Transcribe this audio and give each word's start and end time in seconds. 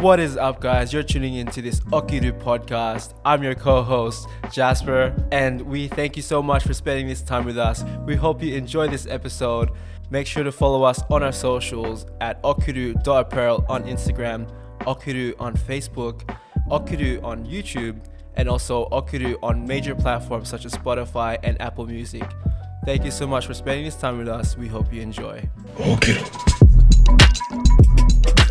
What 0.00 0.20
is 0.20 0.36
up, 0.36 0.60
guys? 0.60 0.92
You're 0.92 1.02
tuning 1.02 1.34
into 1.34 1.60
this 1.60 1.80
Okiru 1.80 2.30
podcast. 2.40 3.14
I'm 3.24 3.42
your 3.42 3.56
co 3.56 3.82
host, 3.82 4.28
Jasper, 4.52 5.12
and 5.32 5.60
we 5.62 5.88
thank 5.88 6.14
you 6.14 6.22
so 6.22 6.40
much 6.40 6.62
for 6.62 6.72
spending 6.72 7.08
this 7.08 7.20
time 7.20 7.44
with 7.44 7.58
us. 7.58 7.82
We 8.06 8.14
hope 8.14 8.40
you 8.40 8.54
enjoy 8.54 8.86
this 8.86 9.08
episode. 9.08 9.72
Make 10.10 10.28
sure 10.28 10.44
to 10.44 10.52
follow 10.52 10.84
us 10.84 11.02
on 11.10 11.24
our 11.24 11.32
socials 11.32 12.06
at 12.20 12.40
okiru.apparel 12.44 13.66
on 13.68 13.82
Instagram, 13.86 14.48
Okiru 14.82 15.34
on 15.40 15.56
Facebook, 15.56 16.32
Okiru 16.70 17.20
on 17.24 17.44
YouTube, 17.44 17.98
and 18.36 18.48
also 18.48 18.86
Okiru 18.90 19.36
on 19.42 19.66
major 19.66 19.96
platforms 19.96 20.48
such 20.48 20.64
as 20.64 20.74
Spotify 20.74 21.38
and 21.42 21.60
Apple 21.60 21.86
Music. 21.86 22.22
Thank 22.84 23.04
you 23.04 23.10
so 23.10 23.26
much 23.26 23.48
for 23.48 23.54
spending 23.54 23.84
this 23.84 23.96
time 23.96 24.16
with 24.18 24.28
us. 24.28 24.56
We 24.56 24.68
hope 24.68 24.92
you 24.92 25.02
enjoy. 25.02 25.48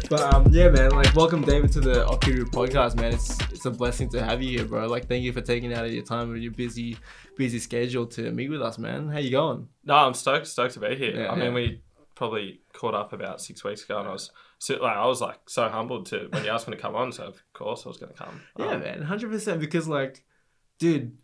But 0.09 0.33
um, 0.33 0.47
yeah, 0.51 0.69
man, 0.69 0.91
like 0.91 1.13
welcome 1.15 1.41
David 1.41 1.71
to 1.73 1.81
the 1.81 2.05
Okiru 2.05 2.45
podcast, 2.45 2.95
man. 2.95 3.11
It's 3.13 3.37
it's 3.51 3.65
a 3.65 3.71
blessing 3.71 4.07
to 4.11 4.23
have 4.23 4.41
you 4.41 4.57
here, 4.59 4.65
bro. 4.65 4.87
Like, 4.87 5.07
thank 5.07 5.23
you 5.23 5.33
for 5.33 5.41
taking 5.41 5.73
out 5.73 5.85
of 5.85 5.91
your 5.91 6.03
time 6.03 6.31
and 6.33 6.41
your 6.41 6.53
busy 6.53 6.97
busy 7.35 7.59
schedule 7.59 8.05
to 8.07 8.31
meet 8.31 8.49
with 8.49 8.61
us, 8.61 8.77
man. 8.77 9.09
How 9.09 9.19
you 9.19 9.31
going? 9.31 9.67
No, 9.83 9.95
I'm 9.95 10.13
stoked, 10.13 10.47
stoked 10.47 10.75
to 10.75 10.79
be 10.79 10.95
here. 10.95 11.21
Yeah. 11.23 11.31
I 11.31 11.35
mean, 11.35 11.53
we 11.53 11.81
probably 12.15 12.61
caught 12.71 12.93
up 12.95 13.11
about 13.11 13.41
six 13.41 13.65
weeks 13.65 13.83
ago, 13.83 13.99
and 13.99 14.07
I 14.07 14.11
was 14.13 14.31
so, 14.59 14.75
like, 14.75 14.95
I 14.95 15.05
was 15.05 15.19
like 15.19 15.39
so 15.49 15.67
humbled 15.67 16.05
to 16.07 16.29
when 16.31 16.45
you 16.45 16.51
asked 16.51 16.69
me 16.69 16.75
to 16.75 16.81
come 16.81 16.95
on. 16.95 17.11
So 17.11 17.23
of 17.25 17.43
course 17.51 17.85
I 17.85 17.89
was 17.89 17.97
going 17.97 18.13
to 18.13 18.17
come. 18.17 18.41
Yeah, 18.57 18.67
Um, 18.67 18.79
man, 18.79 19.01
hundred 19.01 19.29
percent. 19.31 19.59
Because 19.59 19.89
like, 19.89 20.23
dude, 20.79 21.17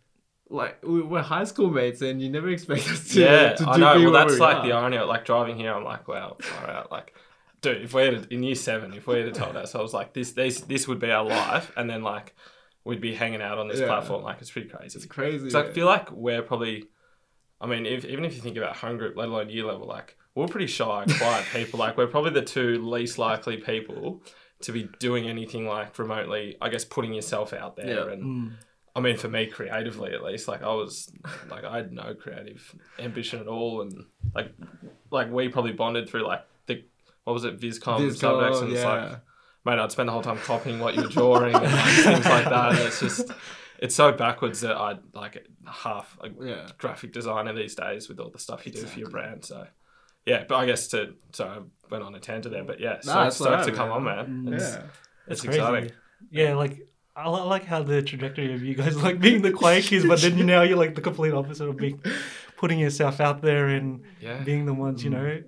like 0.50 0.84
we- 0.84 1.00
we're 1.02 1.22
high 1.22 1.44
school 1.44 1.70
mates, 1.70 2.02
and 2.02 2.20
you 2.20 2.28
never 2.28 2.50
expect 2.50 2.86
us 2.90 3.08
to. 3.14 3.20
yeah, 3.22 3.54
to 3.54 3.66
I 3.66 3.76
know. 3.78 3.98
Well, 4.02 4.12
that's 4.12 4.38
like 4.38 4.56
are. 4.58 4.66
the 4.66 4.72
irony. 4.72 4.98
of, 4.98 5.08
Like 5.08 5.24
driving 5.24 5.56
here, 5.56 5.72
I'm 5.72 5.84
like, 5.84 6.06
wow, 6.06 6.36
all 6.60 6.66
right, 6.68 6.90
like. 6.92 7.14
Dude, 7.64 7.82
if 7.82 7.94
we 7.94 8.02
had 8.02 8.26
in 8.30 8.42
year 8.42 8.54
seven, 8.54 8.92
if 8.94 9.06
we 9.06 9.20
had 9.20 9.34
told 9.34 9.56
us, 9.56 9.74
I 9.74 9.80
was 9.82 9.92
like, 9.92 10.12
this, 10.14 10.32
this, 10.32 10.60
this 10.60 10.86
would 10.88 10.98
be 11.00 11.10
our 11.10 11.24
life, 11.24 11.72
and 11.76 11.88
then 11.90 12.02
like, 12.02 12.34
we'd 12.84 13.00
be 13.00 13.14
hanging 13.14 13.42
out 13.42 13.58
on 13.58 13.68
this 13.68 13.80
Yeah. 13.80 13.86
platform. 13.86 14.22
Like, 14.22 14.40
it's 14.40 14.50
pretty 14.50 14.68
crazy. 14.68 14.96
It's 14.98 15.06
crazy. 15.06 15.50
So 15.50 15.60
I 15.62 15.70
feel 15.72 15.86
like 15.86 16.10
we're 16.12 16.42
probably, 16.42 16.84
I 17.60 17.66
mean, 17.66 17.86
if, 17.86 18.04
even 18.04 18.24
if 18.24 18.34
you 18.36 18.40
think 18.42 18.56
about 18.56 18.76
home 18.76 18.98
group, 18.98 19.16
let 19.16 19.28
alone 19.28 19.48
year 19.50 19.64
level, 19.64 19.86
like 19.86 20.16
we're 20.34 20.46
pretty 20.48 20.66
shy, 20.66 21.04
quiet 21.18 21.46
people. 21.52 21.78
Like 21.78 21.96
we're 21.96 22.06
probably 22.06 22.32
the 22.32 22.42
two 22.42 22.84
least 22.86 23.18
likely 23.18 23.56
people 23.56 24.22
to 24.62 24.72
be 24.72 24.88
doing 24.98 25.26
anything 25.28 25.66
like 25.66 25.98
remotely. 25.98 26.56
I 26.60 26.68
guess 26.68 26.84
putting 26.84 27.14
yourself 27.14 27.52
out 27.52 27.76
there, 27.76 28.06
Yeah. 28.06 28.12
and 28.12 28.22
Mm. 28.22 28.52
I 28.96 29.00
mean, 29.00 29.16
for 29.16 29.28
me, 29.28 29.46
creatively 29.46 30.12
at 30.12 30.22
least, 30.22 30.46
like 30.46 30.62
I 30.62 30.72
was, 30.72 31.10
like 31.50 31.64
I 31.64 31.76
had 31.78 31.90
no 31.92 32.14
creative 32.14 32.74
ambition 32.98 33.40
at 33.40 33.48
all, 33.48 33.80
and 33.82 33.92
like, 34.34 34.52
like 35.10 35.32
we 35.32 35.48
probably 35.48 35.72
bonded 35.72 36.08
through 36.08 36.26
like 36.26 36.42
the 36.42 36.53
what 37.24 37.32
was 37.32 37.44
it, 37.44 37.58
Viscom, 37.60 37.98
Viscom, 38.00 38.16
subjects, 38.16 38.60
and 38.60 38.72
it's 38.72 38.82
yeah. 38.82 38.88
like 39.10 39.20
mate, 39.64 39.78
I'd 39.78 39.90
spend 39.92 40.08
the 40.08 40.12
whole 40.12 40.22
time 40.22 40.36
copying 40.38 40.78
what 40.78 40.94
you 40.94 41.02
were 41.02 41.08
drawing 41.08 41.54
and 41.54 41.64
like, 41.64 41.72
things 41.72 42.24
like 42.26 42.44
that. 42.44 42.70
And 42.72 42.78
it's 42.80 43.00
just, 43.00 43.30
it's 43.78 43.94
so 43.94 44.12
backwards 44.12 44.60
that 44.60 44.76
I'd 44.76 44.98
like 45.14 45.46
half 45.66 46.18
a 46.22 46.28
Yeah. 46.44 46.68
graphic 46.78 47.12
designer 47.12 47.54
these 47.54 47.74
days 47.74 48.08
with 48.08 48.20
all 48.20 48.30
the 48.30 48.38
stuff 48.38 48.66
you 48.66 48.72
do 48.72 48.82
for 48.84 48.98
your 48.98 49.08
brand. 49.08 49.44
So, 49.44 49.66
yeah, 50.26 50.44
but 50.46 50.56
I 50.56 50.66
guess 50.66 50.88
to, 50.88 51.14
so 51.32 51.46
I 51.46 51.58
went 51.90 52.04
on 52.04 52.14
a 52.14 52.20
tangent 52.20 52.52
there, 52.54 52.64
but 52.64 52.78
yeah, 52.78 53.00
so 53.00 53.14
that's 53.14 53.36
stoked 53.36 53.64
to 53.64 53.72
come 53.72 53.88
man. 53.88 54.18
on, 54.18 54.44
man. 54.44 54.44
Mm. 54.52 54.54
It's, 54.54 54.64
Yeah. 54.74 54.82
it's 55.28 55.40
crazy. 55.40 55.58
exciting. 55.58 55.90
Yeah, 56.30 56.54
like 56.56 56.86
I, 57.16 57.22
I 57.24 57.42
like 57.44 57.64
how 57.64 57.82
the 57.82 58.02
trajectory 58.02 58.52
of 58.54 58.62
you 58.62 58.74
guys 58.74 59.02
like 59.02 59.18
being 59.18 59.40
the 59.40 59.50
quiet 59.52 59.84
kids, 59.84 60.04
but 60.04 60.20
then 60.20 60.36
you 60.36 60.44
now 60.44 60.60
you're 60.62 60.76
like 60.78 60.94
the 60.94 61.00
complete 61.00 61.32
opposite 61.32 61.68
of 61.68 61.76
being 61.78 62.02
putting 62.58 62.78
yourself 62.78 63.20
out 63.20 63.40
there 63.40 63.68
and 63.68 64.02
Yeah. 64.20 64.42
being 64.42 64.66
the 64.66 64.74
ones 64.74 65.02
you 65.04 65.08
know. 65.10 65.42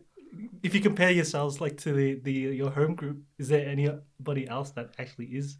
If 0.62 0.74
you 0.74 0.80
compare 0.80 1.10
yourselves 1.10 1.60
like 1.60 1.76
to 1.78 1.92
the, 1.92 2.14
the 2.22 2.32
your 2.32 2.70
home 2.70 2.94
group, 2.94 3.18
is 3.38 3.48
there 3.48 3.66
anybody 3.68 4.48
else 4.48 4.70
that 4.72 4.90
actually 4.98 5.26
is 5.26 5.58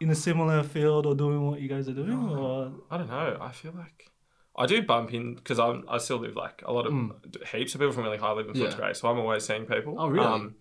in 0.00 0.10
a 0.10 0.14
similar 0.14 0.62
field 0.62 1.06
or 1.06 1.14
doing 1.14 1.46
what 1.46 1.60
you 1.60 1.68
guys 1.68 1.88
are 1.88 1.92
doing? 1.92 2.12
Or 2.30 2.72
I 2.90 2.98
don't 2.98 3.08
know. 3.08 3.38
I 3.40 3.52
feel 3.52 3.72
like 3.76 4.10
I 4.56 4.66
do 4.66 4.82
bump 4.82 5.12
in 5.14 5.34
because 5.34 5.58
I'm 5.58 5.84
I 5.88 5.98
still 5.98 6.18
live 6.18 6.36
like 6.36 6.62
a 6.66 6.72
lot 6.72 6.86
of 6.86 6.94
heaps 7.52 7.74
of 7.74 7.80
people 7.80 7.92
from 7.92 8.04
really 8.04 8.18
high 8.18 8.32
live 8.32 8.48
in 8.48 8.54
Mm. 8.54 8.60
Yeah. 8.60 8.66
Footscray, 8.68 8.96
so 8.96 9.08
I'm 9.08 9.18
always 9.18 9.44
seeing 9.46 9.64
people. 9.66 9.96
Oh, 9.98 10.08
really? 10.08 10.26
Um, 10.26 10.54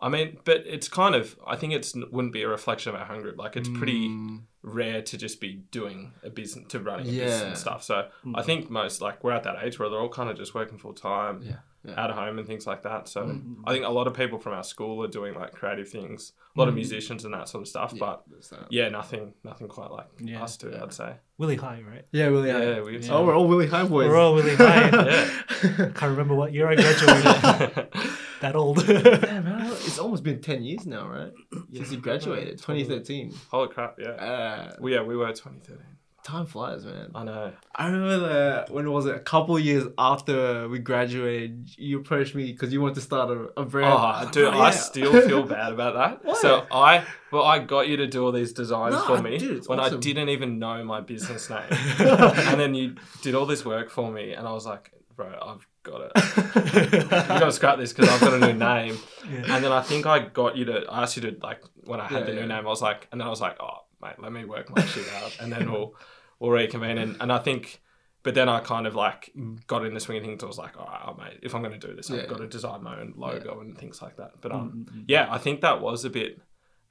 I 0.00 0.08
mean, 0.08 0.38
but 0.44 0.64
it's 0.66 0.88
kind 0.88 1.14
of 1.14 1.38
I 1.46 1.56
think 1.56 1.72
it's 1.74 1.94
wouldn't 1.94 2.32
be 2.32 2.42
a 2.42 2.48
reflection 2.48 2.92
of 2.94 3.00
our 3.00 3.06
home 3.06 3.22
group. 3.22 3.38
Like 3.38 3.56
it's 3.56 3.68
pretty 3.68 4.08
Mm, 4.08 4.42
rare 4.62 5.00
to 5.02 5.16
just 5.16 5.40
be 5.40 5.62
doing 5.70 6.12
a 6.24 6.30
business 6.30 6.66
to 6.68 6.80
running 6.80 7.06
a 7.08 7.12
Yeah. 7.12 7.24
business 7.24 7.42
and 7.42 7.56
stuff. 7.58 7.82
So 7.84 8.08
I 8.34 8.42
think 8.42 8.68
most 8.68 9.00
like 9.00 9.22
we're 9.22 9.32
at 9.32 9.44
that 9.44 9.56
age 9.62 9.78
where 9.78 9.88
they're 9.88 10.00
all 10.00 10.08
kind 10.08 10.28
of 10.28 10.36
just 10.36 10.54
working 10.54 10.78
full 10.78 10.92
time. 10.94 11.40
Yeah, 11.42 11.58
yeah. 11.84 12.00
Out 12.00 12.10
of 12.10 12.16
home 12.16 12.38
and 12.38 12.46
things 12.46 12.66
like 12.66 12.82
that. 12.82 13.08
So 13.08 13.22
Mm. 13.24 13.56
I 13.66 13.72
think 13.72 13.84
a 13.84 13.88
lot 13.88 14.06
of 14.06 14.14
people 14.14 14.38
from 14.38 14.52
our 14.52 14.62
school 14.62 15.02
are 15.02 15.08
doing 15.08 15.34
like 15.34 15.52
creative 15.52 15.88
things. 15.88 16.32
A 16.54 16.58
lot 16.60 16.68
of 16.68 16.74
musicians 16.74 17.24
and 17.24 17.34
that 17.34 17.48
sort 17.48 17.62
of 17.62 17.68
stuff. 17.68 17.92
But 17.98 18.22
yeah, 18.70 18.88
nothing, 18.88 19.34
nothing 19.42 19.66
quite 19.68 19.90
like 19.90 20.06
Yeah. 20.20 20.42
us 20.44 20.56
two. 20.56 20.72
I'd 20.80 20.92
say. 20.92 21.14
Willie 21.38 21.56
High, 21.56 21.82
right? 21.88 22.04
Yeah, 22.12 22.28
Willie 22.28 22.48
Yeah, 22.50 22.74
High. 22.74 22.80
we. 22.82 23.08
Oh, 23.10 23.24
we're 23.26 23.34
all 23.34 23.48
Willie 23.48 23.66
High 23.66 23.84
boys. 23.84 24.08
We're 24.08 24.16
all 24.16 24.34
Willie 24.34 24.54
High. 24.54 24.90
Yeah. 25.62 25.90
Can't 25.94 26.02
remember 26.02 26.34
what 26.34 26.52
year 26.52 26.68
I 26.68 26.74
graduated. 26.76 27.24
that 28.40 28.54
old. 28.56 28.86
Yeah, 28.88 29.40
man, 29.40 29.66
it's 29.72 29.98
almost 29.98 30.22
been 30.24 30.40
10 30.40 30.62
years 30.62 30.86
now, 30.86 31.08
right? 31.08 31.32
Since 31.72 31.92
you 31.92 31.98
graduated, 31.98 32.58
2013. 32.58 33.32
Holy 33.50 33.68
crap! 33.68 33.96
Yeah. 33.98 34.10
Uh, 34.10 34.76
Well, 34.80 34.92
yeah, 34.92 35.02
we 35.02 35.16
were 35.16 35.28
2013. 35.32 35.78
Time 36.22 36.46
flies, 36.46 36.84
man. 36.84 37.10
I 37.14 37.24
know. 37.24 37.52
I 37.74 37.86
remember 37.86 38.18
the, 38.18 38.72
when 38.72 38.90
was 38.90 39.06
it? 39.06 39.14
A 39.14 39.20
couple 39.20 39.58
years 39.58 39.84
after 39.98 40.68
we 40.68 40.78
graduated, 40.78 41.70
you 41.76 42.00
approached 42.00 42.34
me 42.34 42.52
because 42.52 42.72
you 42.72 42.80
wanted 42.80 42.96
to 42.96 43.00
start 43.00 43.30
a, 43.30 43.60
a 43.60 43.64
brand. 43.64 43.92
Oh, 43.92 44.30
dude, 44.30 44.54
yeah. 44.54 44.60
I 44.60 44.70
still 44.70 45.12
feel 45.12 45.42
bad 45.42 45.72
about 45.72 45.94
that. 45.94 46.24
Why? 46.24 46.34
So 46.34 46.66
I, 46.70 47.04
well, 47.30 47.44
I 47.44 47.58
got 47.58 47.88
you 47.88 47.96
to 47.98 48.06
do 48.06 48.24
all 48.24 48.32
these 48.32 48.52
designs 48.52 48.94
No, 48.94 49.04
for 49.04 49.22
me 49.22 49.38
dude, 49.38 49.66
when 49.66 49.80
I 49.80 49.88
didn't 49.90 50.28
even 50.28 50.58
know 50.58 50.84
my 50.84 51.00
business 51.00 51.50
name, 51.50 51.60
and 51.70 52.60
then 52.60 52.74
you 52.74 52.96
did 53.22 53.34
all 53.34 53.46
this 53.46 53.64
work 53.64 53.90
for 53.90 54.10
me, 54.10 54.32
and 54.32 54.46
I 54.46 54.52
was 54.52 54.66
like, 54.66 54.92
bro, 55.16 55.32
I've 55.40 55.66
got 55.82 56.02
it. 56.02 56.92
you 56.92 57.08
got 57.08 57.40
to 57.40 57.52
scrap 57.52 57.78
this 57.78 57.92
because 57.92 58.08
I've 58.08 58.20
got 58.20 58.34
a 58.34 58.46
new 58.46 58.58
name. 58.58 58.96
Yeah. 59.28 59.54
And 59.56 59.64
then 59.64 59.72
I 59.72 59.82
think 59.82 60.06
I 60.06 60.20
got 60.20 60.56
you 60.56 60.64
to, 60.66 60.84
I 60.88 61.02
asked 61.02 61.16
you 61.16 61.22
to 61.22 61.36
like 61.42 61.62
when 61.84 62.00
I 62.00 62.06
had 62.06 62.20
Yeah, 62.20 62.26
the 62.26 62.34
new 62.34 62.46
name, 62.46 62.66
I 62.66 62.68
was 62.68 62.82
like, 62.82 63.08
and 63.10 63.20
then 63.20 63.26
I 63.26 63.30
was 63.30 63.40
like, 63.40 63.56
oh 63.60 63.78
mate, 64.00 64.14
let 64.18 64.32
me 64.32 64.44
work 64.44 64.74
my 64.74 64.84
shit 64.84 65.06
out, 65.22 65.36
and 65.40 65.52
then 65.52 65.70
we'll 65.70 65.94
we'll 66.42 66.50
reconvene. 66.50 66.98
And, 66.98 67.16
and 67.20 67.32
I 67.32 67.38
think, 67.38 67.80
but 68.24 68.34
then 68.34 68.48
I 68.48 68.58
kind 68.60 68.86
of 68.86 68.94
like 68.94 69.32
got 69.68 69.86
in 69.86 69.94
the 69.94 70.00
swing 70.00 70.18
of 70.18 70.24
things. 70.24 70.42
I 70.42 70.46
was 70.46 70.58
like, 70.58 70.76
all 70.78 70.86
right, 70.86 71.00
oh, 71.06 71.14
mate, 71.14 71.38
if 71.42 71.54
I'm 71.54 71.62
going 71.62 71.78
to 71.78 71.86
do 71.86 71.94
this, 71.94 72.10
Yeah. 72.10 72.22
I've 72.22 72.28
got 72.28 72.38
to 72.38 72.48
design 72.48 72.82
my 72.82 73.00
own 73.00 73.14
logo 73.16 73.60
and 73.60 73.78
things 73.78 74.02
like 74.02 74.16
that. 74.16 74.32
But 74.40 74.52
Mm, 74.52 74.54
um, 74.56 75.04
yeah, 75.06 75.28
I 75.30 75.38
think 75.38 75.60
that 75.60 75.80
was 75.80 76.04
a 76.04 76.10
bit 76.10 76.40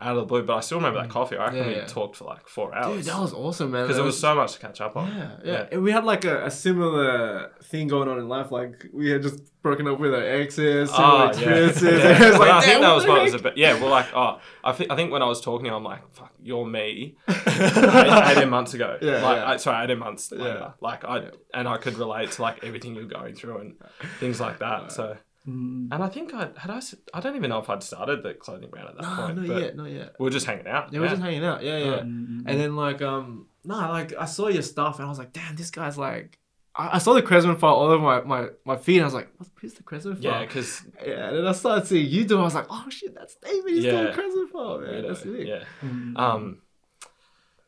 out 0.01 0.17
of 0.17 0.21
the 0.23 0.25
blue. 0.25 0.43
But 0.43 0.57
I 0.57 0.59
still 0.61 0.77
remember 0.77 0.99
that 0.99 1.09
mm. 1.09 1.13
coffee. 1.13 1.37
I 1.37 1.45
reckon 1.45 1.59
Yeah, 1.59 1.67
we 1.67 1.75
yeah. 1.75 1.85
talked 1.85 2.15
for 2.15 2.25
like 2.25 2.47
four 2.47 2.71
Dude, 2.71 2.77
hours 2.77 3.05
that 3.05 3.19
was 3.19 3.33
awesome, 3.33 3.71
man. 3.71 3.83
because 3.83 3.97
there 3.97 4.05
was 4.05 4.19
so 4.19 4.35
much 4.35 4.53
to 4.53 4.59
catch 4.59 4.81
up 4.81 4.95
on. 4.95 5.07
Yeah, 5.15 5.31
yeah, 5.43 5.67
And 5.71 5.83
we 5.83 5.91
had 5.91 6.03
like 6.03 6.25
a, 6.25 6.45
a 6.45 6.51
similar 6.51 7.51
thing 7.63 7.87
going 7.87 8.09
on 8.09 8.17
in 8.19 8.27
life. 8.27 8.51
Like 8.51 8.87
we 8.91 9.09
had 9.09 9.21
just 9.21 9.41
broken 9.61 9.87
up 9.87 9.99
with 9.99 10.13
our 10.13 10.23
exes, 10.23 10.89
ah, 10.91 10.95
similar 10.95 11.11
Oh, 11.11 11.23
yeah. 11.23 11.29
experiences. 11.67 11.81
Yeah. 12.03 12.23
And 12.23 12.31
was 12.31 12.39
like, 12.39 12.49
I 12.49 12.61
think 12.61 12.81
that 12.81 12.93
was 12.93 13.03
what 13.03 13.09
what 13.09 13.15
the 13.15 13.21
it 13.21 13.23
was 13.33 13.41
about. 13.41 13.57
Yeah, 13.57 13.79
well, 13.79 13.89
like, 13.89 14.07
oh, 14.15 14.39
I 14.63 14.71
think 14.73 14.91
I 14.91 14.95
think 14.95 15.11
when 15.11 15.21
I 15.21 15.25
was 15.27 15.41
talking 15.41 15.67
I'm 15.67 15.83
like, 15.83 16.01
fuck, 16.13 16.33
you're 16.41 16.65
me. 16.65 17.15
eight, 17.27 18.37
18 18.37 18.49
months 18.49 18.73
ago. 18.73 18.97
Yeah, 19.01 19.21
like, 19.21 19.37
yeah. 19.37 19.49
I, 19.49 19.57
sorry, 19.57 19.83
18 19.83 19.99
months 19.99 20.31
later. 20.31 20.43
Yeah. 20.59 20.71
Like, 20.79 21.03
I 21.05 21.29
and 21.53 21.67
I 21.67 21.77
could 21.77 21.97
relate 21.97 22.31
to 22.31 22.41
like 22.41 22.63
everything 22.63 22.95
you're 22.95 23.05
going 23.05 23.35
through 23.35 23.57
and 23.57 23.75
things 24.19 24.39
like 24.39 24.59
that. 24.59 24.91
So, 24.91 25.17
Mm. 25.47 25.87
and 25.91 26.03
I 26.03 26.07
think 26.07 26.35
I 26.35 26.49
had 26.55 26.69
I 26.69 26.79
I 27.15 27.19
don't 27.19 27.35
even 27.35 27.49
know 27.49 27.57
if 27.57 27.67
I'd 27.67 27.81
started 27.81 28.21
the 28.21 28.35
clothing 28.35 28.69
brand 28.69 28.89
at 28.89 28.95
that 28.97 29.01
No, 29.01 29.15
point. 29.15 29.37
not 29.37 29.47
but 29.47 29.61
yet, 29.61 29.75
not 29.75 29.89
yet. 29.89 30.13
We 30.19 30.25
were 30.25 30.29
just 30.29 30.45
hanging 30.45 30.67
out. 30.67 30.93
Yeah, 30.93 30.99
we're 30.99 31.07
just 31.09 31.21
hanging 31.21 31.43
out. 31.43 31.63
Yeah, 31.63 31.77
yeah. 31.79 31.99
Mm. 32.01 32.43
And 32.45 32.59
then 32.59 32.75
like 32.75 33.01
um 33.01 33.47
no, 33.65 33.75
like 33.75 34.13
I 34.19 34.25
saw 34.25 34.49
your 34.49 34.61
stuff 34.61 34.97
and 34.99 35.05
I 35.07 35.09
was 35.09 35.17
like, 35.17 35.33
damn, 35.33 35.55
this 35.55 35.71
guy's 35.71 35.97
like 35.97 36.37
I, 36.75 36.95
I 36.95 36.97
saw 36.99 37.13
the 37.15 37.23
Cresman 37.23 37.57
file 37.57 37.73
all 37.73 37.87
over 37.89 38.03
my, 38.03 38.21
my, 38.21 38.49
my 38.65 38.77
feed 38.77 38.97
and 38.97 39.01
I 39.03 39.07
was 39.07 39.13
like, 39.15 39.29
what 39.37 39.49
who's 39.59 39.73
the 39.73 39.81
Cresman 39.83 40.13
file? 40.21 40.23
Yeah, 40.31 40.45
because 40.45 40.83
Yeah, 41.03 41.29
and 41.29 41.37
then 41.39 41.47
I 41.47 41.53
started 41.53 41.87
seeing 41.87 42.07
you 42.07 42.23
do 42.23 42.37
it. 42.37 42.41
I 42.41 42.43
was 42.43 42.53
like, 42.55 42.67
oh 42.69 42.85
shit, 42.89 43.15
that's 43.15 43.35
David. 43.35 43.73
He's 43.73 43.83
doing 43.83 43.95
Yeah. 44.07 44.13
Cresman 44.13 44.47
file, 44.51 44.79
man. 44.79 45.07
That's 45.07 45.25
it. 45.25 45.47
yeah. 45.47 45.63
Mm. 45.83 46.17
Um, 46.19 46.61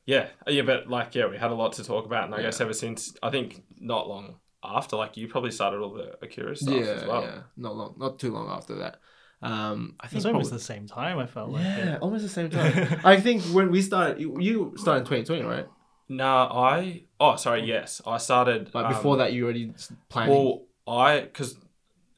yeah, 0.06 0.28
yeah, 0.48 0.62
but 0.64 0.88
like, 0.90 1.16
yeah, 1.16 1.28
we 1.28 1.38
had 1.38 1.50
a 1.50 1.56
lot 1.56 1.74
to 1.74 1.84
talk 1.84 2.06
about, 2.06 2.26
and 2.26 2.36
I 2.36 2.38
Yeah. 2.40 2.44
guess 2.46 2.62
ever 2.62 2.74
since 2.74 3.16
I 3.24 3.30
think 3.30 3.64
not 3.80 4.08
long 4.08 4.36
after, 4.64 4.96
like, 4.96 5.18
you 5.18 5.28
probably 5.28 5.52
started 5.52 5.80
all 5.82 5.94
the 5.94 6.18
Okiru 6.24 6.58
stuff 6.58 6.74
Yeah, 6.74 6.82
as 6.82 7.06
well. 7.06 7.22
yeah. 7.24 7.40
Not 7.58 7.76
long, 7.76 7.96
not 7.98 8.20
too 8.20 8.32
long 8.32 8.50
after 8.50 8.76
that. 8.76 9.00
Um, 9.42 9.96
I 10.00 10.06
It 10.06 10.10
think 10.10 10.16
was 10.20 10.26
almost 10.26 10.50
probably- 10.50 10.58
the 10.58 10.64
same 10.64 10.88
time. 10.88 11.20
I 11.20 11.26
felt 11.26 11.50
like. 11.50 11.64
yeah, 11.64 11.98
almost 12.02 12.24
the 12.24 12.30
same 12.30 12.50
time. 12.58 13.00
I 13.04 13.20
think 13.20 13.44
when 13.46 13.72
we 13.72 13.82
started, 13.82 14.20
you, 14.22 14.40
you 14.40 14.74
started 14.78 15.02
in 15.02 15.06
2020, 15.06 15.44
right? 15.44 15.68
No, 16.10 16.26
I. 16.28 17.04
Oh, 17.20 17.36
sorry. 17.36 17.64
Yes, 17.66 18.02
I 18.06 18.18
started. 18.18 18.74
Like 18.74 18.86
um, 18.86 18.94
before 18.94 19.18
that, 19.18 19.34
you 19.34 19.44
already 19.46 19.72
s- 19.74 19.92
planning. 20.10 20.34
Well, 20.36 20.66
I 20.88 21.22
because 21.22 21.58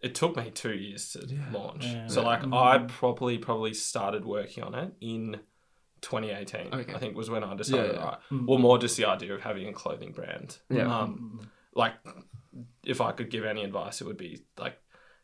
it 0.01 0.13
took 0.15 0.35
me 0.35 0.51
two 0.51 0.73
years 0.73 1.11
to 1.13 1.25
Yeah. 1.27 1.37
launch. 1.53 1.85
Yeah. 1.85 2.07
So 2.07 2.21
Yeah. 2.21 2.27
like 2.27 2.43
I 2.51 2.79
probably 2.87 3.37
probably 3.37 3.73
started 3.73 4.25
working 4.25 4.63
on 4.63 4.73
it 4.75 4.93
in 5.01 5.39
2018. 6.01 6.73
Okay. 6.73 6.93
I 6.93 6.97
think 6.99 7.15
was 7.15 7.29
when 7.29 7.43
I 7.43 7.55
decided. 7.55 7.93
Yeah, 7.93 7.99
yeah. 7.99 8.05
Right. 8.05 8.17
Mm. 8.31 8.47
Well, 8.47 8.57
more 8.59 8.77
just 8.77 8.97
the 8.97 9.05
idea 9.05 9.33
of 9.33 9.41
having 9.41 9.67
a 9.67 9.73
clothing 9.73 10.11
brand. 10.11 10.57
Yeah. 10.69 10.93
Um, 10.95 11.47
like 11.75 11.93
if 12.83 13.01
I 13.01 13.11
could 13.11 13.29
give 13.29 13.45
any 13.45 13.63
advice, 13.63 14.01
it 14.01 14.05
would 14.07 14.17
be 14.17 14.43
like 14.57 14.77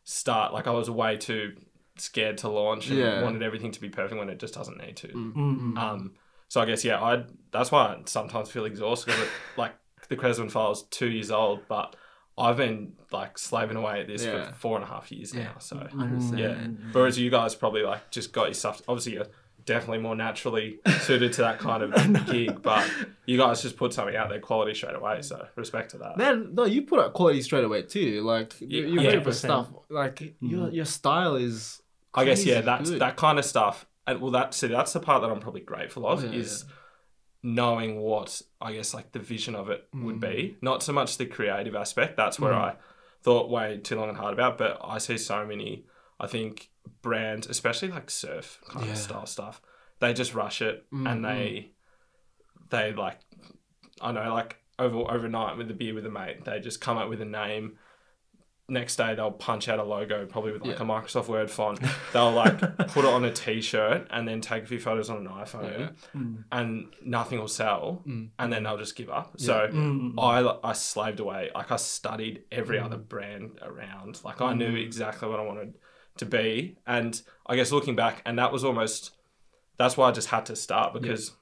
start. 0.04 0.52
Like 0.52 0.66
I 0.66 0.70
was 0.72 0.90
way 0.90 1.16
too 1.16 1.56
scared 1.96 2.38
to 2.38 2.48
launch 2.48 2.88
and 2.88 2.98
Yeah. 2.98 3.22
wanted 3.22 3.42
everything 3.42 3.70
to 3.72 3.80
be 3.80 3.88
perfect 3.88 4.18
when 4.18 4.30
it 4.30 4.38
just 4.38 4.54
doesn't 4.54 4.78
need 4.78 4.96
to. 4.98 5.08
Mm-mm. 5.08 5.76
Um, 5.78 6.14
so 6.48 6.60
I 6.60 6.64
guess 6.66 6.84
yeah, 6.84 7.02
I 7.02 7.24
that's 7.50 7.70
why 7.70 7.86
I 7.86 8.02
sometimes 8.06 8.50
feel 8.50 8.64
exhausted. 8.64 9.12
'cause 9.14 9.22
it, 9.22 9.28
like 9.56 9.74
the 10.08 10.16
Cresman 10.16 10.50
file's 10.50 10.84
two 10.88 11.08
years 11.08 11.30
old, 11.30 11.60
but 11.68 11.96
I've 12.36 12.56
been 12.56 12.94
like 13.12 13.36
slaving 13.38 13.76
away 13.76 14.00
at 14.00 14.06
this 14.06 14.24
Yeah. 14.24 14.46
for 14.50 14.54
four 14.54 14.76
and 14.76 14.84
a 14.84 14.88
half 14.88 15.12
years 15.12 15.34
Yeah. 15.34 15.44
now. 15.44 15.58
So 15.58 15.76
100%. 15.76 16.38
yeah, 16.38 16.66
whereas 16.92 17.18
you 17.18 17.30
guys 17.30 17.54
probably 17.54 17.82
like 17.82 18.10
just 18.10 18.32
got 18.32 18.44
your 18.46 18.54
stuff. 18.54 18.80
Obviously, 18.88 19.14
you're 19.14 19.26
definitely 19.64 19.98
more 19.98 20.14
naturally 20.16 20.78
suited 21.00 21.32
to 21.34 21.42
that 21.42 21.58
kind 21.58 21.82
of 21.82 22.26
gig, 22.26 22.62
but 22.62 22.88
you 23.26 23.38
guys 23.38 23.62
just 23.62 23.76
put 23.76 23.92
something 23.92 24.16
out 24.16 24.28
there 24.28 24.40
quality 24.40 24.74
straight 24.74 24.94
away. 24.94 25.22
So 25.22 25.46
respect 25.56 25.92
to 25.92 25.98
that. 25.98 26.16
Man, 26.16 26.54
no, 26.54 26.64
you 26.64 26.82
put 26.82 27.00
out 27.00 27.12
quality 27.12 27.42
straight 27.42 27.64
away 27.64 27.82
too. 27.82 28.22
Like 28.22 28.60
you- 28.60 28.86
you're 28.86 29.02
Yeah. 29.02 29.20
100%. 29.20 29.34
stuff. 29.34 29.68
Like 29.88 30.20
your 30.20 30.66
mm-hmm. 30.66 30.74
your 30.74 30.84
style 30.84 31.36
is. 31.36 31.80
I 32.14 32.24
guess 32.24 32.44
yeah, 32.44 32.60
that's 32.60 32.90
good. 32.90 33.00
that 33.00 33.16
kind 33.16 33.38
of 33.38 33.44
stuff. 33.44 33.86
And 34.06 34.20
well, 34.20 34.32
that 34.32 34.52
see, 34.54 34.66
that's 34.66 34.92
the 34.92 35.00
part 35.00 35.22
that 35.22 35.30
I'm 35.30 35.40
probably 35.40 35.62
grateful 35.62 36.06
of 36.06 36.22
Yeah, 36.24 36.32
is 36.32 36.64
knowing 37.42 38.00
what 38.00 38.42
I 38.60 38.72
guess 38.72 38.92
like 38.94 39.12
the 39.12 39.18
vision 39.18 39.54
of 39.54 39.70
it 39.70 39.88
would 39.94 40.20
be. 40.20 40.26
Mm. 40.26 40.56
Not 40.62 40.82
so 40.82 40.92
much 40.92 41.16
the 41.18 41.26
creative 41.26 41.74
aspect. 41.74 42.16
That's 42.16 42.38
where 42.38 42.52
mm. 42.52 42.58
I 42.58 42.74
thought 43.22 43.50
way 43.50 43.78
too 43.82 43.96
long 43.96 44.08
and 44.08 44.18
hard 44.18 44.34
about. 44.34 44.58
But 44.58 44.80
I 44.84 44.98
see 44.98 45.16
so 45.16 45.46
many. 45.46 45.86
I 46.20 46.26
think 46.26 46.70
brands, 47.02 47.46
especially 47.48 47.88
like 47.88 48.10
surf 48.10 48.60
kind 48.68 48.86
Yeah. 48.86 48.92
of 48.92 48.98
style 48.98 49.26
stuff, 49.26 49.60
they 50.00 50.12
just 50.12 50.34
rush 50.34 50.62
it 50.62 50.84
and 50.92 51.24
they 51.24 51.72
they 52.70 52.92
like 52.92 53.18
I 54.00 54.12
know 54.12 54.32
like 54.34 54.56
over 54.78 54.98
overnight 55.10 55.56
with 55.56 55.70
a 55.70 55.74
beer 55.74 55.94
with 55.94 56.06
a 56.06 56.10
mate, 56.10 56.44
they 56.44 56.58
just 56.60 56.80
come 56.80 56.96
up 56.96 57.08
with 57.08 57.20
a 57.20 57.26
name. 57.26 57.78
Next 58.68 58.96
day 58.96 59.14
they'll 59.14 59.32
punch 59.32 59.68
out 59.68 59.78
a 59.80 59.84
logo, 59.84 60.24
probably 60.24 60.52
with 60.52 60.62
like 60.62 60.78
Yeah. 60.78 60.84
a 60.84 60.86
Microsoft 60.86 61.28
Word 61.28 61.50
font. 61.50 61.80
They'll 62.12 62.30
like 62.32 62.58
put 62.88 63.04
it 63.04 63.10
on 63.12 63.24
a 63.24 63.32
T-shirt 63.32 64.06
and 64.10 64.26
then 64.26 64.40
take 64.40 64.62
a 64.62 64.66
few 64.66 64.78
photos 64.80 65.10
on 65.10 65.18
an 65.18 65.26
iPhone, 65.26 65.78
Yeah. 65.78 65.88
Mm. 66.20 66.44
and 66.52 66.86
nothing 67.04 67.38
will 67.38 67.48
sell, 67.48 68.02
Mm. 68.06 68.30
and 68.38 68.52
then 68.52 68.62
they'll 68.62 68.78
just 68.78 68.96
give 68.96 69.10
up. 69.10 69.38
So 69.38 69.68
Mm. 69.70 70.14
I 70.18 70.68
I 70.68 70.72
slaved 70.72 71.20
away. 71.20 71.50
Like 71.54 71.70
I 71.70 71.76
studied 71.76 72.44
every 72.50 72.78
other 72.78 72.96
brand 72.96 73.58
around. 73.60 74.22
Like 74.24 74.40
I 74.40 74.54
knew 74.54 74.74
exactly 74.74 75.28
what 75.28 75.38
I 75.40 75.42
wanted 75.44 75.74
to 76.18 76.26
be, 76.26 76.76
and 76.86 77.20
I 77.46 77.56
guess 77.56 77.72
looking 77.72 77.96
back, 77.96 78.22
and 78.24 78.38
that 78.38 78.52
was 78.52 78.64
almost 78.64 79.12
that's 79.78 79.96
why 79.96 80.08
I 80.08 80.12
just 80.12 80.28
had 80.28 80.46
to 80.46 80.56
start 80.56 80.92
because 80.92 81.32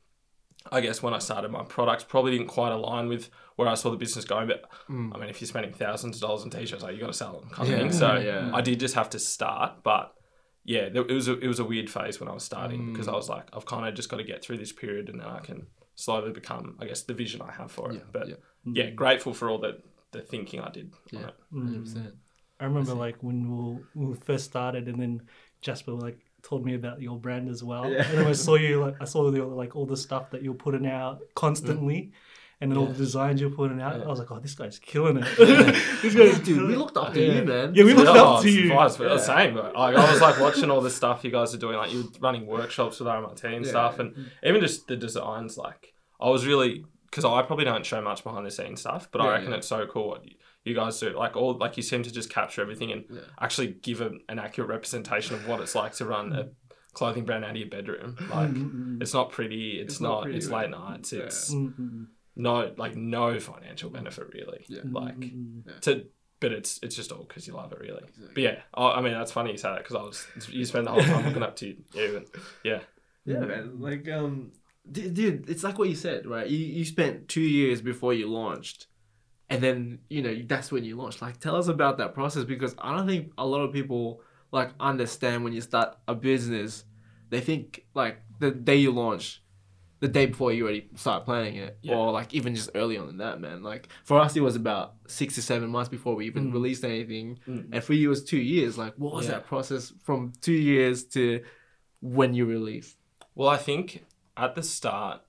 I 0.70 0.81
guess 0.81 1.02
when 1.02 1.14
I 1.14 1.19
started, 1.19 1.50
my 1.50 1.64
products 1.64 2.05
probably 2.05 2.32
didn't 2.32 2.49
quite 2.49 2.72
align 2.72 3.08
with 3.08 3.31
where 3.56 3.69
I 3.69 3.75
saw 3.75 3.90
the 3.90 3.96
business 3.96 4.25
going. 4.25 4.46
But 4.46 4.64
mm. 4.88 5.14
I 5.14 5.19
mean, 5.19 5.28
if 5.28 5.40
you're 5.40 5.49
spending 5.49 5.72
thousands 5.72 6.17
of 6.17 6.22
dollars 6.22 6.43
on 6.43 6.50
t-shirts, 6.50 6.82
like 6.82 6.94
you 6.94 7.00
got 7.00 7.08
to 7.08 7.12
sell 7.12 7.40
them, 7.40 7.50
kind 7.50 7.72
of 7.72 7.78
thing. 7.78 7.93
So 7.93 8.17
yeah. 8.17 8.50
I 8.55 8.61
did 8.61 8.81
just 8.81 8.94
have 8.94 9.11
to 9.11 9.19
start, 9.19 9.82
but. 9.82 10.14
Yeah, 10.62 10.90
it 10.93 11.11
was 11.11 11.26
a, 11.26 11.38
it 11.38 11.49
was 11.49 11.58
a 11.58 11.64
weird 11.64 11.88
phase 11.88 12.20
when 12.20 12.28
I 12.28 12.34
was 12.34 12.44
starting 12.44 12.93
because 12.93 13.06
mm. 13.06 13.14
I 13.14 13.16
was 13.16 13.31
like, 13.31 13.49
I've 13.55 13.64
kind 13.64 13.88
of 13.88 13.94
just 13.94 14.11
got 14.11 14.19
to 14.19 14.25
get 14.25 14.43
through 14.43 14.58
this 14.58 14.73
period 14.73 15.08
and 15.08 15.19
then 15.19 15.26
I 15.26 15.40
can 15.40 15.66
slowly 15.94 16.32
become, 16.32 16.76
I 16.78 16.84
guess, 16.84 17.02
the 17.02 17.14
vision 17.14 17.40
I 17.40 17.50
have 17.52 17.73
for 17.73 17.90
it. 17.90 17.94
Yeah, 17.94 18.00
but 18.12 18.28
yeah. 18.28 18.34
yeah, 18.66 18.90
grateful 18.90 19.32
for 19.32 19.49
all 19.49 19.58
the 19.58 19.81
the 20.12 20.20
thinking 20.20 20.61
I 20.61 20.70
did. 20.70 20.93
on 21.14 21.20
Yeah. 21.20 21.28
it. 21.28 21.34
Hundred 21.52 21.84
percent. 21.84 22.14
I 22.60 22.64
remember 22.64 22.94
like 22.94 23.16
when 23.22 23.50
we, 23.50 23.78
when 23.94 24.10
we 24.10 24.16
first 24.16 24.44
started, 24.44 24.86
and 24.88 25.00
then 25.00 25.22
Jasper 25.62 25.92
like 25.92 26.18
told 26.42 26.64
me 26.64 26.74
about 26.74 27.00
your 27.00 27.18
brand 27.18 27.48
as 27.48 27.62
well. 27.64 27.90
Yeah. 27.90 28.02
And 28.08 28.18
then 28.18 28.26
I 28.26 28.32
saw 28.32 28.54
you 28.54 28.80
like 28.80 28.96
I 29.00 29.04
saw 29.04 29.30
the, 29.30 29.44
like 29.44 29.76
all 29.76 29.86
the 29.86 29.96
stuff 29.96 30.30
that 30.30 30.42
you're 30.42 30.54
putting 30.54 30.86
out 30.86 31.20
constantly, 31.34 32.12
and 32.60 32.70
then 32.70 32.78
all 32.78 32.86
the 32.86 32.94
designs 32.94 33.40
you're 33.40 33.50
putting 33.50 33.80
out. 33.80 33.98
Yeah. 33.98 34.04
I 34.04 34.08
was 34.08 34.18
like, 34.18 34.30
oh, 34.30 34.38
this 34.40 34.54
guy's 34.54 34.78
killing 34.78 35.16
it. 35.18 35.24
this 36.02 36.14
guy's 36.14 36.38
Dude, 36.40 36.68
we 36.68 36.76
looked 36.76 36.96
up 36.96 37.14
to 37.14 37.20
Yeah. 37.20 37.32
you, 37.40 37.44
man. 37.44 37.74
Yeah, 37.74 37.84
we 37.84 37.94
looked 37.94 38.08
up 38.08 38.42
to 38.42 38.50
you. 38.50 38.68
surprised, 38.68 38.98
but 38.98 39.04
Yeah. 39.08 39.14
the 39.14 39.20
same. 39.20 39.54
But 39.54 39.74
like, 39.74 39.96
I 39.96 40.10
was 40.12 40.20
like 40.20 40.38
watching 40.40 40.70
all 40.70 40.80
the 40.82 40.90
stuff 40.90 41.24
you 41.24 41.30
guys 41.30 41.54
are 41.54 41.58
doing. 41.58 41.76
Like 41.76 41.92
you're 41.92 42.04
running 42.20 42.46
workshops 42.46 43.00
with 43.00 43.08
RMIT 43.08 43.44
and 43.44 43.64
Yeah. 43.64 43.70
stuff, 43.70 43.98
and 43.98 44.30
even 44.42 44.60
just 44.60 44.86
the 44.86 44.96
designs. 44.96 45.56
Like 45.56 45.94
I 46.20 46.28
was 46.28 46.46
really 46.46 46.84
because 47.10 47.24
I 47.24 47.42
probably 47.42 47.64
don't 47.64 47.84
show 47.84 48.00
much 48.00 48.22
behind 48.22 48.46
the 48.46 48.50
scenes 48.50 48.80
stuff, 48.80 49.08
but 49.10 49.20
Yeah, 49.20 49.28
I 49.28 49.32
reckon 49.32 49.50
yeah. 49.50 49.56
it's 49.56 49.66
so 49.66 49.86
cool 49.86 50.08
what 50.10 50.24
you, 50.64 50.70
you 50.72 50.74
guys 50.74 50.98
do. 51.00 51.10
Like 51.16 51.36
all 51.36 51.56
like 51.58 51.76
you 51.76 51.82
seem 51.82 52.02
to 52.02 52.10
just 52.12 52.30
capture 52.30 52.62
everything 52.62 52.92
and 52.92 53.04
Yeah. 53.10 53.20
actually 53.40 53.68
give 53.82 54.00
a, 54.00 54.12
an 54.28 54.38
accurate 54.38 54.68
representation 54.70 55.34
of 55.36 55.46
what 55.48 55.60
it's 55.60 55.74
like 55.74 55.92
to 55.94 56.04
run 56.04 56.32
a 56.32 56.48
clothing 56.92 57.24
brand 57.24 57.44
out 57.44 57.50
of 57.52 57.56
your 57.56 57.68
bedroom. 57.68 58.16
Mm-hmm, 58.18 58.30
like 58.32 58.50
Mm-mm. 58.50 59.02
it's 59.02 59.14
not 59.14 59.30
pretty. 59.30 59.80
It's, 59.80 59.94
It's 59.94 60.00
not 60.00 60.08
not. 60.10 60.22
pretty, 60.24 60.38
it's 60.38 60.46
right? 60.48 60.70
late 60.70 60.78
nights. 60.78 61.12
Yeah. 61.12 61.20
It's 61.22 61.54
Mm-mm. 61.54 62.06
no 62.36 62.72
like 62.76 62.96
no 62.96 63.38
financial 63.40 63.90
benefit 63.90 64.28
really. 64.32 64.64
Yeah. 64.68 64.80
Like 64.84 65.18
Mm-mm. 65.18 65.80
to 65.82 66.06
but 66.40 66.52
it's 66.52 66.80
it's 66.82 66.96
just 66.96 67.12
all 67.12 67.24
because 67.24 67.46
you 67.46 67.52
love 67.54 67.70
it 67.72 67.78
really. 67.80 68.02
Exactly. 68.02 68.28
But 68.34 68.42
yeah, 68.42 68.58
I, 68.74 68.82
I 68.92 69.00
mean 69.02 69.12
that's 69.12 69.30
funny 69.32 69.50
you 69.52 69.58
say 69.58 69.68
that 69.70 69.78
because 69.84 69.96
I 69.96 70.02
was 70.02 70.26
you 70.50 70.64
spend 70.64 70.86
the 70.86 70.90
whole 70.92 71.02
time 71.02 71.26
looking 71.26 71.42
up 71.42 71.56
to 71.56 71.66
you 71.68 72.16
and 72.16 72.26
yeah 72.64 72.80
Yeah, 73.26 73.36
mm-hmm. 73.36 73.48
man. 73.48 73.80
Like, 73.80 74.08
um, 74.08 74.52
d- 74.90 75.10
dude, 75.10 75.50
it's 75.50 75.62
like 75.62 75.78
what 75.78 75.88
you 75.90 75.94
said, 75.94 76.26
right? 76.26 76.46
You 76.48 76.58
you 76.58 76.84
spent 76.86 77.28
two 77.28 77.42
years 77.42 77.82
before 77.82 78.14
you 78.14 78.26
launched, 78.30 78.86
and 79.50 79.61
then 79.62 79.99
you 80.08 80.23
know 80.23 80.35
that's 80.47 80.70
when 80.73 80.85
you 80.85 80.97
launch 80.97 81.20
Like, 81.20 81.38
tell 81.41 81.56
us 81.56 81.69
about 81.69 81.99
that 81.99 82.14
process 82.14 82.44
because 82.44 82.75
I 82.79 82.97
don't 82.97 83.06
think 83.06 83.32
a 83.37 83.47
lot 83.47 83.61
of 83.61 83.73
people 83.73 84.23
like 84.52 84.70
understand 84.81 85.44
when 85.44 85.52
you 85.52 85.61
start 85.61 85.97
a 86.08 86.14
business. 86.14 86.85
They 87.29 87.41
think 87.41 87.85
like 87.94 88.17
the 88.41 88.50
day 88.50 88.76
you 88.76 88.91
launch, 88.91 89.43
the 90.00 90.08
day 90.08 90.26
before 90.26 90.50
you 90.52 90.64
already 90.64 90.88
start 90.97 91.25
planning 91.25 91.56
it, 91.56 91.79
Yeah. 91.82 91.97
or 91.97 92.11
like 92.11 92.32
even 92.35 92.55
just 92.56 92.70
early 92.75 92.97
on 92.97 93.06
than 93.06 93.19
that, 93.19 93.41
man. 93.41 93.62
Like 93.62 93.88
for 94.05 94.19
us, 94.19 94.35
it 94.35 94.41
was 94.41 94.56
about 94.56 94.94
six 95.06 95.35
to 95.37 95.43
seven 95.43 95.69
months 95.70 95.88
before 95.88 96.14
we 96.17 96.26
even 96.26 96.50
Mm. 96.50 96.52
released 96.55 96.85
anything, 96.85 97.38
Mm. 97.47 97.69
and 97.73 97.85
for 97.85 97.93
you, 97.94 98.08
it 98.08 98.14
was 98.17 98.25
two 98.25 98.38
years. 98.41 98.76
Like, 98.79 98.94
what 98.97 99.12
was 99.14 99.26
Yeah. 99.26 99.32
that 99.32 99.47
process 99.47 99.93
from 100.02 100.32
two 100.41 100.52
years 100.73 101.05
to 101.14 101.43
when 102.00 102.35
you 102.35 102.47
released? 102.47 102.97
Well, 103.37 103.49
I 103.49 103.56
think 103.58 104.05
at 104.37 104.55
the 104.56 104.62
start, 104.62 105.20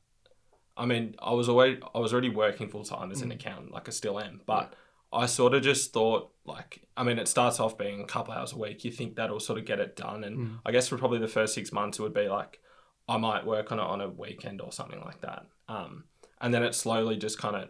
I 0.78 0.86
mean, 0.86 1.16
I 1.20 1.34
was 1.34 1.50
already 1.50 1.80
I 1.94 2.00
was 2.00 2.14
already 2.14 2.30
working 2.30 2.70
full 2.70 2.84
time 2.84 3.12
as 3.12 3.22
an 3.22 3.30
mm. 3.30 3.36
accountant, 3.36 3.72
like 3.72 3.88
I 3.88 3.92
still 3.92 4.20
am. 4.20 4.42
But 4.46 4.74
I 5.14 5.26
sort 5.26 5.54
of 5.54 5.62
just 5.62 5.92
thought, 5.92 6.32
like, 6.46 6.88
I 6.96 7.04
mean, 7.04 7.20
it 7.20 7.28
starts 7.28 7.60
off 7.60 7.78
being 7.78 8.02
a 8.02 8.06
couple 8.06 8.34
hours 8.34 8.54
a 8.54 8.58
week. 8.58 8.86
You 8.86 8.92
think 8.92 9.16
that'll 9.16 9.40
sort 9.40 9.60
of 9.60 9.66
get 9.66 9.80
it 9.80 9.96
done, 9.96 10.24
and 10.24 10.38
mm. 10.38 10.60
I 10.66 10.72
guess 10.72 10.88
for 10.88 10.98
probably 10.98 11.20
the 11.20 11.28
first 11.28 11.54
six 11.54 11.72
months, 11.72 12.00
it 12.00 12.02
would 12.02 12.14
be 12.14 12.28
like 12.28 12.60
I 13.08 13.18
might 13.18 13.46
work 13.46 13.72
on 13.72 13.80
it 13.80 13.84
on 13.84 14.02
a 14.02 14.10
weekend 14.10 14.62
or 14.62 14.72
something 14.72 15.02
like 15.02 15.22
that. 15.22 15.46
Um, 15.68 16.06
and 16.40 16.54
then 16.54 16.64
it 16.64 16.74
slowly 16.74 17.18
just 17.18 17.38
kind 17.38 17.56
of 17.56 17.70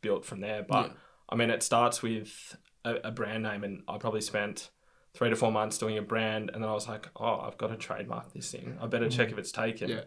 built 0.00 0.24
from 0.24 0.40
there. 0.40 0.62
But 0.62 0.86
Yeah. 0.86 0.92
I 1.28 1.34
mean, 1.34 1.50
it 1.50 1.62
starts 1.62 2.02
with 2.02 2.56
a, 2.84 2.94
a 3.04 3.10
brand 3.10 3.42
name, 3.42 3.64
and 3.64 3.82
I 3.88 3.98
probably 3.98 4.20
spent 4.20 4.70
three 5.14 5.30
to 5.30 5.36
four 5.36 5.50
months 5.50 5.78
doing 5.78 5.98
a 5.98 6.02
brand, 6.02 6.50
and 6.52 6.62
then 6.62 6.70
I 6.70 6.74
was 6.74 6.86
like, 6.86 7.08
oh, 7.16 7.40
I've 7.40 7.58
got 7.58 7.68
to 7.68 7.76
trademark 7.76 8.32
this 8.32 8.50
thing. 8.50 8.78
I 8.80 8.86
better 8.86 9.08
check 9.08 9.28
mm. 9.28 9.32
if 9.32 9.38
it's 9.38 9.52
taken. 9.52 9.88
Yeah. 9.88 10.02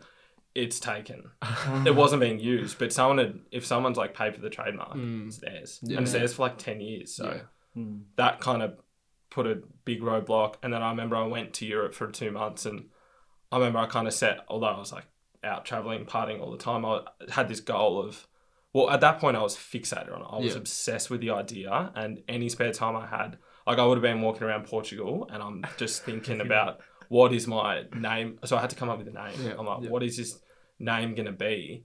It's 0.55 0.79
taken. 0.79 1.31
it 1.85 1.95
wasn't 1.95 2.21
being 2.21 2.39
used, 2.39 2.79
but 2.79 2.91
someone 2.91 3.17
had, 3.19 3.39
if 3.51 3.65
someone's 3.65 3.97
like 3.97 4.13
paid 4.15 4.35
for 4.35 4.41
the 4.41 4.49
trademark, 4.49 4.95
it's 4.95 5.37
theirs, 5.37 5.79
Yeah. 5.83 5.97
and 5.97 6.03
it's 6.05 6.13
theirs 6.13 6.33
for 6.33 6.43
like 6.43 6.57
ten 6.57 6.81
years. 6.81 7.13
So 7.15 7.25
Yeah. 7.75 7.81
Mm. 7.81 8.01
that 8.15 8.39
kind 8.39 8.61
of 8.63 8.79
put 9.29 9.45
a 9.45 9.61
big 9.85 10.01
roadblock. 10.01 10.55
And 10.63 10.73
then 10.73 10.81
I 10.81 10.89
remember 10.89 11.15
I 11.15 11.27
went 11.27 11.53
to 11.55 11.65
Europe 11.65 11.93
for 11.93 12.09
two 12.11 12.31
months, 12.31 12.65
and 12.65 12.89
I 13.51 13.57
remember 13.57 13.79
I 13.79 13.85
kind 13.85 14.07
of 14.07 14.13
set, 14.13 14.39
although 14.47 14.65
I 14.67 14.79
was 14.79 14.91
like 14.91 15.05
out 15.43 15.65
traveling, 15.65 16.05
partying 16.05 16.41
all 16.41 16.51
the 16.51 16.57
time, 16.57 16.83
I 16.85 17.01
had 17.29 17.47
this 17.47 17.61
goal 17.61 18.03
of, 18.03 18.27
well, 18.73 18.89
at 18.89 19.01
that 19.01 19.19
point 19.19 19.37
I 19.37 19.41
was 19.43 19.55
fixated 19.55 20.13
on 20.13 20.21
it. 20.21 20.27
I 20.29 20.37
was 20.39 20.53
Yeah. 20.55 20.59
obsessed 20.61 21.09
with 21.11 21.21
the 21.21 21.29
idea, 21.29 21.91
and 21.95 22.23
any 22.27 22.49
spare 22.49 22.73
time 22.73 22.95
I 22.95 23.05
had, 23.05 23.37
like 23.67 23.77
I 23.77 23.85
would 23.85 23.97
have 23.97 24.01
been 24.01 24.21
walking 24.21 24.43
around 24.43 24.65
Portugal, 24.65 25.29
and 25.31 25.41
I'm 25.43 25.63
just 25.77 26.03
thinking 26.03 26.41
about 26.47 26.79
what 27.09 27.33
is 27.33 27.47
my 27.47 27.83
name. 27.93 28.39
So 28.45 28.55
I 28.55 28.61
had 28.61 28.69
to 28.69 28.75
come 28.75 28.89
up 28.89 28.97
with 28.97 29.07
a 29.07 29.11
name. 29.11 29.33
Yeah, 29.43 29.55
I'm 29.59 29.65
like, 29.65 29.83
yeah. 29.83 29.89
what 29.89 30.03
is 30.03 30.15
this 30.15 30.39
name 30.79 31.15
gonna 31.15 31.33
be? 31.33 31.83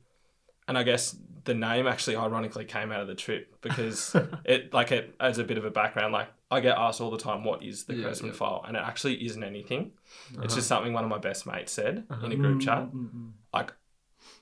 And 0.69 0.79
I 0.79 0.83
guess 0.83 1.17
the 1.45 1.55
name 1.55 1.87
actually 1.87 2.17
ironically 2.17 2.65
came 2.65 2.91
out 2.93 3.01
of 3.01 3.09
the 3.09 3.15
trip 3.15 3.61
because 3.61 4.15
it 4.45 4.73
like 4.73 4.93
it 4.93 5.15
as 5.19 5.39
a 5.39 5.45
bit 5.45 5.59
of 5.59 5.65
a 5.65 5.71
background, 5.71 6.13
like 6.13 6.29
I 6.51 6.61
get 6.61 6.79
asked 6.79 7.01
all 7.01 7.11
the 7.11 7.19
time 7.19 7.43
what 7.43 7.63
is 7.63 7.85
the 7.85 7.95
Yeah, 7.95 8.01
yeah. 8.03 8.11
Uh-huh. 8.11 8.33
file, 8.33 8.65
and 8.67 8.77
it 8.77 8.83
actually 8.85 9.25
isn't 9.25 9.43
anything. 9.43 9.93
It's 10.29 10.39
uh-huh. 10.39 10.47
just 10.47 10.69
something 10.69 10.93
one 10.93 11.05
of 11.05 11.11
my 11.11 11.19
best 11.19 11.47
mates 11.47 11.73
said 11.73 12.05
uh-huh. 12.09 12.27
in 12.27 12.33
a 12.33 12.37
group 12.37 12.61
chat. 12.61 12.93
Mm-mm. 12.93 13.33
Like 13.53 13.73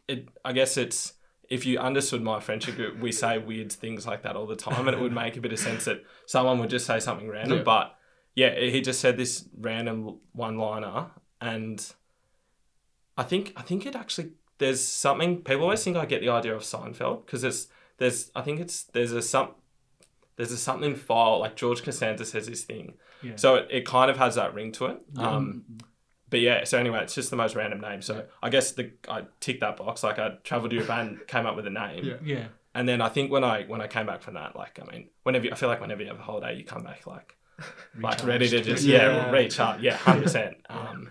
it, 0.08 0.28
I 0.44 0.52
guess 0.52 0.76
it's 0.76 1.14
if 1.48 1.66
you 1.66 1.78
understood 1.78 2.22
my 2.22 2.40
friendship 2.40 2.76
group, 2.76 2.98
we 2.98 3.12
say 3.12 3.38
weird 3.38 3.70
things 3.70 4.06
like 4.06 4.22
that 4.22 4.36
all 4.36 4.46
the 4.46 4.56
time, 4.56 4.88
and 4.88 4.96
it 4.96 5.00
would 5.00 5.12
make 5.12 5.36
a 5.36 5.40
bit 5.40 5.52
of 5.52 5.58
sense 5.58 5.84
that 5.84 6.02
someone 6.26 6.58
would 6.58 6.70
just 6.70 6.86
say 6.86 6.98
something 6.98 7.28
random. 7.28 7.58
Yeah. 7.58 7.64
But 7.64 7.94
yeah, 8.34 8.58
he 8.58 8.80
just 8.80 9.00
said 9.00 9.16
this 9.16 9.46
random 9.58 10.18
one 10.32 10.56
liner, 10.58 11.06
and 11.40 11.84
I 13.16 13.22
think 13.24 13.52
I 13.56 13.62
think 13.62 13.86
it 13.86 13.94
actually 13.96 14.30
there's 14.58 14.82
something 14.82 15.42
people 15.42 15.62
always 15.64 15.82
think 15.84 15.96
I 15.96 16.06
get 16.06 16.20
the 16.20 16.28
idea 16.30 16.54
of 16.54 16.62
Seinfeld 16.62 17.26
because 17.26 17.42
there's 17.42 17.68
there's 17.98 18.30
I 18.34 18.42
think 18.42 18.60
it's 18.60 18.84
there's 18.84 19.12
a 19.12 19.22
some 19.22 19.50
there's 20.36 20.52
a 20.52 20.56
something 20.56 20.94
file 20.94 21.40
like 21.40 21.56
George 21.56 21.82
Costanza 21.82 22.24
says 22.24 22.46
this 22.48 22.64
thing, 22.64 22.94
Yeah. 23.22 23.36
so 23.36 23.56
it, 23.56 23.68
it 23.70 23.86
kind 23.86 24.10
of 24.10 24.16
has 24.16 24.36
that 24.36 24.54
ring 24.54 24.72
to 24.72 24.86
it. 24.86 24.98
Um, 25.18 25.64
but 26.30 26.40
yeah, 26.40 26.64
so 26.64 26.78
anyway, 26.78 27.00
it's 27.02 27.14
just 27.14 27.28
the 27.28 27.36
most 27.36 27.54
random 27.54 27.80
name. 27.82 28.00
So 28.00 28.24
I 28.42 28.48
guess 28.48 28.72
the 28.72 28.92
I 29.08 29.24
ticked 29.40 29.60
that 29.60 29.76
box. 29.76 30.02
Like 30.02 30.18
I 30.18 30.36
traveled 30.42 30.70
to 30.70 30.80
Japan, 30.80 31.20
came 31.26 31.44
up 31.44 31.54
with 31.54 31.66
a 31.66 31.70
name, 31.70 32.04
Yeah. 32.04 32.14
Yeah. 32.24 32.44
and 32.74 32.88
then 32.88 33.02
I 33.02 33.10
think 33.10 33.30
when 33.30 33.44
I 33.44 33.64
when 33.64 33.82
I 33.82 33.86
came 33.88 34.06
back 34.06 34.22
from 34.22 34.34
that, 34.34 34.56
like 34.56 34.80
I 34.80 34.90
mean, 34.90 35.08
whenever 35.24 35.44
you, 35.44 35.50
I 35.52 35.54
feel 35.56 35.68
like 35.68 35.82
whenever 35.82 36.00
you 36.00 36.08
have 36.08 36.18
a 36.18 36.22
holiday, 36.22 36.56
you 36.56 36.64
come 36.64 36.82
back 36.84 37.06
like 37.06 37.36
like 38.00 38.24
ready 38.24 38.48
to 38.48 38.60
just 38.62 38.84
Yeah. 38.84 39.26
yeah, 39.26 39.30
reach 39.30 39.58
out 39.60 39.82
yeah, 39.82 39.96
hundred 39.96 40.22
percent. 40.24 40.56
Um, 40.70 41.10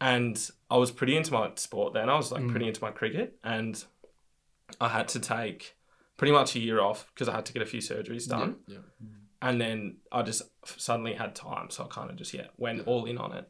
and 0.00 0.50
I 0.68 0.76
was 0.78 0.90
pretty 0.90 1.16
into 1.16 1.32
my 1.32 1.50
sport 1.54 1.94
then. 1.94 2.08
I 2.10 2.16
was 2.16 2.32
like 2.32 2.48
pretty 2.48 2.66
into 2.66 2.82
my 2.82 2.90
cricket, 2.90 3.38
and 3.44 3.82
I 4.80 4.88
had 4.88 5.06
to 5.08 5.20
take 5.20 5.76
pretty 6.16 6.32
much 6.32 6.56
a 6.56 6.58
year 6.60 6.80
off 6.80 7.06
because 7.14 7.28
I 7.28 7.34
had 7.34 7.46
to 7.46 7.52
get 7.52 7.62
a 7.62 7.66
few 7.66 7.80
surgeries 7.80 8.28
done. 8.28 8.56
Yeah. 8.66 8.78
And 9.40 9.60
then 9.60 9.96
I 10.10 10.22
just 10.22 10.42
suddenly 10.64 11.14
had 11.14 11.34
time, 11.36 11.70
so 11.70 11.84
I 11.84 11.86
kind 11.88 12.10
of 12.10 12.16
just 12.16 12.34
yeah 12.34 12.46
went 12.56 12.86
all 12.88 13.04
in 13.04 13.16
on 13.18 13.32
it. 13.32 13.48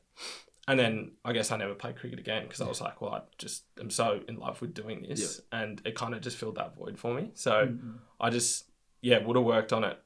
And 0.69 0.79
then 0.79 1.13
I 1.25 1.33
guess 1.33 1.51
I 1.51 1.57
never 1.57 1.75
played 1.75 1.97
cricket 1.97 2.19
again 2.19 2.45
because 2.45 2.61
I 2.61 2.69
was 2.69 2.81
like, 2.81 3.01
well, 3.01 3.13
I 3.15 3.23
just 3.39 3.65
am 3.81 3.91
so 3.91 4.21
in 4.29 4.37
love 4.37 4.61
with 4.61 4.75
doing 4.75 5.07
this, 5.09 5.41
and 5.53 5.81
it 5.85 5.95
kind 5.95 6.15
of 6.15 6.21
just 6.21 6.37
filled 6.37 6.55
that 6.57 6.77
void 6.77 6.99
for 6.99 7.15
me. 7.15 7.31
So 7.35 7.75
I 8.21 8.29
just 8.31 8.67
yeah 9.01 9.19
would 9.25 9.37
have 9.37 9.45
worked 9.45 9.73
on 9.73 9.85
it. 9.85 9.99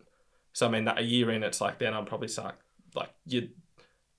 So 0.56 0.66
I 0.66 0.70
mean, 0.70 0.86
that 0.86 0.96
a 0.96 1.02
year 1.02 1.30
in, 1.32 1.42
it's 1.42 1.60
like 1.60 1.78
then 1.78 1.92
I'd 1.92 2.06
probably 2.06 2.28
start 2.28 2.54
like 2.94 3.10
you, 3.26 3.50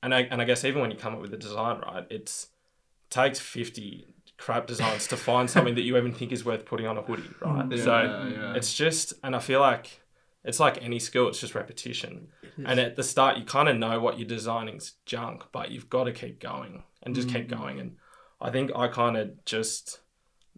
and 0.03 0.13
I 0.13 0.21
and 0.29 0.39
I 0.39 0.45
guess 0.45 0.63
even 0.63 0.81
when 0.81 0.91
you 0.91 0.97
come 0.97 1.15
up 1.15 1.19
with 1.19 1.33
a 1.33 1.37
design, 1.37 1.81
right, 1.81 2.05
it's 2.11 2.49
takes 3.09 3.39
fifty 3.39 4.05
crap 4.37 4.67
designs 4.67 5.07
to 5.07 5.17
find 5.17 5.49
something 5.49 5.73
that 5.73 5.81
you 5.81 5.97
even 5.97 6.13
think 6.13 6.31
is 6.31 6.45
worth 6.45 6.63
putting 6.63 6.85
on 6.85 6.95
a 6.95 7.01
hoodie, 7.01 7.23
right? 7.41 7.67
Mm, 7.67 7.75
yeah, 7.75 7.83
so 7.83 8.01
yeah. 8.03 8.53
it's 8.53 8.71
just, 8.71 9.13
and 9.23 9.35
I 9.35 9.39
feel 9.39 9.61
like 9.61 10.01
it's 10.43 10.59
like 10.59 10.83
any 10.83 10.99
skill, 10.99 11.27
it's 11.27 11.39
just 11.39 11.55
repetition. 11.55 12.27
And 12.63 12.79
at 12.79 12.95
the 12.95 13.03
start, 13.03 13.37
you 13.37 13.43
kind 13.43 13.67
of 13.67 13.75
know 13.75 13.99
what 13.99 14.19
you're 14.19 14.27
designing's 14.27 14.93
junk, 15.07 15.45
but 15.51 15.71
you've 15.71 15.89
got 15.89 16.03
to 16.03 16.11
keep 16.11 16.39
going 16.39 16.83
and 17.01 17.15
just 17.15 17.29
keep 17.29 17.47
mm. 17.47 17.57
going. 17.59 17.79
And 17.79 17.95
I 18.39 18.51
think 18.51 18.69
I 18.75 18.89
kind 18.89 19.17
of 19.17 19.43
just 19.43 20.01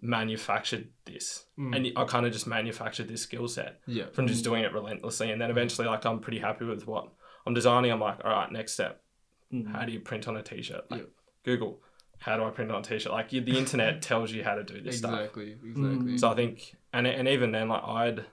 manufactured 0.01 0.87
this, 1.05 1.45
mm. 1.57 1.75
and 1.75 1.91
I 1.97 2.05
kind 2.05 2.25
of 2.25 2.31
just 2.33 2.47
manufactured 2.47 3.07
this 3.07 3.21
skill 3.21 3.47
set 3.47 3.81
Yeah. 3.85 4.05
from 4.13 4.27
just 4.27 4.43
doing 4.43 4.63
it 4.63 4.73
relentlessly. 4.73 5.31
And 5.31 5.41
then 5.41 5.49
eventually, 5.51 5.87
like, 5.87 6.05
I'm 6.05 6.19
pretty 6.19 6.39
happy 6.39 6.65
with 6.65 6.87
what 6.87 7.09
I'm 7.45 7.53
designing. 7.53 7.91
I'm 7.91 7.99
like, 7.99 8.23
all 8.23 8.31
right, 8.31 8.51
next 8.51 8.73
step. 8.73 9.01
Mm. 9.53 9.71
How 9.71 9.85
do 9.85 9.91
you 9.91 9.99
print 9.99 10.27
on 10.27 10.37
a 10.37 10.43
t-shirt? 10.43 10.89
Like, 10.89 11.01
Yep. 11.01 11.09
Google, 11.43 11.81
how 12.19 12.37
do 12.37 12.43
I 12.43 12.49
print 12.49 12.71
on 12.71 12.81
a 12.81 12.83
t-shirt? 12.83 13.11
Like, 13.11 13.33
you, 13.33 13.41
the 13.41 13.57
internet 13.57 14.01
tells 14.09 14.31
you 14.31 14.43
how 14.43 14.55
to 14.55 14.63
do 14.63 14.81
this 14.81 14.99
stuff. 14.99 15.13
Exactly. 15.13 15.57
Exactly. 15.63 16.17
So 16.17 16.29
I 16.29 16.35
think, 16.35 16.75
and 16.93 17.05
and 17.07 17.27
even 17.27 17.51
then, 17.51 17.69
like 17.69 17.83
I'd 17.83 18.25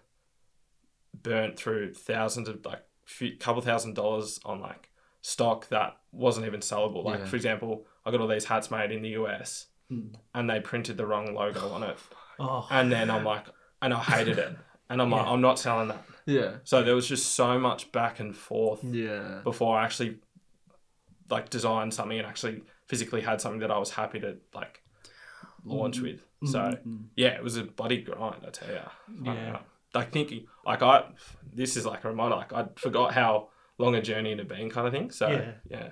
burnt 1.22 1.56
through 1.58 1.94
thousands 1.94 2.48
of 2.48 2.64
like 2.64 2.82
few, 3.04 3.36
couple 3.36 3.62
thousand 3.62 3.94
dollars 3.94 4.38
on 4.44 4.60
like 4.60 4.90
stock 5.22 5.68
that 5.68 5.96
wasn't 6.12 6.46
even 6.46 6.60
sellable. 6.60 7.04
Like 7.04 7.20
Yeah. 7.20 7.26
for 7.26 7.36
example, 7.36 7.86
I 8.04 8.10
got 8.10 8.20
all 8.20 8.28
these 8.28 8.44
hats 8.44 8.70
made 8.70 8.92
in 8.92 9.02
the 9.02 9.10
US, 9.10 9.66
Hmm. 9.88 10.08
and 10.34 10.50
they 10.50 10.58
printed 10.60 10.96
the 10.96 11.06
wrong 11.06 11.32
logo 11.34 11.68
on 11.68 11.82
it, 11.84 11.96
Oh, 12.38 12.66
and 12.70 12.90
then 12.90 13.10
I'm 13.10 13.24
like, 13.24 13.44
and 13.80 13.94
I 13.94 14.00
hated 14.00 14.38
it, 14.38 14.56
and 14.90 15.00
I'm 15.00 15.10
like, 15.10 15.26
I'm 15.26 15.40
not 15.40 15.58
selling 15.58 15.88
that. 15.88 16.04
Yeah. 16.26 16.56
So 16.64 16.82
there 16.82 16.94
was 16.94 17.06
just 17.08 17.34
so 17.34 17.58
much 17.58 17.92
back 17.92 18.18
and 18.20 18.34
forth 18.36 18.82
Yeah. 18.82 19.40
before 19.44 19.78
I 19.78 19.84
actually 19.84 20.18
like 21.30 21.50
designed 21.50 21.94
something 21.94 22.18
and 22.18 22.26
actually 22.26 22.62
physically 22.88 23.20
had 23.20 23.40
something 23.40 23.60
that 23.60 23.70
I 23.70 23.78
was 23.78 23.90
happy 23.90 24.20
to 24.20 24.36
like 24.54 24.82
launch 25.64 26.00
with. 26.00 26.16
Mm-hmm. 26.16 26.46
So 26.48 26.58
mm-hmm. 26.58 26.96
yeah, 27.16 27.28
it 27.28 27.42
was 27.42 27.56
a 27.56 27.64
bloody 27.64 28.02
grind, 28.02 28.44
I 28.46 28.50
tell 28.50 28.68
you. 28.68 28.80
Yeah. 29.22 29.58
Like 29.94 30.12
thinking, 30.12 30.46
like 30.64 30.82
I, 30.82 31.04
this 31.52 31.76
is 31.76 31.86
like 31.86 32.04
a 32.04 32.08
reminder. 32.08 32.36
Like 32.36 32.52
I 32.52 32.66
forgot 32.76 33.14
how 33.14 33.48
long 33.78 33.94
a 33.94 34.02
journey 34.02 34.32
it 34.32 34.38
had 34.38 34.48
been, 34.48 34.68
kind 34.70 34.86
of 34.86 34.92
thing. 34.92 35.10
So 35.10 35.28
Yeah. 35.28 35.52
yeah, 35.70 35.88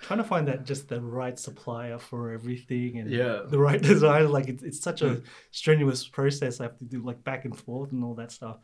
trying 0.00 0.18
to 0.18 0.24
find 0.24 0.48
that 0.48 0.64
just 0.64 0.88
the 0.88 1.00
right 1.00 1.38
supplier 1.38 1.98
for 1.98 2.30
everything 2.32 2.98
and 2.98 3.10
Yeah. 3.10 3.42
the 3.48 3.58
right 3.58 3.80
design. 3.92 4.30
Like 4.30 4.48
it's, 4.48 4.62
it's 4.62 4.80
such 4.80 5.02
a 5.02 5.06
mm. 5.06 5.22
strenuous 5.50 6.06
process. 6.06 6.60
I 6.60 6.64
have 6.64 6.78
to 6.78 6.84
do 6.84 7.02
like 7.02 7.22
back 7.24 7.44
and 7.44 7.56
forth 7.58 7.92
and 7.92 8.04
all 8.04 8.14
that 8.14 8.32
stuff. 8.32 8.58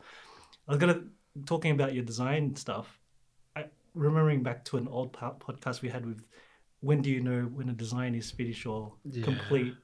I 0.67 0.71
was 0.71 0.79
gonna 0.79 1.01
talking 1.45 1.71
about 1.71 1.93
your 1.93 2.03
design 2.03 2.55
stuff. 2.55 2.99
I 3.55 3.65
remembering 3.93 4.43
back 4.43 4.63
to 4.65 4.77
an 4.77 4.87
old 4.87 5.13
podcast 5.13 5.81
we 5.81 5.89
had 5.89 6.05
with 6.05 6.23
when 6.81 7.01
do 7.01 7.09
you 7.09 7.21
know 7.21 7.43
when 7.43 7.69
a 7.69 7.73
design 7.73 8.13
is 8.15 8.29
finished 8.31 8.65
or 8.65 8.93
Yeah. 9.05 9.23
complete 9.23 9.75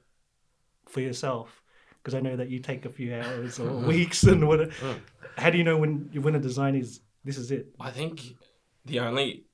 for 0.88 1.00
yourself? 1.00 1.62
Because 2.02 2.14
I 2.14 2.20
know 2.20 2.36
that 2.36 2.48
you 2.48 2.60
take 2.60 2.86
a 2.86 2.88
few 2.90 3.14
hours 3.14 3.58
or 3.58 3.70
weeks 3.92 4.22
and 4.22 4.46
what. 4.48 4.70
How 5.36 5.50
do 5.50 5.58
you 5.58 5.64
know 5.64 5.76
when 5.76 6.10
when 6.22 6.34
a 6.34 6.40
design 6.40 6.74
is 6.76 7.00
this 7.24 7.36
is 7.36 7.50
it? 7.50 7.74
I 7.78 7.90
think 7.90 8.22
the 8.86 9.00
only, 9.00 9.44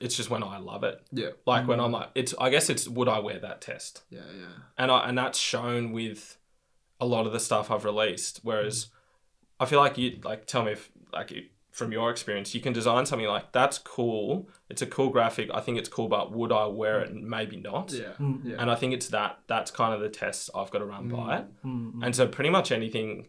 it's 0.00 0.16
just 0.16 0.30
when 0.30 0.42
I 0.42 0.58
love 0.58 0.84
it. 0.84 1.00
Yeah. 1.12 1.30
Like 1.46 1.66
when 1.66 1.78
mm. 1.78 1.84
I'm 1.84 1.92
like, 1.92 2.10
it's. 2.14 2.34
I 2.40 2.50
guess 2.50 2.70
it's 2.70 2.88
would 2.88 3.08
I 3.08 3.18
wear 3.18 3.38
that 3.38 3.60
test? 3.60 4.02
Yeah. 4.10 4.20
Yeah. 4.36 4.46
and 4.76 4.90
I, 4.90 5.08
and 5.08 5.16
that's 5.16 5.38
shown 5.38 5.92
with 5.92 6.38
a 7.00 7.06
lot 7.06 7.26
of 7.26 7.32
the 7.32 7.40
stuff 7.40 7.70
I've 7.70 7.84
released. 7.84 8.40
Whereas 8.42 8.86
mm. 8.86 8.88
I 9.60 9.66
feel 9.66 9.80
like 9.80 9.98
you 9.98 10.18
like 10.22 10.46
tell 10.46 10.64
me 10.64 10.72
if 10.72 10.90
like 11.12 11.32
if, 11.32 11.44
from 11.78 11.92
your 11.92 12.10
experience, 12.10 12.54
you 12.54 12.60
can 12.60 12.72
design 12.72 13.06
something 13.06 13.28
like 13.28 13.52
that's 13.52 13.78
cool. 13.78 14.48
It's 14.68 14.82
a 14.82 14.86
cool 14.86 15.10
graphic. 15.10 15.48
I 15.54 15.60
think 15.60 15.78
it's 15.78 15.88
cool, 15.88 16.08
but 16.08 16.32
would 16.32 16.52
I 16.52 16.66
wear 16.66 17.00
it? 17.00 17.14
Mm. 17.14 17.22
Maybe 17.22 17.56
not. 17.56 17.92
Yeah. 17.92 18.12
Mm. 18.18 18.40
Yeah. 18.44 18.56
And 18.58 18.70
I 18.70 18.74
think 18.74 18.92
it's 18.94 19.08
that 19.08 19.38
that's 19.46 19.70
kind 19.70 19.94
of 19.94 20.00
the 20.00 20.08
test 20.08 20.50
I've 20.54 20.70
got 20.70 20.80
to 20.80 20.84
run 20.84 21.08
by 21.08 21.38
it. 21.38 21.44
Mm, 21.64 22.04
And 22.04 22.14
so 22.14 22.26
pretty 22.26 22.50
much 22.50 22.72
anything. 22.72 23.28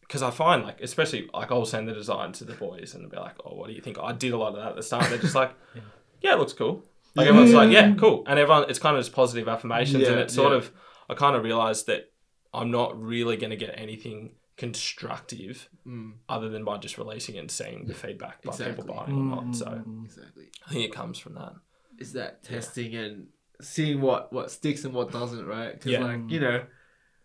Because 0.00 0.22
I 0.22 0.30
find 0.30 0.62
like, 0.62 0.80
especially 0.82 1.30
like 1.32 1.50
I'll 1.50 1.64
send 1.64 1.88
the 1.88 1.94
design 1.94 2.32
to 2.32 2.44
the 2.44 2.52
boys 2.52 2.92
and 2.92 3.02
they'll 3.02 3.10
be 3.10 3.16
like, 3.16 3.36
"Oh, 3.46 3.54
what 3.54 3.68
do 3.68 3.72
you 3.72 3.80
think?" 3.80 3.98
I 3.98 4.12
did 4.12 4.32
a 4.32 4.36
lot 4.36 4.48
of 4.48 4.56
that 4.56 4.68
at 4.70 4.76
the 4.76 4.82
start. 4.82 5.08
They're 5.08 5.16
just 5.16 5.34
like, 5.34 5.52
"Yeah, 5.74 5.80
it 6.24 6.38
looks 6.38 6.52
cool." 6.52 6.84
Like 7.14 7.26
everyone's 7.28 7.52
like, 7.52 7.70
"Yeah, 7.70 7.94
cool," 7.94 8.24
and 8.26 8.38
everyone 8.38 8.70
it's 8.70 8.78
kind 8.78 8.96
of 8.96 9.02
just 9.04 9.14
positive 9.14 9.48
affirmations, 9.48 10.06
and 10.06 10.16
Yeah, 10.16 10.22
it's 10.22 10.34
sort 10.34 10.52
yeah. 10.52 10.58
of 10.58 10.72
I 11.10 11.14
kind 11.14 11.36
of 11.36 11.42
realized 11.44 11.86
that 11.86 12.10
I'm 12.54 12.70
not 12.70 13.00
really 13.00 13.36
going 13.36 13.50
to 13.50 13.56
get 13.56 13.74
anything 13.76 14.36
constructive 14.56 15.68
Mm. 15.86 16.12
other 16.28 16.48
than 16.48 16.64
by 16.64 16.78
just 16.78 16.96
releasing 16.98 17.34
it 17.34 17.38
and 17.40 17.50
seeing 17.50 17.86
the 17.86 17.94
feedback 17.94 18.42
by 18.42 18.50
exactly. 18.52 18.76
people 18.84 18.94
buying 18.94 19.16
or 19.18 19.24
not. 19.42 19.56
So 19.56 19.66
mm, 19.66 20.04
Exactly. 20.04 20.44
I 20.66 20.70
think 20.72 20.84
it 20.84 20.92
comes 20.94 21.18
from 21.18 21.34
that. 21.34 21.54
Is 21.98 22.12
that 22.12 22.42
testing 22.44 22.94
and 22.94 23.26
seeing 23.60 24.00
what 24.00 24.32
what 24.32 24.50
sticks 24.50 24.84
and 24.84 24.94
what 24.94 25.10
doesn't, 25.10 25.44
right? 25.46 25.72
Because 25.72 25.92
Yeah. 25.92 26.04
like 26.04 26.30
you 26.30 26.40
know, 26.40 26.64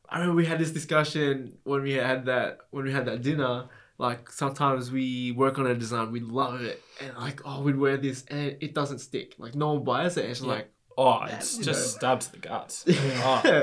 I 0.09 0.19
remember 0.19 0.35
we 0.37 0.45
had 0.45 0.59
this 0.59 0.71
discussion 0.71 1.57
when 1.63 1.83
we 1.83 1.93
had 1.93 2.25
that 2.25 2.59
when 2.71 2.85
we 2.85 2.91
had 2.91 3.05
that 3.05 3.21
dinner. 3.21 3.69
Like 3.99 4.29
sometimes 4.31 4.91
we 4.91 5.31
work 5.31 5.57
on 5.57 5.65
a 5.67 5.73
design, 5.75 6.11
we 6.11 6.19
love 6.19 6.61
it, 6.61 6.83
and 7.01 7.15
like 7.17 7.41
oh 7.45 7.61
we'd 7.61 7.77
wear 7.77 7.97
this 7.97 8.23
and 8.29 8.55
it 8.61 8.73
doesn't 8.75 8.99
stick. 8.99 9.35
Like 9.39 9.55
no 9.55 9.73
one 9.73 9.83
buys 9.83 10.17
it. 10.17 10.21
And 10.23 10.31
it's 10.31 10.41
Yeah. 10.41 10.47
like 10.47 10.71
Oh, 10.99 11.19
Yeah, 11.27 11.35
it's 11.37 11.57
just 11.57 11.67
know. 11.67 11.99
stabs 11.99 12.27
the 12.29 12.37
guts. 12.37 12.83
yeah, 12.87 12.95
Oh, 13.23 13.41
yeah, 13.45 13.59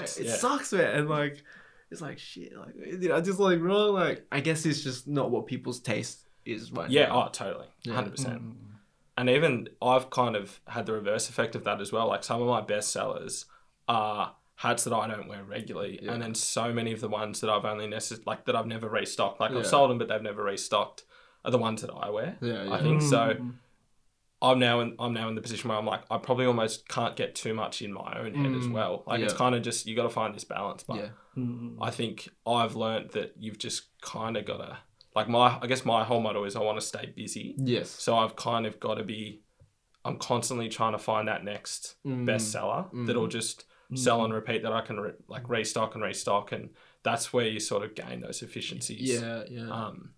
it 0.00 0.18
yeah. 0.20 0.34
sucks, 0.36 0.72
man. 0.72 0.98
And 0.98 1.08
like 1.08 1.42
it's 1.90 2.00
like 2.00 2.18
shit. 2.18 2.56
Like 2.56 2.74
did 3.00 3.10
I 3.10 3.20
just 3.20 3.38
like 3.38 3.60
wrong? 3.60 3.92
Like 3.94 4.24
I 4.32 4.40
guess 4.40 4.64
it's 4.66 4.82
just 4.82 5.06
not 5.08 5.30
what 5.30 5.46
people's 5.46 5.80
taste 5.80 6.26
is 6.46 6.72
right 6.72 6.88
yeah, 6.90 7.06
now. 7.08 7.24
oh, 7.26 7.28
totally, 7.30 7.66
Yeah. 7.84 7.94
hundred 7.94 8.12
percent. 8.12 8.42
mm. 8.42 8.54
and 9.18 9.28
even 9.28 9.68
I've 9.82 10.08
kind 10.08 10.34
of 10.36 10.60
had 10.66 10.86
the 10.86 10.92
reverse 10.94 11.28
effect 11.28 11.54
of 11.54 11.64
that 11.64 11.80
as 11.82 11.92
well. 11.92 12.06
Like 12.08 12.24
some 12.24 12.40
of 12.40 12.48
my 12.48 12.60
best 12.62 12.90
sellers 12.90 13.44
are 13.86 14.34
hats 14.58 14.84
that 14.84 14.92
I 14.92 15.06
don't 15.06 15.28
wear 15.28 15.42
regularly, 15.44 15.98
Yeah. 16.02 16.12
and 16.12 16.22
then 16.22 16.34
so 16.34 16.72
many 16.72 16.92
of 16.92 17.00
the 17.00 17.08
ones 17.08 17.40
that 17.40 17.48
I've 17.50 17.64
only 17.64 17.86
necess- 17.86 18.26
like 18.26 18.44
that 18.46 18.56
I've 18.56 18.66
never 18.66 18.88
restocked. 18.88 19.40
Like 19.40 19.52
Yeah. 19.52 19.58
I've 19.58 19.66
sold 19.66 19.90
them, 19.90 19.98
but 19.98 20.08
they've 20.08 20.22
never 20.22 20.42
restocked. 20.42 21.04
Are 21.44 21.50
the 21.52 21.58
ones 21.58 21.80
that 21.82 21.90
I 21.92 22.10
wear. 22.10 22.36
Yeah, 22.42 22.64
yeah. 22.64 22.74
I 22.74 22.82
think 22.82 23.00
so. 23.00 23.34
Mm. 23.34 23.54
I'm 24.42 24.58
now 24.58 24.80
in 24.80 24.94
I'm 24.98 25.12
now 25.14 25.28
in 25.28 25.34
the 25.34 25.40
position 25.40 25.68
where 25.68 25.78
I'm 25.78 25.86
like 25.86 26.02
I 26.10 26.18
probably 26.18 26.46
almost 26.46 26.88
can't 26.88 27.16
get 27.16 27.34
too 27.34 27.54
much 27.54 27.82
in 27.82 27.92
my 27.92 28.18
own 28.20 28.34
head 28.34 28.52
as 28.54 28.66
Mm, 28.66 28.72
well. 28.72 29.02
Like 29.06 29.20
it's 29.20 29.32
kind 29.34 29.54
of 29.54 29.62
just 29.62 29.86
you 29.86 29.96
got 29.96 30.04
to 30.04 30.10
find 30.10 30.34
this 30.34 30.44
balance. 30.44 30.82
But 30.84 30.96
Yeah. 30.96 31.08
Mm. 31.36 31.76
I 31.80 31.90
think 31.90 32.28
I've 32.46 32.74
learned 32.76 33.10
that 33.12 33.34
you've 33.38 33.58
just 33.58 33.88
kind 34.00 34.36
of 34.36 34.44
got 34.44 34.58
to 34.58 34.78
like 35.14 35.28
my 35.28 35.58
I 35.62 35.66
guess 35.66 35.84
my 35.84 36.04
whole 36.04 36.20
motto 36.20 36.44
is 36.44 36.54
I 36.56 36.60
want 36.60 36.78
to 36.80 36.86
stay 36.86 37.06
busy. 37.16 37.54
Yes. 37.58 37.90
So 37.90 38.16
I've 38.16 38.36
kind 38.36 38.66
of 38.66 38.78
got 38.78 38.94
to 38.94 39.04
be, 39.04 39.42
I'm 40.04 40.18
constantly 40.18 40.68
trying 40.68 40.92
to 40.92 40.98
find 40.98 41.26
that 41.28 41.44
next 41.44 41.96
Mm. 42.06 42.24
bestseller 42.26 43.06
that'll 43.06 43.26
just 43.28 43.64
sell 43.94 44.24
and 44.24 44.34
repeat 44.34 44.62
that 44.62 44.72
I 44.72 44.80
can 44.82 45.00
re- 45.00 45.12
like 45.28 45.48
restock 45.48 45.94
and 45.94 46.04
restock, 46.04 46.52
and 46.52 46.70
that's 47.02 47.32
where 47.32 47.46
you 47.46 47.60
sort 47.60 47.84
of 47.84 47.94
gain 47.94 48.20
those 48.20 48.42
efficiencies. 48.42 49.20
Yeah, 49.20 49.44
yeah. 49.48 49.70
Um, 49.70 50.10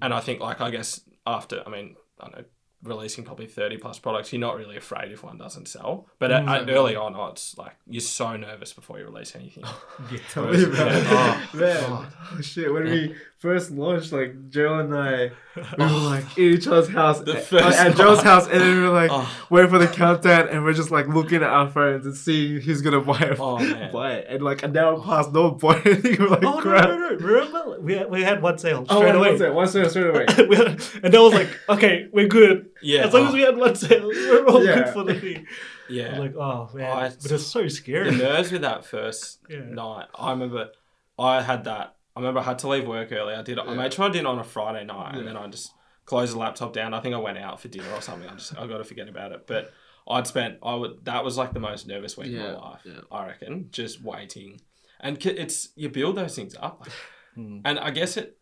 and 0.00 0.14
I 0.14 0.20
think 0.20 0.40
like 0.40 0.60
I 0.60 0.70
guess 0.70 1.00
after 1.26 1.62
I 1.66 1.70
mean 1.70 1.96
I 2.20 2.24
don't 2.24 2.38
know 2.38 2.44
releasing 2.86 3.24
probably 3.24 3.46
30 3.46 3.78
plus 3.78 3.98
products 3.98 4.32
you're 4.32 4.40
not 4.40 4.56
really 4.56 4.76
afraid 4.76 5.12
if 5.12 5.22
one 5.22 5.38
doesn't 5.38 5.66
sell 5.68 6.06
but 6.18 6.30
at, 6.30 6.42
at 6.42 6.42
Exactly. 6.62 6.74
early 6.74 6.96
on 6.96 7.14
oh, 7.16 7.26
it's 7.26 7.56
like 7.58 7.76
you're 7.88 8.00
so 8.00 8.36
nervous 8.36 8.72
before 8.72 8.98
you 8.98 9.04
release 9.04 9.34
anything 9.36 9.64
Yeah. 10.10 10.18
Tell 10.30 10.46
me 10.46 10.64
about 10.64 10.76
Yeah. 10.92 10.98
it. 11.42 11.48
Oh, 11.54 11.56
man, 11.58 11.90
God. 11.90 12.12
oh, 12.36 12.40
shit. 12.40 12.72
When 12.72 12.84
we 12.84 13.14
first 13.38 13.70
launched, 13.70 14.12
like, 14.12 14.48
Joe 14.50 14.78
and 14.78 14.94
I, 14.94 15.30
we 15.56 15.62
were 15.62 15.90
oh. 15.90 15.98
like 16.10 16.38
in 16.38 16.44
each 16.54 16.66
other's 16.66 16.88
house. 16.88 17.20
The 17.20 17.36
at- 17.36 17.44
first 17.44 17.78
at 17.78 17.96
Joe's 17.96 18.22
house, 18.22 18.46
and 18.48 18.60
then 18.60 18.76
we 18.76 18.82
were 18.82 18.90
like, 18.90 19.10
Oh. 19.12 19.28
waiting 19.50 19.70
for 19.70 19.78
the 19.78 19.88
countdown, 19.88 20.48
and 20.48 20.64
we're 20.64 20.72
just 20.72 20.90
like 20.90 21.06
looking 21.08 21.38
at 21.38 21.50
our 21.50 21.68
phones 21.70 22.06
and 22.06 22.14
seeing 22.14 22.60
who's 22.60 22.82
gonna 22.82 23.00
buy 23.00 23.18
it. 23.20 23.38
Oh, 23.40 23.58
man. 23.58 23.92
buy 23.92 24.12
it. 24.14 24.26
And 24.28 24.42
like, 24.42 24.62
an 24.62 24.76
hour 24.76 25.00
passed, 25.00 25.32
no 25.32 25.48
one 25.48 25.58
bought 25.58 25.84
anything. 25.86 26.16
We're 26.20 26.28
like, 26.28 26.44
Oh 26.44 26.54
no, 26.56 26.60
crap. 26.60 26.88
no, 26.88 26.96
no! 26.96 27.16
Remember, 27.16 27.80
we 27.80 27.96
had, 27.96 28.10
we 28.10 28.22
had 28.22 28.42
one 28.42 28.58
sale 28.58 28.84
straight 28.84 28.96
Oh, 28.96 29.00
straight 29.00 29.08
one 29.16 29.16
away. 29.28 29.38
second, 29.38 29.54
one 29.54 29.66
second, 29.68 29.90
straight 29.90 30.06
away. 30.08 30.24
Had- 30.28 30.80
and 31.04 31.14
that 31.14 31.20
was 31.20 31.34
like, 31.34 31.48
okay, 31.68 32.08
we're 32.12 32.28
good. 32.28 32.70
Yeah 32.82 33.06
As 33.06 33.12
long 33.14 33.24
oh, 33.24 33.28
as 33.28 33.34
we 33.34 33.40
had 33.42 33.56
one 33.56 33.74
sale, 33.74 34.06
we're 34.08 34.46
all 34.46 34.64
Yeah. 34.64 34.74
good 34.76 34.88
for 34.92 35.04
the 35.04 35.18
thing. 35.18 35.46
yeah 35.88 36.12
I'm 36.14 36.18
like, 36.18 36.36
oh 36.36 36.70
man, 36.74 36.90
Oh, 36.92 36.98
it's- 37.06 37.16
but 37.22 37.32
it's 37.32 37.46
so 37.46 37.66
scary. 37.68 38.10
the 38.10 38.16
nerves 38.16 38.52
with 38.52 38.62
that 38.62 38.84
first 38.84 39.40
Yeah. 39.48 39.60
night. 39.60 40.06
I 40.14 40.30
remember 40.32 40.70
I 41.18 41.42
had 41.42 41.64
that. 41.64 41.96
I 42.14 42.20
remember 42.20 42.40
I 42.40 42.44
had 42.44 42.58
to 42.60 42.68
leave 42.68 42.86
work 42.86 43.12
early. 43.12 43.34
I 43.34 43.42
did. 43.42 43.58
I 43.58 43.74
made 43.74 43.92
sure 43.92 44.06
I 44.06 44.08
did 44.08 44.20
it 44.20 44.26
on 44.26 44.38
a 44.38 44.44
Friday 44.44 44.84
night, 44.84 45.12
Yeah. 45.14 45.18
and 45.20 45.28
then 45.28 45.36
I 45.36 45.46
just 45.48 45.72
closed 46.06 46.34
the 46.34 46.38
laptop 46.38 46.72
down. 46.72 46.94
I 46.94 47.00
think 47.00 47.14
I 47.14 47.18
went 47.18 47.36
out 47.38 47.60
for 47.60 47.68
dinner 47.68 47.90
or 47.92 48.00
something. 48.00 48.28
I 48.28 48.34
just 48.34 48.56
I 48.58 48.66
got 48.66 48.78
to 48.78 48.84
forget 48.84 49.08
about 49.08 49.32
it. 49.32 49.46
But 49.46 49.72
I'd 50.08 50.26
spent 50.26 50.58
I 50.62 50.74
would 50.74 51.04
that 51.04 51.24
was 51.24 51.36
like 51.36 51.52
the 51.52 51.60
most 51.60 51.86
nervous 51.86 52.16
week 52.16 52.30
Yeah, 52.32 52.44
of 52.44 52.58
my 52.62 52.68
life. 52.70 52.80
yeah. 52.84 53.00
I 53.10 53.26
reckon 53.26 53.68
just 53.70 54.02
waiting, 54.02 54.60
and 55.00 55.24
it's 55.26 55.68
you 55.76 55.88
build 55.88 56.16
those 56.16 56.34
things 56.36 56.54
up, 56.60 56.80
like, 56.80 56.92
and 57.36 57.78
I 57.78 57.90
guess 57.90 58.16
it 58.16 58.35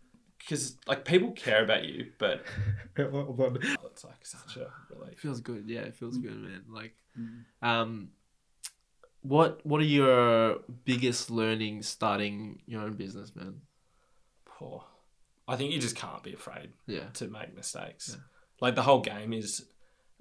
because 0.45 0.77
like 0.87 1.05
people 1.05 1.33
care 1.33 1.65
about 1.65 1.85
you, 1.85 2.13
but 2.19 2.45
it's 2.97 4.05
like 4.05 4.25
such 4.25 4.57
a 4.57 4.71
relief. 4.91 5.13
It 5.13 5.19
feels 5.19 5.41
good. 5.41 5.65
Yeah, 5.67 5.81
it 5.81 5.95
feels 5.97 6.19
good, 6.19 6.37
man. 6.37 6.65
Like, 6.69 6.95
um, 7.63 8.11
what 9.23 9.65
what 9.65 9.81
are 9.81 9.85
your 9.85 10.59
biggest 10.85 11.31
learnings 11.31 11.89
starting 11.89 12.61
your 12.67 12.83
own 12.83 12.95
business, 12.95 13.35
man? 13.35 13.63
Poor. 14.45 14.85
I 15.47 15.57
think 15.57 15.73
you 15.73 15.81
just 15.81 15.97
can't 15.97 16.23
be 16.23 16.33
afraid 16.33 16.71
Yeah, 16.87 17.05
to 17.15 17.29
make 17.29 17.55
mistakes. 17.55 18.11
Yeah. 18.11 18.23
Like 18.61 18.75
the 18.75 18.83
whole 18.83 19.01
game 19.01 19.33
is 19.33 19.67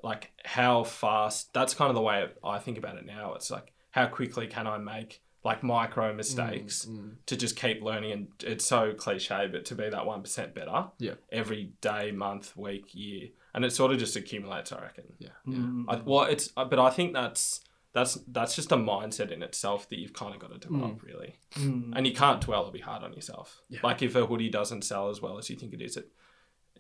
like 0.02 0.32
how 0.44 0.84
fast. 0.84 1.54
That's 1.54 1.74
kind 1.74 1.90
of 1.90 1.96
the 1.96 2.02
way 2.02 2.28
I 2.44 2.60
think 2.60 2.78
about 2.78 2.98
it 2.98 3.06
now. 3.06 3.34
It's 3.34 3.50
like 3.50 3.72
how 3.92 4.06
quickly 4.08 4.48
can 4.48 4.68
I 4.68 4.78
make 4.78 5.22
like 5.44 5.62
micro 5.64 6.14
mistakes 6.14 6.86
Mm, 6.90 7.16
to 7.26 7.36
just 7.36 7.56
keep 7.58 7.82
learning. 7.82 8.12
And 8.12 8.28
it's 8.44 8.66
so 8.66 8.94
cliche, 8.94 9.50
but 9.52 9.66
to 9.66 9.76
be 9.76 9.90
that 9.90 10.06
one 10.06 10.22
percent 10.22 10.54
better. 10.56 10.86
Yeah. 11.00 11.16
Every 11.32 11.74
day, 11.82 12.12
month, 12.12 12.56
week, 12.56 12.86
year, 12.94 13.30
and 13.54 13.66
it 13.66 13.72
sort 13.72 13.92
of 13.92 13.98
just 14.00 14.16
accumulates. 14.16 14.72
I 14.72 14.82
reckon. 14.82 15.04
yeah, 15.20 15.30
Mm. 15.48 15.86
I, 15.88 16.02
well, 16.06 16.24
it's 16.24 16.52
uh, 16.56 16.66
but 16.66 16.80
I 16.80 16.90
think 16.90 17.14
that's 17.14 17.62
that's 17.94 18.16
that's 18.28 18.56
just 18.56 18.72
a 18.72 18.76
mindset 18.78 19.32
in 19.32 19.44
itself 19.44 19.88
that 19.90 20.00
you've 20.00 20.14
kind 20.14 20.34
of 20.34 20.40
got 20.42 20.52
to 20.52 20.58
develop 20.58 21.04
really, 21.04 21.36
Mm. 21.56 21.94
and 21.96 22.08
you 22.08 22.14
can't 22.14 22.42
dwell 22.42 22.66
or 22.66 22.72
be 22.72 22.80
hard 22.80 23.04
on 23.04 23.14
yourself. 23.14 23.62
Yeah. 23.70 23.82
Like 23.84 24.02
if 24.02 24.16
a 24.16 24.26
hoodie 24.26 24.50
doesn't 24.50 24.84
sell 24.84 25.10
as 25.10 25.22
well 25.22 25.38
as 25.38 25.50
you 25.50 25.56
think 25.58 25.74
it 25.74 25.82
is, 25.82 25.98
it 25.98 26.08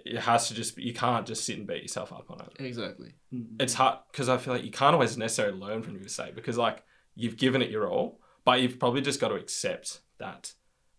it 0.05 0.17
has 0.17 0.47
to 0.47 0.55
just 0.55 0.75
be, 0.75 0.81
you 0.83 0.93
can't 0.93 1.27
just 1.27 1.45
sit 1.45 1.55
and 1.57 1.67
beat 1.67 1.83
yourself 1.83 2.11
up 2.11 2.31
on 2.31 2.39
it. 2.41 2.53
exactly. 2.65 3.13
Mm. 3.31 3.61
It's 3.61 3.75
hard 3.75 3.99
because 4.11 4.27
I 4.27 4.37
feel 4.37 4.53
like 4.55 4.63
you 4.65 4.71
can't 4.71 4.93
always 4.95 5.15
necessarily 5.17 5.55
learn 5.59 5.83
from 5.83 5.93
your 5.93 6.01
mistake 6.01 6.33
because 6.33 6.57
like 6.57 6.81
you've 7.15 7.37
given 7.37 7.61
it 7.61 7.69
your 7.69 7.87
all, 7.87 8.19
but 8.45 8.61
you've 8.61 8.79
probably 8.79 9.01
just 9.01 9.19
got 9.19 9.29
to 9.29 9.35
accept 9.35 10.01
that 10.19 10.53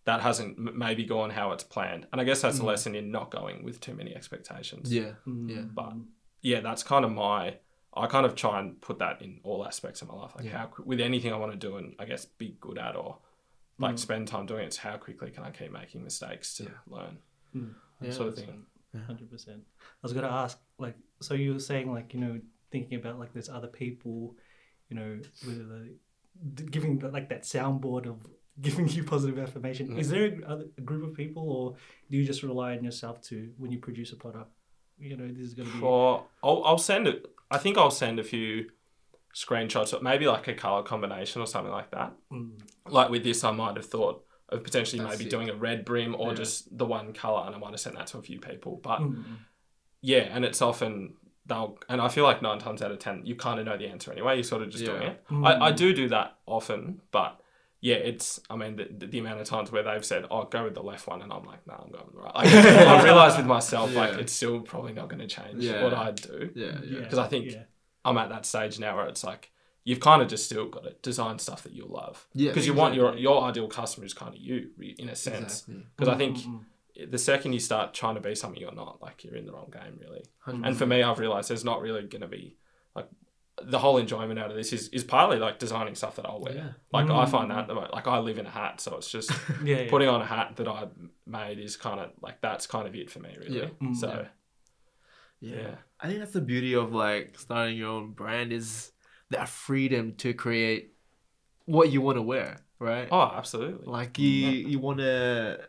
that 0.04 0.20
hasn't 0.20 0.58
maybe 0.58 1.04
gone 1.04 1.30
how 1.30 1.52
it's 1.52 1.64
planned. 1.64 2.06
And 2.12 2.20
I 2.20 2.24
guess 2.24 2.42
that's 2.42 2.58
a 2.58 2.62
mm. 2.62 2.66
lesson 2.66 2.94
in 2.94 3.10
not 3.10 3.30
going 3.30 3.64
with 3.64 3.80
too 3.80 3.94
many 3.94 4.14
expectations. 4.14 4.92
Yeah, 4.92 5.12
Mm. 5.26 5.48
yeah. 5.50 5.62
But 5.62 5.94
yeah, 6.42 6.60
that's 6.60 6.82
kind 6.82 7.04
of 7.04 7.10
my. 7.12 7.56
I 7.96 8.06
kind 8.08 8.26
of 8.26 8.34
try 8.34 8.58
and 8.60 8.78
put 8.80 8.98
that 8.98 9.22
in 9.22 9.40
all 9.44 9.64
aspects 9.64 10.02
of 10.02 10.08
my 10.08 10.14
life, 10.14 10.32
like 10.36 10.44
Yeah. 10.44 10.58
how 10.58 10.66
qu- 10.66 10.82
with 10.84 11.00
anything 11.00 11.32
I 11.32 11.36
want 11.36 11.52
to 11.52 11.58
do 11.58 11.76
and 11.76 11.94
I 11.98 12.04
guess 12.06 12.26
be 12.26 12.56
good 12.60 12.76
at 12.76 12.96
or 12.96 13.18
like 13.78 13.94
mm. 13.94 13.98
spend 13.98 14.28
time 14.28 14.46
doing 14.46 14.64
it. 14.64 14.66
It's 14.66 14.76
how 14.76 14.96
quickly 14.98 15.30
can 15.30 15.42
I 15.44 15.50
keep 15.50 15.72
making 15.72 16.02
mistakes 16.04 16.54
to 16.56 16.64
Yeah. 16.64 16.70
learn, 16.86 17.18
mm. 17.56 17.74
yeah. 18.02 18.10
sort 18.10 18.28
of 18.28 18.34
thing. 18.36 18.66
Hundred 19.06 19.30
percent. 19.30 19.62
I 19.80 19.84
was 20.02 20.12
gonna 20.12 20.28
ask, 20.28 20.58
like, 20.78 20.96
so 21.20 21.34
you 21.34 21.54
were 21.54 21.58
saying, 21.60 21.90
like, 21.92 22.12
you 22.14 22.20
know, 22.20 22.40
thinking 22.70 22.98
about 22.98 23.18
like 23.18 23.32
there's 23.32 23.48
other 23.48 23.66
people, 23.68 24.36
you 24.88 24.96
know, 24.96 25.18
with 25.46 25.58
the, 25.68 25.88
d- 25.88 25.94
giving 26.70 26.98
like 27.00 27.28
that 27.30 27.42
soundboard 27.42 28.06
of 28.06 28.26
giving 28.60 28.88
you 28.88 29.02
positive 29.04 29.38
affirmation. 29.38 29.96
Is 29.98 30.08
there 30.10 30.26
a, 30.46 30.64
a 30.78 30.80
group 30.80 31.04
of 31.08 31.14
people, 31.14 31.48
or 31.50 31.76
do 32.10 32.16
you 32.16 32.24
just 32.24 32.42
rely 32.42 32.76
on 32.76 32.84
yourself 32.84 33.20
to 33.22 33.50
when 33.58 33.72
you 33.72 33.78
produce 33.78 34.12
a 34.12 34.16
product? 34.16 34.50
You 34.98 35.16
know, 35.16 35.26
this 35.28 35.46
is 35.46 35.54
gonna 35.54 35.70
be. 35.70 35.80
Or 35.80 36.24
I'll, 36.42 36.62
I'll 36.64 36.78
send 36.78 37.08
it. 37.08 37.26
I 37.50 37.58
think 37.58 37.76
I'll 37.78 37.90
send 37.90 38.18
a 38.20 38.24
few 38.24 38.70
screenshots, 39.34 39.92
or 39.92 40.00
maybe 40.02 40.26
like 40.26 40.46
a 40.48 40.54
color 40.54 40.82
combination 40.82 41.42
or 41.42 41.46
something 41.46 41.72
like 41.72 41.90
that. 41.90 42.12
Mm. 42.32 42.60
Like 42.88 43.10
with 43.10 43.24
this, 43.24 43.42
I 43.42 43.50
might 43.50 43.76
have 43.76 43.86
thought 43.86 44.24
of 44.50 44.62
potentially 44.62 45.02
That's 45.02 45.14
maybe 45.14 45.24
sick. 45.24 45.30
doing 45.30 45.50
a 45.50 45.54
red 45.54 45.84
brim 45.84 46.14
or 46.14 46.28
Yeah. 46.28 46.34
just 46.34 46.76
the 46.78 46.86
one 46.86 47.12
color, 47.12 47.44
and 47.46 47.54
I 47.54 47.58
might 47.58 47.70
have 47.70 47.80
sent 47.80 47.96
that 47.96 48.06
to 48.08 48.18
a 48.18 48.22
few 48.22 48.38
people. 48.38 48.78
But 48.82 49.00
Mm. 49.00 49.24
yeah, 50.00 50.28
and 50.30 50.44
it's 50.44 50.62
often 50.62 51.14
they'll, 51.46 51.78
and 51.88 52.00
I 52.00 52.08
feel 52.08 52.24
like 52.24 52.42
nine 52.42 52.58
times 52.58 52.82
out 52.82 52.90
of 52.90 52.98
ten, 52.98 53.22
you 53.24 53.34
kind 53.36 53.58
of 53.60 53.66
know 53.66 53.76
the 53.76 53.86
answer 53.86 54.12
anyway. 54.12 54.34
You're 54.36 54.44
sort 54.44 54.62
of 54.62 54.70
just 54.70 54.84
doing 54.84 55.02
it. 55.02 55.24
Mm. 55.30 55.46
I, 55.46 55.66
I 55.66 55.72
do 55.72 55.92
do 55.94 56.08
that 56.08 56.36
often, 56.46 57.00
but 57.10 57.40
yeah, 57.80 57.96
it's. 57.96 58.40
I 58.48 58.56
mean, 58.56 58.76
the, 58.76 58.88
the, 58.98 59.06
the 59.06 59.18
amount 59.18 59.40
of 59.40 59.46
times 59.46 59.70
where 59.70 59.82
they've 59.82 60.04
said, 60.04 60.24
"Oh, 60.30 60.44
go 60.44 60.64
with 60.64 60.74
the 60.74 60.82
left 60.82 61.06
one," 61.06 61.20
and 61.22 61.32
I'm 61.32 61.44
like, 61.44 61.66
"No, 61.66 61.74
I'm 61.74 61.90
going 61.92 62.04
with 62.06 62.14
the 62.14 62.20
right." 62.22 62.34
Like, 62.44 62.86
I 62.88 63.04
realize 63.04 63.36
with 63.36 63.46
myself, 63.46 63.94
like 63.94 64.14
it's 64.14 64.32
still 64.32 64.60
probably 64.60 64.92
not 64.94 65.08
going 65.08 65.20
to 65.20 65.26
change 65.26 65.62
Yeah. 65.62 65.84
what 65.84 65.92
I 65.92 66.12
do. 66.12 66.50
Yeah, 66.54 66.78
yeah. 66.82 67.00
Because 67.00 67.18
I 67.18 67.26
think 67.28 67.52
yeah. 67.52 67.64
I'm 68.04 68.16
at 68.18 68.30
that 68.30 68.46
stage 68.46 68.78
now 68.78 68.96
where 68.96 69.06
it's 69.06 69.22
like 69.22 69.50
you've 69.84 70.00
kind 70.00 70.22
of 70.22 70.28
just 70.28 70.46
still 70.46 70.66
got 70.68 70.84
to 70.84 70.94
design 71.02 71.38
stuff 71.38 71.62
that 71.64 71.72
you 71.74 71.84
love. 71.86 72.26
Yeah, 72.32 72.50
Because 72.50 72.66
you 72.66 72.72
want 72.72 72.94
your 72.94 73.16
your 73.18 73.42
ideal 73.42 73.68
customer 73.68 74.06
is 74.06 74.14
kind 74.14 74.34
of 74.34 74.40
you 74.40 74.70
in 74.98 75.10
a 75.10 75.14
sense. 75.16 75.60
Exactly. 75.68 75.84
Because 75.96 76.08
I 76.14 76.16
think 76.16 76.38
Mm, 76.38 76.60
the 77.08 77.18
second 77.18 77.52
you 77.52 77.60
start 77.60 77.92
trying 77.94 78.14
to 78.14 78.20
be 78.20 78.34
something 78.34 78.60
you're 78.60 78.72
not, 78.74 79.02
like 79.02 79.24
you're 79.24 79.36
in 79.36 79.46
the 79.46 79.52
wrong 79.52 79.70
game 79.72 79.98
really. 80.00 80.24
100. 80.44 80.66
And 80.66 80.76
for 80.76 80.86
me, 80.86 81.02
I've 81.02 81.18
realized 81.18 81.50
there's 81.50 81.64
not 81.64 81.80
really 81.80 82.02
going 82.02 82.22
to 82.22 82.28
be 82.28 82.56
like 82.94 83.08
the 83.62 83.78
whole 83.78 83.98
enjoyment 83.98 84.38
out 84.38 84.50
of 84.50 84.56
this 84.56 84.72
is, 84.72 84.88
is 84.88 85.04
partly 85.04 85.38
like 85.38 85.58
designing 85.58 85.94
stuff 85.94 86.16
that 86.16 86.26
I'll 86.26 86.40
wear. 86.40 86.54
Yeah. 86.54 86.68
Like 86.92 87.06
I 87.10 87.24
Mm. 87.24 87.30
find 87.30 87.50
that 87.50 87.66
the 87.68 87.74
like 87.74 88.06
I 88.06 88.18
live 88.18 88.38
in 88.38 88.46
a 88.46 88.50
hat, 88.50 88.80
so 88.80 88.96
it's 88.96 89.10
just 89.10 89.30
yeah, 89.64 89.82
yeah. 89.82 89.90
putting 89.90 90.08
on 90.08 90.20
a 90.22 90.26
hat 90.26 90.56
that 90.56 90.68
I 90.68 90.86
made 91.26 91.58
is 91.58 91.76
kind 91.76 92.00
of 92.00 92.10
like 92.20 92.40
that's 92.40 92.66
kind 92.66 92.86
of 92.88 92.94
it 92.94 93.10
for 93.10 93.20
me 93.20 93.36
really. 93.38 93.58
Yeah. 93.60 93.68
Mm. 93.82 93.96
So 93.96 94.26
Yeah. 95.40 95.56
Yeah. 95.56 95.74
I 96.00 96.06
think 96.08 96.18
that's 96.20 96.32
the 96.32 96.40
beauty 96.40 96.74
of 96.74 96.92
like 96.92 97.38
starting 97.38 97.76
your 97.76 97.88
own 97.90 98.12
brand 98.12 98.52
is 98.52 98.92
that 99.30 99.48
freedom 99.48 100.14
to 100.16 100.32
create 100.34 100.92
what 101.66 101.90
you 101.90 102.00
want 102.02 102.16
to 102.18 102.22
wear, 102.22 102.58
right? 102.78 103.08
oh, 103.10 103.32
absolutely. 103.34 103.86
Like 103.86 104.18
you 104.18 104.28
you 104.50 104.78
want 104.78 104.98
to 104.98 105.60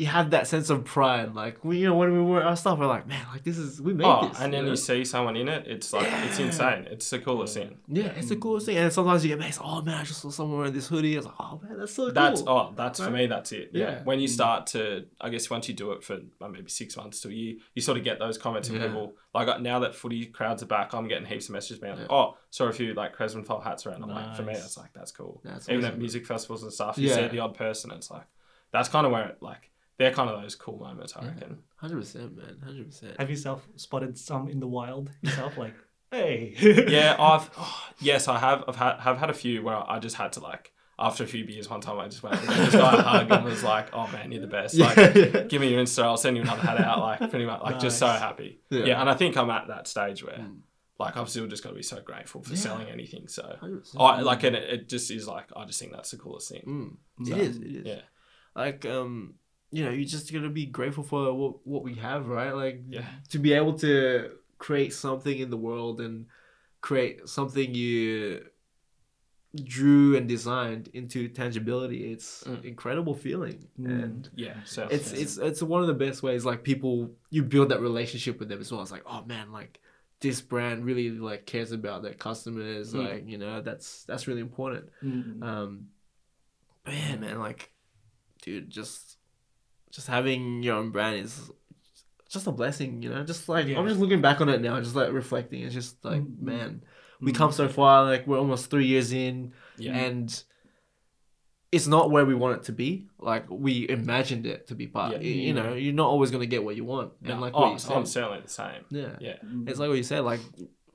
you 0.00 0.06
have 0.06 0.30
that 0.30 0.46
sense 0.46 0.70
of 0.70 0.82
pride. 0.84 1.34
Like 1.34 1.62
we, 1.62 1.76
you 1.80 1.86
know, 1.88 1.94
when 1.94 2.10
we 2.10 2.22
wear 2.22 2.42
our 2.42 2.56
stuff, 2.56 2.78
we're 2.78 2.86
like, 2.86 3.06
man, 3.06 3.22
like 3.32 3.44
this 3.44 3.58
is 3.58 3.82
we 3.82 3.92
made 3.92 4.06
Oh, 4.06 4.28
this. 4.28 4.40
and 4.40 4.50
then 4.54 4.64
know? 4.64 4.70
you 4.70 4.76
see 4.76 5.04
someone 5.04 5.36
in 5.36 5.46
it, 5.46 5.66
it's 5.66 5.92
like 5.92 6.08
it's 6.26 6.38
insane. 6.38 6.86
It's 6.90 7.10
the 7.10 7.18
coolest 7.18 7.52
thing. 7.54 7.76
yeah, 7.86 8.06
it's 8.16 8.30
the 8.30 8.36
coolest 8.36 8.64
thing. 8.64 8.78
And 8.78 8.90
sometimes 8.90 9.22
you 9.24 9.28
get 9.28 9.38
amazed. 9.38 9.60
Oh 9.62 9.82
man, 9.82 9.96
I 10.00 10.04
just 10.04 10.22
saw 10.22 10.30
someone 10.30 10.56
wearing 10.58 10.72
this 10.72 10.88
hoodie. 10.88 11.14
I 11.16 11.18
was 11.18 11.26
like, 11.26 11.34
oh 11.38 11.60
man, 11.62 11.78
that's 11.78 11.92
so 11.92 12.10
That's 12.10 12.40
cool. 12.40 12.48
oh, 12.50 12.72
that's 12.74 12.98
for 12.98 13.10
me. 13.10 13.26
That's 13.26 13.52
it. 13.52 13.70
Yeah. 13.74 13.90
Yeah. 13.90 14.02
When 14.04 14.20
you 14.20 14.28
start 14.28 14.68
to, 14.68 15.04
I 15.20 15.28
guess 15.28 15.50
once 15.50 15.68
you 15.68 15.74
do 15.74 15.92
it 15.92 16.02
for 16.02 16.14
uh, 16.40 16.48
maybe 16.48 16.70
six 16.70 16.96
months 16.96 17.20
to 17.20 17.28
a 17.28 17.32
year, 17.32 17.54
you 17.74 17.82
sort 17.82 17.98
of 17.98 18.04
get 18.04 18.18
those 18.18 18.38
comments 18.38 18.68
from 18.68 18.78
people. 18.80 19.12
Like 19.34 19.48
uh, 19.48 19.58
now 19.58 19.80
that 19.80 19.94
footy 19.94 20.24
crowds 20.26 20.62
are 20.62 20.66
back, 20.66 20.94
I'm 20.94 21.08
getting 21.08 21.26
heaps 21.26 21.50
of 21.50 21.52
messages 21.52 21.78
being 21.78 21.92
like, 21.92 22.08
Yeah. 22.08 22.16
"Oh, 22.16 22.36
saw 22.48 22.64
a 22.68 22.72
few 22.72 22.94
like 22.94 23.14
Cresman 23.14 23.44
file 23.44 23.60
hats 23.60 23.84
around." 23.84 24.02
I'm 24.02 24.08
like, 24.08 24.34
for 24.34 24.42
me, 24.44 24.54
Nice. 24.54 24.62
that's 24.62 24.78
like 24.78 24.94
that's 24.94 25.12
cool. 25.12 25.42
That's 25.44 25.68
Even 25.68 25.84
awesome. 25.84 25.92
at 25.94 25.98
music 25.98 26.26
festivals 26.26 26.62
and 26.62 26.72
stuff, 26.72 26.96
you 26.96 27.08
Yeah. 27.10 27.16
see 27.16 27.28
the 27.28 27.40
odd 27.40 27.54
person. 27.54 27.90
It's 27.90 28.10
like 28.10 28.24
that's 28.72 28.88
kind 28.88 29.04
of 29.04 29.12
where 29.12 29.26
it 29.28 29.38
like 29.42 29.69
they're 30.00 30.10
kind 30.12 30.28
of 30.30 30.42
those 30.42 30.56
cool 30.56 30.78
moments. 30.78 31.12
I 31.16 31.22
Yeah. 31.22 31.28
reckon. 31.28 31.58
Hundred 31.76 32.00
percent, 32.00 32.36
man. 32.36 32.56
Hundred 32.64 32.86
percent. 32.86 33.14
Have 33.20 33.30
yourself 33.30 33.68
spotted 33.76 34.18
some 34.18 34.48
in 34.48 34.58
the 34.58 34.66
wild 34.66 35.10
yourself? 35.22 35.56
Like, 35.56 35.74
hey. 36.10 36.54
yeah, 36.88 37.14
I've 37.20 37.50
oh, 37.58 37.88
yes, 38.00 38.26
I 38.26 38.38
have. 38.38 38.64
I've 38.66 38.76
had 38.76 38.98
have 39.00 39.18
had 39.18 39.30
a 39.30 39.34
few 39.34 39.62
where 39.62 39.76
I 39.76 39.98
just 40.00 40.16
had 40.16 40.32
to 40.32 40.40
like 40.40 40.72
after 40.98 41.24
a 41.24 41.26
few 41.26 41.44
beers. 41.46 41.68
One 41.70 41.80
time 41.80 41.98
I 41.98 42.08
just 42.08 42.22
went 42.22 42.36
and 42.40 42.48
gave 42.48 42.56
this 42.58 42.74
guy 42.74 42.94
a 42.94 43.02
hug 43.02 43.30
and 43.30 43.44
was 43.44 43.62
like, 43.62 43.88
"Oh 43.94 44.06
man, 44.08 44.32
you're 44.32 44.40
the 44.40 44.46
best." 44.46 44.74
Like, 44.76 44.96
yeah. 44.96 45.42
give 45.44 45.60
me 45.60 45.68
your 45.70 45.82
Insta. 45.82 46.02
I'll 46.02 46.16
send 46.16 46.36
you 46.36 46.42
another 46.42 46.62
hat 46.62 46.80
out. 46.80 46.98
Like 47.00 47.18
pretty 47.30 47.44
much, 47.46 47.62
like 47.62 47.78
just 47.78 47.98
so 47.98 48.06
happy. 48.08 48.60
Yeah. 48.70 48.84
Yeah. 48.84 49.00
and 49.00 49.08
I 49.08 49.14
think 49.14 49.36
I'm 49.36 49.50
at 49.50 49.68
that 49.68 49.86
stage 49.86 50.24
where, 50.24 50.38
Mm. 50.38 50.60
like, 50.98 51.16
I've 51.16 51.28
still 51.30 51.46
just 51.46 51.62
got 51.62 51.70
to 51.70 51.76
be 51.76 51.82
so 51.82 52.00
grateful 52.02 52.42
for 52.42 52.50
Yeah. 52.54 52.58
selling 52.58 52.88
anything. 52.90 53.28
So, 53.28 53.56
I 53.98 54.20
like, 54.20 54.42
and 54.44 54.54
it, 54.56 54.64
it 54.70 54.88
just 54.90 55.10
is 55.10 55.26
like 55.26 55.46
I 55.56 55.64
just 55.64 55.78
think 55.80 55.92
that's 55.92 56.10
the 56.10 56.18
coolest 56.18 56.50
thing. 56.50 56.64
Mm. 57.20 57.26
So, 57.28 57.34
it 57.34 57.40
is. 57.40 57.56
It 57.56 57.76
is. 57.76 57.86
Yeah, 57.86 58.00
Like 58.54 58.84
um, 58.84 59.34
you 59.72 59.84
know, 59.84 59.90
you're 59.90 60.04
just 60.04 60.32
gotta 60.32 60.48
be 60.48 60.66
grateful 60.66 61.04
for 61.04 61.32
what 61.32 61.66
what 61.66 61.82
we 61.82 61.94
have, 61.94 62.26
right? 62.28 62.52
Like 62.54 62.82
Yeah. 62.88 63.06
to 63.30 63.38
be 63.38 63.52
able 63.52 63.74
to 63.78 64.32
create 64.58 64.92
something 64.92 65.38
in 65.38 65.50
the 65.50 65.56
world 65.56 66.00
and 66.00 66.26
create 66.80 67.28
something 67.28 67.74
you 67.74 68.46
drew 69.64 70.16
and 70.16 70.28
designed 70.28 70.88
into 70.92 71.28
tangibility. 71.28 72.12
It's 72.12 72.44
Mm. 72.44 72.64
incredible 72.64 73.14
feeling, 73.14 73.66
Mm. 73.80 74.02
and 74.02 74.30
yeah. 74.36 74.62
So 74.64 74.86
it's 74.90 75.12
it's 75.12 75.38
it's 75.38 75.62
one 75.62 75.80
of 75.80 75.88
the 75.88 75.94
best 75.94 76.22
ways. 76.22 76.44
Like 76.44 76.62
people, 76.62 77.16
you 77.30 77.42
build 77.42 77.68
that 77.70 77.80
relationship 77.80 78.38
with 78.38 78.48
them 78.48 78.60
as 78.60 78.70
well. 78.70 78.80
It's 78.82 78.92
like, 78.92 79.02
oh 79.06 79.24
man, 79.24 79.50
like 79.50 79.80
this 80.20 80.40
brand 80.40 80.84
really 80.84 81.10
like 81.10 81.46
cares 81.46 81.72
about 81.72 82.02
their 82.02 82.14
customers. 82.14 82.92
Mm. 82.94 83.08
Like 83.08 83.28
you 83.28 83.38
know, 83.38 83.60
that's 83.60 84.04
that's 84.04 84.28
really 84.28 84.40
important. 84.40 84.88
Mm. 85.02 85.42
Um, 85.42 85.88
man, 86.86 87.20
man, 87.20 87.38
like, 87.40 87.72
dude, 88.42 88.70
just 88.70 89.16
just 89.90 90.06
having 90.06 90.62
your 90.62 90.76
own 90.76 90.90
brand 90.90 91.16
is 91.24 91.50
just 92.28 92.46
a 92.46 92.52
blessing, 92.52 93.02
you 93.02 93.10
know. 93.10 93.24
Just 93.24 93.48
like 93.48 93.66
Yeah. 93.66 93.78
I'm 93.78 93.88
just 93.88 94.00
looking 94.00 94.20
back 94.20 94.40
on 94.40 94.48
it 94.48 94.60
now, 94.60 94.78
just 94.80 94.94
like 94.94 95.12
reflecting. 95.12 95.62
It's 95.62 95.74
just 95.74 96.04
like, 96.04 96.22
Mm. 96.22 96.40
man, 96.40 96.82
we 97.20 97.32
Mm. 97.32 97.36
come 97.36 97.52
so 97.52 97.68
far. 97.68 98.04
Like 98.04 98.26
we're 98.26 98.38
almost 98.38 98.70
three 98.70 98.86
years 98.86 99.12
in, 99.12 99.52
yeah, 99.78 99.96
and 99.96 100.42
it's 101.72 101.86
not 101.86 102.10
where 102.10 102.24
we 102.24 102.34
want 102.34 102.56
it 102.58 102.64
to 102.64 102.72
be. 102.72 103.08
Like 103.18 103.46
we 103.48 103.88
imagined 103.88 104.44
it 104.46 104.66
to 104.68 104.74
be, 104.74 104.86
but 104.86 105.12
Yeah. 105.12 105.18
y- 105.18 105.24
you 105.24 105.54
know, 105.54 105.74
you're 105.74 105.92
not 105.92 106.08
always 106.08 106.30
gonna 106.30 106.46
get 106.46 106.64
what 106.64 106.76
you 106.76 106.84
want. 106.84 107.12
No, 107.22 107.32
And 107.32 107.40
like 107.40 107.52
oh, 107.54 107.60
what 107.60 107.66
you 107.66 107.72
I'm 107.94 108.06
said, 108.06 108.08
certainly 108.08 108.40
the 108.42 108.48
same. 108.48 108.84
yeah, 108.90 109.16
Yeah, 109.20 109.36
it's 109.66 109.78
like 109.78 109.88
what 109.88 109.96
you 109.96 110.02
said, 110.02 110.20
like 110.24 110.40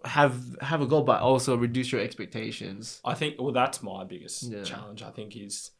have 0.03 0.57
have 0.61 0.81
a 0.81 0.85
goal, 0.85 1.03
but 1.03 1.21
also 1.21 1.55
reduce 1.57 1.91
your 1.91 2.01
expectations. 2.01 3.01
I 3.05 3.13
think 3.13 3.41
well 3.41 3.51
that's 3.53 3.81
my 3.81 4.03
biggest 4.03 4.43
Yeah. 4.51 4.63
challenge. 4.63 5.01
I 5.01 5.11
think 5.11 5.35
is 5.35 5.71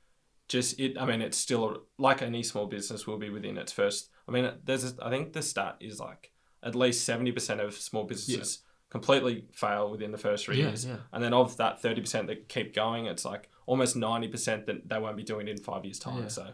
just 0.48 0.80
it. 0.80 0.98
I 1.00 1.06
mean, 1.06 1.22
it's 1.22 1.38
still 1.38 1.84
like 1.98 2.22
any 2.22 2.44
small 2.44 2.66
business 2.68 3.08
will 3.08 3.18
be 3.18 3.30
within 3.30 3.58
its 3.58 3.72
first. 3.72 4.10
I 4.28 4.32
mean, 4.32 4.52
there's 4.64 4.84
a, 4.84 4.94
I 5.06 5.10
think 5.10 5.34
the 5.34 5.42
stat 5.42 5.78
is 5.80 6.00
like 6.00 6.32
at 6.64 6.76
least 6.76 7.06
seventy 7.06 7.32
percent 7.32 7.62
of 7.62 7.74
small 7.74 8.04
businesses 8.06 8.60
completely 8.90 9.46
fail 9.52 9.90
within 9.92 10.12
the 10.12 10.18
first 10.18 10.46
three 10.46 10.58
Yeah, 10.60 10.68
years, 10.68 10.86
yeah. 10.86 10.98
and 11.12 11.24
then 11.24 11.34
of 11.34 11.58
that 11.58 11.82
thirty 11.82 12.02
percent 12.02 12.28
that 12.28 12.48
keep 12.50 12.74
going, 12.74 13.06
it's 13.08 13.26
like 13.26 13.50
almost 13.66 13.96
ninety 13.96 14.28
percent 14.28 14.66
that 14.68 14.88
they 14.88 15.00
won't 15.00 15.18
be 15.18 15.24
doing 15.24 15.48
it 15.48 15.52
in 15.52 15.58
five 15.64 15.84
years' 15.86 16.00
time. 16.00 16.24
Yeah. 16.24 16.28
So 16.30 16.50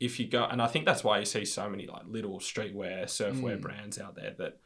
if 0.00 0.18
you 0.18 0.26
go, 0.28 0.44
and 0.44 0.60
I 0.62 0.66
think 0.66 0.84
that's 0.86 1.04
why 1.04 1.18
you 1.18 1.24
see 1.24 1.44
so 1.44 1.68
many 1.68 1.86
like 1.86 2.02
little 2.06 2.38
streetwear, 2.40 3.04
surfwear 3.04 3.58
Mm. 3.58 3.60
brands 3.60 3.98
out 3.98 4.16
there 4.16 4.34
that 4.38 4.58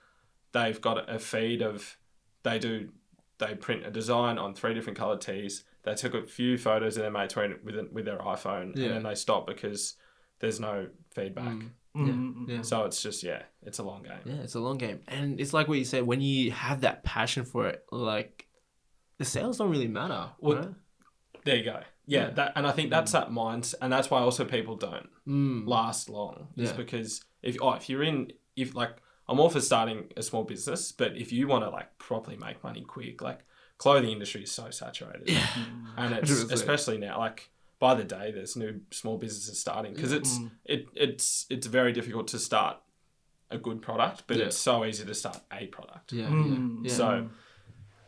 they've 0.53 0.81
got 0.81 1.09
a 1.13 1.19
feed 1.19 1.61
of 1.63 1.97
they 2.45 2.59
do 2.59 2.91
they 3.39 3.55
print 3.55 3.85
a 3.85 3.91
design 3.91 4.39
on 4.39 4.55
three 4.55 4.75
different 4.75 4.97
colored 4.99 5.21
tees. 5.21 5.65
They 5.85 5.95
took 5.95 6.15
a 6.15 6.27
few 6.27 6.57
photos 6.59 6.97
of 6.97 7.03
their 7.03 7.11
mates 7.11 7.37
wearing 7.37 7.53
it 7.53 7.65
with 7.65 7.77
with 7.93 8.05
their 8.05 8.19
iPhone, 8.19 8.75
Yeah. 8.77 8.87
and 8.87 8.95
then 8.97 9.03
they 9.03 9.15
stop 9.15 9.47
because 9.47 9.97
there's 10.41 10.59
no 10.61 10.89
feedback. 11.15 11.45
Mm. 11.55 11.71
Mm, 11.97 12.49
Yeah. 12.49 12.63
So 12.63 12.85
it's 12.87 13.03
just 13.03 13.23
yeah, 13.23 13.43
it's 13.63 13.79
a 13.79 13.83
long 13.85 14.03
game. 14.03 14.19
Yeah, 14.25 14.43
it's 14.43 14.55
a 14.57 14.61
long 14.61 14.79
game. 14.79 15.01
And 15.07 15.39
it's 15.41 15.53
like 15.53 15.69
what 15.69 15.79
you 15.79 15.85
said, 15.85 16.05
when 16.07 16.21
you 16.21 16.51
have 16.51 16.81
that 16.81 17.05
passion 17.05 17.45
for 17.45 17.69
it, 17.69 17.85
like 17.93 18.47
the 19.19 19.25
sales 19.25 19.59
don't 19.59 19.71
really 19.71 19.87
matter. 19.89 20.31
Well, 20.41 20.57
right? 20.57 20.69
There 21.45 21.57
you 21.57 21.65
go. 21.65 21.81
Yeah, 22.07 22.25
Yeah. 22.25 22.31
that 22.31 22.53
and 22.57 22.67
I 22.67 22.73
think 22.73 22.91
that's 22.91 23.13
that 23.13 23.31
mind, 23.31 23.73
and 23.81 23.93
that's 23.93 24.11
why 24.11 24.21
also 24.21 24.45
people 24.45 24.77
don't 24.77 25.09
Mm. 25.27 25.69
last 25.69 26.09
long. 26.09 26.49
Is 26.57 26.71
Yeah. 26.71 26.77
because 26.77 27.25
if 27.43 27.57
oh 27.63 27.75
if 27.75 27.89
you're 27.89 28.03
in 28.03 28.33
if 28.57 28.75
like 28.75 28.97
I'm 29.29 29.39
all 29.41 29.49
for 29.49 29.61
starting 29.61 30.13
a 30.17 30.23
small 30.23 30.45
business, 30.45 30.93
but 30.93 31.17
if 31.17 31.33
you 31.33 31.47
want 31.49 31.65
to 31.65 31.71
like 31.71 31.97
properly 31.99 32.37
make 32.37 32.63
money 32.65 32.83
quick, 32.83 33.23
like 33.23 33.41
clothing 33.79 34.11
industry 34.11 34.43
is 34.43 34.51
so 34.53 34.71
saturated, 34.71 35.29
Yeah. 35.31 35.47
and 35.97 36.15
it's 36.19 36.31
100%. 36.31 36.53
especially 36.53 36.99
now 36.99 37.19
like 37.19 37.51
by 37.79 37.95
the 37.95 38.05
day 38.05 38.31
there's 38.33 38.57
new 38.57 38.81
small 38.91 39.19
businesses 39.19 39.59
starting 39.59 39.93
because 39.95 40.13
it's 40.13 40.39
it 40.65 40.87
it's 40.95 41.47
it's 41.51 41.67
very 41.67 41.93
difficult 41.93 42.29
to 42.29 42.39
start 42.39 42.77
a 43.51 43.59
good 43.59 43.83
product, 43.83 44.25
but 44.27 44.37
Yeah. 44.39 44.47
it's 44.47 44.57
so 44.59 44.85
easy 44.85 45.05
to 45.05 45.15
start 45.15 45.39
a 45.53 45.67
product. 45.67 46.13
Yeah. 46.13 46.27
Mm. 46.29 46.85
Yeah. 46.87 46.93
So 46.93 47.29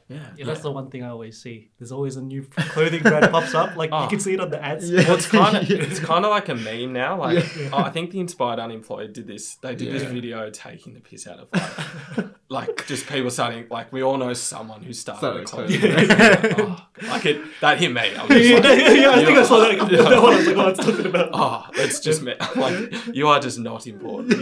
yeah. 0.09 0.19
Yeah, 0.37 0.45
that's 0.47 0.61
the 0.61 0.71
one 0.71 0.89
thing 0.91 1.03
I 1.03 1.09
always 1.09 1.41
see. 1.43 1.71
There's 1.79 1.91
always 1.93 2.17
a 2.17 2.23
new 2.23 2.43
clothing 2.51 3.03
brand 3.03 3.31
pops 3.33 3.55
up. 3.55 3.75
Like 3.77 3.91
Oh. 3.93 4.05
you 4.05 4.09
can 4.09 4.21
see 4.21 4.35
it 4.35 4.41
on 4.41 4.51
the 4.51 4.63
ads. 4.65 4.89
Yeah. 4.91 5.03
Well, 5.03 5.17
it's 5.17 5.27
kind 5.27 5.57
of 5.59 5.69
Yeah. 5.69 5.79
it's 5.79 5.99
kind 6.01 6.25
of 6.25 6.31
like 6.31 6.49
a 6.49 6.55
meme 6.55 6.93
now. 6.93 7.19
Like 7.19 7.57
Yeah. 7.57 7.71
oh, 7.73 7.79
I 7.79 7.91
think 7.91 8.13
the 8.13 8.21
Inspired 8.21 8.59
Unemployed 8.61 9.13
did 9.13 9.27
this. 9.27 9.57
They 9.57 9.75
did 9.75 9.93
this 9.93 10.05
Yeah. 10.05 10.09
video 10.11 10.51
taking 10.51 10.95
the 10.95 11.01
piss 11.01 11.27
out 11.27 11.41
of 11.41 11.49
like, 11.53 12.27
like 12.49 12.87
just 12.87 13.07
people 13.09 13.31
starting 13.31 13.67
like 13.71 13.93
we 13.93 14.03
all 14.03 14.17
know 14.17 14.33
someone 14.33 14.83
who 14.83 14.93
started, 14.93 15.19
Started 15.19 15.41
a 15.41 15.43
a 15.43 15.45
clothing 15.47 15.81
clothing 15.81 16.17
brand. 16.17 16.55
oh, 16.61 16.87
like 17.09 17.27
it 17.27 17.43
that 17.61 17.79
hit 17.79 17.93
me. 17.93 18.01
I 18.15 18.25
was 18.27 18.31
Yeah, 18.49 18.61
just 18.61 18.65
yeah, 18.65 18.71
like, 18.71 18.79
yeah, 18.79 18.93
yeah, 18.93 19.11
I 19.11 19.25
think 19.25 19.39
I 19.39 19.43
saw 19.45 19.59
that. 19.59 19.91
Yeah. 19.93 20.03
that 20.03 20.23
one. 20.23 20.33
I 20.35 20.37
was 20.37 20.47
like, 20.47 20.57
oh, 20.57 20.69
it's 20.69 20.85
talking 20.87 21.07
about. 21.07 21.31
oh, 21.33 21.67
it's 21.75 22.01
just 22.01 22.23
me. 22.23 22.35
Like 22.55 23.15
you 23.15 23.27
are 23.29 23.41
just 23.41 23.59
not 23.59 23.87
important. 23.87 24.41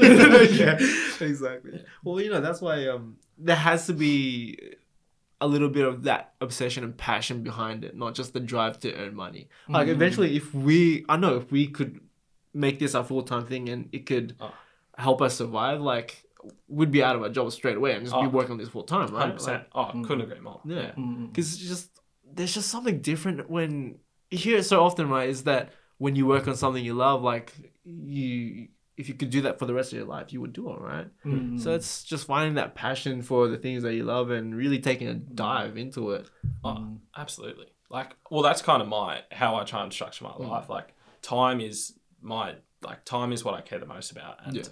yeah, 0.52 0.78
exactly. 1.20 1.82
Well, 2.02 2.20
you 2.20 2.30
know, 2.30 2.40
that's 2.40 2.60
why 2.60 2.86
um 2.88 3.16
there 3.38 3.56
has 3.56 3.86
to 3.86 3.92
be 3.94 4.58
a 5.40 5.46
little 5.46 5.68
bit 5.68 5.84
of 5.86 6.04
that 6.04 6.34
obsession 6.40 6.84
and 6.84 6.96
passion 6.96 7.42
behind 7.42 7.84
it, 7.84 7.96
not 7.96 8.14
just 8.14 8.32
the 8.32 8.40
drive 8.40 8.78
to 8.80 8.94
earn 8.94 9.14
money. 9.14 9.48
Like 9.68 9.88
Mm. 9.88 9.92
eventually 9.92 10.36
if 10.36 10.54
we 10.54 11.04
I 11.08 11.16
know 11.16 11.36
if 11.36 11.50
we 11.52 11.66
could 11.68 12.00
make 12.52 12.78
this 12.78 12.94
a 12.94 13.02
full 13.04 13.22
time 13.22 13.46
thing 13.46 13.68
and 13.68 13.88
it 13.92 14.06
could 14.06 14.36
Oh. 14.40 14.52
help 14.96 15.20
us 15.20 15.36
survive, 15.36 15.80
like 15.80 16.24
we'd 16.68 16.90
be 16.90 17.02
out 17.02 17.16
of 17.16 17.22
our 17.22 17.28
job 17.30 17.50
straight 17.52 17.76
away 17.76 17.92
and 17.94 18.04
just 18.04 18.14
be 18.14 18.26
Oh. 18.26 18.28
working 18.28 18.52
on 18.52 18.58
this 18.58 18.68
full 18.68 18.84
time, 18.84 19.08
right? 19.12 19.20
Hundred 19.22 19.34
percent. 19.34 19.64
Oh, 19.74 19.86
couldn't 20.04 20.20
agree 20.22 20.40
more. 20.40 20.60
Yeah. 20.64 20.92
Mm. 20.96 21.28
because 21.28 21.54
it's 21.54 21.62
just 21.62 21.90
there's 22.32 22.54
just 22.54 22.68
something 22.68 23.00
different 23.00 23.48
when 23.50 23.98
you 24.30 24.38
hear 24.38 24.58
it 24.58 24.64
so 24.64 24.82
often 24.82 25.08
right 25.08 25.28
is 25.28 25.44
that 25.44 25.72
when 25.98 26.16
you 26.16 26.26
work 26.26 26.48
on 26.48 26.56
something 26.56 26.84
you 26.84 26.94
love 26.94 27.22
like 27.22 27.52
you 27.84 28.68
if 28.96 29.08
you 29.08 29.14
could 29.14 29.30
do 29.30 29.40
that 29.42 29.58
for 29.58 29.66
the 29.66 29.74
rest 29.74 29.92
of 29.92 29.96
your 29.98 30.06
life 30.06 30.32
you 30.32 30.40
would 30.40 30.52
do 30.52 30.70
it 30.70 30.78
right 30.80 31.08
Mm. 31.24 31.58
so 31.60 31.74
it's 31.74 32.04
just 32.04 32.26
finding 32.26 32.54
that 32.54 32.74
passion 32.74 33.22
for 33.22 33.48
the 33.48 33.56
things 33.58 33.82
that 33.82 33.94
you 33.94 34.04
love 34.04 34.30
and 34.30 34.54
really 34.56 34.78
taking 34.78 35.08
a 35.08 35.14
dive 35.14 35.76
into 35.76 36.10
it 36.12 36.30
Oh, 36.64 36.98
absolutely. 37.16 37.66
Like, 37.90 38.16
well, 38.30 38.42
that's 38.42 38.62
kind 38.62 38.80
of 38.82 38.88
my 38.88 39.22
how 39.30 39.54
I 39.56 39.64
try 39.64 39.82
and 39.82 39.92
structure 39.92 40.24
my 40.24 40.30
Mm. 40.30 40.48
life. 40.48 40.68
Like, 40.68 40.94
time 41.22 41.60
is 41.60 41.98
my 42.22 42.56
like 42.82 43.04
time 43.04 43.32
is 43.32 43.44
what 43.44 43.54
I 43.54 43.60
care 43.60 43.78
the 43.78 43.86
most 43.86 44.10
about, 44.10 44.38
and 44.44 44.56
Yeah. 44.56 44.62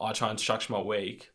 I 0.00 0.12
try 0.12 0.28
and 0.30 0.38
structure 0.38 0.72
my 0.72 0.80
week, 0.80 1.30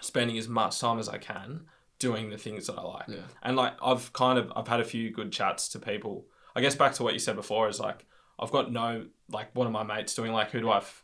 spending 0.00 0.38
as 0.38 0.48
much 0.48 0.78
time 0.80 0.98
as 0.98 1.08
I 1.08 1.18
can 1.18 1.66
doing 1.98 2.30
the 2.30 2.38
things 2.38 2.66
that 2.66 2.74
I 2.78 2.82
like. 2.82 3.08
Yeah. 3.08 3.22
And 3.42 3.56
like, 3.56 3.74
I've 3.82 4.12
kind 4.12 4.38
of 4.38 4.52
I've 4.56 4.68
had 4.68 4.80
a 4.80 4.84
few 4.84 5.10
good 5.10 5.32
chats 5.32 5.68
to 5.70 5.78
people. 5.78 6.26
I 6.56 6.60
guess 6.60 6.74
back 6.74 6.92
to 6.94 7.02
what 7.02 7.12
you 7.12 7.18
said 7.18 7.36
before 7.36 7.68
is 7.68 7.80
like 7.80 8.06
I've 8.38 8.50
got 8.50 8.72
no 8.72 9.06
like 9.30 9.54
one 9.54 9.66
of 9.66 9.72
my 9.72 9.82
mates 9.82 10.14
doing 10.14 10.32
like 10.32 10.50
who 10.50 10.60
do 10.60 10.70
I 10.70 10.78
f- 10.78 11.03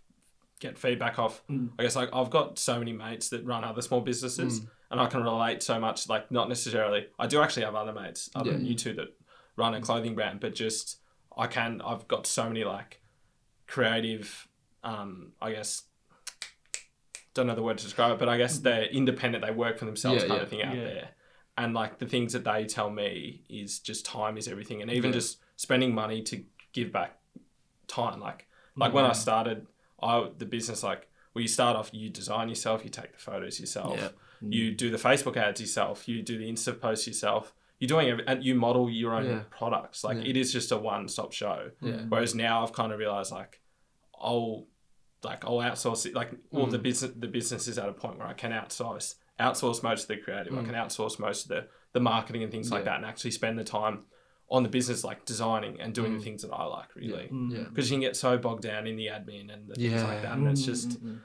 get 0.61 0.79
feedback 0.79 1.19
off? 1.19 1.43
Mm. 1.49 1.71
I 1.79 1.83
guess 1.83 1.97
like 1.97 2.11
I've 2.13 2.31
got 2.31 2.59
so 2.59 2.79
many 2.79 2.93
mates 2.93 3.29
that 3.31 3.45
run 3.45 3.65
other 3.65 3.83
small 3.83 4.01
businesses, 4.01 4.61
and 4.91 5.01
I 5.01 5.07
can 5.07 5.23
relate 5.23 5.63
so 5.63 5.81
much. 5.81 6.09
Like 6.09 6.31
not 6.31 6.49
necessarily, 6.49 7.09
I 7.19 7.27
do 7.27 7.43
actually 7.43 7.65
have 7.65 7.75
other 7.75 7.93
mates 7.93 8.31
other 8.35 8.53
than 8.53 8.65
you 8.65 8.75
two 8.75 8.93
that 8.95 9.09
run 9.57 9.75
a 9.75 9.81
clothing 9.81 10.15
brand, 10.15 10.39
but 10.41 10.55
just 10.55 11.01
I 11.37 11.47
can. 11.49 11.81
I've 11.85 12.07
got 12.07 12.27
so 12.27 12.47
many 12.47 12.63
like 12.65 13.01
creative. 13.67 14.47
Um, 14.85 15.33
I 15.43 15.53
guess 15.53 15.83
don't 17.35 17.47
know 17.47 17.55
the 17.55 17.63
word 17.63 17.79
to 17.79 17.85
describe 17.85 18.13
it, 18.13 18.19
but 18.19 18.29
I 18.29 18.37
guess 18.37 18.59
they're 18.59 18.85
independent. 18.87 19.45
They 19.45 19.53
work 19.53 19.79
for 19.79 19.85
themselves, 19.85 20.23
Yeah, 20.23 20.29
kind 20.29 20.39
yeah. 20.39 20.43
of 20.43 20.49
thing 20.49 20.63
out 20.63 20.77
Yeah. 20.77 20.85
there. 20.85 21.09
And 21.57 21.75
like 21.75 21.99
the 21.99 22.07
things 22.07 22.33
that 22.33 22.45
they 22.45 22.65
tell 22.65 22.91
me 22.91 23.45
is 23.49 23.79
just 23.81 24.05
time 24.07 24.37
is 24.39 24.49
everything, 24.49 24.83
and 24.83 24.91
even 24.91 25.11
Yeah. 25.11 25.15
just 25.19 25.39
spending 25.57 25.95
money 25.95 26.23
to 26.23 26.45
give 26.73 26.91
back 26.93 27.19
time. 27.87 28.21
Like 28.21 28.47
like 28.77 28.93
when 28.95 29.05
I 29.05 29.13
started, 29.13 29.67
I 30.03 30.29
the 30.39 30.47
business 30.47 30.83
like 30.83 31.09
well, 31.35 31.43
you 31.43 31.49
start 31.49 31.77
off, 31.77 31.91
you 31.95 32.09
design 32.11 32.49
yourself, 32.49 32.83
you 32.83 32.91
take 32.91 33.13
the 33.13 33.19
photos 33.19 33.61
yourself, 33.61 33.97
Yeah. 34.01 34.09
you 34.41 34.75
do 34.75 34.91
the 34.91 34.97
Facebook 34.97 35.37
ads 35.37 35.61
yourself, 35.61 36.09
you 36.09 36.23
do 36.23 36.37
the 36.39 36.51
Insta 36.51 36.79
posts 36.81 37.07
yourself. 37.07 37.55
You're 37.79 37.89
doing 37.89 38.09
every, 38.09 38.27
and 38.27 38.45
you 38.45 38.55
model 38.57 38.91
your 38.91 39.15
own 39.15 39.27
Yeah. 39.27 39.43
products. 39.49 40.03
Like 40.05 40.19
Yeah. 40.19 40.31
it 40.31 40.37
is 40.37 40.53
just 40.53 40.73
a 40.73 40.77
one 40.77 41.07
stop 41.09 41.33
show. 41.33 41.71
yeah 41.81 42.05
Whereas 42.09 42.35
now 42.35 42.63
I've 42.65 42.73
kind 42.73 42.93
of 42.93 42.99
realized 42.99 43.31
like 43.33 43.61
I'll 44.21 44.67
like 45.23 45.45
I'll 45.45 45.59
outsource 45.59 46.07
it. 46.07 46.15
Like 46.15 46.31
well, 46.51 46.67
Mm. 46.67 46.71
the 46.73 46.79
business 46.79 47.13
the 47.17 47.29
business 47.29 47.69
is 47.69 47.79
at 47.79 47.89
a 47.89 47.93
point 47.93 48.19
where 48.19 48.27
I 48.29 48.33
can 48.35 48.53
outsource 48.53 49.15
outsource 49.39 49.83
most 49.83 50.03
of 50.03 50.09
the 50.09 50.17
creative. 50.19 50.53
I 50.59 50.63
can 50.65 50.75
outsource 50.75 51.19
most 51.19 51.45
of 51.45 51.49
the 51.49 51.69
the 51.93 52.01
marketing 52.01 52.43
and 52.43 52.53
things 52.53 52.71
like 52.71 52.83
Mm. 52.83 52.87
That, 52.87 52.97
and 52.97 53.05
actually 53.07 53.31
spend 53.33 53.59
the 53.59 53.65
time 53.65 54.05
on 54.51 54.63
the 54.65 54.69
business 54.69 55.05
like 55.05 55.25
designing 55.25 55.81
and 55.81 55.95
doing 55.95 56.13
Mm. 56.13 56.19
the 56.19 56.25
things 56.25 56.43
that 56.43 56.53
I 56.53 56.65
like 56.65 56.95
really. 56.97 57.29
yeah 57.51 57.65
Because 57.65 57.89
you 57.91 57.95
can 57.97 58.01
get 58.01 58.17
so 58.17 58.37
bogged 58.37 58.63
down 58.63 58.87
in 58.87 58.97
the 58.97 59.07
admin 59.07 59.53
and 59.53 59.69
the 59.69 59.75
things 59.77 59.93
Yeah. 59.93 60.07
like 60.07 60.23
that, 60.23 60.37
and 60.37 60.49
it's 60.49 60.63
Mm, 60.63 60.65
just 60.65 60.89
mm, 61.05 61.09
mm. 61.13 61.19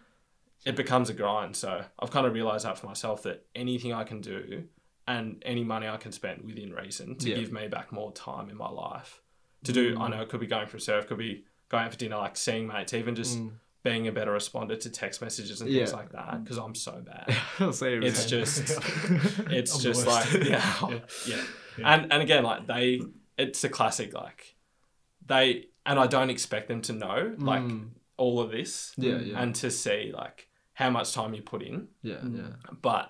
it 0.66 0.76
becomes 0.76 1.10
a 1.10 1.14
grind. 1.14 1.56
So 1.56 1.84
I've 2.00 2.12
kind 2.12 2.26
of 2.28 2.34
realized 2.34 2.66
that 2.66 2.78
for 2.78 2.86
myself 2.88 3.24
that 3.24 3.46
anything 3.56 3.94
I 3.94 4.04
can 4.04 4.22
do 4.22 4.66
and 5.08 5.42
any 5.46 5.64
money 5.64 5.88
I 5.88 5.98
can 5.98 6.12
spend 6.12 6.44
within 6.46 6.72
reason 6.74 7.16
to 7.18 7.30
Yeah. 7.30 7.36
give 7.38 7.52
me 7.52 7.68
back 7.68 7.92
more 7.92 8.12
time 8.12 8.50
in 8.50 8.58
my 8.58 8.70
life 8.70 9.22
to 9.64 9.72
do. 9.74 9.98
I 10.00 10.08
know 10.10 10.22
it 10.22 10.30
could 10.30 10.40
be 10.40 10.48
going 10.48 10.68
for 10.68 10.78
a 10.78 10.82
surf, 10.82 11.08
could 11.08 11.18
be 11.18 11.46
going 11.70 11.86
out 11.86 11.92
for 11.92 11.98
dinner, 11.98 12.18
like 12.18 12.38
seeing 12.38 12.68
mates, 12.68 12.94
even 12.94 13.16
just 13.16 13.40
Mm. 13.40 13.52
being 13.84 14.08
a 14.08 14.12
better 14.12 14.32
responder 14.32 14.80
to 14.80 14.90
text 14.90 15.22
messages 15.22 15.62
and 15.62 15.70
Yeah. 15.70 15.80
things 15.86 15.94
like 15.94 16.12
that. 16.12 16.44
Because 16.44 16.58
I'm 16.58 16.76
so 16.76 17.02
bad. 17.02 17.26
Same, 17.74 18.04
It's 18.04 18.20
man. 18.22 18.28
just 18.30 18.60
it's 19.52 19.76
I'm 19.76 19.82
just 19.82 20.06
worst. 20.06 20.34
like 20.34 20.44
yeah, 20.48 21.00
yeah, 21.28 21.44
And 21.84 22.12
and 22.12 22.22
again, 22.22 22.44
like 22.44 22.68
they, 22.68 23.02
it's 23.38 23.64
a 23.64 23.70
classic. 23.70 24.14
Like 24.14 24.56
they 25.26 25.66
and 25.86 26.00
I 26.00 26.08
don't 26.08 26.30
expect 26.30 26.68
them 26.68 26.82
to 26.84 26.94
know 26.94 27.36
like 27.38 27.62
Mm. 27.62 27.90
all 28.18 28.40
of 28.40 28.52
this 28.52 28.94
yeah 28.98 29.18
yeah 29.20 29.42
and 29.42 29.54
to 29.56 29.70
see 29.70 30.12
like 30.16 30.48
how 30.74 30.90
much 30.90 31.14
time 31.14 31.34
you 31.34 31.42
put 31.42 31.62
in. 31.62 31.88
yeah 32.02 32.16
mm. 32.16 32.38
yeah 32.38 32.74
But 32.82 33.10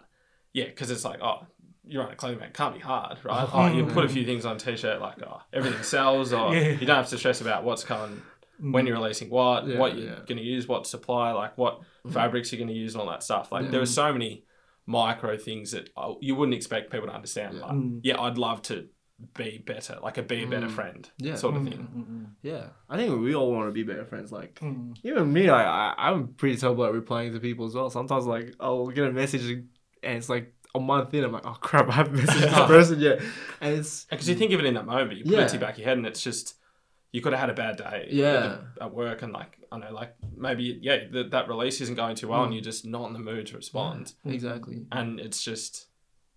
yeah, 0.53 0.65
because 0.65 0.89
it's 0.91 1.03
like, 1.03 1.19
oh, 1.21 1.45
you're 1.85 2.03
on 2.03 2.11
a 2.11 2.15
clothing 2.15 2.37
brand, 2.37 2.53
can't 2.53 2.73
be 2.73 2.79
hard, 2.79 3.17
right? 3.25 3.47
Oh, 3.51 3.63
oh 3.63 3.67
you 3.67 3.85
put 3.87 4.05
a 4.05 4.09
few 4.09 4.23
things 4.25 4.45
on 4.45 4.55
a 4.55 4.59
t-shirt, 4.59 5.01
like 5.01 5.21
oh, 5.23 5.41
everything 5.51 5.83
sells, 5.83 6.31
or 6.31 6.55
Yeah. 6.55 6.69
you 6.79 6.85
don't 6.85 6.95
have 6.95 7.09
to 7.09 7.17
stress 7.17 7.41
about 7.41 7.63
what's 7.65 7.83
coming, 7.83 8.21
mm. 8.63 8.71
when 8.71 8.85
you're 8.87 8.95
releasing 8.95 9.29
what, 9.29 9.67
Yeah, 9.67 9.77
what 9.77 9.95
you're 9.97 10.05
yeah. 10.11 10.15
going 10.27 10.37
to 10.37 10.43
use, 10.43 10.67
what 10.67 10.87
supply, 10.87 11.31
like 11.33 11.57
what 11.57 11.81
mm. 12.05 12.13
fabrics 12.13 12.51
you're 12.51 12.59
going 12.59 12.69
to 12.73 12.79
use, 12.79 12.93
and 12.95 13.01
all 13.01 13.09
that 13.09 13.23
stuff. 13.23 13.51
Like 13.51 13.69
there 13.71 13.81
are 13.81 13.85
so 13.85 14.11
many 14.13 14.45
micro 14.85 15.37
things 15.37 15.71
that 15.71 15.89
you 16.21 16.35
wouldn't 16.35 16.55
expect 16.55 16.91
people 16.91 17.07
to 17.07 17.13
understand. 17.13 17.57
But 17.61 17.71
Mm. 17.71 17.99
yeah, 18.03 18.19
I'd 18.21 18.37
love 18.37 18.61
to 18.63 18.87
be 19.33 19.63
better, 19.65 19.97
like 20.03 20.17
a 20.17 20.23
be 20.23 20.43
a 20.43 20.47
better 20.47 20.67
friend, 20.69 21.09
Yeah. 21.17 21.35
sort 21.35 21.55
of 21.55 21.61
Mm, 21.61 21.69
thing. 21.69 21.87
mm, 21.95 22.05
mm, 22.07 22.25
yeah 22.41 22.65
I 22.89 22.97
think 22.97 23.17
we 23.21 23.33
all 23.33 23.51
want 23.51 23.69
to 23.69 23.71
be 23.71 23.83
better 23.83 24.03
friends 24.05 24.31
like 24.31 24.55
mm. 24.61 24.93
even 25.03 25.31
me, 25.31 25.47
I, 25.49 25.63
I 25.93 26.11
I'm 26.11 26.27
pretty 26.33 26.57
terrible 26.57 26.85
at 26.85 26.93
replying 26.93 27.31
to 27.33 27.39
people 27.39 27.65
as 27.65 27.73
well. 27.73 27.89
Sometimes 27.89 28.25
like 28.25 28.53
I'll 28.59 28.87
get 28.87 29.05
a 29.07 29.11
message 29.11 29.43
and 30.03 30.17
it's 30.17 30.29
like 30.29 30.53
a 30.75 30.79
month 30.81 31.13
in, 31.13 31.23
I'm 31.23 31.31
like, 31.31 31.45
oh 31.45 31.57
crap, 31.61 31.87
I 31.87 31.93
haven't 31.93 32.17
messaged 32.17 32.41
this 32.41 32.53
person 32.75 32.99
yet, 32.99 33.21
and 33.61 33.77
it's 33.79 34.03
Because 34.05 34.27
you 34.27 34.35
think 34.35 34.51
of 34.51 34.59
it 34.59 34.65
in 34.65 34.73
that 34.73 34.85
moment, 34.85 35.09
but 35.11 35.17
you 35.17 35.23
put 35.23 35.33
Yeah. 35.33 35.43
it 35.45 35.47
to 35.49 35.57
the 35.57 35.65
back 35.65 35.75
of 35.75 35.79
your 35.79 35.87
head, 35.87 35.97
and 35.97 36.05
it's 36.05 36.21
just 36.21 36.55
you 37.15 37.21
could 37.21 37.33
have 37.33 37.39
had 37.39 37.49
a 37.49 37.53
bad 37.53 37.75
day, 37.77 38.07
Yeah. 38.11 38.57
at, 38.81 38.93
work, 38.93 39.21
and 39.23 39.31
like 39.33 39.51
I 39.71 39.77
know, 39.79 39.91
like 40.01 40.11
maybe 40.35 40.65
yeah, 40.81 40.97
the, 41.11 41.23
that 41.35 41.47
release 41.47 41.77
isn't 41.81 41.95
going 41.95 42.15
too 42.15 42.27
well, 42.27 42.41
Mm. 42.41 42.45
and 42.45 42.53
you're 42.55 42.63
just 42.73 42.85
not 42.85 43.07
in 43.07 43.13
the 43.13 43.19
mood 43.31 43.47
to 43.47 43.55
respond, 43.55 44.13
exactly 44.25 44.85
and 44.91 45.19
it's 45.25 45.41
just 45.43 45.87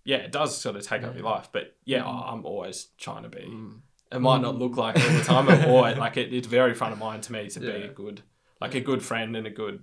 yeah, 0.04 0.18
it 0.26 0.32
does 0.32 0.56
sort 0.56 0.76
of 0.76 0.82
take 0.86 1.02
up 1.04 1.14
your 1.14 1.24
life. 1.24 1.48
But 1.52 1.64
yeah, 1.84 2.02
I- 2.04 2.30
I'm 2.32 2.46
always 2.46 2.78
trying 2.96 3.24
to 3.24 3.28
be. 3.28 3.44
Mm. 3.58 3.80
It 4.10 4.20
might 4.20 4.40
not 4.40 4.56
look 4.56 4.74
like 4.84 4.96
it 4.96 5.02
all 5.06 5.18
the 5.18 5.24
time, 5.24 5.46
but 5.46 5.66
always 5.68 5.96
like 6.06 6.16
it, 6.16 6.32
it's 6.32 6.46
very 6.46 6.72
front 6.74 6.92
of 6.94 6.98
mind 6.98 7.24
to 7.24 7.32
me 7.32 7.48
to 7.50 7.60
be 7.60 7.66
a 7.68 7.88
good, 7.88 8.22
like 8.60 8.74
a 8.74 8.80
good 8.80 9.02
friend 9.02 9.36
and 9.36 9.46
a 9.46 9.50
good 9.62 9.76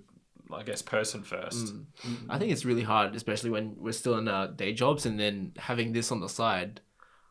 I 0.60 0.62
guess 0.64 0.80
person 0.82 1.22
first. 1.22 1.66
Mm. 1.74 1.84
I 2.28 2.38
think 2.38 2.50
it's 2.52 2.64
really 2.64 2.82
hard, 2.82 3.14
especially 3.14 3.50
when 3.50 3.76
we're 3.78 3.92
still 4.02 4.16
in 4.18 4.26
our 4.28 4.48
day 4.48 4.72
jobs 4.72 5.04
and 5.06 5.18
then 5.20 5.52
having 5.58 5.92
this 5.92 6.10
on 6.10 6.20
the 6.20 6.28
side. 6.28 6.80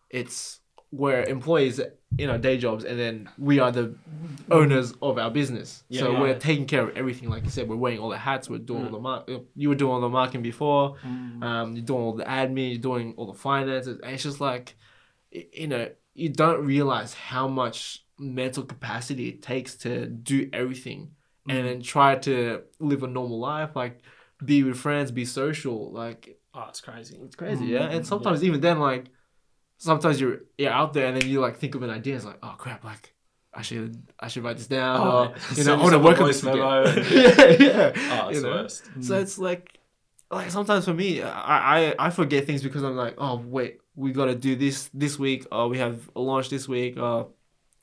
It's 0.10 0.60
we're 0.95 1.23
employees 1.23 1.79
in 2.17 2.29
our 2.29 2.38
day 2.38 2.58
jobs 2.58 2.86
and 2.86 2.97
then 2.97 3.29
we 3.38 3.60
are 3.60 3.71
the 3.71 3.95
owners 4.49 4.93
of 5.01 5.17
our 5.17 5.29
business. 5.29 5.84
Yeah, 5.89 6.01
so 6.01 6.12
yeah. 6.12 6.21
we're 6.21 6.39
taking 6.39 6.65
care 6.65 6.88
of 6.88 6.95
everything. 6.95 7.29
Like 7.29 7.43
you 7.43 7.49
said, 7.49 7.67
we're 7.67 7.75
wearing 7.75 7.99
all 7.99 8.10
the 8.10 8.17
hats. 8.17 8.49
We're 8.49 8.60
doing 8.60 8.86
all 8.86 8.91
the 8.91 8.99
mm. 8.99 9.01
mar- 9.01 9.25
You 9.55 9.69
were 9.69 9.75
doing 9.75 9.91
all 9.91 10.01
the 10.01 10.10
marketing 10.10 10.41
before. 10.41 10.95
Mm. 11.05 11.43
Um, 11.43 11.75
you're 11.75 11.86
doing 11.86 12.01
all 12.01 12.13
the 12.13 12.23
admin. 12.23 12.71
You're 12.71 12.81
doing 12.81 13.13
all 13.17 13.27
the 13.27 13.38
finances. 13.38 13.99
And 14.01 14.13
it's 14.13 14.23
just 14.23 14.39
like, 14.39 14.75
you 15.31 15.67
know, 15.67 15.89
you 16.13 16.29
don't 16.29 16.65
realize 16.65 17.13
how 17.13 17.47
much 17.47 18.05
mental 18.17 18.63
capacity 18.63 19.27
it 19.27 19.41
takes 19.41 19.75
to 19.75 20.05
do 20.05 20.49
everything 20.53 21.12
mm. 21.47 21.53
and 21.53 21.67
then 21.67 21.81
try 21.81 22.15
to 22.15 22.62
live 22.79 23.03
a 23.03 23.08
normal 23.08 23.39
life, 23.39 23.75
like 23.75 24.01
be 24.43 24.63
with 24.63 24.77
friends, 24.77 25.12
be 25.12 25.25
social. 25.25 25.91
Like 25.91 26.39
Oh, 26.58 26.67
it's 26.69 26.79
crazy. 26.79 27.19
it's 27.21 27.36
crazy, 27.36 27.65
yeah. 27.65 27.89
And 27.89 28.08
sometimes 28.08 28.41
even 28.43 28.62
then, 28.62 28.79
like 28.79 29.08
sometimes 29.86 30.19
you're 30.19 30.39
you're 30.58 30.71
out 30.71 30.93
there 30.93 31.06
and 31.08 31.15
then 31.15 31.30
you 31.30 31.39
like 31.39 31.58
think 31.58 31.76
of 31.76 31.84
an 31.84 31.89
idea. 31.89 32.15
It's 32.15 32.26
like, 32.26 32.39
oh 32.41 32.56
crap, 32.58 32.84
like 32.84 33.13
I 33.54 33.62
should 33.62 34.02
I 34.19 34.28
should 34.28 34.43
write 34.43 34.58
this 34.58 34.67
down. 34.67 35.00
Oh, 35.00 35.12
or, 35.12 35.36
you 35.56 35.63
know, 35.63 35.76
I 35.76 35.78
want 35.78 35.93
to 35.93 36.00
work 36.00 36.19
on 36.19 36.28
this 36.28 36.43
memo 36.43 36.84
yeah, 36.86 37.56
yeah. 37.60 37.91
Oh, 37.95 38.30
it's 38.30 38.38
you 38.38 38.43
know? 38.43 38.50
worst. 38.50 38.84
So 39.02 39.17
it's 39.17 39.38
like, 39.38 39.80
like 40.32 40.52
sometimes 40.52 40.86
for 40.86 40.93
me, 40.93 41.21
I, 41.21 41.91
I 41.91 41.95
I 42.00 42.10
forget 42.10 42.45
things 42.45 42.63
because 42.63 42.84
I'm 42.84 42.95
like, 42.95 43.15
oh 43.17 43.38
wait, 43.38 43.78
we 43.95 44.12
gotta 44.12 44.36
do 44.36 44.56
this 44.56 44.89
this 44.93 45.17
week. 45.19 45.45
Uh, 45.52 45.67
we 45.69 45.78
have 45.78 46.10
a 46.15 46.19
launch 46.19 46.50
this 46.50 46.67
week. 46.67 46.98
Uh, 46.98 47.26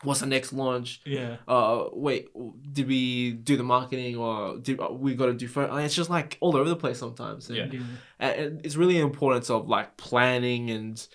what's 0.03 0.21
the 0.21 0.27
next 0.27 0.53
launch? 0.53 1.01
Yeah. 1.07 1.37
Uh, 1.47 1.85
wait, 1.93 2.29
did 2.73 2.89
we 2.89 3.33
do 3.33 3.57
the 3.57 3.63
marketing 3.63 4.17
or 4.17 4.59
did 4.59 4.81
uh, 4.81 4.89
we 4.93 5.15
gotta 5.15 5.35
do 5.35 5.47
first? 5.47 5.73
It's 5.73 5.95
just 5.95 6.11
like 6.11 6.37
all 6.41 6.57
over 6.57 6.69
the 6.69 6.77
place 6.77 6.99
sometimes. 6.99 7.49
And, 7.49 7.57
Yeah. 7.57 7.81
And 8.19 8.61
it's 8.65 8.77
really 8.77 8.99
importance 8.99 9.49
of 9.49 9.69
like 9.69 9.97
planning 9.97 10.71
and 10.71 11.07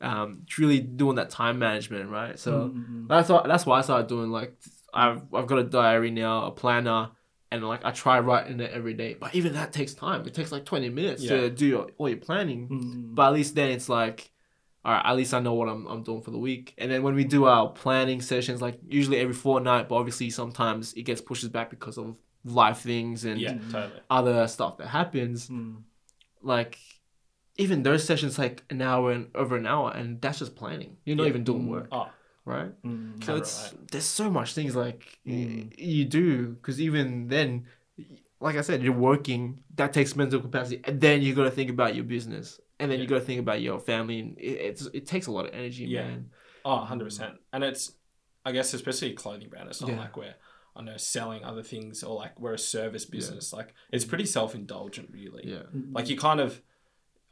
um 0.00 0.42
really 0.58 0.80
doing 0.80 1.16
that 1.16 1.30
time 1.30 1.58
management, 1.58 2.10
right? 2.10 2.38
So 2.38 2.70
Mm-mm. 2.70 3.08
that's 3.08 3.28
why 3.28 3.42
that's 3.46 3.64
why 3.66 3.78
I 3.78 3.82
started 3.82 4.08
doing 4.08 4.30
like 4.30 4.54
I've 4.92 5.22
I've 5.34 5.46
got 5.46 5.58
a 5.58 5.64
diary 5.64 6.10
now, 6.10 6.44
a 6.46 6.50
planner, 6.50 7.10
and 7.50 7.66
like 7.66 7.84
I 7.84 7.90
try 7.92 8.18
writing 8.20 8.60
it 8.60 8.70
every 8.72 8.94
day. 8.94 9.14
But 9.18 9.34
even 9.34 9.54
that 9.54 9.72
takes 9.72 9.94
time. 9.94 10.26
It 10.26 10.34
takes 10.34 10.52
like 10.52 10.64
twenty 10.64 10.88
minutes 10.90 11.22
Yeah. 11.22 11.36
to 11.42 11.50
do 11.50 11.66
your, 11.66 11.86
all 11.98 12.08
your 12.08 12.18
planning. 12.18 12.68
Mm-mm. 12.68 13.14
But 13.14 13.28
at 13.28 13.32
least 13.34 13.54
then 13.54 13.70
it's 13.70 13.88
like, 13.88 14.30
all 14.84 14.92
right, 14.92 15.02
at 15.04 15.16
least 15.16 15.32
I 15.34 15.40
know 15.40 15.54
what 15.54 15.68
I'm 15.68 15.86
I'm 15.86 16.02
doing 16.02 16.22
for 16.22 16.30
the 16.30 16.38
week. 16.38 16.74
And 16.78 16.90
then 16.90 17.02
when 17.02 17.14
we 17.14 17.24
do 17.24 17.44
our 17.46 17.68
planning 17.70 18.20
sessions, 18.20 18.60
like 18.62 18.78
usually 18.88 19.18
every 19.18 19.34
fortnight, 19.34 19.88
but 19.88 19.96
obviously 19.96 20.30
sometimes 20.30 20.92
it 20.94 21.02
gets 21.02 21.20
pushed 21.20 21.50
back 21.52 21.70
because 21.70 21.98
of 21.98 22.16
life 22.44 22.78
things 22.78 23.24
and 23.24 23.40
Yeah, 23.40 23.58
totally. 23.72 24.00
other 24.10 24.46
stuff 24.46 24.76
that 24.78 24.88
happens. 24.88 25.48
Mm. 25.48 25.82
Like 26.42 26.78
even 27.58 27.82
those 27.82 28.04
sessions 28.04 28.38
like 28.38 28.64
an 28.70 28.82
hour 28.82 29.12
and 29.12 29.30
over 29.34 29.56
an 29.56 29.66
hour, 29.66 29.90
and 29.92 30.20
that's 30.20 30.38
just 30.40 30.54
planning. 30.56 30.96
You're 31.04 31.16
not 31.16 31.24
Yeah. 31.24 31.30
even 31.30 31.44
doing 31.44 31.64
mm. 31.66 31.68
work, 31.70 31.88
Oh, 31.92 32.08
right? 32.44 32.70
Mm. 32.82 33.14
mm 33.14 33.24
so 33.24 33.26
Can 33.32 33.36
it's 33.38 33.72
relate. 33.72 33.90
there's 33.92 34.04
so 34.04 34.30
much 34.30 34.54
things 34.54 34.76
like 34.76 35.18
y- 35.24 35.32
Mm. 35.32 35.74
you 35.78 36.04
do 36.04 36.48
because 36.54 36.80
even 36.80 37.28
then, 37.28 37.66
like 38.40 38.56
I 38.56 38.60
said, 38.60 38.82
you're 38.82 38.92
working. 39.10 39.62
That 39.76 39.92
takes 39.92 40.14
mental 40.16 40.40
capacity, 40.40 40.80
and 40.84 41.00
then 41.00 41.22
you 41.22 41.34
got 41.34 41.44
to 41.44 41.50
think 41.50 41.70
about 41.70 41.94
your 41.94 42.04
business, 42.04 42.60
and 42.78 42.90
then 42.90 43.00
you 43.00 43.06
got 43.06 43.20
to 43.20 43.24
think 43.24 43.40
about 43.40 43.62
your 43.62 43.78
family. 43.80 44.20
And 44.20 44.38
it, 44.38 44.56
it's 44.68 44.86
it 44.92 45.06
takes 45.06 45.26
a 45.26 45.32
lot 45.32 45.46
of 45.46 45.54
energy, 45.54 45.84
Yeah. 45.86 46.06
man. 46.08 46.30
Ah, 46.64 46.82
oh, 46.82 46.94
100%. 46.94 47.38
And 47.52 47.62
it's, 47.64 47.92
I 48.44 48.50
guess, 48.52 48.74
especially 48.74 49.12
a 49.12 49.14
clothing 49.14 49.48
brand, 49.48 49.68
it's 49.68 49.80
not 49.80 49.90
Yeah. 49.90 50.00
like 50.00 50.16
we're, 50.16 50.34
I 50.74 50.82
know, 50.82 50.96
selling 50.98 51.44
other 51.44 51.62
things 51.62 52.02
or 52.02 52.14
like 52.16 52.38
we're 52.40 52.54
a 52.54 52.58
service 52.58 53.04
business. 53.06 53.52
Like, 53.52 53.72
it's 53.92 54.04
pretty 54.04 54.26
self 54.26 54.54
indulgent, 54.54 55.08
really. 55.12 55.44
Yeah, 55.46 55.62
Like, 55.92 56.04
mm-hmm. 56.04 56.10
you 56.10 56.16
kind 56.18 56.40
of, 56.40 56.60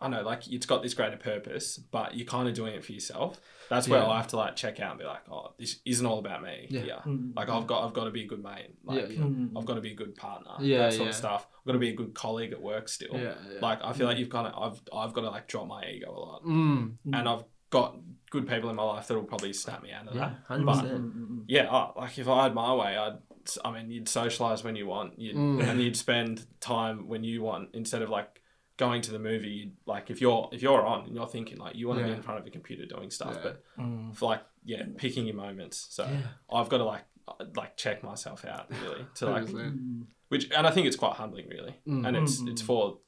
I 0.05 0.09
know, 0.09 0.23
like, 0.23 0.47
it's 0.49 0.67
got 0.67 0.83
this 0.83 0.95
greater 0.95 1.17
purpose, 1.17 1.79
but 1.79 2.15
you're 2.17 2.27
kind 2.27 2.49
of 2.49 2.55
doing 2.55 2.75
it 2.75 2.85
for 2.85 2.93
yourself. 2.93 3.41
That's 3.71 3.89
where 3.89 4.01
Yeah. 4.01 4.09
I 4.09 4.17
have 4.19 4.29
to, 4.29 4.37
like, 4.37 4.55
check 4.57 4.79
out 4.81 4.91
and 4.91 4.99
be 5.01 5.07
like, 5.07 5.23
oh, 5.31 5.55
this 5.59 5.81
isn't 5.87 6.05
all 6.07 6.19
about 6.19 6.43
me. 6.43 6.67
Yeah. 6.71 6.83
Yeah. 6.83 6.99
Mm. 7.07 7.35
Like, 7.35 7.49
I've 7.49 7.67
got, 7.67 7.85
I've 7.87 7.95
got 7.95 8.05
to 8.05 8.11
be 8.11 8.23
a 8.25 8.27
good 8.27 8.43
mate. 8.43 8.75
Like, 8.85 9.01
yeah, 9.11 9.17
Mm. 9.17 9.53
I've 9.57 9.65
got 9.65 9.75
to 9.75 9.81
be 9.81 9.93
a 9.93 9.95
good 9.95 10.15
partner. 10.15 10.51
Yeah, 10.61 10.79
That 10.79 10.93
sort 10.93 11.05
yeah. 11.05 11.09
of 11.11 11.15
stuff. 11.17 11.47
I've 11.61 11.65
got 11.67 11.73
to 11.73 11.79
be 11.79 11.89
a 11.89 11.95
good 11.97 12.15
colleague 12.15 12.53
at 12.53 12.61
work 12.61 12.89
still. 12.89 13.15
yeah, 13.15 13.35
yeah. 13.53 13.61
Like, 13.63 13.79
I 13.83 13.93
feel 13.95 14.07
like 14.07 14.19
you've 14.19 14.29
kind 14.31 14.47
of, 14.47 14.55
I've, 14.63 14.81
I've 14.95 15.13
got 15.15 15.23
to, 15.23 15.31
like, 15.31 15.49
drop 15.49 15.67
my 15.67 15.83
ego 15.87 16.11
a 16.11 16.21
lot. 16.21 16.45
mm, 16.45 16.93
And 17.13 17.29
I've 17.29 17.45
got 17.71 17.97
good 18.31 18.47
people 18.47 18.69
in 18.71 18.77
my 18.77 18.83
life 18.85 19.07
that 19.09 19.15
will 19.15 19.25
probably 19.25 19.53
snap 19.53 19.83
me 19.83 19.91
out 19.93 20.07
of 20.09 20.15
yeah, 20.15 20.21
that. 20.29 20.35
hundred 20.49 20.67
But- 20.67 20.81
percent. 20.83 21.17
Mm-mm. 21.17 21.45
Yeah, 21.49 21.69
oh, 21.71 21.93
like 22.01 22.19
if 22.19 22.29
I 22.29 22.43
had 22.45 22.55
my 22.55 22.75
way, 22.75 22.97
I'd. 22.97 23.19
I 23.63 23.71
mean, 23.73 23.91
you'd 23.91 24.09
socialize 24.09 24.65
when 24.65 24.75
you 24.75 24.87
want, 24.87 25.19
you'd, 25.19 25.37
Mm. 25.37 25.63
and 25.69 25.83
you'd 25.83 25.97
spend 25.99 26.47
time 26.61 27.09
when 27.09 27.25
you 27.25 27.43
want 27.43 27.71
instead 27.75 28.01
of 28.01 28.09
like 28.09 28.41
going 28.77 29.03
to 29.03 29.13
the 29.13 29.19
movie. 29.19 29.73
Like 29.87 30.11
if 30.11 30.21
you're 30.21 30.49
if 30.53 30.63
you're 30.63 30.85
on 30.85 31.07
and 31.07 31.15
you're 31.15 31.27
thinking 31.27 31.59
like 31.59 31.77
you 31.77 31.87
want 31.89 31.99
to 32.01 32.05
Yeah. 32.07 32.13
be 32.13 32.17
in 32.17 32.23
front 32.23 32.41
of 32.41 32.47
a 32.47 32.51
computer 32.51 32.87
doing 32.87 33.11
stuff, 33.11 33.35
Yeah. 33.37 33.43
but 33.43 33.63
Mm. 33.79 34.15
for 34.17 34.27
like 34.27 34.43
yeah, 34.65 34.85
picking 34.97 35.27
your 35.27 35.37
moments. 35.37 35.87
So 35.91 36.05
Yeah. 36.05 36.23
I've 36.53 36.69
got 36.69 36.79
to 36.79 36.85
like 36.85 37.05
uh, 37.29 37.45
like 37.57 37.77
check 37.77 38.03
myself 38.03 38.45
out 38.45 38.67
really 38.83 39.07
to 39.17 39.27
like 39.31 39.45
100%. 39.45 39.53
Mm. 39.79 40.07
which 40.29 40.51
and 40.51 40.67
I 40.67 40.71
think 40.71 40.87
it's 40.87 40.97
quite 40.97 41.15
humbling 41.15 41.49
really, 41.49 41.75
Mm. 41.87 42.07
and 42.07 42.17
it's 42.17 42.41
Mm. 42.43 42.51
it's 42.51 42.63
for 42.63 42.99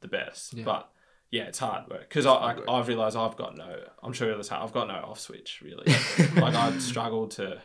the 0.00 0.08
best, 0.08 0.54
Yeah. 0.54 0.64
but. 0.64 0.90
Yeah, 1.30 1.44
it's 1.44 1.58
hard 1.58 1.88
work 1.90 2.02
because 2.08 2.26
I, 2.26 2.28
hard 2.34 2.42
like, 2.42 2.56
work. 2.58 2.68
I've 2.68 2.86
realized 2.86 3.16
I've 3.16 3.34
got 3.36 3.56
no. 3.56 3.82
I'm 4.04 4.12
sure 4.12 4.28
you're 4.28 4.36
the 4.36 4.44
same. 4.44 4.60
I've 4.62 4.72
got 4.72 4.86
no 4.86 4.94
off 4.94 5.18
switch 5.18 5.62
really. 5.64 5.84
like 6.36 6.54
I 6.54 6.78
struggled 6.78 7.32
to, 7.32 7.60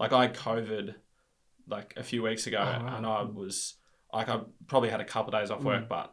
like 0.00 0.12
I 0.12 0.22
had 0.22 0.34
COVID, 0.34 0.96
like 1.68 1.94
a 1.96 2.02
few 2.02 2.20
weeks 2.24 2.48
ago, 2.48 2.58
Oh, 2.58 2.84
wow. 2.84 2.96
and 2.96 3.06
I 3.06 3.22
was 3.22 3.74
like 4.12 4.28
I 4.28 4.40
probably 4.66 4.88
had 4.90 5.00
a 5.00 5.04
couple 5.04 5.32
of 5.32 5.40
days 5.40 5.52
off 5.52 5.60
Mm. 5.60 5.64
work, 5.64 5.88
but 5.88 6.12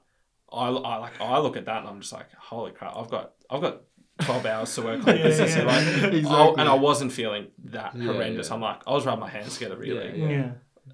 I, 0.52 0.68
I 0.70 0.98
like 0.98 1.20
I 1.22 1.38
look 1.40 1.58
at 1.58 1.66
that 1.66 1.80
and 1.82 1.88
I'm 1.90 2.00
just 2.02 2.14
like, 2.14 2.32
holy 2.38 2.72
crap! 2.72 2.96
I've 2.96 3.10
got 3.10 3.34
I've 3.50 3.62
got 3.62 3.82
twelve 4.22 4.46
hours 4.54 4.74
to 4.76 4.82
work 4.82 5.08
on 5.08 5.18
Yeah, 5.18 5.24
business, 5.24 5.52
yeah, 5.56 5.60
and, 5.60 5.68
like. 5.68 5.78
I- 5.78 6.18
Exactly. 6.18 6.60
and 6.60 6.70
I 6.70 6.74
wasn't 6.76 7.12
feeling 7.12 7.48
that 7.66 7.96
Yeah, 7.96 8.12
horrendous. 8.14 8.52
I'm 8.52 8.62
like 8.62 8.82
I 8.88 8.92
was 8.94 9.06
rubbing 9.06 9.22
my 9.22 9.30
hands 9.30 9.54
together 9.56 9.78
really. 9.78 10.20
Yeah. 10.20 10.52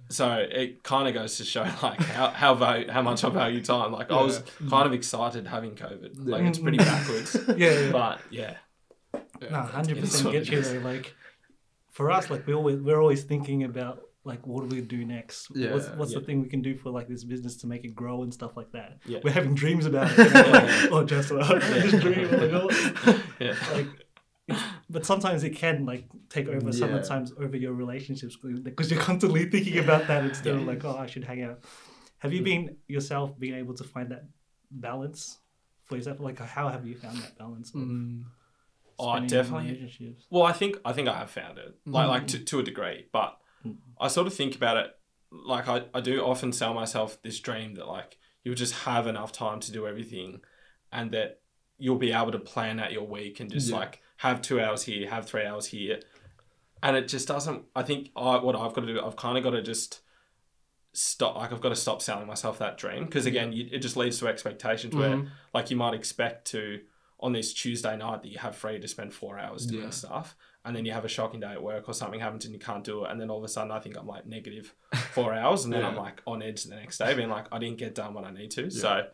So 0.09 0.33
it 0.33 0.83
kind 0.83 1.07
of 1.07 1.13
goes 1.13 1.37
to 1.37 1.45
show 1.45 1.61
like 1.83 1.99
how 2.01 2.27
how 2.29 2.53
value, 2.53 2.89
how 2.91 3.01
much 3.01 3.23
I 3.23 3.29
value 3.29 3.61
time. 3.63 3.91
Like 3.91 4.11
I 4.11 4.21
was 4.21 4.43
kind 4.69 4.85
of 4.85 4.93
excited 4.93 5.47
having 5.47 5.71
COVID. 5.75 6.11
Like 6.17 6.43
it's 6.43 6.59
pretty 6.59 6.77
backwards, 6.77 7.35
Yeah. 7.57 7.91
but 7.91 8.19
yeah, 8.29 8.57
No, 9.49 9.61
hundred 9.61 9.99
percent 9.99 10.31
get 10.33 10.49
you 10.49 10.61
though. 10.61 10.79
Like 10.79 11.15
for 11.91 12.11
us, 12.11 12.29
like 12.29 12.45
we 12.45 12.53
always 12.53 12.79
we're 12.81 12.99
always 13.01 13.23
thinking 13.23 13.63
about 13.63 14.01
like 14.25 14.45
what 14.47 14.67
do 14.67 14.75
we 14.75 14.81
do 14.81 15.05
next? 15.05 15.47
Yeah, 15.53 15.73
what's 15.73 15.87
what's 15.89 16.11
yeah. 16.11 16.19
the 16.19 16.25
thing 16.25 16.41
we 16.41 16.49
can 16.49 16.61
do 16.63 16.75
for 16.75 16.89
like 16.89 17.07
this 17.07 17.23
business 17.23 17.55
to 17.57 17.67
make 17.67 17.85
it 17.85 17.95
grow 17.95 18.23
and 18.23 18.33
stuff 18.33 18.57
like 18.57 18.71
that. 18.71 18.97
Yeah. 19.05 19.19
We're 19.23 19.31
having 19.31 19.53
dreams 19.53 19.85
about 19.85 20.09
it. 20.11 20.33
Like, 20.55 20.91
oh, 20.91 21.03
just 21.03 21.31
uh, 21.31 21.59
this 21.59 22.01
dream. 22.01 22.27
Like, 23.39 23.71
like 23.73 23.87
but 24.89 25.05
sometimes 25.05 25.43
it 25.43 25.51
can 25.51 25.85
like 25.85 26.05
take 26.29 26.47
over 26.47 26.71
sometimes 26.71 27.33
over 27.39 27.55
your 27.55 27.73
relationships 27.73 28.37
because 28.63 28.91
you're 28.91 28.99
constantly 28.99 29.45
thinking 29.49 29.77
about 29.79 30.07
that 30.07 30.23
instead 30.25 30.55
of 30.55 30.63
like 30.63 30.83
oh 30.83 30.97
I 30.97 31.05
should 31.05 31.23
hang 31.23 31.43
out. 31.43 31.59
Have 32.19 32.33
you 32.33 32.41
been 32.41 32.77
yourself 32.87 33.37
being 33.39 33.55
able 33.55 33.75
to 33.75 33.83
find 33.83 34.09
that 34.09 34.25
balance 34.71 35.37
for 35.83 35.97
yourself? 35.97 36.19
Like 36.19 36.39
how 36.39 36.69
have 36.69 36.85
you 36.87 36.95
found 36.95 37.17
that 37.19 37.37
balance? 37.37 37.71
Mm, 37.71 38.23
Oh, 38.97 39.19
definitely. 39.19 40.15
Well, 40.29 40.43
I 40.43 40.53
think 40.53 40.77
I 40.85 40.93
think 40.93 41.07
I 41.09 41.17
have 41.17 41.29
found 41.29 41.57
it, 41.57 41.75
like 41.85 42.07
like 42.07 42.23
Mm. 42.23 42.27
to, 42.27 42.39
to 42.39 42.59
a 42.59 42.63
degree, 42.63 43.05
but. 43.11 43.37
I 43.99 44.07
sort 44.07 44.27
of 44.27 44.33
think 44.33 44.55
about 44.55 44.77
it 44.77 44.91
like 45.31 45.67
I, 45.67 45.85
I 45.93 46.01
do 46.01 46.23
often 46.23 46.51
sell 46.53 46.73
myself 46.73 47.21
this 47.21 47.39
dream 47.39 47.75
that 47.75 47.87
like 47.87 48.17
you'll 48.43 48.55
just 48.55 48.73
have 48.85 49.07
enough 49.07 49.31
time 49.31 49.59
to 49.61 49.71
do 49.71 49.87
everything, 49.87 50.41
and 50.91 51.11
that 51.11 51.41
you'll 51.77 51.97
be 51.97 52.11
able 52.13 52.31
to 52.31 52.39
plan 52.39 52.79
out 52.79 52.91
your 52.93 53.05
week 53.07 53.39
and 53.39 53.51
just 53.51 53.69
Yeah. 53.69 53.77
like 53.77 54.01
have 54.17 54.41
two 54.41 54.61
hours 54.61 54.83
here, 54.83 55.09
have 55.09 55.25
three 55.25 55.45
hours 55.45 55.65
here, 55.67 55.99
and 56.83 56.95
it 56.95 57.07
just 57.07 57.27
doesn't. 57.27 57.63
I 57.75 57.83
think 57.83 58.11
I, 58.15 58.37
what 58.37 58.55
I've 58.55 58.73
got 58.73 58.81
to 58.81 58.87
do, 58.93 59.01
I've 59.03 59.15
kind 59.17 59.37
of 59.37 59.43
got 59.43 59.51
to 59.51 59.61
just 59.61 60.01
stop. 60.93 61.35
Like 61.35 61.51
I've 61.51 61.61
got 61.61 61.69
to 61.69 61.75
stop 61.75 62.01
selling 62.01 62.27
myself 62.27 62.59
that 62.59 62.77
dream 62.77 63.05
because 63.05 63.25
again, 63.25 63.51
you, 63.51 63.67
it 63.71 63.79
just 63.79 63.97
leads 63.97 64.19
to 64.19 64.27
expectations 64.27 64.95
where 64.95 65.17
Mhm. 65.17 65.29
like 65.53 65.69
you 65.69 65.77
might 65.77 65.93
expect 65.93 66.45
to 66.51 66.81
on 67.19 67.31
this 67.33 67.53
Tuesday 67.53 67.97
night 67.97 68.21
that 68.21 68.29
you 68.29 68.37
have 68.37 68.55
free 68.55 68.79
to 68.79 68.87
spend 68.87 69.13
four 69.13 69.39
hours 69.39 69.65
doing 69.65 69.83
Yeah. 69.85 69.89
stuff, 69.89 70.35
and 70.65 70.75
then 70.75 70.83
you 70.85 70.91
have 70.91 71.05
a 71.05 71.07
shocking 71.07 71.39
day 71.39 71.51
at 71.51 71.61
work 71.63 71.87
or 71.87 71.93
something 71.93 72.19
happens 72.19 72.43
and 72.45 72.53
you 72.53 72.59
can't 72.59 72.83
do 72.83 73.05
it, 73.05 73.11
and 73.11 73.21
then 73.21 73.29
all 73.29 73.37
of 73.37 73.43
a 73.43 73.47
sudden 73.47 73.71
I 73.71 73.79
think 73.79 73.97
I'm 73.97 74.07
like 74.07 74.25
negative 74.25 74.73
four 75.13 75.33
hours, 75.41 75.63
and 75.65 75.73
then 75.73 75.85
I'm 75.85 75.95
like 75.95 76.21
on 76.25 76.41
edge 76.41 76.63
the 76.63 76.75
next 76.75 76.97
day, 76.97 77.13
being 77.13 77.29
like 77.29 77.45
I 77.51 77.59
didn't 77.59 77.77
get 77.77 77.95
done 77.95 78.13
what 78.13 78.25
I 78.25 78.31
need 78.31 78.51
to. 78.51 78.69
So 78.69 79.07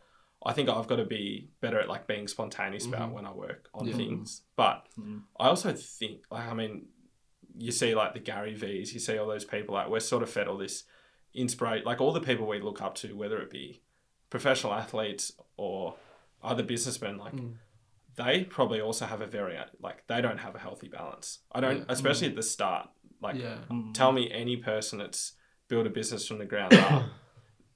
I 0.43 0.53
think 0.53 0.69
I've 0.69 0.87
got 0.87 0.95
to 0.95 1.05
be 1.05 1.49
better 1.59 1.79
at 1.79 1.87
like 1.89 2.07
being 2.07 2.27
spontaneous 2.27 2.87
about 2.87 3.11
when 3.11 3.25
I 3.25 3.31
work 3.31 3.69
on 3.75 3.85
Yeah. 3.87 3.95
things, 3.95 4.41
but 4.55 4.87
Mhm. 4.99 5.23
I 5.39 5.47
also 5.49 5.73
think 5.73 6.23
like 6.31 6.47
I 6.47 6.53
mean, 6.53 6.87
you 7.57 7.71
see 7.71 7.93
like 7.93 8.13
the 8.13 8.19
Gary 8.19 8.55
V's, 8.55 8.93
you 8.93 8.99
see 8.99 9.17
all 9.17 9.27
those 9.27 9.45
people 9.45 9.75
like 9.75 9.89
we're 9.89 9.99
sort 9.99 10.23
of 10.23 10.29
fed 10.29 10.47
all 10.47 10.57
this 10.57 10.85
inspiration, 11.33 11.85
like 11.85 12.01
all 12.01 12.11
the 12.13 12.21
people 12.21 12.47
we 12.47 12.59
look 12.61 12.81
up 12.81 12.95
to, 12.95 13.15
whether 13.15 13.39
it 13.39 13.49
be 13.51 13.81
professional 14.29 14.73
athletes 14.73 15.31
or 15.57 15.95
other 16.41 16.63
businessmen, 16.63 17.17
like 17.17 17.33
Mm. 17.35 17.55
They 18.15 18.43
probably 18.43 18.81
also 18.81 19.05
have 19.05 19.21
a 19.21 19.27
very 19.27 19.57
like 19.79 20.05
they 20.07 20.21
don't 20.21 20.37
have 20.39 20.55
a 20.55 20.59
healthy 20.59 20.87
balance. 20.89 21.39
I 21.51 21.59
don't, 21.61 21.77
Yeah. 21.79 21.83
especially 21.89 22.27
at 22.27 22.35
the 22.35 22.43
start. 22.43 22.89
Like, 23.21 23.35
yeah. 23.37 23.57
Mm. 23.69 23.93
tell 23.93 24.11
me 24.11 24.31
any 24.31 24.57
person 24.57 24.97
that's 24.99 25.33
built 25.67 25.85
a 25.87 25.89
business 25.89 26.27
from 26.27 26.39
the 26.39 26.45
ground 26.45 26.73
up 26.73 27.03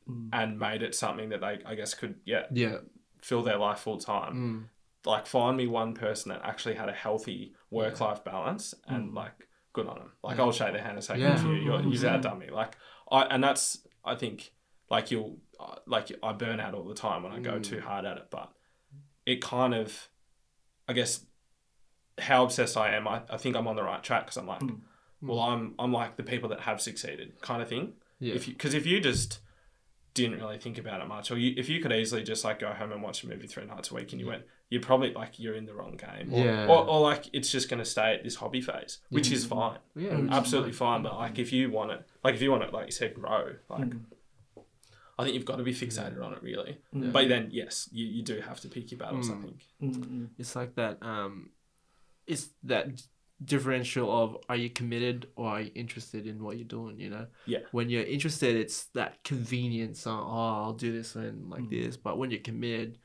Mm. 0.07 0.29
and 0.33 0.59
made 0.59 0.83
it 0.83 0.93
something 0.93 1.29
that 1.29 1.41
they, 1.41 1.57
I 1.65 1.73
guess, 1.73 1.95
could 1.95 2.15
yeah 2.25 2.43
Yeah. 2.51 2.77
fill 3.23 3.41
their 3.41 3.57
life 3.57 3.79
full 3.79 3.97
time. 3.97 4.33
Mm. 4.35 4.69
Like 5.09 5.25
find 5.25 5.57
me 5.57 5.65
one 5.65 5.93
person 5.95 6.29
that 6.29 6.41
actually 6.43 6.75
had 6.75 6.89
a 6.89 6.93
healthy 6.93 7.55
work 7.71 7.99
life 7.99 8.23
balance 8.23 8.75
and 8.87 9.13
like 9.15 9.33
good 9.73 9.87
on 9.87 9.97
them. 9.97 10.11
Like 10.23 10.37
I'll 10.39 10.51
shake 10.51 10.73
their 10.73 10.81
hand 10.83 10.97
and 10.97 11.03
say, 11.03 11.17
Yeah. 11.19 11.35
"Good 11.37 11.45
you. 11.47 11.53
You're, 11.65 11.81
you've 11.81 12.03
outdone 12.03 12.37
me." 12.39 12.49
Like 12.51 12.75
I 13.11 13.23
and 13.23 13.43
that's 13.43 13.79
I 14.03 14.13
think 14.15 14.51
like 14.91 15.09
you'll 15.09 15.39
uh, 15.59 15.77
like 15.87 16.11
I 16.21 16.33
burn 16.33 16.59
out 16.59 16.75
all 16.75 16.83
the 16.87 16.93
time 16.93 17.23
when 17.23 17.31
I 17.31 17.39
go 17.39 17.57
too 17.57 17.81
hard 17.81 18.05
at 18.05 18.17
it, 18.17 18.27
but 18.29 18.51
it 19.25 19.41
kind 19.41 19.73
of 19.73 20.07
I 20.87 20.93
guess 20.93 21.25
how 22.19 22.43
obsessed 22.43 22.77
I 22.77 22.95
am. 22.95 23.07
I, 23.07 23.21
I 23.29 23.37
think 23.37 23.55
I'm 23.55 23.67
on 23.67 23.75
the 23.75 23.83
right 23.83 24.01
track 24.03 24.25
because 24.25 24.37
I'm 24.37 24.47
like, 24.47 24.61
well, 25.21 25.39
I'm 25.39 25.75
I'm 25.79 25.91
like 25.91 26.15
the 26.17 26.23
people 26.23 26.49
that 26.49 26.61
have 26.61 26.79
succeeded 26.81 27.41
kind 27.41 27.61
of 27.61 27.67
thing. 27.67 27.93
Yeah. 28.19 28.35
If 28.35 28.45
because 28.45 28.73
if 28.73 28.85
you 28.85 28.99
just 29.01 29.39
didn't 30.13 30.39
really 30.39 30.57
think 30.57 30.77
about 30.77 31.01
it 31.01 31.07
much, 31.07 31.29
or 31.31 31.37
you, 31.37 31.53
if 31.57 31.67
you 31.67 31.81
could 31.81 31.91
easily 31.91 32.23
just 32.23 32.45
like 32.45 32.59
go 32.59 32.69
home 32.69 32.93
and 32.93 33.01
watch 33.03 33.23
a 33.23 33.27
movie 33.27 33.47
three 33.47 33.65
nights 33.65 33.91
a 33.91 33.95
week, 33.95 34.13
and 34.13 34.21
you 34.21 34.27
went, 34.27 34.43
you're 34.69 34.81
probably 34.81 35.13
like 35.13 35.37
you're 35.39 35.55
in 35.55 35.65
the 35.65 35.73
wrong 35.73 35.97
game, 35.97 36.33
or, 36.33 36.45
Yeah. 36.45 36.67
or, 36.67 36.87
or 36.87 37.01
like 37.01 37.25
it's 37.33 37.51
just 37.51 37.67
going 37.69 37.79
to 37.79 37.85
stay 37.85 38.13
at 38.15 38.23
this 38.23 38.35
hobby 38.35 38.61
phase, 38.61 38.99
which 39.09 39.29
is 39.31 39.45
fine, 39.45 39.79
Yeah. 39.95 40.17
absolutely 40.31 40.71
fine. 40.71 41.03
But 41.03 41.15
like 41.15 41.37
if 41.37 41.51
you 41.51 41.69
want 41.69 41.91
it, 41.91 42.07
like 42.23 42.33
if 42.35 42.41
you 42.41 42.49
want 42.51 42.63
it, 42.63 42.71
like 42.71 42.85
you 42.85 42.91
said, 42.93 43.13
grow, 43.13 43.55
like. 43.69 43.91
I 45.17 45.23
think 45.23 45.35
you've 45.35 45.45
got 45.45 45.57
to 45.57 45.63
be 45.63 45.73
fixated 45.73 46.21
on 46.23 46.33
it, 46.33 46.43
really. 46.43 46.77
But 46.93 47.29
then, 47.29 47.49
yes, 47.51 47.87
you, 47.91 48.05
you 48.05 48.21
do 48.23 48.39
have 48.41 48.59
to 48.61 48.67
pick 48.67 48.91
your 48.91 48.97
battles. 48.99 49.29
I 49.29 49.35
think. 49.35 49.63
Mm, 49.81 50.29
It's 50.37 50.55
like 50.55 50.75
that. 50.75 50.97
Um, 51.01 51.51
it's 52.27 52.49
that 52.63 52.87
differential 53.43 54.09
of 54.23 54.37
are 54.49 54.55
you 54.55 54.69
committed 54.69 55.27
or 55.35 55.49
are 55.49 55.61
you 55.61 55.71
interested 55.75 56.25
in 56.25 56.41
what 56.43 56.57
you're 56.57 56.67
doing? 56.67 56.99
You 56.99 57.09
know. 57.11 57.27
Yeah. 57.45 57.59
When 57.71 57.89
you're 57.89 58.03
interested, 58.03 58.55
it's 58.55 58.85
that 58.93 59.23
convenience. 59.23 60.05
On, 60.07 60.19
oh, 60.19 60.63
I'll 60.65 60.73
do 60.73 60.91
this 60.91 61.15
and 61.15 61.49
like 61.49 61.69
this. 61.69 61.97
But 61.97 62.17
when 62.17 62.31
you're 62.31 62.39
committed, 62.41 62.97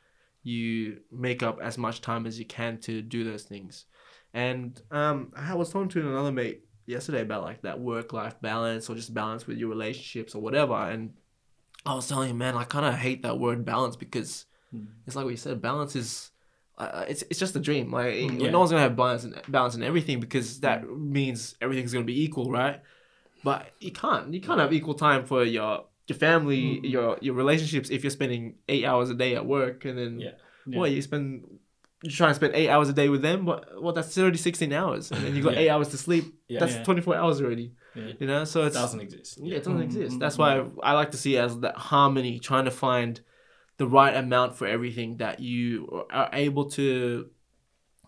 you 0.42 1.00
make 1.12 1.42
up 1.42 1.60
as 1.62 1.76
much 1.78 2.00
time 2.00 2.26
as 2.26 2.38
you 2.38 2.44
can 2.44 2.78
to 2.80 3.02
do 3.02 3.24
those 3.24 3.44
things. 3.44 3.84
And 4.32 4.80
um, 4.90 5.32
I 5.36 5.54
was 5.54 5.70
talking 5.70 5.88
to 5.90 6.00
another 6.08 6.32
mate 6.32 6.64
yesterday 6.86 7.20
about 7.22 7.42
like 7.42 7.62
that 7.62 7.78
work 7.80 8.12
life 8.12 8.40
balance 8.40 8.88
or 8.88 8.94
just 8.96 9.12
balance 9.12 9.46
with 9.46 9.58
your 9.58 9.68
relationships 9.68 10.34
or 10.34 10.40
whatever. 10.42 10.74
And 10.74 11.12
I 11.86 11.94
was 11.94 12.08
telling 12.08 12.30
him, 12.30 12.38
man, 12.38 12.56
I 12.56 12.64
kind 12.64 12.86
of 12.86 12.94
hate 12.94 13.22
that 13.22 13.38
word 13.38 13.64
balance 13.64 13.96
because 13.96 14.46
hmm. 14.70 14.84
it's 15.06 15.16
like 15.16 15.24
what 15.24 15.30
you 15.30 15.36
said, 15.36 15.62
balance 15.62 15.96
is. 15.96 16.30
Uh, 16.78 16.82
uh, 16.82 17.04
it's, 17.08 17.22
it's 17.28 17.38
just 17.38 17.56
a 17.56 17.60
dream. 17.60 17.90
Like 17.90 18.14
hmm, 18.14 18.40
Yeah. 18.40 18.50
no 18.50 18.60
one's 18.60 18.70
gonna 18.70 18.82
have 18.82 18.96
balance 18.96 19.24
in, 19.24 19.34
balance 19.48 19.74
in 19.74 19.82
everything 19.82 20.20
because 20.20 20.60
that 20.60 20.82
hmm. 20.82 21.12
means 21.12 21.54
everything's 21.60 21.92
gonna 21.92 22.04
be 22.04 22.22
equal, 22.22 22.50
right? 22.50 22.80
But 23.42 23.70
you 23.80 23.92
can't. 23.92 24.32
You 24.32 24.40
can't 24.40 24.60
have 24.60 24.72
equal 24.72 24.94
time 24.94 25.24
for 25.24 25.44
your 25.44 25.84
your 26.06 26.18
family, 26.18 26.80
your 26.86 27.18
your 27.20 27.34
relationships 27.34 27.90
if 27.90 28.02
you're 28.02 28.10
spending 28.10 28.56
eight 28.68 28.84
hours 28.84 29.10
a 29.10 29.14
day 29.14 29.34
at 29.36 29.46
work 29.46 29.84
and 29.84 29.96
then 29.96 30.20
Yeah. 30.20 30.32
what 30.66 30.90
you 30.90 31.00
spend 31.02 31.60
you 32.02 32.10
try 32.10 32.28
and 32.28 32.36
spend 32.36 32.54
eight 32.54 32.68
hours 32.68 32.88
a 32.88 32.92
day 32.94 33.08
with 33.08 33.22
them, 33.22 33.44
but 33.44 33.82
well 33.82 33.92
that's 33.92 34.16
already 34.18 34.38
sixteen 34.38 34.72
hours. 34.72 35.10
And 35.10 35.24
then 35.24 35.34
you 35.34 35.42
got 35.42 35.54
Yeah. 35.54 35.60
eight 35.60 35.68
hours 35.70 35.88
to 35.88 35.98
sleep. 35.98 36.34
Yeah. 36.48 36.60
That's 36.60 36.74
Yeah. 36.74 36.84
twenty 36.84 37.00
four 37.00 37.14
hours 37.16 37.40
already. 37.40 37.72
Yeah. 37.94 38.12
You 38.20 38.26
know, 38.26 38.44
so 38.44 38.64
It 38.64 38.72
doesn't 38.72 39.00
exist. 39.00 39.38
yeah, 39.42 39.57
it 39.57 39.64
doesn't 39.64 39.81
Mm, 39.81 39.85
exist. 39.85 40.18
That's 40.20 40.38
why 40.38 40.64
I 40.83 40.92
like 40.92 41.11
to 41.12 41.16
see 41.16 41.37
it 41.37 41.40
as 41.40 41.59
that 41.61 41.76
harmony, 41.76 42.38
trying 42.38 42.66
to 42.66 42.70
find 42.70 43.20
the 43.79 43.87
right 43.87 44.14
amount 44.14 44.57
for 44.57 44.66
everything 44.66 45.16
that 45.16 45.40
you 45.40 46.05
are 46.11 46.29
able 46.33 46.66
to, 46.70 47.31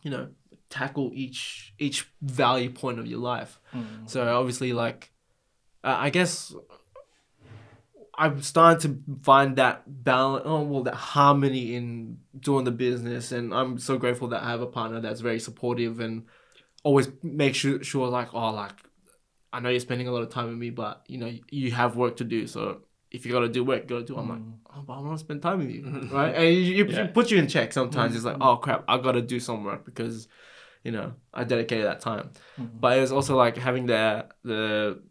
you 0.02 0.10
know, 0.10 0.28
tackle 0.70 1.10
each 1.14 1.74
each 1.78 2.06
value 2.20 2.70
point 2.70 2.98
of 2.98 3.06
your 3.06 3.18
life. 3.20 3.60
mm, 3.74 4.08
So 4.08 4.36
obviously, 4.36 4.72
like, 4.72 5.12
uh, 5.84 5.96
I 5.98 6.10
guess 6.10 6.54
I'm 8.16 8.42
starting 8.42 8.80
to 9.06 9.20
find 9.22 9.56
that 9.56 9.82
balance, 9.86 10.44
oh 10.46 10.60
well, 10.62 10.82
that 10.82 10.94
harmony 10.94 11.74
in 11.74 12.18
doing 12.38 12.64
the 12.64 12.70
business, 12.70 13.32
and 13.32 13.54
I'm 13.54 13.78
so 13.78 13.96
grateful 13.96 14.28
that 14.28 14.42
I 14.42 14.50
have 14.50 14.60
a 14.60 14.66
partner 14.66 15.00
that's 15.00 15.20
very 15.20 15.40
supportive 15.40 15.98
and 16.00 16.26
always 16.84 17.08
make 17.22 17.54
sure, 17.54 17.82
sure 17.82 18.08
like, 18.08 18.34
oh, 18.34 18.50
like, 18.50 18.74
I 19.52 19.60
know 19.60 19.68
you're 19.68 19.80
spending 19.80 20.08
a 20.08 20.12
lot 20.12 20.22
of 20.22 20.30
time 20.30 20.48
with 20.48 20.56
me, 20.58 20.70
but 20.70 21.04
you 21.06 21.18
know, 21.18 21.30
you 21.50 21.70
have 21.72 21.96
work 21.96 22.16
to 22.16 22.24
do, 22.24 22.46
so. 22.46 22.82
If 23.10 23.26
you 23.26 23.32
gotta 23.32 23.50
do 23.50 23.62
work, 23.62 23.86
gotta 23.86 24.04
do. 24.04 24.16
I'm 24.16 24.26
like, 24.26 24.38
mm. 24.38 24.54
oh, 24.74 24.82
but 24.86 24.94
I 24.94 25.00
want 25.00 25.18
to 25.18 25.18
spend 25.18 25.42
time 25.42 25.58
with 25.58 25.68
you, 25.68 26.08
right? 26.10 26.34
And 26.34 26.56
you, 26.56 26.86
Yeah. 26.86 27.04
it 27.04 27.12
puts 27.12 27.30
you 27.30 27.36
in 27.36 27.46
check 27.46 27.70
sometimes. 27.74 28.16
It's 28.16 28.24
like, 28.24 28.36
mm. 28.38 28.46
oh 28.46 28.56
crap, 28.56 28.84
I 28.88 28.96
gotta 28.96 29.20
do 29.20 29.38
some 29.38 29.64
work 29.64 29.84
because, 29.84 30.28
you 30.82 30.92
know, 30.92 31.12
I 31.34 31.44
dedicated 31.44 31.84
that 31.84 32.00
time. 32.00 32.30
Mm-hmm. 32.58 32.78
But 32.80 32.96
it 32.96 33.02
was 33.02 33.12
also 33.12 33.36
like 33.36 33.58
having 33.58 33.84
the 33.84 34.28
the 34.44 35.02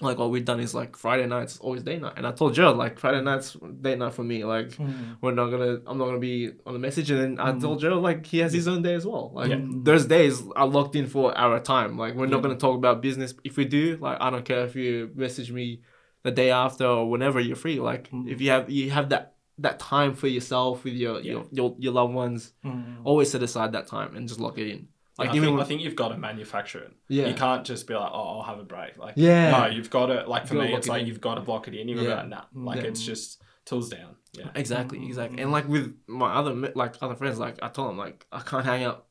like 0.00 0.16
what 0.18 0.30
we've 0.30 0.44
done 0.44 0.60
is 0.60 0.74
like 0.74 0.96
Friday 0.96 1.26
nights 1.26 1.58
always 1.58 1.82
day 1.82 1.98
night, 1.98 2.12
and 2.16 2.26
I 2.26 2.30
told 2.32 2.54
Gerald 2.54 2.76
like 2.76 2.98
Friday 3.00 3.20
nights 3.20 3.56
day 3.80 3.96
night 3.96 4.14
for 4.14 4.22
me. 4.22 4.44
Like 4.44 4.68
mm, 4.70 5.16
we're 5.20 5.32
not 5.32 5.48
gonna, 5.50 5.80
I'm 5.86 5.98
not 5.98 6.06
gonna 6.06 6.18
be 6.20 6.52
on 6.66 6.72
the 6.72 6.78
message, 6.78 7.10
and 7.10 7.20
then 7.20 7.40
I 7.40 7.58
told 7.58 7.80
Gerald 7.80 8.02
like 8.02 8.24
he 8.26 8.38
has 8.38 8.52
his 8.52 8.68
own 8.68 8.82
day 8.82 8.94
as 8.94 9.04
well. 9.04 9.32
Like 9.34 9.50
Yeah. 9.50 9.60
there's 9.60 10.06
days 10.06 10.42
are 10.54 10.66
locked 10.68 10.94
in 10.94 11.06
for 11.06 11.36
our 11.36 11.58
time. 11.58 11.98
Like 11.98 12.14
we're 12.14 12.26
not 12.26 12.42
gonna 12.42 12.56
talk 12.56 12.76
about 12.76 13.02
business. 13.02 13.34
If 13.42 13.56
we 13.56 13.64
do, 13.64 13.96
like 14.00 14.18
I 14.20 14.30
don't 14.30 14.44
care 14.44 14.64
if 14.64 14.76
you 14.76 15.10
message 15.16 15.50
me 15.50 15.82
the 16.22 16.30
day 16.30 16.50
after 16.50 16.84
or 16.86 17.10
whenever 17.10 17.40
you're 17.40 17.56
free. 17.56 17.80
Like 17.80 18.08
if 18.12 18.40
you 18.40 18.50
have 18.50 18.70
you 18.70 18.90
have 18.90 19.08
that 19.08 19.34
that 19.58 19.80
time 19.80 20.14
for 20.14 20.28
yourself 20.28 20.84
with 20.84 20.94
your 20.94 21.20
your, 21.20 21.46
your 21.50 21.74
your 21.78 21.92
loved 21.92 22.14
ones, 22.14 22.52
mm, 22.64 22.98
always 23.02 23.30
set 23.32 23.42
aside 23.42 23.72
that 23.72 23.88
time 23.88 24.14
and 24.14 24.28
just 24.28 24.38
lock 24.38 24.58
it 24.58 24.68
in. 24.70 24.88
Like 25.18 25.30
I, 25.30 25.32
even 25.32 25.42
think, 25.48 25.56
when- 25.56 25.64
I 25.64 25.68
think 25.68 25.80
you've 25.82 25.96
got 25.96 26.08
to 26.08 26.16
manufacture 26.18 26.78
it. 26.80 26.92
Yeah. 27.08 27.26
You 27.26 27.34
can't 27.34 27.64
just 27.66 27.86
be 27.88 27.94
like, 27.94 28.10
oh, 28.12 28.38
I'll 28.38 28.42
have 28.42 28.58
a 28.60 28.64
break. 28.64 28.96
Like, 28.98 29.14
Yeah. 29.16 29.50
No, 29.50 29.66
you've 29.66 29.90
got 29.90 30.06
to, 30.06 30.24
like, 30.28 30.46
for 30.46 30.54
me, 30.54 30.72
it's 30.72 30.86
it 30.86 30.90
like 30.90 31.00
in. 31.02 31.08
you've 31.08 31.20
got 31.20 31.34
to 31.34 31.40
block 31.40 31.66
it 31.68 31.74
in. 31.74 31.88
You've 31.88 32.02
Yeah. 32.02 32.08
got 32.08 32.22
to, 32.22 32.28
nah. 32.28 32.44
Like, 32.54 32.82
Yeah. 32.82 32.88
it's 32.88 33.04
just 33.04 33.42
tools 33.64 33.88
down. 33.88 34.14
Yeah. 34.32 34.46
Exactly, 34.54 35.04
exactly. 35.04 35.42
And 35.42 35.50
like 35.50 35.66
with 35.68 35.96
my 36.06 36.32
other 36.34 36.54
like 36.76 36.94
other 37.02 37.16
friends, 37.16 37.38
like 37.38 37.58
I 37.62 37.68
told 37.68 37.88
them 37.90 37.98
like 37.98 38.24
I 38.30 38.40
can't 38.40 38.64
hang 38.64 38.84
out 38.84 39.06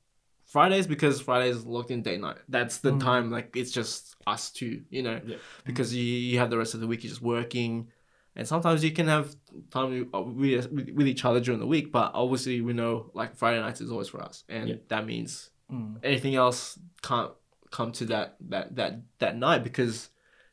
Fridays 0.46 0.88
because 0.88 1.20
Fridays 1.20 1.58
is 1.58 1.66
locked 1.66 1.92
in 1.92 2.02
date 2.02 2.22
night. 2.22 2.38
That's 2.48 2.78
the 2.78 2.98
time 2.98 3.30
like 3.32 3.56
it's 3.56 3.72
just 3.72 4.16
us 4.26 4.50
two, 4.52 4.84
you 4.90 5.02
know, 5.04 5.20
Yeah. 5.26 5.36
because 5.66 5.94
you, 5.94 6.02
you 6.04 6.40
have 6.40 6.50
the 6.50 6.58
rest 6.58 6.74
of 6.76 6.80
the 6.80 6.88
week 6.88 7.04
you're 7.04 7.10
just 7.10 7.22
working, 7.22 7.90
and 8.36 8.48
sometimes 8.48 8.84
you 8.84 8.92
can 8.92 9.08
have 9.08 9.36
time 9.72 9.90
with, 9.90 10.08
uh, 10.16 10.22
with 10.22 10.92
with 10.94 11.08
each 11.08 11.26
other 11.26 11.40
during 11.42 11.60
the 11.60 11.68
week. 11.68 11.92
But 11.92 12.12
obviously 12.14 12.62
we 12.62 12.74
know 12.74 13.12
like 13.14 13.36
Friday 13.36 13.60
nights 13.60 13.82
is 13.82 13.92
always 13.92 14.08
for 14.08 14.22
us, 14.22 14.44
and 14.48 14.70
Yeah. 14.70 14.76
that 14.88 15.06
means 15.06 15.50
mm, 15.72 15.98
anything 16.04 16.36
else 16.36 16.80
can't 17.02 17.32
come 17.72 17.92
to 17.94 18.06
that 18.06 18.36
that 18.50 18.76
that 18.76 19.02
that 19.20 19.36
night 19.38 19.64
because 19.64 20.10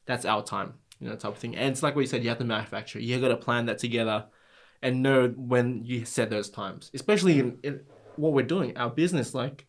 that's 0.07 0.25
our 0.25 0.43
time, 0.43 0.75
you 1.01 1.09
know, 1.09 1.17
type 1.17 1.33
of 1.33 1.39
thing. 1.39 1.57
And 1.57 1.71
it's 1.71 1.83
like 1.83 1.95
what 1.95 2.03
you 2.03 2.07
said, 2.07 2.23
you 2.23 2.29
have 2.29 2.39
to 2.39 2.45
manufacture. 2.45 2.99
You 3.01 3.21
got 3.21 3.29
to 3.29 3.37
plan 3.37 3.67
that 3.67 3.79
together, 3.79 4.27
and 4.83 5.03
know 5.03 5.29
when 5.29 5.85
you 5.85 6.05
set 6.05 6.31
those 6.31 6.51
times. 6.51 6.91
Especially 6.95 7.39
in, 7.39 7.59
in 7.63 7.81
what 8.17 8.33
we're 8.33 8.43
doing, 8.47 8.77
our 8.77 8.91
business. 8.91 9.35
Like, 9.35 9.67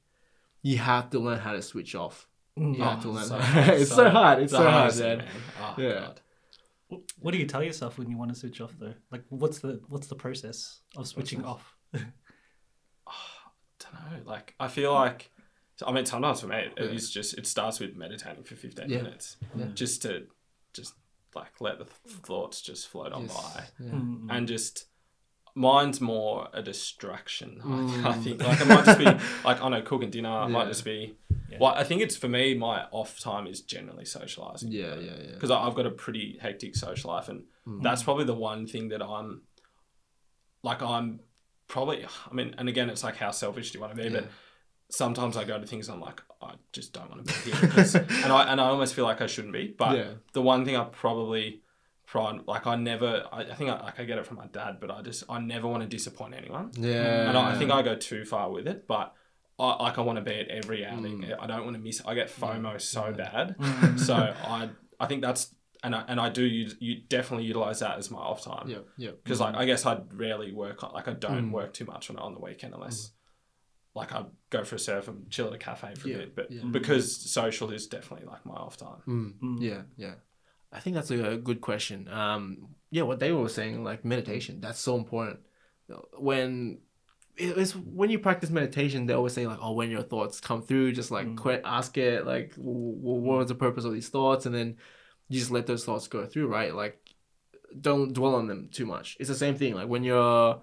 you 0.62 0.78
have 0.78 1.10
to 1.12 1.20
learn 1.20 1.40
how 1.40 1.54
to 1.54 1.62
switch 1.62 1.96
off. 1.96 2.28
You 2.58 2.76
have 2.84 3.02
to 3.04 3.10
Oh, 3.10 3.12
learn. 3.12 3.26
so 3.26 3.38
it's 3.42 3.92
so, 3.94 4.10
hard. 4.10 4.42
It's 4.44 4.52
the 4.52 4.58
so 4.60 4.64
hard, 4.64 4.74
hardest 4.76 5.00
man. 5.02 5.26
Oh, 5.62 5.76
Yeah. 5.78 5.94
God. 6.00 6.22
What 7.20 7.32
do 7.32 7.38
you 7.38 7.46
tell 7.48 7.64
yourself 7.64 7.98
when 7.98 8.10
you 8.10 8.18
want 8.18 8.32
to 8.34 8.38
switch 8.40 8.62
off 8.62 8.72
though? 8.80 8.94
Like 9.12 9.24
what's 9.30 9.60
the 9.60 9.82
what's 9.90 10.08
the 10.08 10.16
process 10.16 10.80
of 10.96 11.08
switching 11.08 11.44
off? 11.44 11.76
i 11.94 12.00
don't 13.80 13.94
know. 13.94 14.32
Like, 14.32 14.54
I 14.60 14.68
feel 14.68 14.94
like, 14.94 15.32
I 15.86 15.92
mean, 15.92 16.06
sometimes 16.06 16.42
for 16.42 16.48
me, 16.48 16.64
it 16.78 16.84
is 16.94 17.10
just, 17.12 17.38
it 17.38 17.46
starts 17.48 17.80
with 17.80 17.96
meditating 17.96 18.44
for 18.44 18.56
15 18.56 18.90
Yeah. 18.90 19.02
minutes 19.02 19.38
just 19.74 20.02
to, 20.04 20.24
just 20.74 20.94
like 21.36 21.60
let 21.60 21.80
the 21.80 21.86
thoughts 21.86 22.62
just 22.62 22.88
float 22.88 23.12
on 23.12 23.28
by. 23.28 23.64
Mm, 23.82 24.28
and 24.30 24.48
just 24.48 24.86
mine's 25.54 26.00
more 26.00 26.48
a 26.54 26.62
distraction. 26.62 27.60
Like, 27.64 28.06
I 28.16 28.18
think 28.20 28.42
like 28.42 28.62
it 28.62 28.68
might 28.68 28.86
just 28.86 29.00
be 29.00 29.06
like 29.44 29.62
I 29.62 29.68
know 29.70 29.82
cooking 29.82 30.10
dinner. 30.12 30.44
It 30.46 30.50
might 30.50 30.68
just 30.68 30.86
be. 30.86 31.18
Well, 31.60 31.74
I 31.76 31.84
think 31.84 32.02
it's 32.02 32.16
for 32.18 32.28
me. 32.28 32.54
My 32.56 32.86
off 32.92 33.20
time 33.20 33.48
is 33.48 33.62
generally 33.62 34.04
socializing 34.06 34.72
Yeah, 34.72 34.96
yeah, 34.96 35.12
yeah. 35.24 35.32
because 35.34 35.52
I've 35.52 35.76
got 35.76 35.86
a 35.86 35.92
pretty 35.92 36.38
hectic 36.42 36.76
social 36.76 37.12
life, 37.12 37.28
and 37.30 37.44
that's 37.82 38.04
probably 38.04 38.26
the 38.26 38.34
one 38.34 38.66
thing 38.68 38.90
that 38.90 39.02
I'm 39.02 39.42
like 40.64 40.82
I'm 40.82 41.20
probably. 41.68 42.06
I 42.06 42.34
mean, 42.34 42.56
and 42.58 42.68
again, 42.70 42.90
it's 42.90 43.04
like 43.04 43.18
how 43.18 43.32
selfish 43.32 43.72
do 43.72 43.78
you 43.78 43.82
want 43.82 43.96
to 43.96 44.02
be, 44.04 44.10
but. 44.10 44.28
Sometimes 44.90 45.36
I 45.36 45.44
go 45.44 45.60
to 45.60 45.66
things 45.66 45.90
I'm 45.90 46.00
like 46.00 46.22
I 46.42 46.54
just 46.72 46.94
don't 46.94 47.10
want 47.10 47.28
to 47.28 47.46
be 47.46 47.52
here, 47.52 48.06
and 48.24 48.32
I 48.32 48.52
and 48.52 48.62
I 48.62 48.66
almost 48.66 48.94
feel 48.94 49.06
like 49.06 49.22
I 49.22 49.28
shouldn't 49.28 49.54
be. 49.54 49.68
But 49.78 49.98
Yeah. 49.98 50.10
the 50.34 50.42
one 50.42 50.64
thing 50.64 50.76
I 50.76 50.84
probably 50.86 51.62
pride 52.06 52.42
like 52.46 52.68
I 52.68 52.76
never 52.76 53.26
I, 53.32 53.40
I 53.42 53.56
think 53.56 53.72
I, 53.72 53.82
like 53.82 54.00
I 54.00 54.04
get 54.06 54.20
it 54.20 54.26
from 54.28 54.38
my 54.38 54.46
dad, 54.48 54.78
but 54.80 54.92
I 54.92 55.02
just 55.02 55.24
I 55.28 55.40
never 55.40 55.68
want 55.68 55.82
to 55.84 55.90
disappoint 55.90 56.36
anyone. 56.36 56.72
Yeah. 56.78 57.30
And 57.30 57.38
I, 57.38 57.56
I 57.56 57.58
think 57.58 57.72
I 57.72 57.82
go 57.82 57.96
too 57.96 58.26
far 58.26 58.52
with 58.52 58.68
it, 58.68 58.88
but 58.88 59.14
I 59.58 59.84
like 59.84 59.98
I 59.98 60.02
want 60.02 60.18
to 60.18 60.22
be 60.24 60.36
at 60.40 60.50
every 60.50 60.86
outing. 60.86 61.24
Mm. 61.24 61.36
I 61.40 61.48
don't 61.48 61.64
want 61.64 61.76
to 61.78 61.82
miss. 61.82 62.02
I 62.06 62.14
get 62.14 62.30
FOMO 62.30 62.80
so 62.80 63.12
bad, 63.12 63.56
so 64.00 64.14
I 64.16 64.70
I 65.00 65.08
think 65.08 65.22
that's 65.24 65.54
and 65.84 65.96
I, 65.96 66.04
and 66.08 66.20
I 66.20 66.30
do 66.30 66.44
use, 66.44 66.76
you 66.80 67.02
definitely 67.10 67.46
utilize 67.46 67.80
that 67.82 67.98
as 68.00 68.10
my 68.10 68.18
off 68.18 68.44
time. 68.44 68.68
Yeah, 68.68 68.78
yeah. 68.98 69.12
Because 69.24 69.40
like 69.40 69.56
I 69.56 69.66
guess 69.66 69.86
I 69.86 70.00
rarely 70.14 70.52
work 70.52 70.84
on 70.84 70.94
like 70.94 71.08
I 71.08 71.14
Mm. 71.14 71.20
don't 71.20 71.52
work 71.52 71.74
too 71.74 71.86
much 71.86 72.10
on 72.10 72.18
on 72.18 72.34
the 72.34 72.40
weekend 72.40 72.74
unless 72.74 73.12
like 73.96 74.12
I 74.14 74.26
go 74.50 74.64
for 74.64 74.76
a 74.76 74.80
surf 74.80 75.08
and 75.08 75.30
chill 75.32 75.48
at 75.48 75.54
a 75.54 75.58
cafe 75.58 75.96
for 75.96 76.08
Yeah, 76.10 76.16
a 76.16 76.20
bit. 76.20 76.36
But 76.36 76.52
yeah. 76.52 76.64
because 76.70 77.16
social 77.32 77.72
is 77.72 77.88
definitely 77.88 78.28
like 78.28 78.46
my 78.46 78.54
off 78.56 78.78
time. 78.78 79.02
Mm, 79.08 79.62
Yeah, 79.62 79.82
yeah. 79.98 80.16
I 80.72 80.80
think 80.82 80.96
that's 80.96 81.10
a, 81.12 81.38
good 81.38 81.62
question. 81.62 82.08
Um, 82.10 82.68
yeah, 82.92 83.04
what 83.04 83.20
they 83.20 83.32
were 83.32 83.48
saying, 83.50 83.84
like 83.84 84.04
meditation, 84.04 84.60
that's 84.62 84.80
so 84.80 84.98
important. 84.98 85.40
When 86.18 86.80
it's 87.38 87.76
when 87.76 88.10
you 88.10 88.20
practice 88.20 88.50
meditation, 88.50 89.06
they 89.06 89.14
always 89.14 89.34
say 89.34 89.46
like, 89.48 89.60
oh, 89.62 89.74
when 89.74 89.90
your 89.90 90.02
thoughts 90.04 90.40
come 90.40 90.62
through, 90.62 90.94
just 90.94 91.12
like 91.12 91.28
Mm. 91.28 91.38
quit, 91.38 91.62
ask 91.66 91.98
it, 91.98 92.26
like, 92.26 92.56
w- 92.56 92.96
w- 92.96 93.22
what 93.22 93.38
was 93.40 93.48
the 93.50 93.56
purpose 93.56 93.84
of 93.86 93.94
these 93.94 94.10
thoughts, 94.10 94.46
and 94.46 94.56
then 94.56 94.78
you 95.30 95.40
just 95.40 95.52
let 95.52 95.66
those 95.68 95.84
thoughts 95.86 96.08
go 96.08 96.26
through, 96.26 96.48
right? 96.48 96.74
Like, 96.74 97.00
don't 97.80 98.14
dwell 98.14 98.36
on 98.36 98.48
them 98.48 98.70
too 98.72 98.86
much. 98.86 99.18
It's 99.20 99.28
the 99.30 99.36
same 99.36 99.56
thing. 99.56 99.74
Like 99.76 99.88
when 99.90 100.04
you're 100.04 100.62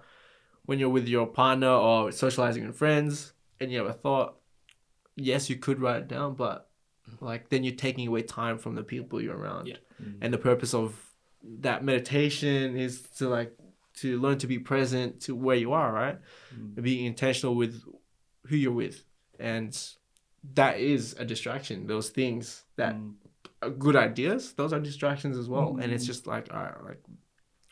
when 0.65 0.79
you're 0.79 0.89
with 0.89 1.07
your 1.07 1.27
partner 1.27 1.69
or 1.69 2.11
socializing 2.11 2.65
with 2.67 2.75
friends, 2.77 3.33
and 3.59 3.71
you 3.71 3.77
have 3.79 3.87
a 3.87 3.93
thought, 3.93 4.35
yes, 5.15 5.49
you 5.49 5.55
could 5.57 5.79
write 5.81 5.97
it 6.03 6.07
down, 6.07 6.35
but 6.35 6.69
like 7.19 7.49
then 7.49 7.63
you're 7.63 7.75
taking 7.75 8.07
away 8.07 8.21
time 8.21 8.57
from 8.57 8.75
the 8.75 8.83
people 8.83 9.21
you're 9.21 9.37
around. 9.37 9.67
Yeah. 9.67 9.75
And 10.21 10.33
the 10.33 10.37
purpose 10.37 10.73
of 10.73 10.99
that 11.59 11.83
meditation 11.83 12.77
is 12.77 13.01
to 13.17 13.27
like 13.29 13.55
to 13.97 14.19
learn 14.19 14.37
to 14.39 14.47
be 14.47 14.57
present 14.57 15.21
to 15.21 15.35
where 15.35 15.55
you 15.55 15.71
are, 15.73 15.91
right? 15.93 16.17
Mm. 16.53 16.75
And 16.75 16.83
Be 16.83 17.05
intentional 17.05 17.55
with 17.55 17.81
who 18.47 18.55
you're 18.55 18.71
with. 18.71 19.03
And 19.39 19.77
that 20.55 20.79
is 20.79 21.13
a 21.19 21.25
distraction. 21.25 21.85
Those 21.87 22.09
things 22.09 22.63
that 22.77 22.95
Mm. 22.95 23.13
are 23.61 23.69
good 23.69 23.95
ideas, 23.95 24.53
those 24.53 24.73
are 24.73 24.79
distractions 24.79 25.37
as 25.37 25.47
well. 25.47 25.77
And 25.81 25.91
it's 25.91 26.05
Mm. 26.05 26.07
just 26.07 26.27
like, 26.27 26.53
all 26.53 26.63
right, 26.63 26.83
like 26.83 27.01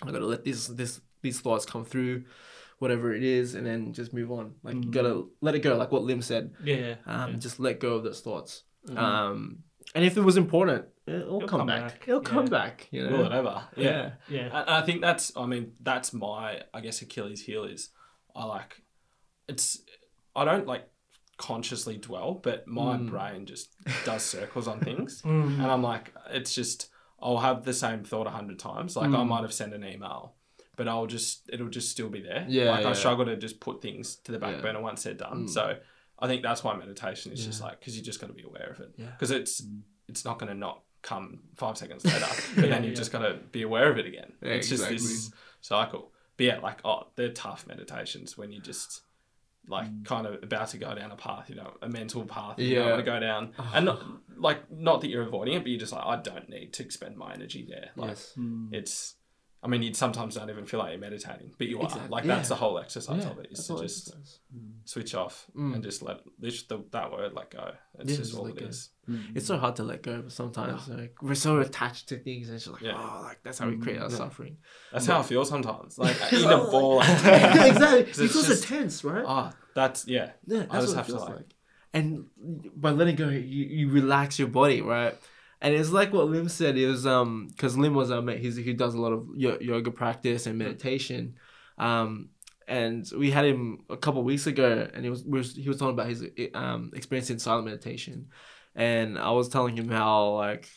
I 0.03 0.11
gotta 0.11 0.25
let 0.25 0.43
this 0.43 0.67
this 0.67 1.01
these 1.21 1.39
thoughts 1.39 1.65
come 1.65 1.85
through, 1.85 2.23
whatever 2.81 3.13
it 3.13 3.23
is, 3.23 3.53
and 3.55 3.63
then 3.65 3.93
just 3.93 4.11
move 4.11 4.31
on. 4.31 4.55
Like 4.63 4.73
you 4.75 4.81
Mm. 4.89 4.91
gotta 4.91 5.23
let 5.39 5.53
it 5.55 5.59
go, 5.59 5.77
like 5.77 5.91
what 5.91 6.03
Lim 6.03 6.21
said. 6.21 6.53
Yeah. 6.63 6.95
Um, 7.05 7.31
yeah. 7.33 7.37
just 7.37 7.59
let 7.59 7.79
go 7.79 7.93
of 7.95 8.03
those 8.03 8.21
thoughts. 8.21 8.63
Mhm. 8.87 8.97
Um, 8.97 9.63
and 9.93 10.03
if 10.03 10.17
it 10.17 10.21
was 10.21 10.35
important, 10.37 10.85
it'll, 11.05 11.19
It'll 11.37 11.39
come, 11.47 11.59
come 11.59 11.67
back. 11.67 11.81
back, 11.99 12.07
It'll 12.07 12.21
come 12.21 12.45
yeah. 12.45 12.49
back. 12.49 12.87
You 12.91 13.03
know. 13.07 13.17
Will 13.17 13.25
it 13.27 13.31
ever? 13.33 13.63
Yeah. 13.77 14.13
Yeah. 14.27 14.45
And 14.45 14.69
I 14.69 14.81
think 14.81 15.01
that's, 15.01 15.31
I 15.37 15.45
mean, 15.45 15.73
that's 15.79 16.11
my, 16.13 16.63
I 16.73 16.81
guess, 16.81 17.01
Achilles 17.03 17.41
heel 17.43 17.65
is 17.65 17.89
I 18.35 18.45
like, 18.45 18.81
it's, 19.47 19.79
I 20.35 20.43
don't 20.45 20.65
like 20.65 20.87
consciously 21.37 21.97
dwell, 21.97 22.35
but 22.35 22.67
my 22.67 22.97
Mm. 22.97 23.09
brain 23.09 23.45
just 23.45 23.75
does 24.05 24.23
circles 24.23 24.67
on 24.67 24.79
things. 24.79 25.21
Mm. 25.25 25.55
And 25.61 25.67
I'm 25.67 25.83
like, 25.83 26.13
it's 26.31 26.53
just, 26.55 26.89
I'll 27.21 27.37
have 27.39 27.63
the 27.63 27.73
same 27.73 28.03
thought 28.03 28.25
a 28.27 28.31
hundred 28.31 28.57
times. 28.59 28.95
Like, 28.95 29.09
I 29.11 29.23
Mm. 29.23 29.27
might 29.27 29.41
have 29.41 29.53
sent 29.53 29.73
an 29.75 29.83
email, 29.83 30.33
but 30.81 30.87
I'll 30.87 31.05
just, 31.17 31.47
it'll 31.53 31.69
just 31.79 31.89
still 31.91 32.09
be 32.09 32.21
there. 32.21 32.43
Yeah, 32.49 32.71
Like, 32.71 32.81
yeah. 32.83 32.89
I 32.89 32.93
struggle 32.93 33.25
to 33.25 33.35
just 33.37 33.59
put 33.59 33.81
things 33.81 34.15
to 34.25 34.31
the 34.31 34.39
back 34.39 34.55
Yeah. 34.55 34.61
burner 34.61 34.81
once 34.81 35.03
they're 35.03 35.13
done. 35.13 35.45
Mm. 35.45 35.49
So 35.49 35.77
I 36.17 36.27
think 36.27 36.41
that's 36.41 36.63
why 36.63 36.75
meditation 36.75 37.31
is 37.31 37.45
just 37.45 37.61
like, 37.61 37.79
because 37.79 37.95
you 37.95 38.01
just 38.01 38.19
got 38.21 38.27
to 38.27 38.33
be 38.33 38.43
aware 38.43 38.69
of 38.73 38.79
it. 38.79 38.91
Yeah. 38.97 39.07
Because 39.11 39.29
it's, 39.31 39.61
it's 40.07 40.25
not 40.25 40.39
going 40.39 40.51
to 40.51 40.57
not 40.57 40.81
come 41.03 41.41
five 41.55 41.77
seconds 41.77 42.03
later, 42.11 42.25
but 42.55 42.69
then 42.69 42.83
you've 42.83 42.93
yeah. 42.93 42.97
just 43.03 43.11
got 43.11 43.19
to 43.27 43.33
be 43.51 43.61
aware 43.61 43.91
of 43.91 43.97
it 43.99 44.05
again. 44.07 44.33
Yeah, 44.41 44.53
it's 44.53 44.69
just 44.69 44.83
exactly. 44.83 44.97
this 44.97 45.31
cycle. 45.61 46.11
But 46.37 46.45
yeah, 46.45 46.59
like 46.59 46.79
oh, 46.83 47.07
they're 47.15 47.29
tough 47.33 47.67
meditations 47.67 48.37
when 48.39 48.51
you 48.51 48.59
just 48.61 49.01
like 49.67 49.87
Mm. 49.87 50.05
kind 50.05 50.25
of 50.25 50.41
about 50.41 50.69
to 50.69 50.77
go 50.79 50.95
down 50.95 51.11
a 51.11 51.15
path, 51.15 51.47
you 51.49 51.55
know, 51.55 51.71
a 51.83 51.87
mental 51.87 52.23
path 52.25 52.57
you 52.57 52.65
Yeah. 52.67 52.79
don't 52.79 52.89
want 52.93 53.05
to 53.05 53.11
go 53.11 53.19
down, 53.19 53.51
and 53.75 53.85
not 53.85 54.01
like 54.37 54.71
not 54.71 55.01
that 55.01 55.09
you're 55.11 55.21
avoiding 55.21 55.53
it, 55.53 55.59
but 55.63 55.69
you're 55.69 55.79
just 55.79 55.93
like 55.93 56.03
I 56.03 56.15
don't 56.29 56.49
need 56.49 56.73
to 56.73 56.83
expend 56.83 57.15
my 57.15 57.31
energy 57.33 57.65
there. 57.69 57.89
Like 57.95 58.09
yes. 58.17 58.33
Mm. 58.37 58.73
it's. 58.73 59.15
I 59.63 59.67
mean, 59.67 59.83
you 59.83 59.93
sometimes 59.93 60.33
don't 60.35 60.49
even 60.49 60.65
feel 60.65 60.79
like 60.79 60.89
you're 60.91 60.99
meditating, 60.99 61.51
but 61.57 61.67
you 61.67 61.79
Exactly, 61.79 62.07
are. 62.07 62.09
Like 62.09 62.23
yeah. 62.25 62.35
that's 62.35 62.49
the 62.49 62.55
whole 62.55 62.79
exercise 62.79 63.23
Yeah, 63.23 63.29
of 63.29 63.37
it 63.39 63.49
is 63.51 63.67
to 63.67 63.77
just 63.77 64.07
is. 64.15 64.39
switch 64.85 65.13
off 65.13 65.45
Mm. 65.55 65.75
and 65.75 65.83
just 65.83 66.01
let 66.01 66.21
this 66.39 66.63
the, 66.63 66.83
that 66.91 67.11
word 67.11 67.33
let 67.33 67.51
go. 67.51 67.71
It's 67.99 68.09
Yeah, 68.11 68.17
just 68.17 68.31
just 68.31 68.39
all 68.39 68.47
it 68.47 68.57
go. 68.57 68.65
is. 68.65 68.89
Mm. 69.07 69.35
It's 69.35 69.45
so 69.45 69.57
hard 69.57 69.75
to 69.75 69.83
let 69.83 70.01
go 70.01 70.23
but 70.23 70.31
sometimes. 70.31 70.87
Like 70.87 71.21
we're 71.21 71.35
so 71.35 71.59
attached 71.59 72.09
to 72.09 72.17
things, 72.17 72.47
and 72.47 72.55
it's 72.55 72.65
just 72.65 72.81
like, 72.81 72.91
oh, 72.95 73.21
like 73.23 73.39
that's 73.43 73.59
how 73.59 73.67
we 73.69 73.77
create 73.77 73.99
our 74.01 74.09
Yeah. 74.09 74.15
suffering. 74.17 74.57
That's 74.91 75.05
how 75.05 75.19
I 75.19 75.23
feel 75.23 75.45
sometimes. 75.45 75.99
Like 75.99 76.17
eating 76.33 76.49
a 76.49 76.57
ball. 76.57 76.95
Like, 76.97 77.09
exactly. 77.71 77.99
It 77.99 78.05
Because 78.07 78.19
it's 78.19 78.33
feels 78.33 78.47
just- 78.47 78.63
intense, 78.71 79.03
right? 79.03 79.23
Oh, 79.27 79.51
that's 79.75 80.07
yeah. 80.07 80.31
Yeah, 80.47 80.65
that's 80.71 80.85
just 80.85 80.87
what 80.87 80.97
have 81.05 81.09
it 81.09 81.11
to, 81.11 81.19
like- 81.19 81.35
like. 81.35 81.55
And 81.93 82.25
by 82.75 82.91
letting 82.91 83.17
go, 83.17 83.27
you, 83.27 83.65
you 83.65 83.89
relax 83.89 84.39
your 84.39 84.47
body, 84.47 84.81
right? 84.81 85.13
And 85.61 85.75
it's 85.75 85.91
like 85.91 86.11
what 86.11 86.27
Lim 86.27 86.49
said. 86.49 86.77
It 86.77 86.87
was 86.87 87.05
um 87.05 87.47
because 87.49 87.77
Lim 87.77 87.93
was 87.93 88.11
our 88.11 88.21
mate. 88.21 88.39
He's 88.39 88.55
he 88.55 88.73
does 88.73 88.93
a 88.95 89.01
lot 89.01 89.13
of 89.13 89.27
yo- 89.35 89.59
yoga 89.61 89.91
practice 89.91 90.45
and 90.45 90.57
meditation, 90.57 91.35
um. 91.77 92.29
And 92.67 93.05
we 93.17 93.31
had 93.31 93.43
him 93.43 93.83
a 93.89 93.97
couple 93.97 94.23
weeks 94.23 94.47
ago, 94.47 94.87
and 94.93 95.03
he 95.03 95.09
was, 95.09 95.25
we 95.25 95.39
was 95.39 95.55
he 95.55 95.67
was 95.67 95.77
talking 95.77 95.93
about 95.93 96.07
his 96.07 96.23
um 96.53 96.91
experience 96.95 97.29
in 97.29 97.37
silent 97.37 97.65
meditation, 97.65 98.27
and 98.75 99.19
I 99.19 99.31
was 99.31 99.49
telling 99.49 99.75
him 99.75 99.89
how 99.89 100.35
like 100.35 100.69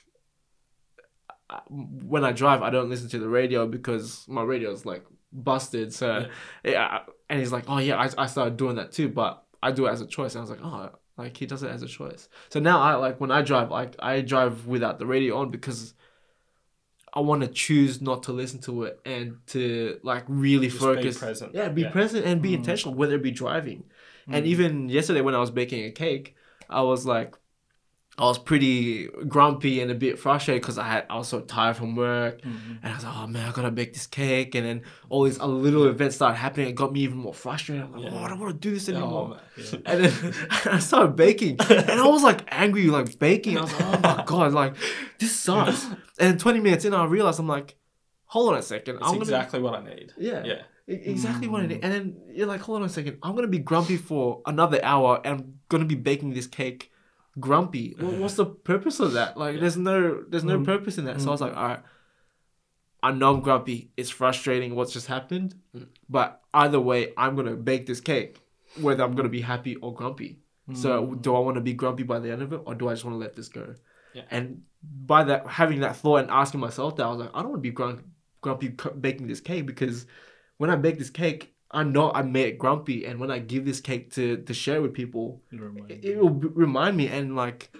when 1.68 2.24
I 2.24 2.32
drive, 2.32 2.62
I 2.62 2.70
don't 2.70 2.91
listen 2.91 3.09
to 3.11 3.18
the 3.18 3.28
radio 3.28 3.66
because 3.66 4.24
my 4.26 4.43
radio 4.43 4.72
is 4.72 4.85
like 4.85 5.05
busted. 5.32 5.93
So, 5.95 6.26
yeah. 6.64 7.01
And 7.28 7.41
he's 7.41 7.53
like, 7.53 7.64
oh 7.68 7.78
yeah, 7.78 7.97
I, 7.97 8.24
I 8.24 8.26
started 8.26 8.57
doing 8.57 8.76
that 8.76 8.93
too, 8.93 9.09
but 9.09 9.45
I 9.62 9.72
do 9.72 9.87
it 9.87 9.91
as 9.91 10.01
a 10.01 10.07
choice. 10.07 10.35
And 10.35 10.41
I 10.41 10.43
was 10.43 10.51
like, 10.51 10.64
oh, 10.64 10.91
like 11.16 11.36
he 11.36 11.46
does 11.46 11.62
it 11.62 11.70
as 11.70 11.82
a 11.82 11.86
choice. 11.88 12.28
So 12.48 12.60
now 12.60 12.80
I 12.80 12.94
like 12.94 13.20
when 13.20 13.30
I 13.30 13.42
drive, 13.42 13.70
like 13.70 13.94
I 13.98 14.20
drive 14.20 14.66
without 14.66 14.98
the 14.98 15.06
radio 15.06 15.36
on 15.38 15.50
because 15.50 15.94
I 17.12 17.20
want 17.20 17.42
to 17.42 17.48
choose 17.48 18.00
not 18.02 18.24
to 18.24 18.32
listen 18.32 18.60
to 18.62 18.84
it 18.84 18.98
and 19.04 19.36
to 19.48 20.00
like 20.02 20.24
really 20.26 20.66
Just 20.68 20.80
be 20.80 20.84
focus. 20.84 21.18
present. 21.18 21.54
Yeah, 21.54 21.68
be 21.68 21.82
Yeah. 21.82 21.90
present 21.90 22.26
and 22.26 22.42
be 22.42 22.50
Mm. 22.50 22.54
intentional, 22.54 22.94
whether 22.94 23.14
it 23.14 23.22
be 23.22 23.30
driving. 23.30 23.84
And 24.26 24.44
Mm. 24.44 24.48
even 24.48 24.88
yesterday 24.88 25.20
when 25.20 25.34
I 25.34 25.38
was 25.38 25.50
baking 25.52 25.84
a 25.84 25.92
cake, 25.92 26.34
I 26.68 26.82
was 26.82 27.06
like, 27.06 27.36
I 28.16 28.22
was 28.24 28.38
pretty 28.38 29.08
grumpy 29.26 29.80
and 29.80 29.90
a 29.90 29.94
bit 29.94 30.20
frustrated 30.20 30.62
because 30.62 30.78
I 30.78 30.84
had 30.86 31.06
I 31.10 31.16
was 31.16 31.26
so 31.26 31.40
tired 31.40 31.76
from 31.76 31.96
work, 31.96 32.42
Mm. 32.42 32.78
and 32.82 32.92
I 32.92 32.94
was 32.94 33.04
like, 33.04 33.14
oh 33.16 33.26
man, 33.26 33.48
I 33.48 33.52
gotta 33.52 33.72
bake 33.72 33.92
this 33.92 34.06
cake, 34.06 34.54
and 34.54 34.64
then 34.64 34.82
all 35.08 35.24
these 35.24 35.40
other 35.40 35.52
little 35.52 35.86
events 35.88 36.14
started 36.16 36.36
happening. 36.36 36.68
It 36.68 36.76
got 36.76 36.92
me 36.92 37.00
even 37.00 37.18
more 37.18 37.34
frustrated. 37.34 37.84
I'm 37.84 37.92
like, 37.92 38.04
Yeah. 38.04 38.10
oh, 38.18 38.24
I 38.24 38.28
don't 38.28 38.38
want 38.38 38.52
to 38.54 38.68
do 38.68 38.74
this 38.74 38.88
Oh, 38.88 38.92
anymore. 38.92 39.28
man, 39.30 39.38
yeah. 39.56 39.78
And 39.86 40.04
then 40.04 40.34
I 40.66 40.78
started 40.78 41.16
baking, 41.16 41.56
and 41.68 41.90
I 42.00 42.06
was 42.06 42.22
like 42.22 42.44
angry, 42.52 42.86
like 42.86 43.18
baking. 43.18 43.58
I 43.58 43.62
was 43.62 43.72
like, 43.72 43.82
oh 43.82 44.00
my 44.16 44.24
god, 44.26 44.52
like 44.52 44.74
this 45.18 45.34
sucks. 45.34 45.86
And 46.20 46.38
20 46.38 46.60
minutes 46.60 46.84
in, 46.84 46.94
I 46.94 47.04
realized 47.06 47.40
I'm 47.40 47.48
like, 47.48 47.74
hold 48.26 48.52
on 48.52 48.58
a 48.58 48.62
second, 48.62 48.96
It's 48.96 49.04
I'm 49.04 49.12
gonna 49.14 49.22
exactly 49.22 49.58
what 49.60 49.74
I 49.74 49.82
need. 49.84 50.12
yeah. 50.16 50.44
Yeah. 50.44 50.62
Exactly 50.86 51.48
what 51.48 51.64
it 51.64 51.72
is. 51.72 51.78
Mm. 51.78 51.84
And 51.84 51.92
then 51.94 52.16
you're 52.32 52.46
like, 52.46 52.60
hold 52.60 52.80
on 52.82 52.84
a 52.84 52.90
second. 52.90 53.16
I'm 53.22 53.32
going 53.32 53.46
to 53.46 53.50
be 53.50 53.58
grumpy 53.58 53.96
for 53.96 54.42
another 54.44 54.78
hour 54.84 55.18
and 55.24 55.40
I'm 55.40 55.58
going 55.70 55.82
to 55.82 55.86
be 55.88 55.94
baking 55.94 56.34
this 56.34 56.46
cake 56.46 56.92
grumpy. 57.41 57.97
Well, 58.01 58.12
what's 58.12 58.35
the 58.35 58.47
purpose 58.47 59.01
of 59.01 59.12
that? 59.14 59.37
Like, 59.37 59.55
Yeah. 59.55 59.61
there's 59.61 59.76
no 59.76 60.22
there's 60.28 60.45
no 60.45 60.59
Mm. 60.59 60.64
purpose 60.64 60.99
in 60.99 61.05
that. 61.07 61.20
So 61.20 61.28
I 61.28 61.32
was 61.32 61.41
like, 61.41 61.57
all 61.57 61.68
right, 61.68 61.82
I 63.03 63.12
know 63.12 63.35
I'm 63.35 63.41
grumpy. 63.41 63.91
It's 63.97 64.11
frustrating 64.11 64.74
what's 64.74 64.93
just 64.93 65.07
happened. 65.09 65.55
Mm. 65.76 65.89
But 66.09 66.41
either 66.55 66.80
way, 66.80 67.12
I'm 67.16 67.37
to 67.47 67.57
bake 67.57 67.87
this 67.87 68.01
cake, 68.01 68.41
whether 68.80 69.05
I'm 69.05 69.14
to 69.24 69.28
be 69.28 69.41
happy 69.43 69.76
or 69.76 69.95
grumpy. 69.95 70.41
So 70.72 71.07
Mm. 71.09 71.20
do 71.22 71.35
I 71.37 71.41
want 71.41 71.57
to 71.57 71.61
be 71.61 71.74
grumpy 71.74 72.05
by 72.05 72.18
the 72.20 72.30
end 72.30 72.41
of 72.41 72.53
it 72.55 72.61
or 72.64 72.74
do 72.74 72.89
I 72.89 72.93
just 72.93 73.05
want 73.05 73.14
to 73.14 73.18
let 73.18 73.35
this 73.37 73.49
go? 73.49 73.74
Yeah. 74.14 74.22
And 74.30 74.62
by 74.82 75.24
that, 75.24 75.47
having 75.47 75.80
that 75.80 75.97
thought 75.97 76.22
and 76.22 76.30
asking 76.30 76.61
myself 76.61 76.97
that, 76.97 77.05
I 77.05 77.11
was 77.11 77.18
like, 77.18 77.30
I 77.35 77.43
don't 77.43 77.51
want 77.51 77.62
to 77.62 77.68
be 77.68 77.74
grump- 77.74 78.05
grumpy 78.41 78.68
baking 79.01 79.26
this 79.26 79.41
cake 79.41 79.66
because 79.66 80.07
when 80.57 80.70
I 80.70 80.76
bake 80.76 80.99
this 80.99 81.11
cake, 81.11 81.53
I 81.74 81.82
know 81.82 82.10
I 82.12 82.22
made 82.22 82.46
it 82.46 82.58
grumpy, 82.58 83.04
and 83.04 83.18
when 83.20 83.30
I 83.30 83.38
give 83.40 83.64
this 83.64 83.80
cake 83.80 84.12
to 84.14 84.38
to 84.48 84.54
share 84.54 84.80
with 84.80 84.94
people, 84.94 85.42
it, 85.90 86.04
it 86.04 86.18
will 86.20 86.30
b- 86.30 86.48
remind 86.54 86.96
me, 86.96 87.08
and 87.08 87.34
like 87.36 87.70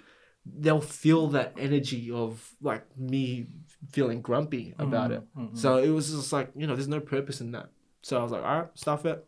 they'll 0.45 0.81
feel 1.03 1.29
that 1.29 1.55
energy 1.59 2.11
of 2.11 2.55
like 2.61 2.85
me 2.99 3.47
feeling 3.93 4.21
grumpy 4.21 4.75
about 4.79 5.11
it. 5.13 5.23
Mm, 5.37 5.51
mm, 5.53 5.57
So 5.59 5.79
it 5.79 5.89
was 5.91 6.11
just 6.11 6.33
like 6.33 6.51
you 6.57 6.67
know, 6.67 6.75
there's 6.75 6.89
no 6.89 7.01
purpose 7.01 7.41
in 7.41 7.53
that. 7.53 7.71
So 8.03 8.19
I 8.19 8.23
was 8.23 8.33
like, 8.33 8.43
all 8.45 8.59
right, 8.59 8.69
stuff 8.75 9.07
it. 9.07 9.25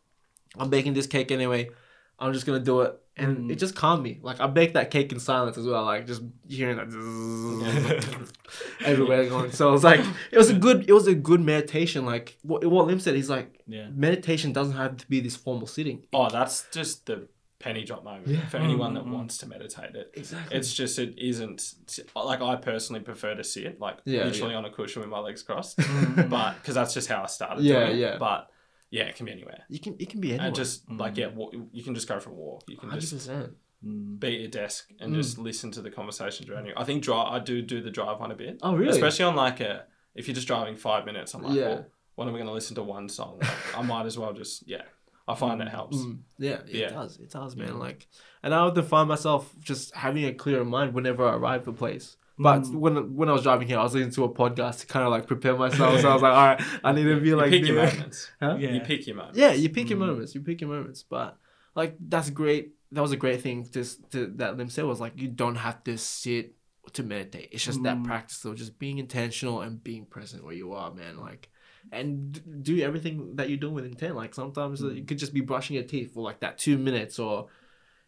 I'm 0.58 0.68
baking 0.68 0.94
this 0.94 1.06
cake 1.06 1.30
anyway. 1.30 1.70
I'm 2.18 2.32
just 2.32 2.44
gonna 2.46 2.60
do 2.60 2.80
it, 2.82 2.98
and 3.18 3.38
Mm. 3.38 3.52
it 3.52 3.56
just 3.56 3.74
calmed 3.74 4.02
me. 4.02 4.18
Like 4.22 4.40
I 4.40 4.46
baked 4.46 4.74
that 4.74 4.90
cake 4.90 5.10
in 5.12 5.18
silence 5.20 5.56
as 5.58 5.66
well, 5.66 5.84
like 5.84 6.06
just 6.06 6.22
hearing 6.48 6.76
that 6.76 6.88
zzzz 6.88 8.30
everywhere 8.84 9.28
going. 9.28 9.52
So 9.52 9.68
it 9.68 9.72
was 9.72 9.84
like 9.84 10.00
it 10.30 10.38
was 10.38 10.50
a 10.50 10.54
good, 10.54 10.88
it 10.88 10.92
was 10.92 11.06
a 11.06 11.14
good 11.14 11.40
meditation. 11.40 12.04
Like 12.04 12.36
what 12.42 12.64
what 12.66 12.86
Lim 12.86 13.00
said, 13.00 13.14
he's 13.14 13.30
like 13.30 13.60
yeah. 13.66 13.88
meditation 13.94 14.52
doesn't 14.52 14.76
have 14.76 14.96
to 14.98 15.06
be 15.08 15.20
this 15.20 15.36
formal 15.36 15.66
sitting. 15.66 16.04
Oh, 16.12 16.28
that's 16.28 16.66
just 16.72 17.06
the 17.06 17.28
penny 17.58 17.84
drop 17.84 18.04
moment 18.04 18.28
Yeah. 18.28 18.46
for 18.48 18.58
anyone 18.58 18.92
that 18.94 19.04
Mm, 19.04 19.08
mm, 19.08 19.12
mm. 19.12 19.14
wants 19.16 19.38
to 19.38 19.46
meditate 19.48 19.94
it. 19.94 20.10
Exactly. 20.14 20.56
It's 20.56 20.72
just 20.74 20.98
it 20.98 21.14
isn't 21.18 21.74
like 22.14 22.42
I 22.42 22.56
personally 22.56 23.00
prefer 23.00 23.34
to 23.34 23.42
sit 23.42 23.80
like 23.80 23.96
Yeah, 24.04 24.24
literally 24.24 24.54
on 24.54 24.64
a 24.66 24.70
cushion 24.70 25.00
with 25.00 25.10
my 25.10 25.20
legs 25.20 25.42
crossed, 25.42 25.78
Mm. 25.78 26.28
but 26.28 26.54
because 26.56 26.74
that's 26.74 26.92
just 26.92 27.08
how 27.08 27.22
I 27.22 27.26
started. 27.26 27.64
Yeah, 27.64 27.86
doing 27.86 27.92
it. 27.92 28.00
yeah. 28.00 28.16
But 28.18 28.50
yeah, 28.97 29.05
it 29.11 29.14
can 29.16 29.26
be 29.26 29.32
anywhere. 29.32 29.61
you 29.68 29.80
can 29.84 29.92
it 29.99 30.09
can 30.11 30.20
be 30.20 30.30
anywhere. 30.30 30.47
And 30.49 30.55
just 30.62 30.90
like 30.90 31.14
Mm. 31.14 31.18
yeah, 31.18 31.26
walk, 31.38 31.51
you 31.72 31.82
can 31.86 31.94
just 31.94 32.09
go 32.09 32.18
for 32.20 32.30
a 32.30 32.34
walk. 32.44 32.64
You 32.68 32.76
can 32.76 32.88
hundred 32.90 33.01
just 33.03 33.12
percent. 33.14 33.53
Mm. 33.84 34.18
be 34.18 34.28
at 34.36 34.40
your 34.44 34.51
desk 34.62 34.90
and 35.01 35.12
Mm. 35.12 35.16
just 35.16 35.38
listen 35.38 35.70
to 35.72 35.82
the 35.82 35.90
conversations 35.90 36.49
around 36.49 36.66
you. 36.66 36.72
I 36.76 36.84
think 36.84 37.03
drive. 37.03 37.28
I 37.36 37.38
do 37.51 37.61
do 37.62 37.80
the 37.82 37.90
drive 37.90 38.18
one 38.20 38.30
a 38.32 38.34
bit, 38.44 38.59
Oh 38.62 38.74
really? 38.74 38.90
especially 38.90 39.26
on 39.26 39.36
like 39.36 39.61
a 39.61 39.84
if 40.14 40.26
you're 40.26 40.34
just 40.34 40.47
driving 40.47 40.76
five 40.76 41.05
minutes. 41.05 41.34
I'm 41.34 41.42
like, 41.42 41.55
Yeah. 41.55 41.68
well, 41.68 41.86
when 42.16 42.28
am 42.28 42.34
I 42.34 42.38
going 42.38 42.47
to 42.49 42.55
listen 42.55 42.74
to 42.76 42.82
one 42.82 43.09
song? 43.11 43.38
Like, 43.42 43.76
I 43.78 43.82
might 43.82 44.07
as 44.07 44.16
well 44.18 44.32
just 44.32 44.66
yeah. 44.66 44.82
I 45.28 45.34
find 45.34 45.61
it 45.61 45.68
helps. 45.68 45.97
Mm, 45.99 46.20
yeah, 46.38 46.61
it 46.68 46.74
Yeah. 46.82 46.88
does. 46.90 47.18
It 47.18 47.30
does, 47.30 47.57
man. 47.57 47.68
Yeah. 47.68 47.74
Like, 47.74 48.07
and 48.44 48.55
I 48.55 48.64
would 48.64 48.82
find 48.84 49.09
myself 49.09 49.55
just 49.61 49.94
having 49.94 50.24
a 50.24 50.32
clearer 50.32 50.64
mind 50.64 50.94
whenever 50.94 51.26
I 51.28 51.34
arrive 51.34 51.62
at 51.62 51.68
a 51.68 51.72
place. 51.72 52.16
But 52.39 52.62
Mm. 52.64 52.74
when 52.74 53.14
when 53.16 53.28
I 53.28 53.32
was 53.32 53.43
driving 53.43 53.66
here, 53.66 53.78
I 53.78 53.82
was 53.82 53.95
listening 53.95 54.12
to 54.14 54.24
a 54.24 54.28
podcast 54.28 54.80
to 54.80 54.87
kind 54.87 55.05
of 55.07 55.11
like 55.11 55.26
prepare 55.26 55.57
myself. 55.57 56.01
so 56.01 56.11
I 56.11 56.12
was 56.14 56.22
like, 56.22 56.32
all 56.34 56.47
right, 56.47 56.62
I 56.84 56.93
need 56.93 57.05
to 57.05 57.18
be 57.20 57.28
you 57.28 57.37
like, 57.37 57.51
pick 57.51 57.64
your 57.66 57.76
moments. 57.76 58.30
Huh? 58.41 58.57
Yeah. 58.59 58.72
You 58.72 58.80
pick 58.80 59.07
your 59.07 59.16
moments. 59.16 59.39
Yeah, 59.39 59.53
you 59.53 59.68
pick 59.70 59.89
your 59.91 59.99
Mm. 59.99 60.07
moments. 60.07 60.34
You 60.34 60.41
pick 60.43 60.61
your 60.61 60.70
moments. 60.70 61.03
But 61.03 61.39
like 61.74 61.97
that's 61.99 62.30
great. 62.30 62.72
That 62.93 63.01
was 63.01 63.12
a 63.12 63.16
great 63.16 63.41
thing 63.43 63.64
to, 63.72 63.84
to 64.11 64.26
that 64.37 64.57
Lim 64.57 64.68
said 64.68 64.84
was 64.84 65.01
like 65.01 65.14
you 65.16 65.28
don't 65.28 65.57
have 65.57 65.82
to 65.84 65.97
sit 65.97 66.55
to 66.93 67.03
meditate. 67.03 67.49
It's 67.53 67.64
just 67.64 67.82
that 67.84 67.97
Mm. 67.97 68.05
practice 68.05 68.45
of 68.45 68.55
just 68.57 68.78
being 68.78 68.99
intentional 68.99 69.61
and 69.62 69.82
being 69.82 70.05
present 70.07 70.45
where 70.45 70.55
you 70.55 70.72
are, 70.74 70.93
man. 70.95 71.16
Like 71.18 71.49
and 71.91 72.62
do 72.62 72.78
everything 72.80 73.37
that 73.37 73.49
you're 73.49 73.57
doing 73.59 73.74
with 73.74 73.87
intent. 73.87 74.14
Like 74.14 74.34
sometimes 74.34 74.82
uh, 74.84 74.89
you 74.91 75.05
could 75.05 75.18
just 75.18 75.32
be 75.32 75.41
brushing 75.41 75.74
your 75.76 75.84
teeth 75.84 76.12
for 76.14 76.22
like 76.22 76.41
that 76.41 76.59
two 76.59 76.76
minutes 76.78 77.18
or 77.18 77.47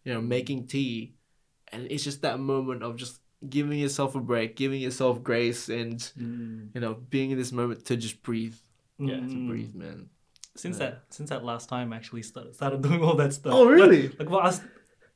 you 0.05 0.13
know 0.13 0.21
making 0.21 0.67
tea, 0.67 1.15
and 1.73 1.87
it's 1.91 2.05
just 2.05 2.23
that 2.23 2.39
moment 2.39 2.83
of 2.83 2.97
just 2.97 3.21
giving 3.49 3.79
yourself 3.79 4.15
a 4.15 4.21
break, 4.21 4.57
giving 4.57 4.81
yourself 4.81 5.23
grace, 5.23 5.69
and 5.69 5.99
Mm. 6.19 6.69
you 6.75 6.81
know 6.81 6.95
being 6.95 7.31
in 7.31 7.39
this 7.39 7.53
moment 7.53 7.85
to 7.87 7.97
just 7.97 8.23
breathe, 8.23 8.55
Yeah, 8.99 9.17
to 9.17 9.23
Mm. 9.23 9.49
breathe, 9.49 9.75
man. 9.75 10.09
Since 10.57 10.79
Yeah. 10.79 10.87
that 10.91 11.05
since 11.11 11.31
that 11.31 11.45
last 11.45 11.69
time, 11.69 11.93
I 11.93 11.97
actually 11.97 12.23
started 12.23 12.55
started 12.55 12.83
doing 12.83 13.03
all 13.03 13.15
that 13.17 13.33
stuff. 13.33 13.53
Oh, 13.55 13.67
really? 13.69 14.09
Like, 14.09 14.19
like 14.21 14.31
well, 14.31 14.41
I, 14.41 14.59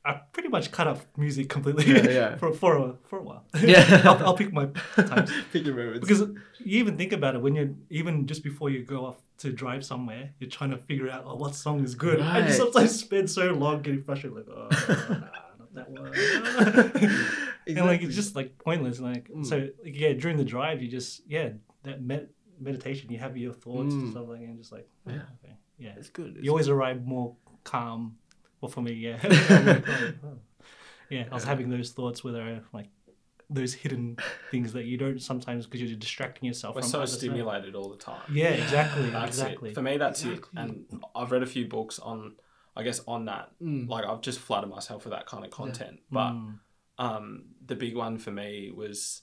I 0.05 0.21
pretty 0.33 0.47
much 0.49 0.71
cut 0.71 0.87
off 0.87 1.05
music 1.17 1.49
completely. 1.49 1.85
Yeah, 1.85 2.09
yeah. 2.09 2.35
for 2.41 2.53
for 2.53 2.77
a 2.77 2.95
for 3.09 3.19
a 3.19 3.23
while. 3.23 3.45
Yeah. 3.61 3.83
I'll, 4.05 4.27
I'll 4.27 4.37
pick 4.37 4.53
my 4.53 4.67
times 4.95 5.31
pick 5.51 5.65
your 5.65 5.75
moments. 5.75 5.99
because 6.07 6.21
you 6.69 6.79
even 6.79 6.95
think 6.97 7.11
about 7.11 7.35
it 7.35 7.41
when 7.41 7.55
you're 7.55 7.71
even 7.89 8.25
just 8.25 8.41
before 8.43 8.69
you 8.69 8.83
go 8.83 9.05
off 9.05 9.17
to 9.39 9.51
drive 9.51 9.83
somewhere, 9.83 10.31
you're 10.39 10.49
trying 10.49 10.71
to 10.71 10.77
figure 10.77 11.09
out 11.09 11.23
oh 11.27 11.35
what 11.35 11.55
song 11.55 11.83
is 11.83 11.93
good. 11.95 12.19
And 12.21 12.47
you 12.47 12.53
sometimes 12.53 12.97
spend 12.97 13.29
so 13.29 13.51
long 13.51 13.81
getting 13.81 14.01
frustrated, 14.03 14.37
like 14.37 14.47
oh 14.49 14.67
nah, 15.09 15.59
not 15.59 15.73
that 15.75 15.89
one. 15.89 17.27
And 17.67 17.85
like 17.85 18.01
it's 18.01 18.15
just 18.15 18.35
like 18.35 18.57
pointless. 18.57 18.99
Like 18.99 19.29
Mm. 19.29 19.45
so, 19.45 19.57
like, 19.83 19.95
yeah. 19.99 20.13
During 20.13 20.37
the 20.37 20.43
drive, 20.45 20.81
you 20.81 20.89
just 20.89 21.21
yeah 21.27 21.49
that 21.83 22.01
med- 22.01 22.29
meditation. 22.59 23.11
You 23.11 23.19
have 23.19 23.35
your 23.37 23.53
thoughts 23.53 23.93
Mm. 23.93 24.01
and 24.01 24.11
stuff 24.11 24.27
like, 24.27 24.41
and 24.41 24.57
just 24.57 24.71
like 24.71 24.87
oh, 25.07 25.11
Yeah. 25.11 25.21
okay, 25.43 25.55
yeah. 25.77 25.93
it's 25.97 26.09
good. 26.09 26.35
It's 26.37 26.43
You 26.45 26.51
always 26.51 26.69
arrive 26.69 27.05
more 27.05 27.35
calm. 27.63 28.17
Well, 28.61 28.69
for 28.69 28.81
me, 28.81 28.93
yeah. 28.93 29.17
yeah, 31.09 31.25
I 31.31 31.33
was 31.33 31.43
having 31.43 31.69
those 31.69 31.91
thoughts 31.91 32.23
where 32.23 32.33
they're 32.33 32.61
like 32.73 32.87
those 33.49 33.73
hidden 33.73 34.17
things 34.51 34.73
that 34.73 34.85
you 34.85 34.97
don't 34.97 35.21
sometimes 35.21 35.67
because 35.67 35.81
you're 35.89 35.99
distracting 35.99 36.47
yourself 36.47 36.75
We're 36.75 36.81
from 36.81 36.89
so 36.91 36.97
other 36.99 37.07
stuff. 37.07 37.19
stimulated 37.19 37.75
all 37.75 37.89
the 37.89 37.97
time. 37.97 38.21
Yeah, 38.31 38.49
exactly, 38.49 39.09
That's 39.09 39.37
exactly. 39.37 39.69
it. 39.71 39.75
For 39.75 39.81
me, 39.81 39.97
that's 39.97 40.23
Exactly. 40.23 40.49
it. 40.61 40.63
And 40.63 41.03
I've 41.15 41.31
read 41.31 41.43
a 41.43 41.45
few 41.45 41.67
books 41.67 41.99
on, 41.99 42.35
I 42.75 42.83
guess, 42.83 43.01
on 43.07 43.25
that. 43.25 43.51
Mm. 43.61 43.87
Like 43.87 44.05
I've 44.05 44.21
just 44.21 44.39
flooded 44.39 44.69
myself 44.69 45.03
with 45.05 45.11
that 45.13 45.25
kind 45.27 45.43
of 45.45 45.51
content. 45.51 45.99
But 46.09 46.31
Mm. 46.31 46.59
um, 46.97 47.43
the 47.73 47.85
big 47.85 47.95
one 47.95 48.17
for 48.17 48.31
me 48.31 48.71
was, 48.75 49.21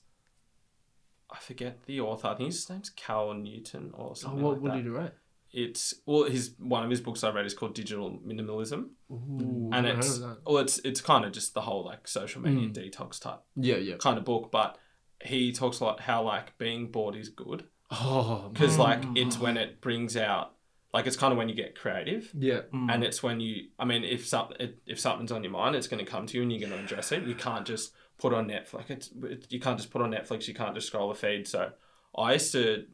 I 1.31 1.39
forget 1.39 1.85
the 1.87 2.01
author. 2.01 2.29
I 2.29 2.35
think 2.35 2.49
his 2.53 2.69
name's 2.69 2.91
Cal 2.91 3.33
Newton 3.35 3.93
or 3.95 4.11
Oh, 4.11 4.15
something 4.15 4.43
what, 4.43 4.55
like 4.55 4.63
what 4.63 4.75
did 4.75 4.85
you 4.85 4.97
write? 4.97 5.13
It's 5.53 5.95
well, 6.07 6.25
his 6.25 6.55
one 6.59 6.85
of 6.85 6.91
his 6.91 7.01
books 7.01 7.25
I 7.25 7.31
read 7.31 7.45
is 7.45 7.55
called 7.55 7.75
Digital 7.75 8.11
Minimalism, 8.25 8.91
Ooh, 9.11 9.71
and 9.73 9.85
it's 9.87 10.07
heard 10.07 10.15
of 10.25 10.29
that. 10.29 10.37
well, 10.47 10.59
it's 10.59 10.79
it's 10.85 11.01
kind 11.01 11.25
of 11.25 11.33
just 11.33 11.55
the 11.55 11.61
whole 11.63 11.85
like 11.85 12.07
social 12.07 12.41
media 12.41 12.69
Mm. 12.69 12.73
detox 12.73 13.21
type 13.21 13.41
yeah, 13.57 13.77
yeah. 13.77 13.97
kind 13.97 14.17
of 14.17 14.25
book. 14.25 14.51
But 14.53 14.79
he 15.25 15.53
talks 15.53 15.81
a 15.81 15.85
lot 15.85 16.01
how 16.01 16.23
like 16.23 16.57
being 16.59 16.91
bored 16.93 17.17
is 17.17 17.29
good 17.29 17.65
Oh, 17.91 18.49
because 18.53 18.79
like 18.79 19.03
it's 19.17 19.39
when 19.41 19.57
it 19.57 19.81
brings 19.81 20.17
out 20.17 20.55
like 20.95 21.07
it's 21.09 21.17
kind 21.17 21.33
of 21.33 21.39
when 21.39 21.49
you 21.49 21.55
get 21.57 21.75
creative 21.77 22.31
yeah, 22.39 22.61
Mm. 22.73 22.93
and 22.95 23.03
it's 23.05 23.21
when 23.23 23.39
you 23.41 23.65
i 23.79 23.85
mean 23.85 24.03
if 24.05 24.27
some 24.27 24.53
if 24.87 24.99
something's 25.01 25.31
on 25.33 25.43
your 25.45 25.53
mind 25.53 25.75
it's 25.77 25.89
going 25.89 26.05
to 26.05 26.11
come 26.11 26.27
to 26.27 26.37
you 26.37 26.43
and 26.43 26.51
you're 26.53 26.61
going 26.69 26.73
to 26.73 26.85
address 26.85 27.11
it 27.13 27.25
you 27.25 27.35
can't 27.35 27.67
just 27.67 27.93
put 28.21 28.33
on 28.35 28.47
netflix 28.49 28.91
it's, 28.91 29.11
it, 29.25 29.47
you 29.51 29.59
can't 29.61 29.79
just 29.79 29.91
put 29.91 30.03
on 30.03 30.11
netflix 30.13 30.47
you 30.47 30.55
can't 30.55 30.75
just 30.75 30.87
scroll 30.89 31.09
the 31.09 31.15
feed 31.15 31.49
so 31.49 31.71
i 32.17 32.33
used 32.35 32.53
to 32.53 32.85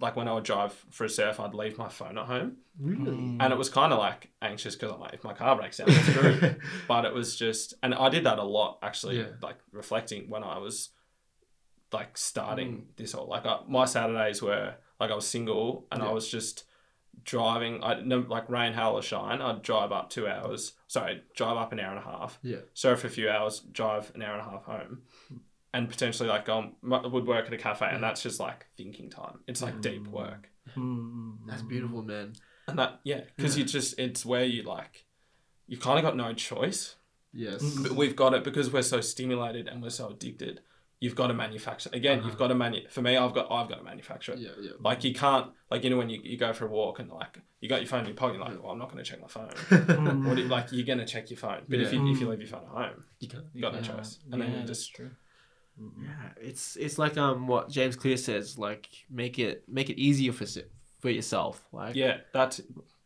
like 0.00 0.14
when 0.16 0.28
i 0.28 0.32
would 0.32 0.44
drive 0.44 0.72
for 0.90 1.04
a 1.04 1.08
surf 1.08 1.40
i'd 1.40 1.54
leave 1.54 1.78
my 1.78 1.88
phone 1.88 2.18
at 2.18 2.26
home 2.26 2.56
really. 2.78 3.10
Mm. 3.12 3.36
and 3.40 3.52
it 3.52 3.56
was 3.58 3.68
kind 3.68 3.92
of 3.92 3.98
like 3.98 4.30
anxious 4.42 4.74
because 4.76 4.92
i'm 4.92 5.00
like 5.00 5.14
if 5.14 5.24
my 5.24 5.32
car 5.32 5.56
breaks 5.56 5.78
down 5.78 5.88
i'm 5.90 6.02
screwed 6.12 6.56
but 6.88 7.04
it 7.04 7.14
was 7.14 7.36
just 7.36 7.74
and 7.82 7.94
i 7.94 8.08
did 8.08 8.24
that 8.24 8.38
a 8.38 8.44
lot 8.44 8.78
actually 8.82 9.18
Yeah. 9.18 9.26
like 9.42 9.58
reflecting 9.72 10.28
when 10.28 10.42
i 10.44 10.58
was 10.58 10.90
like 11.92 12.18
starting 12.18 12.72
Mm. 12.72 12.96
this 12.96 13.12
whole 13.12 13.28
like 13.28 13.46
uh, 13.46 13.60
my 13.68 13.84
saturdays 13.84 14.42
were 14.42 14.74
like 15.00 15.10
i 15.10 15.14
was 15.14 15.26
single 15.26 15.86
and 15.92 16.02
i 16.02 16.10
was 16.10 16.28
just 16.28 16.64
driving 17.24 17.82
i 17.84 18.00
no 18.00 18.18
like 18.28 18.48
rain 18.50 18.72
hail 18.72 18.90
or 18.92 19.02
shine 19.02 19.40
i'd 19.40 19.62
drive 19.62 19.92
up 19.92 20.10
two 20.10 20.26
hours 20.26 20.72
sorry 20.88 21.22
drive 21.36 21.56
up 21.56 21.72
an 21.72 21.80
hour 21.80 21.90
and 21.90 21.98
a 21.98 22.02
half 22.02 22.38
Yeah. 22.42 22.58
surf 22.74 23.04
a 23.04 23.08
few 23.08 23.28
hours 23.30 23.60
drive 23.60 24.10
an 24.14 24.22
hour 24.22 24.32
and 24.36 24.40
a 24.46 24.50
half 24.50 24.64
home 24.64 25.02
and 25.72 25.88
potentially 25.88 26.28
like 26.28 26.44
go 26.44 26.72
on, 26.82 27.12
would 27.12 27.26
work 27.26 27.46
at 27.46 27.52
a 27.52 27.56
cafe 27.56 27.88
and 27.90 28.02
that's 28.02 28.22
just 28.22 28.38
like 28.40 28.66
thinking 28.76 29.10
time 29.10 29.38
it's 29.48 29.62
like 29.62 29.80
deep 29.80 30.04
Mm. 30.06 30.10
work 30.10 30.50
Mm. 30.76 31.38
That's 31.46 31.60
beautiful, 31.62 32.02
man. 32.02 32.32
and 32.68 32.78
that 32.78 33.00
yeah 33.04 33.20
because 33.36 33.58
you 33.58 33.64
just 33.64 33.98
it's 33.98 34.24
where 34.24 34.44
you 34.44 34.62
like 34.62 35.04
you 35.66 35.76
kind 35.76 35.98
of 35.98 36.04
got 36.04 36.16
no 36.16 36.32
choice 36.32 36.96
Yes. 37.36 37.62
Mm. 37.62 37.82
but 37.82 37.92
we've 37.92 38.14
got 38.16 38.32
it 38.34 38.44
because 38.44 38.72
we're 38.72 38.82
so 38.82 39.00
stimulated 39.00 39.66
and 39.68 39.82
we're 39.82 39.90
so 39.90 40.08
addicted. 40.10 40.60
You've 41.04 41.14
got 41.22 41.28
to 41.28 41.34
manufacture 41.34 41.90
again. 41.92 42.18
Uh-huh. 42.18 42.28
You've 42.28 42.38
got 42.42 42.48
to 42.48 42.54
manu. 42.54 42.80
For 42.88 43.02
me, 43.02 43.12
I've 43.22 43.34
got 43.38 43.46
I've 43.56 43.68
got 43.68 43.78
to 43.78 43.84
manufacture 43.92 44.32
it. 44.34 44.38
Yeah, 44.38 44.50
yeah. 44.66 44.70
Like 44.88 45.04
you 45.04 45.12
can't 45.24 45.46
like 45.70 45.84
you 45.84 45.90
know 45.90 45.98
when 46.02 46.10
you, 46.12 46.20
you 46.30 46.36
go 46.46 46.52
for 46.52 46.64
a 46.66 46.68
walk 46.78 46.98
and 47.00 47.08
like 47.10 47.38
you 47.60 47.68
got 47.68 47.80
your 47.82 47.88
phone 47.92 48.00
in 48.00 48.06
your 48.12 48.16
pocket. 48.22 48.36
You're 48.36 48.44
like, 48.48 48.62
well, 48.62 48.72
I'm 48.72 48.78
not 48.78 48.90
going 48.92 49.02
to 49.04 49.08
check 49.10 49.20
my 49.20 49.28
phone. 49.36 50.24
What 50.26 50.38
you, 50.38 50.44
like 50.56 50.66
you're 50.72 50.86
going 50.92 50.98
to 51.06 51.10
check 51.14 51.30
your 51.30 51.36
phone, 51.44 51.62
but 51.68 51.78
if 51.80 51.92
you 51.92 51.98
if 52.12 52.20
you 52.20 52.26
Mm. 52.26 52.30
leave 52.30 52.40
your 52.44 52.48
phone 52.54 52.62
at 52.64 52.68
home, 52.82 53.04
You 53.20 53.28
can't. 53.28 53.44
you 53.54 53.60
got 53.66 53.74
no 53.74 53.82
choice. 53.82 54.18
And 54.32 54.40
then 54.40 54.50
Yeah, 54.52 54.60
you 54.60 54.66
just 54.66 54.94
true. 54.94 55.10
Yeah, 55.78 56.30
it's 56.50 56.76
it's 56.76 56.98
like 56.98 57.16
um 57.18 57.46
what 57.48 57.68
James 57.68 57.96
Clear 57.96 58.16
says, 58.16 58.58
like 58.58 58.86
make 59.10 59.38
it 59.38 59.64
make 59.68 59.90
it 59.90 59.98
easier 60.00 60.32
for 60.32 60.46
si- 60.46 60.70
for 61.00 61.10
yourself. 61.10 61.56
Like 61.72 61.96
yeah, 61.96 62.18
that's 62.32 62.60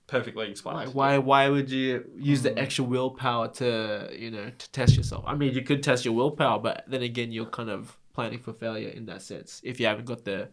perfectly 0.09 0.51
explained. 0.51 0.79
Like 0.79 0.95
why 0.95 1.19
why 1.19 1.49
would 1.49 1.71
you 1.71 2.11
use 2.17 2.43
the 2.43 2.51
Mm. 2.51 2.59
extra 2.59 2.85
willpower 2.85 3.49
to 3.61 4.09
you 4.19 4.33
know 4.33 4.51
to 4.51 4.73
test 4.73 4.97
yourself? 4.97 5.23
I 5.27 5.37
mean, 5.37 5.55
you 5.55 5.63
could 5.63 5.83
test 5.85 6.05
your 6.05 6.15
willpower, 6.15 6.59
but 6.59 6.85
then 6.89 7.03
again, 7.03 7.31
you're 7.31 7.47
kind 7.47 7.71
of 7.71 7.97
planning 8.13 8.41
for 8.41 8.53
failure 8.53 8.89
in 8.89 9.07
that 9.07 9.23
sense 9.23 9.61
if 9.63 9.79
you 9.79 9.87
haven't 9.87 10.07
got 10.07 10.25
the 10.25 10.49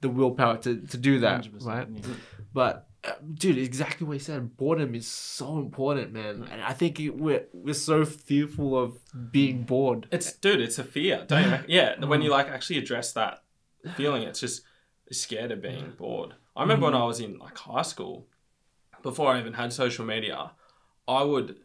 the 0.00 0.08
willpower 0.08 0.56
to, 0.58 0.80
to 0.80 0.96
do 0.96 1.18
that, 1.20 1.48
right? 1.60 1.88
yeah. 1.90 2.14
But 2.52 2.88
uh, 3.04 3.12
dude, 3.34 3.58
exactly 3.58 4.06
what 4.06 4.14
you 4.14 4.20
said. 4.20 4.56
Boredom 4.56 4.94
is 4.94 5.06
so 5.06 5.58
important, 5.58 6.12
man, 6.12 6.36
hmm. 6.36 6.52
and 6.52 6.62
I 6.62 6.72
think 6.72 7.00
it, 7.00 7.10
we're 7.10 7.46
we're 7.52 7.74
so 7.74 8.04
fearful 8.04 8.78
of 8.78 8.98
being 9.30 9.58
hmm. 9.58 9.64
bored. 9.64 10.08
It's 10.10 10.32
dude, 10.32 10.60
it's 10.60 10.78
a 10.78 10.84
fear, 10.84 11.24
don't 11.26 11.44
you? 11.44 11.50
reckon? 11.50 11.66
Yeah, 11.78 12.04
when 12.04 12.22
you 12.22 12.28
hmm. 12.28 12.38
like 12.38 12.48
actually 12.48 12.78
address 12.78 13.12
that 13.12 13.42
feeling, 13.96 14.22
it's 14.22 14.40
just 14.40 14.62
scared 15.10 15.50
of 15.50 15.60
being 15.60 15.92
bored. 15.98 16.34
I 16.56 16.62
remember 16.62 16.86
when 16.86 16.94
I 16.94 17.04
was 17.04 17.20
in 17.20 17.38
like 17.38 17.58
high 17.58 17.82
school, 17.82 18.26
before 19.04 19.28
I 19.32 19.38
even 19.38 19.52
had 19.52 19.72
social 19.72 20.04
media, 20.04 20.50
I 21.06 21.22
would 21.22 21.56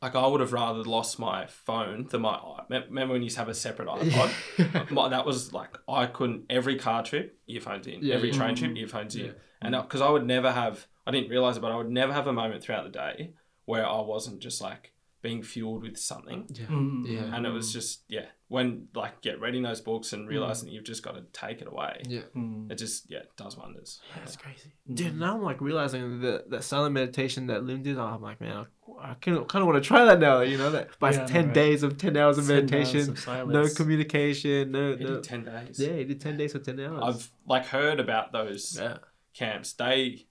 like 0.00 0.14
I 0.14 0.26
would 0.26 0.40
have 0.40 0.52
rather 0.52 0.82
lost 0.84 1.18
my 1.18 1.46
phone 1.46 2.06
than 2.10 2.20
my 2.22 2.34
i- 2.34 2.62
me- 2.70 2.84
Remember 2.88 3.12
when 3.14 3.22
you 3.22 3.26
used 3.26 3.36
to 3.36 3.40
have 3.40 3.48
a 3.48 3.54
separate 3.54 3.88
iPod? 3.96 4.90
my, 4.92 5.08
that 5.08 5.26
was 5.26 5.52
like 5.52 5.76
I 5.88 6.06
couldn't 6.06 6.44
every 6.48 6.76
car 6.76 7.02
trip 7.02 7.36
earphones 7.48 7.86
in, 7.86 8.00
Yeah, 8.02 8.14
every 8.14 8.30
yeah. 8.30 8.36
train 8.38 8.54
mm. 8.54 8.58
trip 8.58 8.76
earphones 8.76 9.16
in, 9.16 9.34
and 9.60 9.74
because 9.74 10.00
I 10.00 10.08
would 10.08 10.26
never 10.26 10.52
have 10.52 10.86
I 11.06 11.10
didn't 11.10 11.30
realize 11.30 11.56
it, 11.56 11.60
but 11.60 11.72
I 11.72 11.76
would 11.76 11.90
never 11.90 12.12
have 12.12 12.26
a 12.28 12.32
moment 12.32 12.62
throughout 12.62 12.84
the 12.84 12.90
day 12.90 13.32
where 13.64 13.84
I 13.86 14.00
wasn't 14.00 14.40
just 14.40 14.60
like 14.60 14.92
being 15.22 15.42
fueled 15.42 15.82
with 15.82 15.96
something 15.98 16.46
yeah, 16.48 16.66
Mm. 16.66 17.06
yeah, 17.06 17.34
and 17.36 17.44
it 17.46 17.50
was 17.50 17.72
just 17.72 18.02
yeah 18.08 18.26
when 18.48 18.88
like 18.94 19.20
get 19.20 19.40
reading 19.40 19.62
those 19.62 19.80
books 19.80 20.12
and 20.12 20.26
realizing 20.28 20.66
that 20.68 20.74
you've 20.74 20.84
just 20.84 21.02
got 21.02 21.14
to 21.14 21.22
take 21.32 21.60
it 21.60 21.68
away 21.68 22.02
yeah. 22.08 22.22
Mm. 22.34 22.70
it 22.72 22.76
just 22.76 23.10
yeah 23.10 23.20
does 23.36 23.56
wonders 23.56 24.00
That's 24.16 24.36
crazy, 24.36 24.72
dude. 24.92 25.18
Now 25.18 25.36
I'm 25.36 25.42
like 25.42 25.60
realizing 25.60 26.20
that 26.22 26.50
that 26.50 26.64
silent 26.64 26.94
meditation 26.94 27.46
that 27.48 27.64
Lim 27.64 27.82
did. 27.82 27.98
I'm 27.98 28.20
like, 28.22 28.40
man, 28.40 28.66
I, 29.00 29.10
I 29.10 29.14
kind 29.20 29.36
of 29.38 29.66
want 29.66 29.82
to 29.82 29.86
try 29.86 30.04
that 30.06 30.18
now. 30.20 30.40
You 30.40 30.58
know 30.58 30.70
that, 30.70 30.88
but 30.98 31.14
Yeah, 31.14 31.26
ten 31.26 31.42
know, 31.42 31.46
right? 31.48 31.54
days 31.54 31.82
of 31.82 31.96
ten 31.98 32.16
hours 32.16 32.38
of 32.38 32.46
10 32.46 32.56
hours 32.56 32.70
meditation, 32.70 33.10
of 33.10 33.48
no 33.48 33.68
communication, 33.68 34.72
no, 34.72 34.96
He 34.96 35.04
no. 35.04 35.14
did 35.16 35.24
10 35.24 35.44
days 35.44 35.78
Yeah, 35.78 35.92
he 35.96 36.04
did 36.04 36.20
ten 36.20 36.36
days 36.36 36.52
for 36.52 36.58
ten 36.60 36.80
hours. 36.80 37.02
i've 37.02 37.30
like 37.46 37.66
heard 37.66 38.00
about 38.00 38.32
those 38.32 38.76
yeah, 38.80 38.98
camps 39.34 39.72
they 39.74 40.26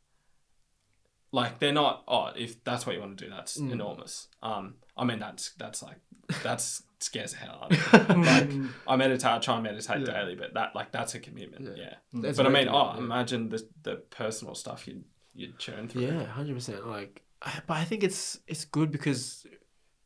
like 1.31 1.59
they're 1.59 1.71
not 1.73 2.03
oh 2.07 2.29
if 2.35 2.63
that's 2.63 2.85
what 2.85 2.95
you 2.95 3.01
want 3.01 3.17
to 3.17 3.25
do 3.25 3.29
that's 3.29 3.59
Mm. 3.59 3.71
enormous 3.71 4.27
um 4.41 4.75
i 4.97 5.03
mean 5.03 5.19
that's 5.19 5.51
that's 5.57 5.81
like 5.83 5.97
that's 6.43 6.83
scares 6.99 7.31
the 7.31 7.37
hell 7.37 7.59
out 7.63 7.71
of 7.71 8.17
me 8.17 8.25
like 8.25 8.49
Mm. 8.49 8.69
i 8.87 8.95
meditate 8.95 9.31
i 9.31 9.39
try 9.39 9.53
and 9.55 9.63
meditate 9.63 9.99
Yeah. 10.01 10.13
daily 10.13 10.35
but 10.35 10.53
that 10.55 10.75
like 10.75 10.91
that's 10.91 11.15
a 11.15 11.19
commitment 11.19 11.65
Yeah. 11.77 11.83
yeah, 11.83 11.93
That's 12.21 12.37
but 12.37 12.45
i 12.45 12.49
mean 12.49 12.65
good, 12.65 12.73
oh 12.73 12.91
yeah. 12.93 12.97
imagine 12.99 13.49
the 13.49 13.65
the 13.83 13.95
personal 14.09 14.55
stuff 14.55 14.87
you'd 14.87 15.03
you'd 15.33 15.57
churn 15.59 15.87
through 15.87 16.01
Yeah, 16.07 16.25
hundred 16.25 16.55
percent. 16.55 16.85
Like, 16.87 17.21
but 17.67 17.77
I 17.77 17.85
think 17.85 18.03
it's 18.03 18.39
it's 18.47 18.65
good 18.65 18.91
because 18.91 19.45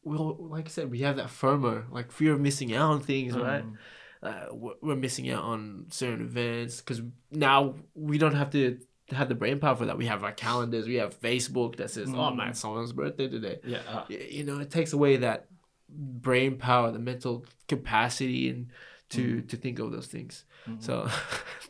we 0.03 0.17
all, 0.17 0.37
like 0.39 0.65
I 0.67 0.69
said, 0.69 0.91
we 0.91 0.99
have 0.99 1.15
that 1.15 1.27
FOMO, 1.29 1.89
like 1.89 2.11
fear 2.11 2.33
of 2.33 2.39
missing 2.41 2.75
out 2.75 2.91
on 2.91 2.99
things, 3.01 3.35
right? 3.35 3.63
Mm. 3.65 3.75
Uh, 4.21 4.45
we're- 4.53 4.75
we're 4.81 4.95
missing 4.97 5.29
out 5.31 5.43
on 5.43 5.85
certain 5.89 6.21
events 6.25 6.81
because 6.81 7.01
now 7.31 7.75
we 7.95 8.17
don't 8.19 8.35
have 8.35 8.51
to 8.51 8.77
have 9.11 9.27
the 9.29 9.35
brain 9.35 9.59
power 9.59 9.75
for 9.75 9.85
that. 9.85 9.97
We 9.97 10.05
have 10.07 10.23
our 10.23 10.31
calendars, 10.31 10.87
we 10.87 10.95
have 10.95 11.19
Facebook 11.19 11.75
that 11.77 11.89
says, 11.91 12.09
"Oh 12.09 12.31
Mm. 12.31 12.37
man, 12.37 12.53
someone's 12.53 12.93
birthday 12.93 13.27
today." 13.27 13.59
yeah 13.65 13.79
uh, 13.87 14.03
You 14.09 14.43
know, 14.43 14.59
it 14.59 14.69
takes 14.71 14.93
away 14.93 15.17
that 15.17 15.47
brain 15.89 16.57
power, 16.57 16.91
the 16.91 16.99
mental 16.99 17.45
capacity, 17.67 18.49
and 18.49 18.67
to 19.09 19.41
to 19.41 19.57
think 19.57 19.79
of 19.79 19.91
those 19.91 20.07
things. 20.07 20.45
So 20.79 21.09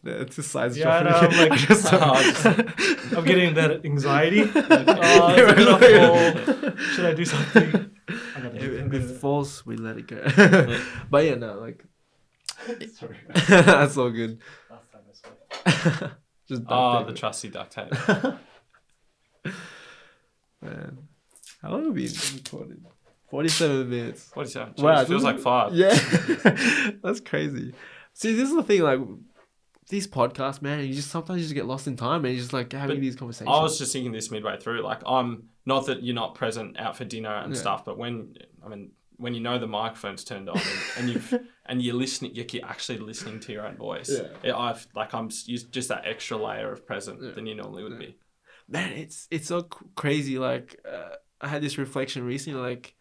it's 0.04 0.38
a 0.38 0.44
side 0.44 0.76
Yeah, 0.76 1.02
no, 1.02 1.10
I'm, 1.10 1.50
like- 1.50 1.60
just, 1.68 1.92
I'm 3.18 3.26
getting 3.26 3.56
that 3.56 3.82
anxiety. 3.84 4.44
Like, 4.54 4.88
oh. 4.88 6.76
Should 6.94 7.06
I 7.06 7.14
do 7.16 7.26
something? 7.26 7.90
I 8.08 8.48
if 8.56 8.94
it 8.94 9.18
falls, 9.20 9.66
we 9.66 9.76
let 9.78 9.98
it 9.98 10.08
go. 10.08 10.22
but 11.10 11.26
yeah, 11.26 11.36
no, 11.36 11.60
like 11.60 11.84
Sorry. 12.94 13.18
that's 13.50 13.98
all 13.98 14.12
good. 14.12 14.40
Last 14.70 14.92
time 14.92 15.02
I 15.10 15.14
saw 15.72 16.06
it. 16.06 16.12
Just 16.48 16.64
Oh, 16.68 17.04
the 17.06 17.14
trusty 17.14 17.50
duct 17.50 17.72
tape. 17.72 17.92
man. 20.62 20.98
How 21.62 21.72
long 21.72 21.86
have 21.86 21.94
we 21.94 22.08
been 22.08 22.16
recording? 22.36 22.86
Forty-seven 23.30 23.90
minutes. 23.90 24.32
Is 24.38 24.54
that? 24.54 24.78
Wow, 24.78 25.04
Jeez, 25.04 25.08
feels 25.08 25.24
like 25.24 25.40
five. 25.40 25.74
Yeah, 25.74 25.94
that's 27.04 27.20
crazy. 27.22 27.74
See, 28.14 28.34
this 28.36 28.50
is 28.50 28.56
the 28.56 28.64
thing. 28.64 28.82
Like 28.82 29.00
these 29.90 30.08
podcasts, 30.08 30.62
man, 30.62 30.86
you 30.86 30.94
just 30.94 31.10
sometimes 31.10 31.40
you 31.40 31.46
just 31.46 31.56
get 31.56 31.66
lost 31.66 31.88
in 31.88 31.96
time, 31.96 32.26
and 32.26 32.34
you're 32.34 32.42
just 32.42 32.54
like 32.54 32.72
having 32.74 32.98
But 32.98 33.02
these 33.02 33.16
conversations. 33.16 33.50
I 33.56 33.62
was 33.62 33.78
just 33.80 33.94
thinking 33.94 34.12
this 34.12 34.30
midway 34.30 34.60
through. 34.60 34.82
Like, 34.84 35.02
I'm 35.08 35.50
not 35.66 35.86
that 35.88 36.04
you're 36.04 36.14
not 36.16 36.36
present 36.36 36.80
out 36.80 36.96
for 36.98 37.06
dinner 37.06 37.34
and 37.34 37.54
Yeah. 37.56 37.60
stuff, 37.62 37.86
but 37.86 37.98
when 37.98 38.36
I 38.64 38.68
mean, 38.70 38.92
when 39.24 39.34
you 39.34 39.40
know 39.42 39.58
the 39.58 39.68
microphone's 39.68 40.24
turned 40.24 40.50
on 40.50 40.58
and, 40.58 40.80
and 40.98 41.10
you've 41.10 41.34
and 41.66 41.82
you're 41.82 41.96
listening, 41.96 42.36
you're 42.36 42.66
actually 42.74 43.00
listening 43.00 43.40
to 43.40 43.52
your 43.54 43.66
own 43.66 43.78
voice. 43.78 44.10
Yeah. 44.12 44.28
Yeah, 44.44 44.58
I've 44.58 44.86
like 44.96 45.14
I'm 45.14 45.30
just 45.30 45.72
just 45.72 45.88
that 45.90 46.04
extra 46.06 46.38
layer 46.38 46.72
of 46.72 46.86
present 46.86 47.20
Yeah. 47.22 47.32
than 47.32 47.46
you 47.48 47.56
normally 47.56 47.84
would 47.84 47.94
Yeah. 47.94 48.08
be. 48.08 48.18
man, 48.68 48.92
it's 49.04 49.28
it's 49.32 49.48
so 49.48 49.64
crazy. 49.96 50.38
Like 50.38 50.70
uh, 50.96 51.16
I 51.42 51.48
had 51.48 51.62
this 51.62 51.78
reflection 51.78 52.24
recently. 52.26 52.60
Like, 52.60 52.96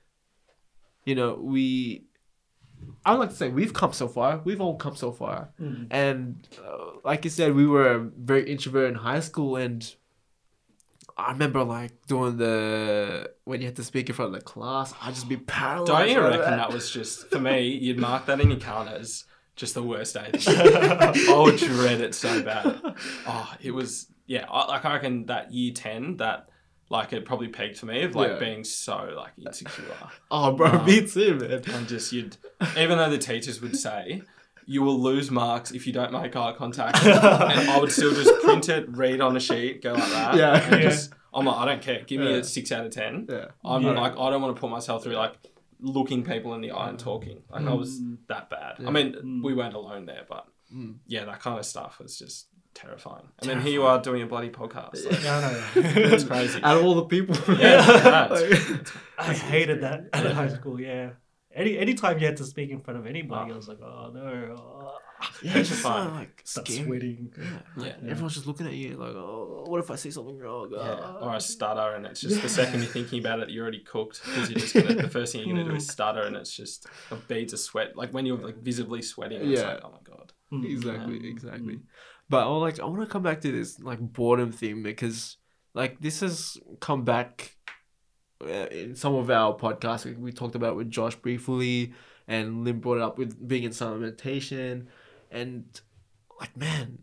you 1.05 1.15
know, 1.15 1.35
we. 1.35 2.05
I 3.05 3.13
would 3.13 3.21
like 3.21 3.31
to 3.31 3.37
say 3.37 3.49
we've 3.49 3.73
come 3.73 3.93
so 3.93 4.09
far. 4.09 4.41
We've 4.45 4.61
all 4.61 4.77
come 4.77 4.97
so 4.97 5.13
far, 5.13 5.51
Mm. 5.61 5.87
and 5.91 6.49
uh, 6.67 6.99
like 7.05 7.25
you 7.25 7.31
said, 7.31 7.55
we 7.55 7.67
were 7.67 8.11
very 8.17 8.51
introvert 8.51 8.89
in 8.89 8.97
high 8.97 9.21
school, 9.21 9.55
and 9.57 9.81
I 11.17 11.33
remember 11.33 11.63
like 11.65 12.07
doing 12.07 12.37
the 12.39 13.31
when 13.45 13.61
you 13.61 13.67
had 13.67 13.77
to 13.77 13.85
speak 13.85 14.09
in 14.09 14.15
front 14.15 14.35
of 14.35 14.41
the 14.41 14.45
class. 14.45 14.95
I'd 15.03 15.15
just 15.15 15.29
be 15.29 15.37
paralyzed. 15.37 15.87
Don't 15.89 16.09
you 16.11 16.21
reckon 16.21 16.57
that 16.57 16.73
was 16.73 16.91
just 16.91 17.29
for 17.29 17.39
me? 17.39 17.69
You'd 17.69 17.99
mark 17.99 18.27
that 18.27 18.41
in 18.41 18.51
your 18.51 18.59
calendar 18.61 18.97
as 18.99 19.25
just 19.57 19.75
the 19.75 19.83
worst 19.83 20.15
day. 20.15 20.31
I 20.47 21.43
would 21.45 21.59
dread 21.59 22.01
it 22.01 22.15
so 22.15 22.43
bad. 22.43 22.81
Oh, 23.27 23.55
it 23.61 23.73
was 23.73 24.07
yeah. 24.27 24.47
I, 24.51 24.67
like 24.67 24.85
I 24.85 24.95
reckon 24.95 25.27
that 25.27 25.53
year 25.53 25.73
ten 25.75 26.17
that 26.19 26.49
like 26.89 27.13
it 27.13 27.25
probably 27.25 27.49
peaked 27.49 27.79
for 27.79 27.87
me 27.87 28.03
of 28.03 28.15
like 28.15 28.33
Yeah. 28.33 28.39
being 28.39 28.65
so 28.65 29.15
like 29.17 29.33
insecure. 29.39 29.85
Oh, 30.31 30.53
bro, 30.53 30.73
Nah. 30.73 30.85
me 30.85 31.07
too, 31.07 31.35
man. 31.37 31.63
and 31.73 31.89
just 31.89 32.13
you'd 32.13 32.37
even 32.77 32.99
though 32.99 33.11
the 33.11 33.19
teachers 33.19 33.61
would 33.63 33.77
say 33.77 34.23
you 34.67 34.83
will 34.83 35.01
lose 35.01 35.31
marks 35.31 35.71
if 35.73 35.87
you 35.87 35.93
don't 35.93 36.13
make 36.13 36.35
eye 36.37 36.53
contact 36.53 37.03
and 37.05 37.71
I 37.71 37.79
would 37.81 37.91
still 37.93 38.15
just 38.15 38.43
print 38.43 38.69
it 38.69 38.87
read 38.89 39.21
on 39.21 39.37
a 39.37 39.41
sheet 39.41 39.83
go 39.83 39.93
like 39.93 40.11
that 40.11 40.35
Yeah. 40.37 40.63
and 40.63 40.83
Yeah. 40.83 40.89
just 40.91 41.13
I'm 41.35 41.45
like 41.47 41.57
I 41.57 41.65
don't 41.67 41.83
care 41.83 42.03
give 42.07 42.21
me 42.21 42.31
Yeah. 42.31 42.37
a 42.39 42.45
6 42.45 42.73
out 42.73 42.87
of 42.87 42.93
10 42.93 43.27
Yeah. 43.31 43.47
I'm 43.65 43.83
Yeah. 43.83 43.93
like 43.93 44.13
I 44.19 44.31
don't 44.31 44.43
want 44.43 44.55
to 44.57 44.61
put 44.61 44.71
myself 44.71 45.03
through 45.03 45.15
like 45.15 45.35
looking 45.81 46.23
people 46.25 46.55
in 46.55 46.61
the 46.61 46.71
eye 46.71 46.89
and 46.89 46.99
talking 46.99 47.43
like 47.51 47.67
I 47.67 47.75
was 47.75 48.01
Mm. 48.01 48.19
that 48.29 48.49
bad 48.51 48.77
Yeah. 48.79 48.89
I 48.89 48.91
mean 48.91 49.15
Mm. 49.15 49.43
we 49.45 49.55
weren't 49.55 49.75
alone 49.75 50.07
there 50.07 50.25
but 50.29 50.47
Mm. 50.75 50.97
yeah 51.07 51.25
that 51.25 51.41
kind 51.41 51.59
of 51.59 51.65
stuff 51.67 51.99
was 52.01 52.19
just 52.19 52.47
terrifying 52.75 53.27
and 53.41 53.51
then 53.51 53.61
here 53.61 53.73
you 53.73 53.83
are 53.83 54.01
doing 54.01 54.23
a 54.23 54.27
bloody 54.27 54.49
podcast 54.49 55.05
like, 55.11 55.23
Yeah, 55.23 55.37
I 55.39 55.41
know. 55.53 55.65
it's 56.15 56.25
crazy 56.25 56.59
Out 56.63 56.79
of 56.79 56.85
all 56.85 56.95
the 56.95 57.05
people, 57.05 57.37
Yeah, 57.59 58.29
Like- 58.31 58.89
I 59.19 59.35
hated 59.35 59.83
that 59.83 60.05
at 60.15 60.33
high 60.33 60.49
school. 60.49 60.81
Yeah. 60.81 61.11
Any 61.55 61.79
anytime 61.79 62.19
you 62.19 62.27
had 62.27 62.37
to 62.39 62.45
speak 62.45 62.71
in 62.71 62.81
front 62.81 62.99
of 63.01 63.07
anybody, 63.07 63.51
Oh. 63.51 63.55
I 63.55 63.57
was 63.57 63.69
like, 63.69 63.81
oh 63.83 64.11
no. 64.13 64.55
Oh. 64.57 64.99
yeah, 65.43 65.59
it's 65.59 65.69
just 65.69 65.83
Fine. 65.91 66.09
so, 66.09 66.15
like 66.15 66.41
Start 66.45 66.69
scary. 66.69 66.87
sweating. 66.87 67.33
Yeah, 67.39 67.45
like, 67.77 67.97
Yeah. 68.03 68.11
everyone's 68.11 68.35
just 68.35 68.47
looking 68.47 68.67
at 68.67 68.73
you 68.73 68.97
like, 68.97 69.15
oh, 69.15 69.65
what 69.69 69.79
if 69.81 69.91
I 69.91 69.97
say 69.97 70.11
something 70.11 70.39
wrong? 70.39 70.71
Yeah, 70.73 70.79
Oh. 71.01 71.19
or 71.29 71.35
a 71.37 71.41
stutter, 71.41 71.95
and 71.95 72.07
it's 72.07 72.21
just 72.21 72.41
the 72.43 72.49
second 72.49 72.81
you're 72.83 72.91
thinking 72.91 73.19
about 73.21 73.41
it, 73.41 73.51
you're 73.51 73.63
already 73.63 73.81
cooked 73.81 74.23
because 74.25 74.51
you're 74.51 74.61
just 74.61 74.75
gonna. 74.75 74.95
the 75.03 75.09
first 75.11 75.33
thing 75.33 75.47
you're 75.47 75.57
gonna 75.57 75.69
do 75.69 75.77
is 75.77 75.87
stutter, 75.97 76.23
and 76.23 76.37
it's 76.37 76.55
just 76.57 76.87
a 77.11 77.17
beads 77.17 77.53
of 77.53 77.59
sweat. 77.61 77.97
Like 77.97 78.13
when 78.13 78.25
you're 78.27 78.39
like 78.39 78.57
visibly 78.63 79.03
sweating, 79.03 79.43
it's 79.43 79.61
Yeah. 79.61 79.69
like, 79.75 79.81
oh 79.85 79.91
my 79.91 79.99
god. 80.05 80.33
Mm. 80.53 80.65
Exactly, 80.71 81.19
Yeah. 81.23 81.31
exactly. 81.31 81.81
But 82.31 82.47
I 82.47 82.57
like 82.57 82.81
I 82.81 82.85
want 82.87 83.01
to 83.03 83.07
come 83.07 83.23
back 83.23 83.41
to 83.43 83.53
this 83.53 83.79
like 83.81 84.01
boredom 84.01 84.53
theme 84.53 84.83
because 84.83 85.37
like 85.75 86.01
this 86.01 86.21
has 86.21 86.57
come 86.81 87.05
back 87.05 87.57
in 88.49 88.95
some 88.95 89.15
of 89.15 89.31
our 89.31 89.57
podcasts. 89.57 90.05
We- 90.05 90.13
We 90.15 90.33
talked 90.33 90.55
about 90.55 90.77
with 90.77 90.91
Josh 90.91 91.17
briefly, 91.17 91.93
and 92.29 92.65
Lim 92.65 92.81
brought 92.81 92.97
it 92.99 93.03
up 93.03 93.19
with 93.19 93.47
being 93.47 93.65
in 93.65 93.73
silent 93.73 94.01
meditation, 94.01 94.89
and 95.31 95.65
like 96.41 96.57
man, 96.57 96.99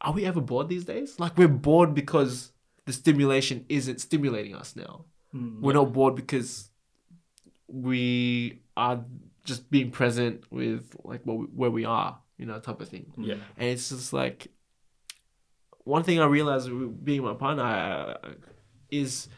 are 0.00 0.12
we 0.12 0.24
ever 0.24 0.40
bored 0.40 0.68
these 0.68 0.84
days? 0.84 1.18
Like 1.20 1.36
we're 1.38 1.48
bored 1.48 1.94
because 1.94 2.52
the 2.84 2.92
stimulation 2.92 3.64
isn't 3.68 4.00
stimulating 4.00 4.54
us 4.54 4.76
now. 4.76 5.04
Mm. 5.34 5.60
We're 5.60 5.72
not 5.74 5.92
bored 5.92 6.14
because 6.14 6.70
we 7.68 8.60
are 8.76 9.04
just 9.44 9.70
being 9.70 9.90
present 9.90 10.44
with 10.50 10.94
like 11.04 11.22
what 11.24 11.38
we, 11.38 11.44
where 11.46 11.70
we 11.70 11.84
are, 11.84 12.18
you 12.38 12.46
know, 12.46 12.58
type 12.60 12.80
of 12.80 12.88
thing. 12.88 13.12
Yeah, 13.16 13.34
And 13.56 13.68
it's 13.70 13.88
just 13.88 14.12
like 14.12 14.48
one 15.84 16.02
thing 16.02 16.20
I 16.20 16.26
realized 16.26 16.68
being 17.04 17.22
my 17.22 17.34
partner 17.34 17.62
uh, 18.22 18.28
is 18.90 19.28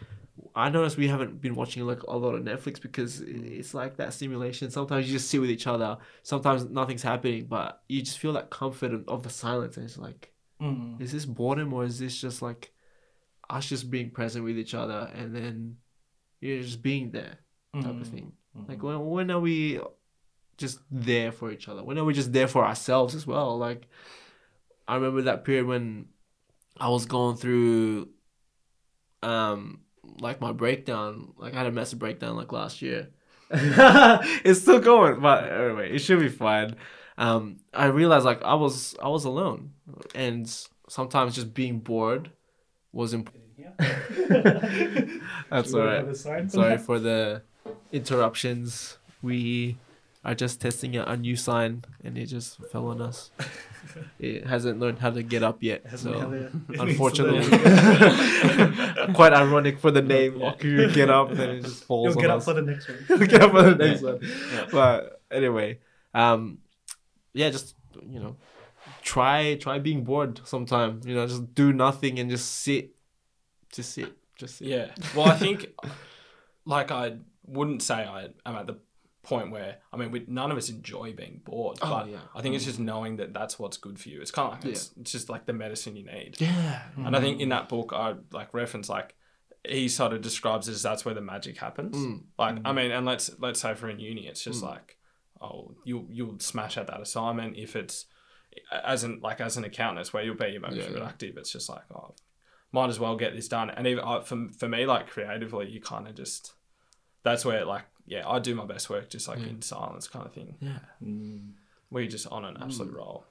I 0.59 0.71
noticed 0.71 0.97
we 0.97 1.09
haven't 1.09 1.41
been 1.41 1.55
watching 1.55 1.87
like 1.87 2.03
a 2.05 2.17
lot 2.17 2.35
of 2.35 2.43
Netflix 2.43 2.81
because 2.81 3.21
it's 3.21 3.75
like 3.75 3.97
that 3.99 4.13
stimulation. 4.13 4.71
Sometimes 4.71 5.07
you 5.07 5.13
just 5.13 5.31
sit 5.31 5.41
with 5.41 5.51
each 5.51 5.67
other. 5.67 5.99
Sometimes 6.23 6.65
nothing's 6.69 7.03
happening, 7.03 7.47
but 7.47 7.83
you 7.89 8.03
just 8.03 8.19
feel 8.19 8.33
that 8.33 8.51
comfort 8.51 8.93
of- 8.93 9.09
of 9.09 9.23
the 9.23 9.31
silence. 9.31 9.77
And 9.77 9.87
it's 9.87 9.99
like, 9.99 10.33
Mm. 10.61 11.01
is 11.01 11.13
this 11.13 11.25
boredom 11.27 11.73
or 11.73 11.85
is 11.85 11.99
this 12.01 12.21
just 12.21 12.43
like 12.43 12.73
us 13.49 13.69
just 13.69 13.91
being 13.91 14.11
present 14.11 14.45
with 14.45 14.59
each 14.59 14.75
other 14.75 15.11
and 15.15 15.35
then 15.35 15.77
you're 16.41 16.61
just 16.63 16.83
being 16.83 17.13
there 17.13 17.39
type 17.75 17.85
of 17.87 18.09
Mm. 18.09 18.11
thing? 18.11 18.33
Mm. 18.57 18.69
Like 18.69 18.83
when 18.83 18.99
when 19.07 19.31
are 19.31 19.39
we 19.41 19.81
just 20.57 20.81
there 20.91 21.31
for 21.31 21.53
each 21.53 21.69
other? 21.69 21.85
When 21.85 21.97
are 21.99 22.05
we 22.05 22.13
just 22.15 22.33
there 22.33 22.49
for 22.49 22.65
ourselves 22.65 23.15
as 23.15 23.25
well? 23.29 23.57
Like 23.57 23.87
I 24.89 24.97
remember 24.97 25.23
that 25.23 25.45
period 25.45 25.67
when 25.67 26.09
I 26.81 26.89
was 26.89 27.07
going 27.07 27.37
through 27.37 28.09
um 29.23 29.81
like 30.21 30.41
my 30.41 30.53
breakdown. 30.53 31.33
Like 31.37 31.55
I 31.55 31.59
had 31.59 31.67
a 31.67 31.73
massive 31.73 31.99
breakdown 31.99 32.37
like 32.37 32.53
last 32.53 32.83
year. 32.83 33.09
it's 33.51 34.61
still 34.61 34.81
going, 34.81 35.21
but 35.21 35.51
anyway, 35.51 35.95
it 35.95 36.01
should 36.01 36.21
be 36.21 36.29
fine. 36.29 36.77
Um 37.17 37.57
I 37.75 37.87
realized 37.87 38.25
like 38.25 38.43
I 38.43 38.55
was 38.55 38.95
I 39.03 39.09
was 39.09 39.25
alone 39.25 39.73
and 40.15 40.49
sometimes 40.89 41.35
just 41.35 41.53
being 41.55 41.79
bored 41.81 42.31
was 42.93 43.13
important. 43.15 43.45
That's 43.79 45.71
Should 45.71 45.75
we 45.75 45.81
all 45.81 45.87
have 45.89 46.05
right. 46.07 46.09
a 46.09 46.15
sign 46.15 46.49
for 46.49 46.53
Sorry 46.55 46.77
that? 46.77 46.81
for 46.85 46.99
the 46.99 47.43
interruptions. 47.93 48.99
We 49.23 49.77
are 50.25 50.35
just 50.35 50.61
testing 50.61 50.97
out 50.97 51.09
a 51.09 51.17
new 51.17 51.37
sign 51.37 51.85
and 52.05 52.17
it 52.19 52.27
just 52.27 52.59
fell 52.71 52.87
on 52.89 53.01
us. 53.01 53.31
it 54.19 54.47
hasn't 54.47 54.79
learned 54.81 54.99
how 54.99 55.11
to 55.11 55.23
get 55.23 55.43
up 55.43 55.63
yet. 55.63 55.85
So 55.99 56.13
had 56.19 56.33
it- 56.33 56.43
it 56.43 56.55
needs 56.69 56.77
to 56.77 56.83
unfortunately 56.83 57.43
quite 59.15 59.33
ironic 59.33 59.79
for 59.79 59.91
the 59.91 60.03
name. 60.03 60.39
Yeah. 60.41 60.51
Oku 60.53 60.91
get 60.93 61.11
up 61.11 61.31
and 61.31 61.41
it 61.41 61.65
just 61.65 61.85
falls 61.85 62.09
You'll 62.09 62.19
on 62.19 62.23
get 62.23 62.31
up 62.31 62.39
us. 62.39 62.45
for 62.45 62.55
the 62.55 62.63
next 62.63 62.89
one. 62.89 62.99
You'll 63.09 63.29
get 63.29 63.43
up 63.43 63.51
for 63.53 63.63
the 63.63 63.75
next 63.87 64.03
Yeah. 64.03 64.09
one. 64.11 64.19
Yeah. 64.23 64.67
But 64.71 65.23
anyway, 65.31 65.79
um 66.15 66.59
yeah, 67.33 67.51
just 67.51 67.75
you 68.09 68.21
know, 68.21 68.37
try 69.03 69.57
try 69.57 69.79
being 69.79 70.05
bored 70.05 70.41
sometime. 70.45 71.01
You 71.05 71.15
know, 71.15 71.27
just 71.27 71.55
do 71.55 71.73
nothing 71.73 72.19
and 72.19 72.31
just 72.31 72.51
sit. 72.63 72.91
Just 73.73 73.93
sit. 73.93 74.13
Just 74.37 74.59
sit. 74.59 74.69
yeah. 74.69 74.91
Well, 75.15 75.27
I 75.27 75.37
think 75.37 75.67
like 76.65 76.91
I 76.91 77.17
wouldn't 77.47 77.83
say 77.83 77.95
I 77.95 78.29
am 78.47 78.57
at 78.57 78.67
the 78.67 78.79
point 79.29 79.51
where 79.51 79.77
I 79.93 79.97
mean, 79.97 80.11
we, 80.11 80.25
none 80.27 80.51
of 80.51 80.59
us 80.59 80.69
enjoy 80.71 81.13
being 81.13 81.41
bored, 81.45 81.79
Oh, 81.83 81.89
but 81.91 82.09
yeah. 82.09 82.19
I 82.35 82.41
think 82.43 82.55
it's 82.55 82.65
just 82.65 82.79
knowing 82.81 83.17
that 83.17 83.33
that's 83.35 83.59
what's 83.59 83.77
good 83.77 83.99
for 83.99 84.09
you. 84.09 84.21
It's 84.21 84.31
kind 84.31 84.53
of 84.53 84.55
like 84.65 84.73
it's, 84.73 84.91
it's 85.01 85.13
just 85.13 85.29
like 85.29 85.47
the 85.47 85.53
medicine 85.53 85.97
you 85.97 86.05
need. 86.05 86.37
Yeah. 86.41 86.83
And 86.97 87.15
I 87.17 87.21
think 87.21 87.41
in 87.41 87.51
that 87.51 87.69
book, 87.69 87.93
I 87.95 88.15
like 88.33 88.53
reference 88.55 88.89
like 88.89 89.15
he 89.69 89.89
sort 89.89 90.13
of 90.13 90.23
describes 90.23 90.69
it 90.69 90.73
as 90.73 90.83
that's 90.83 91.05
where 91.05 91.15
the 91.15 91.21
magic 91.21 91.59
happens. 91.59 91.97
Mm. 91.97 92.23
Like 92.39 92.59
I 92.65 92.73
mean, 92.73 92.91
and 92.91 93.05
let's 93.05 93.31
let's 93.39 93.61
say 93.61 93.75
for 93.75 93.89
in 93.91 93.99
uni, 94.01 94.27
it's 94.27 94.43
just 94.43 94.63
Mm. 94.63 94.69
like 94.71 94.97
oh 95.41 95.75
you'll 95.85 96.07
you'll 96.11 96.39
smash 96.41 96.77
at 96.77 96.87
that 96.89 97.01
assignment 97.01 97.57
if 97.57 97.77
it's 97.77 98.07
as 98.85 99.05
an 99.05 99.21
like 99.23 99.41
as 99.41 99.57
an 99.57 99.65
accountant, 99.65 100.01
it's 100.01 100.13
where 100.13 100.23
you'll 100.25 100.35
be 100.37 100.49
your 100.49 100.61
most 100.61 100.77
Yeah, 100.77 100.85
yeah. 100.85 100.91
productive. 100.93 101.37
It's 101.37 101.53
just 101.53 101.69
like 101.69 101.83
oh, 101.95 102.15
might 102.73 102.89
as 102.89 102.99
well 102.99 103.17
get 103.17 103.35
this 103.35 103.49
done. 103.49 103.71
And 103.71 103.87
even 103.87 104.03
uh, 104.05 104.21
for 104.23 104.49
for 104.59 104.69
me, 104.69 104.87
like 104.87 105.09
creatively, 105.09 105.69
you 105.69 105.81
kind 105.81 106.09
of 106.09 106.15
just 106.15 106.55
that's 107.25 107.45
where 107.45 107.65
like 107.65 107.85
yeah, 108.09 108.23
I 108.29 108.39
do 108.39 108.55
my 108.55 108.65
best 108.67 108.89
work 108.91 109.09
just 109.11 109.29
like 109.29 109.39
Yeah. 109.41 109.47
in 109.53 109.63
silence 109.63 110.09
kind 110.09 110.27
of 110.27 110.33
thing. 110.33 110.57
Yeah. 110.61 110.79
Mm. 111.03 111.53
Where 111.91 112.03
you're 112.03 112.11
just 112.11 112.27
on 112.29 112.45
an 112.45 112.57
absolute 112.61 112.93
Mm. 112.93 112.97
roll. 112.97 113.25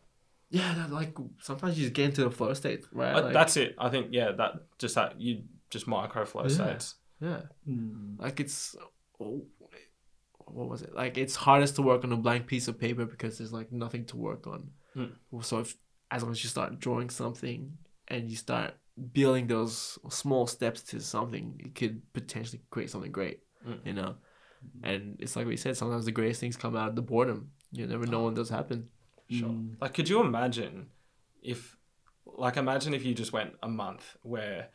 Yeah, 0.49 0.73
that, 0.75 0.91
like 0.91 1.13
sometimes 1.41 1.77
you 1.77 1.83
just 1.85 1.93
get 1.93 2.05
into 2.05 2.23
the 2.23 2.31
flow 2.31 2.53
state, 2.53 2.85
right? 2.93 3.15
Uh, 3.15 3.21
Like, 3.23 3.33
that's 3.33 3.57
it. 3.57 3.75
I 3.77 3.89
think 3.89 4.07
yeah, 4.11 4.31
that 4.31 4.51
just 4.79 4.95
that 4.95 5.19
you 5.19 5.43
just 5.69 5.87
micro 5.87 6.25
flow 6.25 6.43
Yeah. 6.43 6.47
states. 6.59 6.95
yeah. 7.19 7.41
Mm. 7.67 8.19
Like 8.19 8.39
it's 8.39 8.75
oh, 9.19 9.45
what 10.45 10.69
was 10.69 10.81
it 10.81 10.93
like? 10.93 11.17
It's 11.17 11.35
hardest 11.35 11.75
to 11.75 11.81
work 11.81 12.03
on 12.05 12.11
a 12.13 12.17
blank 12.17 12.47
piece 12.47 12.67
of 12.69 12.79
paper 12.79 13.05
because 13.05 13.37
there's 13.37 13.51
like 13.51 13.71
nothing 13.71 14.05
to 14.05 14.17
work 14.17 14.47
on. 14.47 14.71
So 15.41 15.59
if 15.59 15.77
as 16.09 16.23
long 16.23 16.31
as 16.31 16.43
you 16.43 16.49
start 16.49 16.79
drawing 16.79 17.09
something 17.11 17.77
and 18.07 18.29
you 18.31 18.35
start 18.37 18.73
building 19.13 19.45
those 19.47 19.99
small 20.09 20.47
steps 20.47 20.81
to 20.81 20.99
something, 20.99 21.59
it 21.63 21.75
could 21.75 22.01
potentially 22.13 22.61
create 22.71 22.89
something 22.89 23.11
great. 23.11 23.41
Mm. 23.67 23.85
You 23.85 23.93
know, 23.93 24.15
and 24.83 25.15
it's 25.19 25.35
like 25.35 25.47
we 25.47 25.57
said, 25.57 25.75
sometimes 25.77 26.05
the 26.05 26.11
greatest 26.11 26.39
things 26.39 26.55
come 26.57 26.75
out 26.75 26.89
of 26.89 26.95
the 26.95 27.01
boredom. 27.01 27.51
You 27.71 27.85
never 27.87 28.05
know 28.05 28.23
when 28.25 28.33
those 28.33 28.49
happen. 28.49 28.89
Sure. 29.29 29.49
Mm. 29.49 29.75
Like, 29.81 29.93
could 29.93 30.07
you 30.07 30.21
imagine 30.21 30.87
if, 31.41 31.75
like, 32.25 32.55
imagine 32.57 32.93
if 32.93 33.03
you 33.05 33.13
just 33.13 33.33
went 33.33 33.53
a 33.61 33.67
month 33.67 34.15
where, 34.21 34.69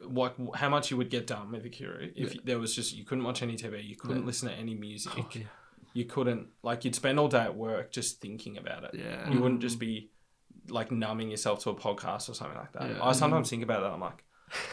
like, 0.00 0.34
how 0.54 0.68
much 0.68 0.90
you 0.90 0.96
would 0.96 1.10
get 1.10 1.26
done 1.26 1.52
with 1.52 1.64
Okiru 1.64 2.12
if 2.16 2.34
Yeah. 2.34 2.40
there 2.44 2.58
was 2.58 2.74
just 2.74 2.94
you 2.96 3.04
couldn't 3.04 3.24
watch 3.24 3.42
any 3.42 3.56
TV, 3.56 3.82
you 3.82 3.96
couldn't 3.96 4.20
Yeah. 4.20 4.26
listen 4.26 4.48
to 4.48 4.54
any 4.54 4.74
music, 4.74 5.12
Oh, 5.16 5.28
yeah. 5.34 5.42
you 5.92 6.04
couldn't 6.04 6.48
like 6.62 6.84
you'd 6.84 6.94
spend 6.94 7.18
all 7.20 7.28
day 7.28 7.40
at 7.42 7.56
work 7.56 7.92
just 7.92 8.20
thinking 8.20 8.58
about 8.58 8.84
it. 8.84 8.90
Yeah. 8.94 9.30
You 9.30 9.40
wouldn't 9.40 9.60
just 9.60 9.78
be 9.78 10.10
like 10.68 10.90
numbing 10.92 11.30
yourself 11.30 11.60
to 11.64 11.70
a 11.70 11.74
podcast 11.74 12.28
or 12.28 12.34
something 12.34 12.58
like 12.58 12.72
that. 12.72 12.90
Yeah. 12.90 12.98
I 13.04 13.12
sometimes 13.12 13.48
think 13.48 13.62
about 13.62 13.80
that. 13.82 13.90
I'm 13.92 14.00
like, 14.00 14.24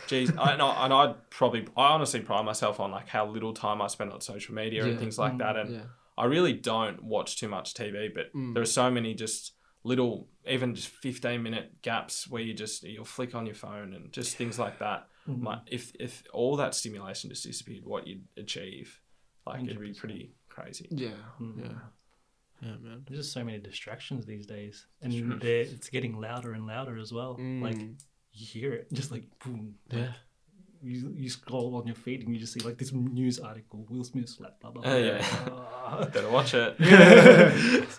geez, 0.07 0.31
I, 0.37 0.53
and, 0.53 0.61
I, 0.61 0.85
and 0.85 0.93
I'd 0.93 1.29
probably, 1.29 1.67
I 1.75 1.87
honestly 1.93 2.19
pride 2.21 2.43
myself 2.45 2.79
on 2.79 2.91
like 2.91 3.07
how 3.09 3.25
little 3.27 3.53
time 3.53 3.81
I 3.81 3.87
spend 3.87 4.11
on 4.11 4.21
social 4.21 4.53
media 4.55 4.85
and 4.85 4.99
things 4.99 5.17
like 5.17 5.33
Mm. 5.33 5.39
that. 5.39 5.55
And 5.57 5.73
Yeah. 5.75 5.83
I 6.17 6.25
really 6.25 6.53
don't 6.53 7.03
watch 7.03 7.37
too 7.39 7.47
much 7.49 7.73
TV, 7.73 8.07
but 8.13 8.33
Mm. 8.33 8.53
there 8.53 8.63
are 8.63 8.65
so 8.65 8.89
many 8.89 9.13
just 9.13 9.53
little, 9.83 10.27
even 10.47 10.73
just 10.75 10.87
15 10.87 11.43
minute 11.43 11.81
gaps 11.81 12.27
where 12.29 12.41
you 12.41 12.53
just, 12.53 12.83
you'll 12.83 13.05
flick 13.05 13.35
on 13.35 13.45
your 13.45 13.55
phone 13.55 13.93
and 13.93 14.11
just 14.13 14.35
things 14.37 14.57
like 14.57 14.79
that. 14.79 15.07
Mm. 15.27 15.43
Like 15.43 15.59
if, 15.67 15.93
if 15.99 16.23
all 16.33 16.55
that 16.57 16.73
stimulation 16.75 17.29
just 17.29 17.43
disappeared, 17.43 17.85
what 17.85 18.07
you'd 18.07 18.23
achieve, 18.37 19.01
like 19.45 19.63
it'd 19.63 19.79
be 19.79 19.93
pretty 19.93 20.33
crazy. 20.49 20.87
Yeah. 20.91 21.09
Mm. 21.39 21.59
Yeah. 21.65 21.79
Yeah, 22.61 22.77
man. 22.81 23.03
There's 23.05 23.19
just 23.19 23.33
so 23.33 23.43
many 23.43 23.59
distractions 23.59 24.25
these 24.25 24.45
days, 24.47 24.87
and 25.01 25.13
it's 25.43 25.89
getting 25.89 26.17
louder 26.19 26.53
and 26.53 26.65
louder 26.65 26.97
as 26.97 27.11
well. 27.11 27.33
Like 27.33 27.75
Mm. 27.77 27.97
You 28.35 28.45
hear 28.45 28.73
it, 28.73 28.91
just 28.93 29.11
like 29.11 29.23
boom. 29.43 29.75
yeah. 29.91 30.11
You, 30.83 31.11
you 31.17 31.29
scroll 31.31 31.75
on 31.77 31.87
your 31.87 31.95
feed 31.95 32.21
and 32.23 32.31
you 32.35 32.39
just 32.39 32.53
see 32.53 32.59
like 32.59 32.77
this 32.77 32.93
news 32.93 33.39
article, 33.39 33.87
Will 33.89 34.03
Smith 34.03 34.29
slap, 34.29 34.59
blah 34.59 34.69
blah. 34.69 34.83
blah. 34.83 34.91
Oh, 34.91 34.97
yeah. 34.97 35.25
Ah. 35.87 36.05
Better 36.05 36.29
watch 36.29 36.53
it. 36.53 36.75
so 36.79 36.83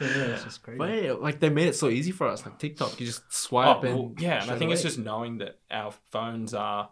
yeah, 0.04 0.34
it's 0.34 0.44
just 0.44 0.62
crazy. 0.62 0.78
But 0.78 1.02
yeah, 1.02 1.12
like 1.12 1.40
they 1.40 1.48
made 1.50 1.66
it 1.68 1.74
so 1.74 1.88
easy 1.88 2.12
for 2.12 2.26
us. 2.28 2.44
Like 2.44 2.58
TikTok, 2.58 3.00
you 3.00 3.06
just 3.06 3.22
swipe 3.32 3.78
Oh, 3.78 3.80
and 3.86 3.94
well, 3.96 4.14
yeah, 4.18 4.34
and 4.34 4.42
I 4.42 4.44
straight 4.44 4.58
think 4.58 4.72
it's 4.72 4.82
just 4.82 4.98
knowing 4.98 5.38
that 5.38 5.58
our 5.70 5.92
phones 6.10 6.52
are, 6.54 6.90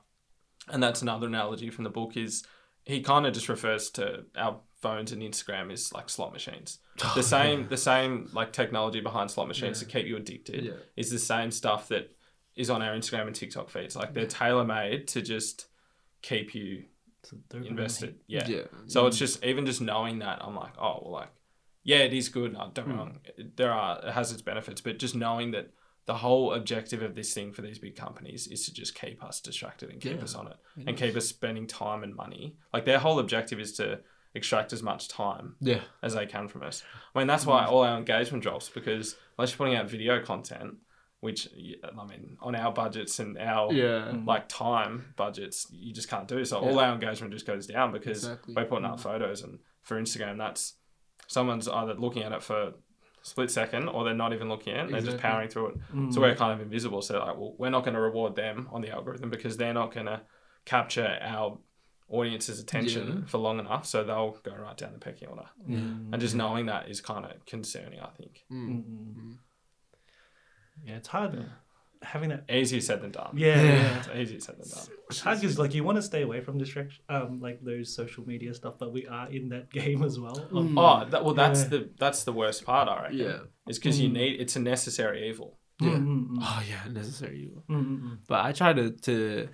and 0.68 0.82
that's 0.82 1.03
another 1.03 1.26
analogy 1.26 1.70
from 1.70 1.84
the 1.84 1.90
book 1.90 2.16
is 2.16 2.45
he 2.84 3.01
kind 3.01 3.26
of 3.26 3.32
just 3.34 3.49
refers 3.49 3.90
to 3.90 4.24
our 4.36 4.59
phones 4.80 5.12
and 5.12 5.22
Instagram 5.22 5.70
is 5.72 5.92
like 5.92 6.09
slot 6.09 6.32
machines. 6.32 6.78
The 7.14 7.22
same, 7.22 7.68
the 7.68 7.76
same 7.76 8.30
like 8.32 8.53
technology 8.53 9.01
behind 9.01 9.30
slot 9.30 9.49
machines 9.49 9.78
to 9.80 9.84
keep 9.84 10.07
you 10.07 10.16
addicted 10.16 10.64
Yeah. 10.64 10.72
is 10.97 11.11
the 11.11 11.18
same 11.18 11.51
stuff 11.51 11.88
that 11.88 12.11
is 12.57 12.70
on 12.70 12.82
our 12.82 12.94
Instagram 12.94 13.26
and 13.26 13.34
TikTok 13.34 13.68
feeds. 13.70 13.96
Like 13.96 14.14
they're 14.14 14.26
tailor 14.26 14.64
made 14.64 15.09
to 15.09 15.22
just 15.22 15.66
keep 16.22 16.55
you 16.55 16.84
So 17.22 17.36
invested. 17.52 18.16
Yeah. 18.26 18.46
yeah. 18.46 18.62
So 18.86 19.07
it's 19.07 19.18
just 19.18 19.44
even 19.44 19.66
just 19.66 19.80
knowing 19.80 20.20
that 20.20 20.38
I'm 20.42 20.55
like, 20.55 20.72
oh 20.78 21.00
well, 21.02 21.12
like, 21.12 21.28
yeah, 21.82 21.98
it 21.98 22.14
is 22.14 22.28
good. 22.28 22.52
No, 22.52 22.70
don't 22.72 22.86
get 22.86 22.88
me 22.88 22.94
wrong. 22.94 23.20
There 23.57 23.72
are 23.72 24.00
it 24.07 24.12
has 24.12 24.32
its 24.32 24.42
benefits, 24.42 24.80
but 24.80 24.98
just 24.98 25.14
knowing 25.14 25.50
that 25.52 25.70
the 26.07 26.14
whole 26.14 26.52
objective 26.52 27.02
of 27.02 27.14
this 27.14 27.32
thing 27.32 27.50
for 27.52 27.62
these 27.62 27.78
big 27.78 27.96
companies 27.96 28.46
is 28.46 28.66
to 28.66 28.74
just 28.74 28.94
keep 28.94 29.24
us 29.24 29.40
distracted 29.40 29.90
and 29.90 30.00
keep 30.00 30.18
Yeah. 30.18 30.24
us 30.24 30.34
on 30.34 30.48
it 30.48 30.57
and 30.86 30.96
keep 30.98 31.16
us 31.16 31.26
spending 31.28 31.66
time 31.66 32.02
and 32.02 32.14
money. 32.14 32.57
Like 32.74 32.84
their 32.84 32.98
whole 32.98 33.18
objective 33.18 33.59
is 33.59 33.72
to 33.78 34.00
extract 34.34 34.72
as 34.72 34.82
much 34.82 35.09
time 35.09 35.55
yeah. 35.61 35.80
as 36.02 36.14
they 36.14 36.26
can 36.26 36.48
from 36.48 36.62
us. 36.62 36.82
I 37.14 37.18
mean, 37.20 37.26
that's 37.26 37.46
why 37.46 37.64
all 37.64 37.82
our 37.84 37.96
engagement 37.96 38.42
drops 38.42 38.68
because 38.68 39.16
unless 39.38 39.52
you're 39.52 39.59
putting 39.59 39.76
out 39.76 39.88
video 39.88 40.20
content, 40.22 40.74
which 41.25 41.49
I 41.99 42.05
mean, 42.07 42.37
on 42.41 42.55
our 42.55 42.72
budgets 42.72 43.18
and 43.18 43.37
our 43.39 43.72
Yeah. 43.72 44.12
like 44.27 44.49
time 44.49 45.14
budgets, 45.16 45.66
you 45.72 45.93
just 45.93 46.09
can't 46.09 46.29
do. 46.29 46.45
So 46.45 46.59
all 46.59 46.79
our 46.79 46.93
engagement 46.95 47.33
just 47.33 47.47
goes 47.47 47.66
down 47.66 47.93
because 47.93 48.25
Exactly. 48.25 48.55
we're 48.55 48.66
putting 48.66 48.85
up 48.85 49.01
photos, 49.01 49.43
and 49.43 49.59
for 49.83 50.01
Instagram, 50.01 50.37
that's 50.39 50.77
someone's 51.27 51.66
either 51.66 51.95
looking 51.95 52.22
at 52.22 52.33
it 52.33 52.43
for 52.43 52.61
a 52.68 52.72
split 53.22 53.51
second 53.51 53.89
or 53.89 54.05
they're 54.05 54.12
not 54.25 54.33
even 54.35 54.49
looking 54.51 54.75
at 54.75 54.87
it. 54.87 54.93
They're 54.93 55.01
just 55.01 55.18
powering 55.18 55.49
through 55.49 55.68
it. 55.68 55.77
Mm. 55.95 56.12
So 56.12 56.20
we're 56.20 56.35
kind 56.35 56.53
of 56.53 56.61
invisible. 56.61 57.01
So 57.01 57.18
like, 57.18 57.37
well, 57.39 57.55
we're 57.59 57.70
not 57.70 57.83
going 57.85 57.95
to 57.95 58.01
reward 58.01 58.37
them 58.37 58.68
on 58.70 58.83
the 58.83 58.91
algorithm 58.91 59.31
because 59.31 59.57
they're 59.57 59.72
not 59.83 59.95
going 59.95 60.07
to 60.07 60.20
capture 60.66 61.18
our 61.22 61.59
audience's 62.11 62.61
attention 62.61 63.07
Yeah. 63.09 63.27
for 63.27 63.39
long 63.39 63.59
enough. 63.59 63.87
So 63.87 64.05
they'll 64.05 64.33
go 64.43 64.55
right 64.55 64.77
down 64.77 64.93
the 64.93 64.99
pecking 64.99 65.29
order. 65.29 65.49
Mm. 65.66 66.12
And 66.12 66.20
just 66.20 66.35
knowing 66.35 66.66
that 66.66 66.91
is 66.91 67.01
kind 67.01 67.25
of 67.25 67.33
concerning, 67.47 68.01
I 68.01 68.11
think. 68.18 68.45
Mm. 68.53 69.39
Mm. 70.83 70.89
Yeah, 70.89 70.97
it's 70.97 71.09
hard 71.09 71.47
having 72.03 72.29
that. 72.29 72.45
Easier 72.51 72.81
said 72.83 73.01
than 73.01 73.11
done. 73.12 73.31
Yeah, 73.35 73.57
Yeah. 73.62 73.72
yeah. 73.72 73.99
It's 73.99 74.09
easier 74.09 74.41
said 74.41 74.57
than 74.59 74.68
done. 74.68 74.87
It's 75.09 75.20
hard 75.20 75.41
because 75.41 75.59
like 75.59 75.75
you 75.75 75.85
want 75.85 75.97
to 75.97 76.03
stay 76.03 76.22
away 76.22 76.41
from 76.43 76.59
distraction, 76.59 77.03
um, 77.09 77.41
like 77.41 77.64
those 77.64 77.95
social 77.95 78.27
media 78.27 78.53
stuff, 78.55 78.75
but 78.79 78.93
we 78.93 79.07
are 79.07 79.31
in 79.31 79.49
that 79.51 79.70
game 79.81 80.03
as 80.03 80.18
well. 80.20 80.37
Mm. 80.53 80.75
Oh, 80.77 81.09
that, 81.09 81.25
well, 81.25 81.35
that's 81.35 81.62
Yeah. 81.62 81.68
the 81.68 81.91
that's 81.99 82.25
the 82.25 82.33
worst 82.33 82.64
part, 82.66 82.89
I 82.89 83.03
reckon. 83.05 83.18
Yeah. 83.18 83.39
it's 83.66 83.79
because 83.79 83.99
you 84.01 84.09
Mm. 84.11 84.14
need 84.14 84.41
it's 84.41 84.57
a 84.57 84.61
necessary 84.61 85.29
evil. 85.29 85.59
Yeah. 85.81 85.91
Mm, 85.91 86.07
mm, 86.07 86.29
mm. 86.29 86.39
Oh 86.41 86.62
yeah, 86.68 86.93
necessary 86.93 87.45
evil. 87.45 87.64
Mm, 87.68 87.85
mm, 87.87 88.03
mm. 88.03 88.18
But 88.29 88.45
I 88.45 88.53
try 88.53 88.72
to 88.75 88.91
to 88.91 89.49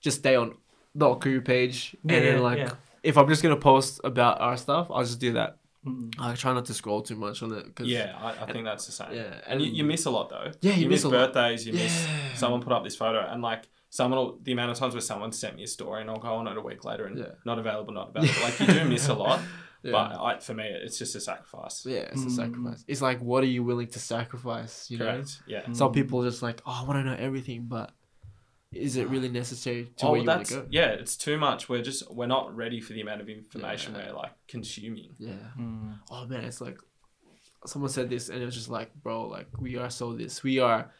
just 0.00 0.18
stay 0.18 0.34
on 0.36 0.54
the 0.94 1.06
Okiru 1.06 1.44
page, 1.44 1.94
Yeah, 2.04 2.16
and 2.16 2.26
then 2.26 2.42
like 2.42 2.58
yeah. 2.58 2.72
if 3.02 3.18
I'm 3.18 3.28
just 3.28 3.42
gonna 3.42 3.56
post 3.56 4.00
about 4.04 4.40
our 4.40 4.56
stuff, 4.56 4.88
I'll 4.90 5.04
just 5.04 5.20
do 5.20 5.32
that. 5.34 5.57
Mm, 5.86 6.10
mm. 6.10 6.14
I 6.18 6.34
try 6.34 6.52
not 6.52 6.64
to 6.66 6.74
scroll 6.74 7.02
too 7.02 7.16
much 7.16 7.42
on 7.42 7.52
it. 7.52 7.74
Cause, 7.74 7.86
Yeah, 7.86 8.16
I, 8.20 8.44
I 8.44 8.52
think 8.52 8.64
that's 8.64 8.86
the 8.86 8.92
same. 8.92 9.12
yeah, 9.12 9.40
and 9.46 9.60
you, 9.62 9.70
you 9.70 9.84
miss 9.84 10.04
a 10.06 10.10
lot 10.10 10.28
though. 10.30 10.50
Yeah, 10.60 10.72
you 10.74 10.88
miss, 10.88 11.04
miss 11.04 11.04
a 11.04 11.08
lot. 11.08 11.32
birthdays. 11.34 11.66
You 11.66 11.72
miss 11.72 12.06
Yeah. 12.06 12.34
someone 12.34 12.60
put 12.60 12.72
up 12.72 12.84
this 12.84 12.96
photo, 12.96 13.20
and 13.20 13.42
like 13.42 13.68
someone, 13.90 14.18
will, 14.18 14.38
the 14.42 14.52
amount 14.52 14.70
of 14.72 14.76
times 14.78 14.94
where 14.94 15.00
someone 15.00 15.32
sent 15.32 15.56
me 15.56 15.62
a 15.62 15.66
story, 15.66 16.00
and 16.02 16.10
I'll 16.10 16.16
go 16.18 16.34
on 16.34 16.46
it 16.48 16.56
a 16.56 16.60
week 16.60 16.84
later, 16.84 17.06
and 17.06 17.18
Yeah. 17.18 17.26
not 17.44 17.58
available, 17.58 17.92
not 17.94 18.08
available. 18.14 18.42
Like 18.42 18.58
you 18.60 18.66
do 18.66 18.84
miss 18.88 19.08
a 19.08 19.14
lot, 19.14 19.40
Yeah. 19.84 19.92
but 19.92 20.20
I, 20.20 20.38
for 20.40 20.54
me, 20.54 20.64
it's 20.64 20.98
just 20.98 21.14
a 21.14 21.20
sacrifice. 21.20 21.86
yeah, 21.86 21.98
it's 22.12 22.22
a 22.22 22.26
Mm. 22.26 22.30
sacrifice. 22.36 22.84
It's 22.88 23.00
like, 23.00 23.20
what 23.20 23.44
are 23.44 23.46
you 23.46 23.62
willing 23.62 23.86
to 23.88 24.00
sacrifice? 24.00 24.90
You 24.90 24.98
know, 24.98 25.04
Correct. 25.04 25.38
Yeah. 25.46 25.62
Mm. 25.62 25.76
some 25.76 25.92
people 25.92 26.24
just 26.24 26.42
like, 26.42 26.60
oh, 26.66 26.80
I 26.82 26.84
want 26.86 26.98
to 26.98 27.04
know 27.04 27.16
everything, 27.18 27.66
but 27.68 27.92
is 28.72 28.96
it 28.96 29.08
really 29.08 29.28
necessary 29.42 29.90
to 29.96 30.06
oh, 30.06 30.10
where 30.12 30.20
you 30.20 30.26
want 30.26 30.46
to 30.46 30.54
go? 30.54 30.66
yeah. 30.70 30.88
It's 30.88 31.16
too 31.16 31.38
much. 31.38 31.68
We're 31.68 31.82
just 31.82 32.10
we're 32.12 32.26
not 32.26 32.54
ready 32.56 32.80
for 32.80 32.92
the 32.92 33.00
amount 33.00 33.20
of 33.20 33.28
information 33.28 33.94
Yeah. 33.94 34.08
we're 34.08 34.16
like 34.16 34.32
consuming. 34.46 35.14
Yeah. 35.18 35.32
Mm. 35.58 35.98
Oh 36.10 36.26
man, 36.26 36.44
it's 36.44 36.60
like 36.60 36.78
someone 37.66 37.90
said 37.90 38.08
this, 38.10 38.28
and 38.28 38.40
it 38.42 38.44
was 38.44 38.54
just 38.54 38.68
like, 38.68 38.94
bro, 39.02 39.26
like 39.26 39.48
we 39.58 39.76
are 39.76 39.90
so 39.90 40.12
this, 40.14 40.42
we 40.42 40.58
are 40.60 40.90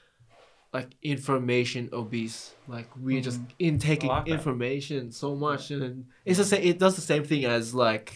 like 0.73 0.89
information 1.03 1.89
obese. 1.93 2.55
Like 2.67 2.89
we're 2.99 3.23
just 3.23 3.41
intaking 3.59 4.11
I 4.11 4.19
like 4.21 4.29
information 4.29 5.13
so 5.13 5.35
much, 5.35 5.71
and 5.71 6.07
it's 6.25 6.39
the 6.39 6.45
same. 6.45 6.63
It 6.63 6.79
does 6.79 6.95
the 6.97 7.01
same 7.03 7.25
thing 7.25 7.45
as 7.45 7.75
like 7.75 8.13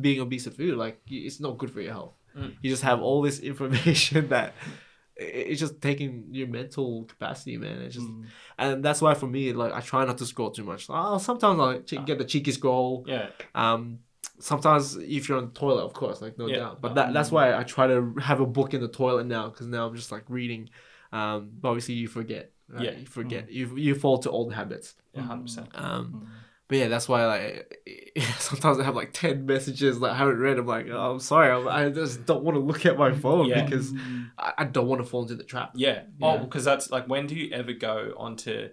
being 0.00 0.20
obese 0.20 0.46
of 0.46 0.54
food. 0.56 0.76
Like 0.76 1.00
it's 1.08 1.40
not 1.40 1.58
good 1.58 1.70
for 1.70 1.80
your 1.80 1.92
health. 1.92 2.14
Mm. 2.36 2.54
You 2.62 2.70
just 2.70 2.82
have 2.82 3.00
all 3.02 3.20
this 3.22 3.38
information 3.52 4.28
that 4.28 4.54
i- 4.60 4.91
it's 5.22 5.60
just 5.60 5.80
taking 5.80 6.26
your 6.32 6.48
mental 6.48 7.04
capacity, 7.04 7.56
man. 7.56 7.82
It's 7.82 7.94
just, 7.94 8.06
Mm. 8.06 8.24
and 8.58 8.84
that's 8.84 9.00
why 9.02 9.14
for 9.14 9.26
me, 9.26 9.52
like 9.52 9.72
I 9.72 9.80
try 9.80 10.04
not 10.04 10.18
to 10.18 10.26
scroll 10.26 10.50
too 10.50 10.64
much. 10.64 10.86
Oh, 10.88 11.18
sometimes 11.18 11.58
I 11.60 11.96
Ah. 11.96 12.02
get 12.04 12.18
the 12.18 12.24
cheeky 12.24 12.52
scroll. 12.52 13.04
Yeah. 13.06 13.28
Um, 13.54 14.00
sometimes 14.38 14.96
if 14.96 15.28
you're 15.28 15.38
on 15.38 15.46
the 15.46 15.50
toilet, 15.52 15.82
of 15.84 15.92
course, 15.92 16.20
like 16.20 16.38
no 16.38 16.46
Yeah. 16.46 16.56
doubt. 16.58 16.80
But 16.80 16.94
that, 16.96 17.12
that's 17.12 17.30
why 17.30 17.56
I 17.56 17.62
try 17.62 17.86
to 17.86 18.14
have 18.20 18.40
a 18.40 18.46
book 18.46 18.74
in 18.74 18.80
the 18.80 18.88
toilet 18.88 19.26
now 19.26 19.48
because 19.48 19.66
now 19.66 19.86
I'm 19.86 19.94
just 19.96 20.12
like 20.12 20.24
reading. 20.28 20.70
Um, 21.12 21.50
but 21.60 21.68
obviously 21.68 21.94
you 21.94 22.08
forget. 22.08 22.52
Right? 22.68 22.84
Yeah. 22.84 22.98
you 23.00 23.06
forget. 23.06 23.50
You 23.50 23.76
you 23.76 23.94
fall 23.94 24.16
to 24.18 24.30
old 24.30 24.54
habits. 24.54 24.94
Yeah. 25.14 25.22
Hundred 25.22 25.42
percent. 25.42 25.68
Um, 25.74 26.26
but 26.72 26.78
yeah, 26.78 26.88
that's 26.88 27.06
why 27.06 27.26
like 27.26 27.84
sometimes 28.38 28.78
I 28.78 28.84
have 28.84 28.96
like 28.96 29.12
ten 29.12 29.44
messages 29.44 30.00
that 30.00 30.12
I 30.12 30.16
haven't 30.16 30.38
read. 30.38 30.58
I'm 30.58 30.66
like, 30.66 30.86
oh, 30.90 31.12
I'm 31.12 31.20
sorry, 31.20 31.50
I'm, 31.50 31.68
I 31.68 31.90
just 31.90 32.24
don't 32.24 32.42
want 32.44 32.54
to 32.56 32.60
look 32.60 32.86
at 32.86 32.96
my 32.96 33.12
phone 33.24 33.46
Yeah. 33.48 33.62
because 33.64 33.92
I, 34.38 34.52
I 34.56 34.64
don't 34.64 34.86
want 34.86 35.02
to 35.02 35.06
fall 35.06 35.20
into 35.22 35.34
the 35.34 35.44
trap. 35.44 35.72
Yeah. 35.74 36.04
Oh, 36.22 36.34
Yeah. 36.36 36.40
because 36.44 36.64
that's 36.64 36.90
like 36.90 37.06
when 37.08 37.26
do 37.26 37.34
you 37.34 37.52
ever 37.52 37.74
go 37.74 38.14
onto 38.16 38.70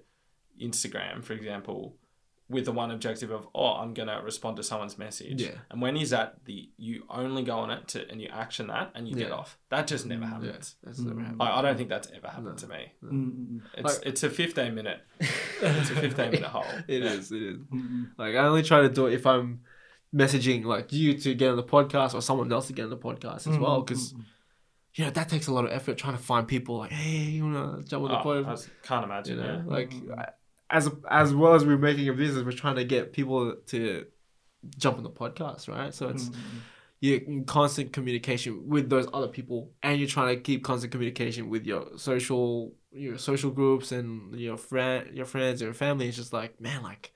Instagram, 0.61 1.23
for 1.25 1.33
example, 1.33 1.97
with 2.49 2.65
the 2.65 2.71
one 2.71 2.89
objective 2.89 3.29
of 3.29 3.47
oh, 3.53 3.73
I'm 3.75 3.93
gonna 3.93 4.21
respond 4.23 4.57
to 4.57 4.63
someone's 4.63 4.97
message. 4.97 5.41
Yeah. 5.41 5.51
And 5.69 5.81
when 5.81 5.95
is 5.95 6.09
that 6.09 6.43
the 6.45 6.69
you 6.77 7.03
only 7.09 7.43
go 7.43 7.59
on 7.59 7.69
it 7.69 7.87
to 7.89 8.09
and 8.09 8.19
you 8.19 8.27
action 8.31 8.67
that 8.67 8.91
and 8.95 9.07
you 9.07 9.15
get 9.15 9.31
off? 9.31 9.57
That 9.69 9.85
just 9.87 10.05
never 10.07 10.23
Yeah, 10.23 10.29
happens. 10.29 10.75
that's 10.83 10.99
never 10.99 11.19
Mm. 11.19 11.23
happened. 11.23 11.39
Like, 11.39 11.51
I 11.51 11.61
don't 11.61 11.77
think 11.77 11.89
that's 11.89 12.09
ever 12.11 12.27
happened 12.27 12.45
No. 12.47 12.53
to 12.55 12.67
me. 12.67 12.91
Mm, 13.03 13.61
It's 13.77 13.83
Like- 13.97 14.05
it's 14.07 14.23
a 14.23 14.29
15 14.29 14.73
minute. 14.73 14.99
It's 15.19 15.89
a 15.91 15.95
15 15.95 16.31
minute 16.31 16.49
hole. 16.49 16.65
It 16.87 17.03
Yeah. 17.03 17.11
is. 17.11 17.31
It 17.31 17.41
is. 17.43 17.59
Like 18.17 18.35
I 18.35 18.39
only 18.47 18.63
try 18.63 18.81
to 18.81 18.89
do 18.89 19.05
it 19.07 19.13
if 19.13 19.27
I'm 19.27 19.61
messaging 20.15 20.65
like 20.65 20.91
you 20.91 21.13
to 21.19 21.35
get 21.35 21.51
on 21.51 21.55
the 21.55 21.63
podcast 21.63 22.15
or 22.15 22.21
someone 22.21 22.51
else 22.51 22.65
to 22.67 22.73
get 22.73 22.83
on 22.85 22.89
the 22.89 22.97
podcast 22.97 23.47
as 23.47 23.57
well 23.59 23.81
Mm, 23.83 23.85
because 23.85 24.13
mm, 24.13 24.23
you 24.95 25.05
know 25.05 25.11
that 25.11 25.29
takes 25.29 25.45
a 25.45 25.53
lot 25.53 25.65
of 25.65 25.71
effort 25.71 25.99
trying 25.99 26.17
to 26.17 26.23
find 26.23 26.47
people 26.47 26.77
like 26.77 26.91
hey 26.91 27.25
you 27.35 27.43
wanna 27.43 27.83
jump 27.83 28.05
on 28.05 28.09
the 28.09 28.17
Oh, 28.17 28.21
I 28.21 28.23
podcast 28.43 28.51
s- 28.53 28.69
can't 28.81 29.05
you 29.05 29.11
imagine. 29.11 29.37
know 29.37 29.63
yeah. 29.67 29.71
like. 29.75 29.93
I- 30.17 30.29
as 30.69 30.89
as 31.09 31.33
well 31.33 31.55
as 31.55 31.65
we're 31.65 31.77
making 31.77 32.07
a 32.09 32.13
business 32.13 32.43
we're 32.45 32.51
trying 32.51 32.75
to 32.75 32.85
get 32.85 33.13
people 33.13 33.55
to 33.67 34.05
jump 34.77 34.97
on 34.97 35.03
the 35.03 35.09
podcast, 35.09 35.67
right? 35.69 35.93
So 35.93 36.09
it's 36.09 36.29
Mm, 36.29 36.33
mm, 36.33 36.61
you're 37.01 37.19
in 37.19 37.45
constant 37.45 37.93
communication 37.93 38.67
with 38.67 38.89
those 38.89 39.07
other 39.13 39.29
people, 39.29 39.71
and 39.83 39.99
you're 39.99 40.07
trying 40.09 40.35
to 40.35 40.41
keep 40.41 40.63
constant 40.63 40.91
communication 40.91 41.49
with 41.49 41.65
your 41.65 41.97
social 41.97 42.73
your 42.91 43.17
social 43.17 43.51
groups 43.51 43.91
and 43.91 44.37
your 44.39 44.57
friend 44.57 45.15
your 45.15 45.25
friends 45.25 45.61
your 45.61 45.73
family. 45.73 46.07
It's 46.07 46.17
just 46.17 46.33
like 46.33 46.59
man, 46.61 46.83
like 46.83 47.13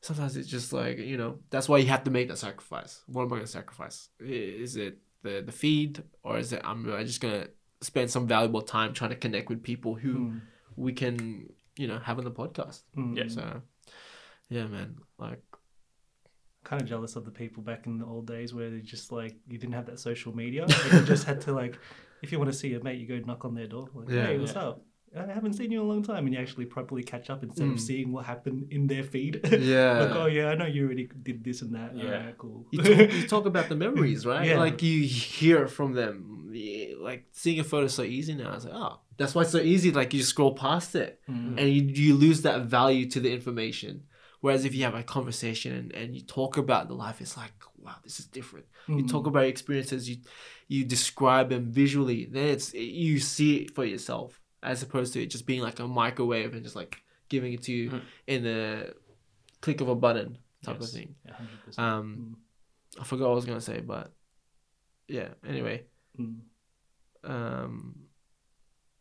sometimes 0.00 0.36
it's 0.36 0.48
just 0.48 0.72
like 0.72 0.98
you 0.98 1.16
know 1.16 1.38
that's 1.50 1.68
why 1.68 1.78
you 1.78 1.86
have 1.88 2.04
to 2.04 2.10
make 2.10 2.28
that 2.28 2.38
sacrifice. 2.38 3.02
What 3.06 3.22
am 3.22 3.32
I 3.32 3.36
gonna 3.36 3.46
sacrifice? 3.46 4.08
Is 4.20 4.76
it 4.76 4.98
the 5.22 5.42
the 5.44 5.52
feed 5.52 6.02
or 6.22 6.38
is 6.38 6.52
it 6.52 6.60
I'm 6.64 6.92
I 6.92 7.04
just 7.04 7.20
gonna 7.20 7.48
spend 7.80 8.10
some 8.10 8.26
valuable 8.26 8.62
time 8.62 8.92
trying 8.92 9.10
to 9.10 9.16
connect 9.16 9.48
with 9.48 9.62
people 9.62 9.94
who 9.94 10.18
mm, 10.18 10.40
we 10.76 10.92
can 10.92 11.48
you 11.76 11.86
know 11.88 11.98
having 11.98 12.24
the 12.24 12.30
podcast. 12.30 12.82
mm. 12.96 13.16
Yeah. 13.16 13.28
So 13.28 13.62
yeah, 14.48 14.66
man, 14.66 14.96
like 15.18 15.42
kind 16.64 16.80
of 16.80 16.88
jealous 16.88 17.14
of 17.16 17.24
the 17.24 17.30
people 17.30 17.62
back 17.62 17.86
in 17.86 17.98
the 17.98 18.06
old 18.06 18.26
days 18.26 18.54
where 18.54 18.70
they 18.70 18.80
just 18.80 19.12
like 19.12 19.36
you 19.48 19.58
didn't 19.58 19.74
have 19.74 19.86
that 19.86 20.00
social 20.00 20.34
media. 20.34 20.66
Like, 20.66 20.92
you 20.92 21.02
just 21.14 21.24
had 21.24 21.40
to 21.42 21.52
like, 21.52 21.78
if 22.22 22.32
you 22.32 22.38
want 22.38 22.50
to 22.50 22.56
see 22.56 22.68
your 22.68 22.82
mate, 22.82 22.98
you 22.98 23.06
go 23.06 23.18
knock 23.26 23.44
on 23.44 23.54
their 23.54 23.66
door. 23.66 23.88
Like, 23.94 24.08
Yeah. 24.08 24.26
hey, 24.26 24.38
what's 24.38 24.54
Yeah. 24.54 24.68
up? 24.68 24.82
I 25.16 25.26
haven't 25.32 25.52
seen 25.52 25.70
you 25.70 25.80
in 25.80 25.86
a 25.86 25.88
long 25.88 26.02
time, 26.02 26.24
and 26.26 26.34
you 26.34 26.40
actually 26.40 26.64
properly 26.64 27.04
catch 27.04 27.30
up 27.30 27.44
instead 27.44 27.68
Mm. 27.68 27.74
of 27.74 27.80
seeing 27.80 28.10
what 28.10 28.24
happened 28.24 28.66
in 28.72 28.88
their 28.88 29.04
feed. 29.04 29.40
yeah. 29.52 30.00
like, 30.00 30.16
oh 30.16 30.26
yeah, 30.26 30.48
I 30.48 30.54
know 30.56 30.66
you 30.66 30.86
already 30.86 31.08
did 31.22 31.44
this 31.44 31.62
and 31.62 31.72
that. 31.76 31.96
Yeah. 31.96 32.04
Alright, 32.04 32.36
cool. 32.38 32.66
you 32.72 32.82
talk, 32.82 33.12
you 33.12 33.28
talk 33.34 33.46
about 33.46 33.68
the 33.68 33.76
memories, 33.76 34.26
right? 34.26 34.48
Yeah. 34.48 34.58
Like 34.58 34.82
you 34.82 35.02
hear 35.06 35.68
from 35.68 35.92
them. 35.92 36.33
Like 37.04 37.26
seeing 37.32 37.60
a 37.60 37.64
photo 37.64 37.86
is 37.86 37.94
so 37.94 38.02
easy 38.02 38.34
now. 38.34 38.54
It's 38.54 38.64
like, 38.64 38.74
oh, 38.74 39.00
that's 39.16 39.34
why 39.34 39.42
it's 39.42 39.52
so 39.52 39.58
easy. 39.60 39.90
Like 39.92 40.12
you 40.12 40.20
just 40.20 40.30
scroll 40.30 40.54
past 40.54 40.94
it 40.94 41.20
Mm. 41.28 41.58
and 41.58 41.68
you, 41.70 41.82
you 42.08 42.14
lose 42.14 42.42
that 42.42 42.62
value 42.62 43.06
to 43.10 43.20
the 43.20 43.32
information. 43.32 44.04
Whereas 44.40 44.64
if 44.64 44.74
you 44.74 44.82
have 44.84 44.94
a 44.94 45.02
conversation 45.02 45.72
and, 45.74 45.92
and 45.92 46.14
you 46.14 46.22
talk 46.22 46.56
about 46.58 46.88
the 46.88 46.94
life, 46.94 47.20
it's 47.20 47.36
like, 47.36 47.52
wow, 47.78 47.94
this 48.02 48.18
is 48.20 48.26
different. 48.26 48.66
You 48.88 49.04
Mm. 49.04 49.10
talk 49.10 49.26
about 49.26 49.40
your 49.40 49.48
experiences, 49.50 50.08
you 50.10 50.16
you 50.68 50.84
describe 50.84 51.50
them 51.50 51.64
visually. 51.70 52.24
Then 52.24 52.46
it's 52.48 52.72
you 52.74 53.18
see 53.20 53.56
it 53.62 53.74
for 53.74 53.84
yourself 53.84 54.40
as 54.62 54.82
opposed 54.82 55.12
to 55.12 55.22
it 55.22 55.26
just 55.26 55.46
being 55.46 55.60
like 55.68 55.78
a 55.78 55.86
microwave 55.86 56.54
and 56.54 56.62
just 56.62 56.76
like 56.76 56.92
giving 57.28 57.52
it 57.52 57.62
to 57.64 57.72
you 57.72 57.90
Mhm. 57.90 58.02
in 58.26 58.42
the 58.44 58.94
click 59.60 59.80
of 59.82 59.88
a 59.88 59.94
button 59.94 60.38
type 60.62 60.76
Yes. 60.80 60.88
of 60.88 60.94
thing. 60.98 61.14
Yeah, 61.26 61.32
100%. 61.36 61.78
Um, 61.78 62.36
I 63.00 63.04
forgot 63.04 63.26
what 63.28 63.32
I 63.32 63.40
was 63.42 63.44
gonna 63.44 63.60
say, 63.72 63.80
but 63.80 64.12
yeah. 65.08 65.28
Anyway, 65.46 65.84
Mm. 66.18 66.40
Um, 67.26 67.94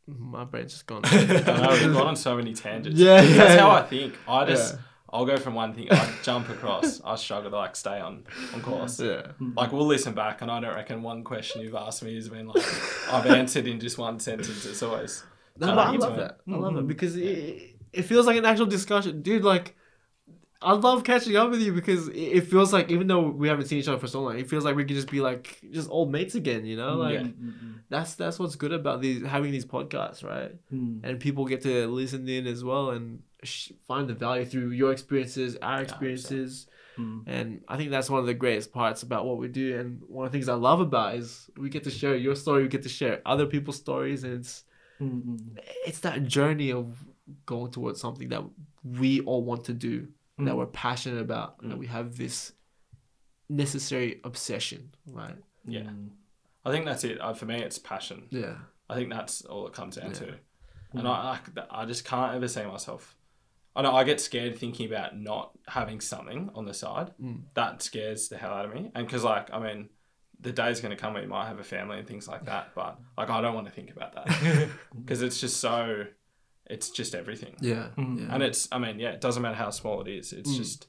my 0.07 0.43
brain's 0.43 0.73
just 0.73 0.85
gone. 0.85 1.01
I 1.05 1.25
know 1.25 1.69
we've 1.71 1.93
gone 1.93 2.07
on 2.07 2.15
so 2.27 2.35
many 2.35 2.53
tangents. 2.53 2.99
Yeah, 2.99 3.21
that's 3.21 3.29
yeah, 3.55 3.57
how. 3.59 3.71
I 3.71 3.83
think. 3.83 4.15
I 4.27 4.45
just 4.45 4.73
Yeah. 4.75 4.79
I'll 5.11 5.25
go 5.25 5.37
from 5.37 5.53
one 5.53 5.73
thing. 5.75 5.87
I 5.91 6.11
jump 6.23 6.49
across. 6.49 6.99
I 7.05 7.15
struggle 7.15 7.51
to 7.51 7.57
like 7.57 7.75
stay 7.75 7.99
on 7.99 8.23
on 8.53 8.61
course. 8.61 8.99
yeah. 8.99 9.27
Like 9.55 9.71
we'll 9.71 9.85
listen 9.85 10.13
back, 10.13 10.41
and 10.41 10.49
I 10.49 10.59
don't 10.59 10.73
reckon 10.75 11.03
one 11.03 11.23
question 11.23 11.61
you've 11.61 11.75
asked 11.75 12.03
me 12.03 12.15
has 12.15 12.29
been 12.29 12.47
like 12.47 12.65
I've 13.11 13.25
answered 13.27 13.67
in 13.67 13.79
just 13.79 13.97
one 13.97 14.19
sentence. 14.19 14.65
It's 14.65 14.81
always 14.83 15.23
no, 15.57 15.71
I 15.71 15.75
but 15.75 15.87
I 15.87 15.93
it, 15.93 15.99
love 15.99 16.15
that. 16.17 16.39
I 16.51 16.55
love 16.55 16.75
it 16.77 16.83
Mhm. 16.83 16.87
because 16.87 17.15
it, 17.15 17.75
it 17.93 18.01
feels 18.03 18.25
like 18.25 18.37
an 18.37 18.45
actual 18.45 18.65
discussion, 18.65 19.21
dude. 19.21 19.43
Like. 19.43 19.75
I 20.63 20.73
love 20.73 21.03
catching 21.03 21.35
up 21.35 21.49
with 21.51 21.61
you 21.61 21.73
because 21.73 22.07
it 22.09 22.41
feels 22.47 22.71
like 22.71 22.89
even 22.89 23.07
though 23.07 23.27
we 23.29 23.47
haven't 23.49 23.65
seen 23.67 23.79
each 23.79 23.87
other 23.87 23.99
for 23.99 24.07
so 24.07 24.21
long, 24.21 24.37
it 24.39 24.49
feels 24.49 24.63
like 24.65 24.75
we 24.75 24.83
could 24.85 24.95
just 24.95 25.11
be 25.11 25.21
like 25.21 25.59
just 25.71 25.89
old 25.89 26.11
mates 26.11 26.35
again, 26.35 26.65
you 26.65 26.77
know? 26.77 26.95
Like 26.95 27.13
Yeah. 27.21 27.27
That's 27.89 28.15
that's 28.15 28.39
what's 28.39 28.55
good 28.55 28.71
about 28.73 29.01
these 29.01 29.23
having 29.23 29.51
these 29.51 29.65
podcasts, 29.65 30.23
right? 30.23 30.51
mm, 30.73 30.99
and 31.03 31.19
people 31.19 31.45
get 31.45 31.61
to 31.63 31.87
listen 31.87 32.27
in 32.27 32.47
as 32.47 32.63
well 32.63 32.89
and 32.91 33.21
sh- 33.43 33.71
find 33.87 34.07
the 34.07 34.13
value 34.15 34.45
through 34.45 34.69
your 34.71 34.91
experiences, 34.91 35.57
our 35.61 35.81
experiences, 35.81 36.67
Mm. 36.97 37.23
and 37.25 37.61
I 37.67 37.77
think 37.77 37.89
that's 37.89 38.09
one 38.09 38.19
of 38.19 38.27
the 38.27 38.35
greatest 38.35 38.71
parts 38.71 39.01
about 39.03 39.25
what 39.25 39.37
we 39.39 39.47
do. 39.47 39.79
And 39.79 40.01
one 40.07 40.25
of 40.27 40.31
the 40.31 40.35
things 40.37 40.47
I 40.47 40.53
love 40.53 40.79
about 40.79 41.15
is 41.15 41.49
we 41.57 41.69
get 41.69 41.83
to 41.85 41.89
share 41.91 42.15
your 42.15 42.35
story, 42.35 42.61
we 42.63 42.69
get 42.69 42.83
to 42.83 42.89
share 42.89 43.19
other 43.25 43.47
people's 43.47 43.77
stories, 43.77 44.23
and 44.23 44.33
it's 44.39 44.63
Mm, 45.01 45.23
mm, 45.25 45.39
it's 45.87 45.99
that 46.01 46.23
journey 46.37 46.71
of 46.71 46.85
going 47.47 47.71
towards 47.71 47.99
something 47.99 48.29
that 48.29 48.43
we 48.83 49.21
all 49.21 49.43
want 49.43 49.63
to 49.65 49.73
do, 49.73 50.07
that 50.39 50.45
Mm. 50.53 50.57
we're 50.57 50.65
passionate 50.67 51.21
about, 51.21 51.59
that 51.61 51.75
Mm. 51.75 51.77
we 51.77 51.87
have 51.87 52.17
this 52.17 52.53
necessary 53.49 54.19
obsession, 54.23 54.93
right? 55.07 55.35
Yeah. 55.65 55.81
mm. 55.81 56.09
I 56.65 56.71
think 56.71 56.85
that's 56.85 57.03
it. 57.03 57.19
Uh, 57.19 57.33
for 57.33 57.45
me, 57.45 57.61
it's 57.61 57.77
passion. 57.77 58.27
Yeah, 58.29 58.55
I 58.89 58.95
think 58.95 59.09
that's 59.09 59.41
all 59.43 59.67
it 59.67 59.73
comes 59.73 59.97
down 59.97 60.09
Yeah. 60.11 60.13
to. 60.19 60.35
And 60.93 61.07
I, 61.07 61.39
I, 61.57 61.81
I 61.81 61.85
just 61.85 62.05
can't 62.05 62.35
ever 62.35 62.47
see 62.47 62.63
myself. 62.63 63.17
I 63.75 63.81
know 63.81 63.95
I 63.95 64.03
get 64.03 64.21
scared 64.21 64.57
thinking 64.57 64.85
about 64.85 65.17
not 65.17 65.51
having 65.67 65.99
something 65.99 66.51
on 66.53 66.65
the 66.65 66.73
side. 66.73 67.11
Mm. 67.19 67.41
That 67.55 67.81
scares 67.81 68.29
the 68.29 68.37
hell 68.37 68.53
out 68.53 68.65
of 68.65 68.73
me. 68.73 68.91
And 68.93 69.05
because, 69.07 69.23
like, 69.23 69.51
I 69.51 69.59
mean, 69.59 69.89
the 70.39 70.51
day's 70.51 70.79
going 70.81 70.95
to 70.95 71.01
come 71.01 71.13
where 71.13 71.23
you 71.23 71.27
might 71.29 71.47
have 71.47 71.59
a 71.59 71.63
family 71.63 71.97
and 71.97 72.07
things 72.07 72.27
like 72.27 72.45
that. 72.45 72.75
But, 72.75 72.99
like, 73.17 73.29
I 73.31 73.41
don't 73.41 73.55
want 73.55 73.65
to 73.65 73.73
think 73.73 73.89
about 73.91 74.13
that 74.13 74.69
because 74.95 75.23
it's 75.23 75.41
just 75.41 75.57
so, 75.57 76.05
it's 76.69 76.89
just 76.89 77.13
everything. 77.15 77.55
yeah, 77.61 77.89
Mm. 77.97 78.19
yeah. 78.21 78.33
And 78.33 78.43
it's, 78.43 78.67
I 78.71 78.77
mean, 78.79 78.99
yeah, 78.99 79.09
it 79.11 79.21
doesn't 79.21 79.41
matter 79.41 79.55
how 79.55 79.69
small 79.69 80.01
it 80.01 80.07
is. 80.07 80.33
It's 80.33 80.51
Mm. 80.51 80.57
just 80.57 80.87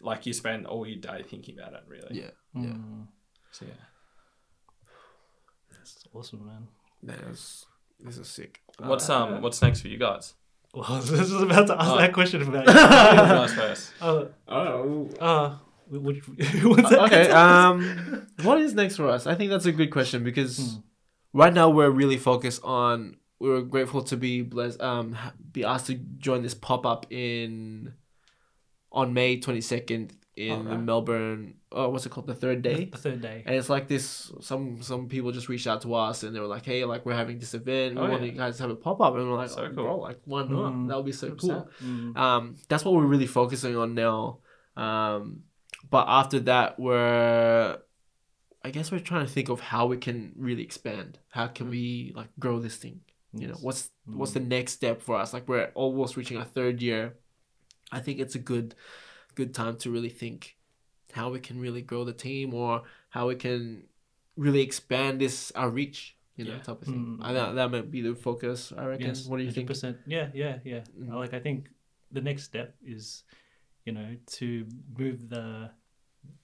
like 0.00 0.26
you 0.26 0.32
spend 0.32 0.66
all 0.66 0.86
your 0.86 0.98
day 1.00 1.22
thinking 1.28 1.58
about 1.58 1.72
it, 1.74 1.84
really. 1.88 2.18
yeah, 2.20 2.30
yeah. 2.54 2.70
Mm. 2.70 3.06
So, 3.52 3.66
yeah. 3.66 3.72
That's 5.72 6.04
awesome, 6.12 6.46
man. 6.46 6.68
Man, 7.02 7.18
this, 7.30 7.64
this 7.98 8.18
is 8.18 8.28
sick. 8.28 8.60
What's 8.78 9.08
Uh, 9.08 9.16
um 9.24 9.42
what's 9.42 9.60
next 9.62 9.80
for 9.80 9.88
you 9.88 9.98
guys? 9.98 10.34
Well, 10.74 10.84
I 10.88 10.96
was 10.96 11.08
just 11.10 11.32
about 11.32 11.66
to 11.68 11.80
ask 11.80 11.90
Oh. 11.90 11.98
that 11.98 12.12
question 12.12 12.42
about 12.42 12.66
You 12.66 12.72
you. 12.72 12.78
guys 12.78 13.54
first. 13.54 13.92
uh, 14.00 14.24
Oh, 14.48 15.08
uh, 15.20 15.56
which, 15.88 16.22
what's 16.62 16.90
that? 16.90 17.00
okay. 17.06 17.30
Um, 17.30 18.26
what 18.42 18.60
is 18.60 18.74
next 18.74 18.96
for 18.96 19.08
us? 19.08 19.26
I 19.26 19.34
think 19.34 19.50
that's 19.50 19.66
a 19.66 19.72
good 19.72 19.90
question 19.90 20.22
because 20.22 20.58
Hmm. 20.58 20.80
right 21.32 21.52
now 21.52 21.68
we're 21.70 21.90
really 21.90 22.18
focused 22.18 22.62
on. 22.62 23.16
We're 23.40 23.62
grateful 23.62 24.02
to 24.04 24.16
be 24.16 24.42
blessed. 24.42 24.80
Um, 24.82 25.16
be 25.50 25.64
asked 25.64 25.86
to 25.86 25.94
join 25.94 26.42
this 26.42 26.54
pop 26.54 26.84
up 26.86 27.06
in 27.10 27.94
on 28.92 29.14
May 29.14 29.40
twenty 29.40 29.62
second 29.62 30.12
in 30.36 30.52
Alright. 30.66 30.80
Melbourne. 30.80 31.54
Oh, 31.72 31.88
what's 31.88 32.04
it 32.04 32.10
called? 32.10 32.26
The 32.26 32.34
third 32.34 32.62
day. 32.62 32.86
The 32.86 32.98
third 32.98 33.20
day. 33.22 33.42
And 33.46 33.54
it's 33.54 33.68
like 33.70 33.88
this. 33.88 34.30
Some 34.40 34.82
some 34.82 35.08
people 35.08 35.32
just 35.32 35.48
reached 35.48 35.66
out 35.66 35.80
to 35.82 35.94
us 35.94 36.22
and 36.22 36.34
they 36.36 36.40
were 36.40 36.46
like, 36.46 36.66
"Hey, 36.66 36.84
like 36.84 37.06
we're 37.06 37.14
having 37.14 37.38
this 37.38 37.54
event. 37.54 37.94
We 37.94 38.00
Oh, 38.02 38.08
want 38.10 38.22
yeah. 38.22 38.30
you 38.32 38.38
guys 38.38 38.56
to 38.58 38.64
have 38.64 38.70
a 38.70 38.76
pop 38.76 39.00
up." 39.00 39.14
And 39.14 39.28
we're 39.30 39.36
like, 39.36 39.48
So 39.50 39.62
"Oh, 39.62 39.66
cool. 39.74 39.84
bro, 39.84 39.96
like 39.98 40.18
why 40.26 40.42
not? 40.42 40.72
Mm. 40.72 40.88
That 40.88 40.96
would 40.96 41.06
be 41.06 41.12
so 41.12 41.30
cool." 41.30 41.66
100%. 41.82 42.14
Mm. 42.14 42.16
um, 42.18 42.56
that's 42.68 42.84
what 42.84 42.94
we're 42.94 43.06
really 43.06 43.26
focusing 43.26 43.76
on 43.76 43.94
now. 43.94 44.40
Um, 44.76 45.44
but 45.88 46.04
after 46.08 46.40
that, 46.40 46.78
we're, 46.78 47.78
I 48.62 48.70
guess 48.70 48.92
we're 48.92 48.98
trying 49.00 49.24
to 49.26 49.32
think 49.32 49.48
of 49.48 49.60
how 49.60 49.86
we 49.86 49.96
can 49.96 50.32
really 50.36 50.62
expand. 50.62 51.18
How 51.30 51.46
can 51.46 51.70
we 51.70 52.12
like 52.14 52.28
grow 52.38 52.58
this 52.60 52.76
thing? 52.76 53.00
You 53.32 53.46
know, 53.48 53.54
what's 53.60 53.90
Mm. 54.08 54.16
what's 54.16 54.32
the 54.32 54.40
next 54.40 54.72
step 54.72 55.00
for 55.02 55.16
us? 55.16 55.32
Like 55.32 55.46
we're 55.48 55.70
almost 55.74 56.16
reaching 56.16 56.36
our 56.38 56.44
third 56.44 56.82
year. 56.82 57.16
I 57.92 58.00
think 58.00 58.18
it's 58.20 58.34
a 58.34 58.38
good, 58.40 58.74
good 59.34 59.54
time 59.54 59.76
to 59.78 59.90
really 59.90 60.08
think 60.08 60.56
how 61.12 61.30
we 61.30 61.40
can 61.40 61.60
really 61.60 61.82
grow 61.82 62.04
the 62.04 62.12
team 62.12 62.54
or 62.54 62.82
how 63.10 63.28
we 63.28 63.34
can 63.36 63.84
really 64.36 64.62
expand 64.62 65.20
this 65.20 65.50
our 65.52 65.70
reach. 65.70 66.16
You 66.36 66.46
know, 66.46 66.52
Yeah. 66.52 66.62
type 66.62 66.80
of 66.82 66.88
thing. 66.88 67.18
Mm. 67.18 67.24
I 67.24 67.32
that 67.34 67.52
that 67.54 67.70
might 67.70 67.90
be 67.90 68.00
the 68.00 68.14
focus. 68.14 68.72
I 68.76 68.86
reckon. 68.86 69.06
Yes, 69.08 69.26
what 69.26 69.36
do 69.38 69.44
you 69.44 69.52
think? 69.52 69.68
100%. 69.68 69.98
Yeah, 70.06 70.30
yeah, 70.34 70.58
yeah. 70.64 70.82
Mm. 70.98 71.10
Like 71.12 71.34
I 71.34 71.40
think 71.40 71.68
the 72.10 72.20
next 72.22 72.44
step 72.44 72.74
is, 72.82 73.24
you 73.84 73.92
know, 73.92 74.16
to 74.38 74.66
move 74.98 75.28
the 75.28 75.70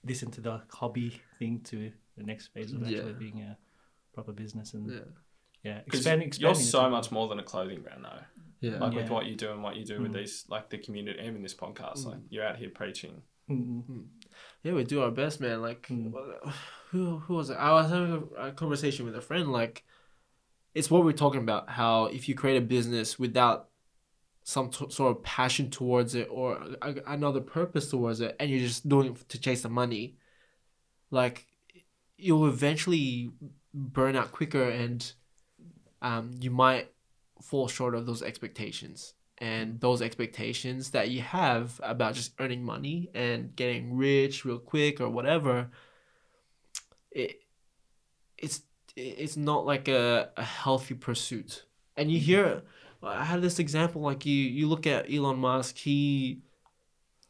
this 0.05 0.23
into 0.23 0.41
the 0.41 0.63
hobby 0.71 1.21
thing 1.39 1.61
to 1.63 1.91
the 2.17 2.23
next 2.23 2.49
phase 2.49 2.73
of 2.73 2.83
Yeah. 2.83 2.99
actually 2.99 3.15
being 3.15 3.41
a 3.43 3.59
proper 4.13 4.33
business 4.33 4.75
and 4.75 4.91
Yeah. 4.91 5.01
Yeah, 5.67 5.81
Because 5.85 6.01
expanding. 6.01 6.33
you're 6.39 6.55
so 6.55 6.79
into- 6.81 6.91
much 6.97 7.09
more 7.11 7.27
than 7.29 7.39
a 7.39 7.43
clothing 7.53 7.81
brand, 7.85 8.05
though. 8.05 8.23
Yeah. 8.61 8.79
Like 8.79 8.95
with 8.95 9.11
what 9.11 9.27
you 9.27 9.35
do 9.37 9.49
and 9.53 9.63
what 9.63 9.77
you 9.77 9.85
do 9.85 10.01
with 10.01 10.13
Mm. 10.13 10.19
these, 10.21 10.45
like 10.49 10.71
the 10.71 10.79
community, 10.79 11.19
even 11.27 11.43
this 11.43 11.55
podcast. 11.55 11.99
Mm. 11.99 12.07
Like 12.07 12.21
you're 12.31 12.47
out 12.49 12.57
here 12.63 12.71
preaching. 12.71 13.23
Mm, 13.51 14.07
Yeah, 14.65 14.73
we 14.73 14.83
do 14.85 15.03
our 15.03 15.11
best, 15.11 15.41
man. 15.41 15.61
Like, 15.69 15.83
Mm. 15.89 16.13
who 16.91 17.19
who 17.25 17.35
was 17.35 17.51
it? 17.51 17.55
I 17.69 17.71
was 17.73 17.91
having 17.91 18.13
a, 18.39 18.47
a 18.49 18.53
conversation 18.53 19.05
with 19.07 19.15
a 19.17 19.21
friend. 19.21 19.53
Like, 19.53 19.85
it's 20.75 20.91
what 20.91 21.05
we're 21.05 21.13
talking 21.25 21.43
about. 21.43 21.69
How 21.71 22.07
if 22.07 22.29
you 22.29 22.35
create 22.35 22.57
a 22.57 22.67
business 22.77 23.19
without 23.19 23.69
some 24.43 24.71
t- 24.71 24.91
sort 24.91 25.11
of 25.17 25.23
passion 25.23 25.71
towards 25.71 26.15
it 26.15 26.29
or 26.31 26.55
a, 26.83 26.95
another 27.07 27.41
purpose 27.41 27.91
towards 27.91 28.21
it, 28.21 28.35
and 28.41 28.51
you're 28.51 28.61
just 28.61 28.89
doing 28.89 29.07
it 29.13 29.29
to 29.29 29.39
chase 29.41 29.63
the 29.63 29.69
money, 29.69 30.17
like, 31.11 31.47
you'll 32.17 32.47
eventually 32.49 33.31
burn 33.75 34.17
out 34.17 34.33
quicker, 34.33 34.69
and 34.69 35.13
um, 36.03 36.31
you 36.41 36.51
might 36.51 36.93
fall 37.43 37.69
short 37.69 37.95
of 37.95 38.07
those 38.07 38.23
expectations 38.23 39.15
and 39.39 39.81
those 39.81 40.01
expectations 40.01 40.91
that 40.91 41.11
you 41.11 41.21
have 41.21 41.79
about 41.83 42.15
just 42.15 42.33
earning 42.39 42.65
money 42.65 43.11
and 43.15 43.55
getting 43.55 43.97
rich 43.97 44.45
real 44.45 44.59
quick 44.59 45.01
or 45.01 45.11
whatever 45.11 45.71
it 47.11 47.41
it's 48.39 48.63
it's 48.97 49.37
not 49.37 49.67
like 49.67 49.89
a, 49.89 50.31
a 50.39 50.43
healthy 50.43 50.95
pursuit 50.95 51.67
and 51.99 52.11
you 52.11 52.19
hear 52.19 52.63
i 53.03 53.25
had 53.25 53.43
this 53.43 53.59
example 53.59 54.01
like 54.01 54.25
you 54.25 54.35
you 54.35 54.67
look 54.67 54.87
at 54.87 55.13
elon 55.13 55.37
musk 55.39 55.77
he 55.77 56.41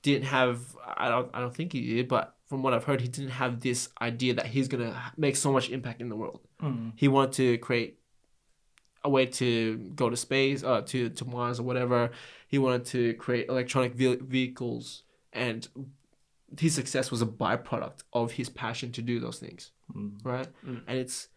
didn't 0.07 0.27
have. 0.27 0.61
I 0.97 1.09
don't. 1.09 1.29
I 1.35 1.41
don't 1.41 1.55
think 1.55 1.73
he 1.73 1.95
did, 1.97 2.09
but 2.09 2.37
from 2.47 2.62
what 2.62 2.73
I've 2.73 2.85
heard, 2.85 3.01
he 3.01 3.09
didn't 3.09 3.33
have 3.33 3.61
this 3.61 3.89
idea 4.01 4.35
that 4.35 4.47
he's 4.47 4.69
gonna 4.69 5.12
make 5.17 5.37
so 5.37 5.53
much 5.53 5.69
impact 5.69 6.01
in 6.01 6.09
the 6.09 6.17
world. 6.17 6.41
Mm. 6.62 6.93
He 6.95 7.09
wanted 7.09 7.33
to 7.33 7.59
create 7.59 7.99
a 9.07 9.11
way 9.17 9.25
to 9.41 9.79
go 9.95 10.07
to 10.11 10.17
space, 10.17 10.61
uh, 10.71 10.81
to 10.91 10.99
to 11.19 11.25
Mars 11.25 11.59
or 11.61 11.65
whatever. 11.71 12.01
He 12.53 12.59
wanted 12.59 12.85
to 12.95 13.01
create 13.25 13.49
electronic 13.49 13.93
ve- 14.01 14.21
vehicles, 14.35 15.03
and 15.33 15.61
his 16.59 16.75
success 16.81 17.11
was 17.11 17.21
a 17.23 17.27
byproduct 17.43 17.99
of 18.13 18.33
his 18.39 18.49
passion 18.63 18.89
to 18.93 19.03
do 19.11 19.19
those 19.25 19.39
things, 19.45 19.63
Mm. 19.95 20.11
right? 20.33 20.49
Mm. 20.65 20.81
And 20.89 20.99
it's. 20.99 21.29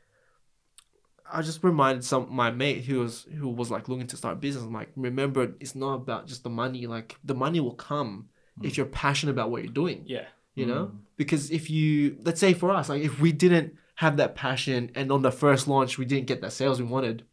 I 1.32 1.42
just 1.44 1.64
reminded 1.64 2.04
some 2.04 2.28
my 2.44 2.50
mate 2.50 2.86
who 2.86 3.00
was 3.00 3.28
who 3.38 3.50
was 3.50 3.70
like 3.70 3.88
looking 3.88 4.08
to 4.08 4.18
start 4.18 4.34
a 4.38 4.40
business. 4.40 4.64
I'm 4.66 4.74
like, 4.74 4.90
remember, 4.96 5.54
it's 5.60 5.76
not 5.76 5.94
about 6.04 6.26
just 6.28 6.44
the 6.44 6.50
money. 6.50 6.88
Like 6.88 7.18
the 7.24 7.36
money 7.36 7.60
will 7.60 7.76
come 7.76 8.30
if 8.64 8.76
you're 8.78 8.86
passionate 8.88 9.32
about 9.32 9.50
what 9.52 9.64
you're 9.64 9.72
doing 9.72 10.04
Yeah. 10.06 10.26
you 10.54 10.66
know 10.66 10.92
because 11.16 11.50
if 11.50 11.70
you 11.70 12.18
let's 12.28 12.42
say 12.42 12.52
for 12.54 12.72
us 12.72 12.90
like 12.90 13.02
if 13.02 13.18
we 13.22 13.32
didn't 13.32 13.70
have 13.96 14.18
that 14.18 14.36
passion 14.36 14.92
and 14.96 15.14
on 15.14 15.22
the 15.22 15.32
first 15.32 15.66
launch 15.70 15.98
we 15.98 16.04
didn't 16.04 16.28
get 16.28 16.42
that 16.42 16.52
sales 16.52 16.78
we 16.82 16.86
wanted 16.86 17.24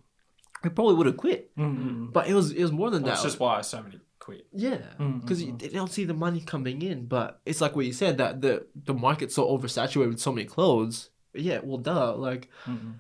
we 0.67 0.71
probably 0.75 0.95
would 0.97 1.07
have 1.07 1.17
quit. 1.17 1.57
Mm. 1.57 2.13
but 2.13 2.27
it 2.31 2.35
was 2.35 2.47
it 2.53 2.63
was 2.63 2.73
more 2.81 2.91
than 2.91 3.03
That's 3.03 3.21
that. 3.21 3.23
That's 3.25 3.35
just 3.35 3.41
why 3.41 3.61
so 3.63 3.83
many 3.83 4.01
quit. 4.19 4.47
yeah 4.53 4.79
because 5.21 5.41
mm, 5.45 5.59
they 5.61 5.69
don't 5.69 5.93
see 5.97 6.05
the 6.05 6.15
money 6.27 6.41
coming 6.41 6.83
in. 6.83 7.07
But 7.07 7.41
it's 7.47 7.61
like 7.61 7.75
what 7.77 7.87
you 7.87 7.93
said 7.93 8.19
that 8.19 8.41
the 8.45 8.67
the 8.89 8.95
market's 8.95 9.35
so 9.35 9.43
oversaturated 9.55 10.09
with 10.11 10.21
so 10.21 10.33
many 10.33 10.47
clothes. 10.47 11.11
Yeah 11.35 11.61
well 11.63 11.79
duh 11.79 12.15
like 12.29 12.49
Mm. 12.67 12.95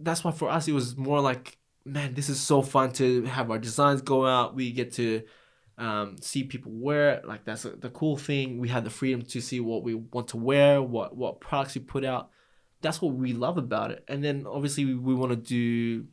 that's 0.00 0.24
why 0.24 0.32
for 0.32 0.48
us 0.50 0.68
it 0.68 0.72
was 0.72 0.96
more 0.96 1.20
like 1.20 1.58
man 1.84 2.14
this 2.14 2.28
is 2.28 2.40
so 2.40 2.62
fun 2.62 2.92
to 2.92 3.22
have 3.24 3.50
our 3.50 3.58
designs 3.58 4.02
go 4.02 4.26
out. 4.26 4.54
We 4.54 4.72
get 4.72 4.92
to 4.94 5.22
um, 5.76 6.16
see 6.20 6.44
people 6.44 6.72
wear 6.72 7.10
it. 7.14 7.26
like 7.26 7.44
that's 7.44 7.64
a, 7.64 7.70
the 7.70 7.90
cool 7.90 8.16
thing. 8.16 8.58
We 8.58 8.68
have 8.68 8.84
the 8.84 8.90
freedom 8.90 9.22
to 9.22 9.40
see 9.40 9.60
what 9.60 9.82
we 9.82 9.94
want 9.94 10.28
to 10.28 10.36
wear 10.36 10.80
what 10.82 11.16
what 11.16 11.40
products 11.40 11.74
we 11.74 11.80
put 11.82 12.04
out. 12.04 12.30
That's 12.80 13.00
what 13.02 13.14
we 13.14 13.32
love 13.32 13.58
about 13.58 13.90
it. 13.90 14.04
And 14.08 14.22
then 14.22 14.46
obviously 14.46 14.84
we, 14.84 14.94
we 14.94 15.14
want 15.14 15.30
to 15.32 15.36
do 15.36 16.06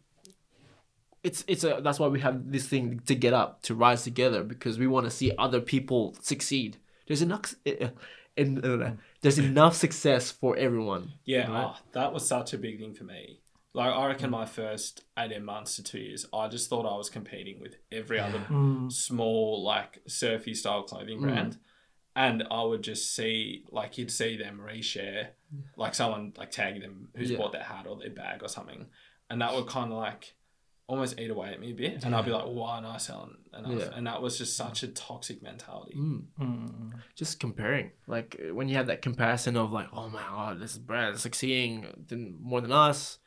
it's 1.23 1.43
it's 1.47 1.63
a 1.63 1.79
that's 1.83 1.99
why 1.99 2.07
we 2.07 2.19
have 2.19 2.51
this 2.51 2.67
thing 2.67 2.99
to 3.05 3.15
get 3.15 3.33
up 3.33 3.61
to 3.63 3.75
rise 3.75 4.03
together 4.03 4.43
because 4.43 4.79
we 4.79 4.87
want 4.87 5.05
to 5.05 5.11
see 5.11 5.31
other 5.37 5.61
people 5.61 6.15
succeed 6.21 6.77
there's 7.07 7.21
enough 7.21 7.53
uh, 7.67 7.89
and 8.37 8.65
uh, 8.65 8.91
there's 9.21 9.37
enough 9.37 9.75
success 9.75 10.31
for 10.31 10.55
everyone 10.57 11.11
Yeah, 11.25 11.51
Right. 11.51 11.65
oh, 11.75 11.77
that 11.91 12.13
was 12.13 12.27
such 12.27 12.53
a 12.53 12.57
big 12.57 12.79
thing 12.79 12.93
for 12.93 13.03
me. 13.03 13.41
Like 13.73 13.93
I 13.93 14.07
reckon 14.07 14.29
my 14.31 14.45
first 14.45 15.03
eighteen 15.17 15.45
months 15.45 15.75
to 15.75 15.83
two 15.83 15.99
years, 15.99 16.25
I 16.33 16.47
just 16.47 16.69
thought 16.69 16.85
I 16.85 16.97
was 16.97 17.09
competing 17.09 17.59
with 17.61 17.75
every 17.91 18.19
other 18.19 18.39
Mm. 18.49 18.91
small 18.91 19.63
like 19.63 19.99
surfy 20.07 20.53
style 20.53 20.83
clothing 20.83 21.19
Mm. 21.19 21.21
brand. 21.21 21.57
And 22.15 22.43
I 22.51 22.63
would 22.63 22.83
just 22.83 23.15
see 23.15 23.63
like 23.69 23.97
you'd 23.97 24.11
see 24.11 24.35
them 24.37 24.59
reshare 24.59 25.27
like 25.77 25.93
someone 25.95 26.33
like 26.37 26.51
tagging 26.51 26.81
them 26.81 27.09
who's 27.15 27.31
Yeah. 27.31 27.37
bought 27.37 27.51
their 27.53 27.63
hat 27.63 27.85
or 27.87 27.95
their 27.97 28.09
bag 28.09 28.41
or 28.43 28.49
something. 28.49 28.87
And 29.29 29.41
that 29.41 29.53
would 29.53 29.69
kinda 29.69 29.95
like 29.95 30.35
almost 30.91 31.19
eat 31.19 31.31
away 31.31 31.49
at 31.53 31.59
me 31.59 31.71
a 31.71 31.73
bit. 31.73 32.03
And 32.03 32.13
I'd 32.13 32.25
be 32.25 32.31
like, 32.31 32.45
why 32.45 32.75
aren't 32.75 32.85
I 32.85 32.97
selling 32.97 33.37
enough? 33.57 33.71
Yeah. 33.79 33.95
And 33.95 34.05
that 34.07 34.21
was 34.21 34.37
just 34.37 34.55
such 34.57 34.83
a 34.83 34.89
toxic 34.89 35.41
mentality. 35.41 35.95
Mm. 35.97 36.23
Mm. 36.39 36.91
just 37.15 37.39
comparing 37.39 37.91
like 38.07 38.29
uh, 38.39 38.53
when 38.53 38.67
you 38.69 38.75
have 38.75 38.87
that 38.87 39.01
comparison 39.01 39.55
of 39.57 39.71
like 39.71 39.87
oh 39.93 40.09
my 40.09 40.21
god 40.21 40.59
this 40.59 40.77
brand 40.77 41.15
is 41.15 41.21
succeeding 41.21 41.73
more 42.41 42.61
than 42.61 42.71
us 42.71 43.19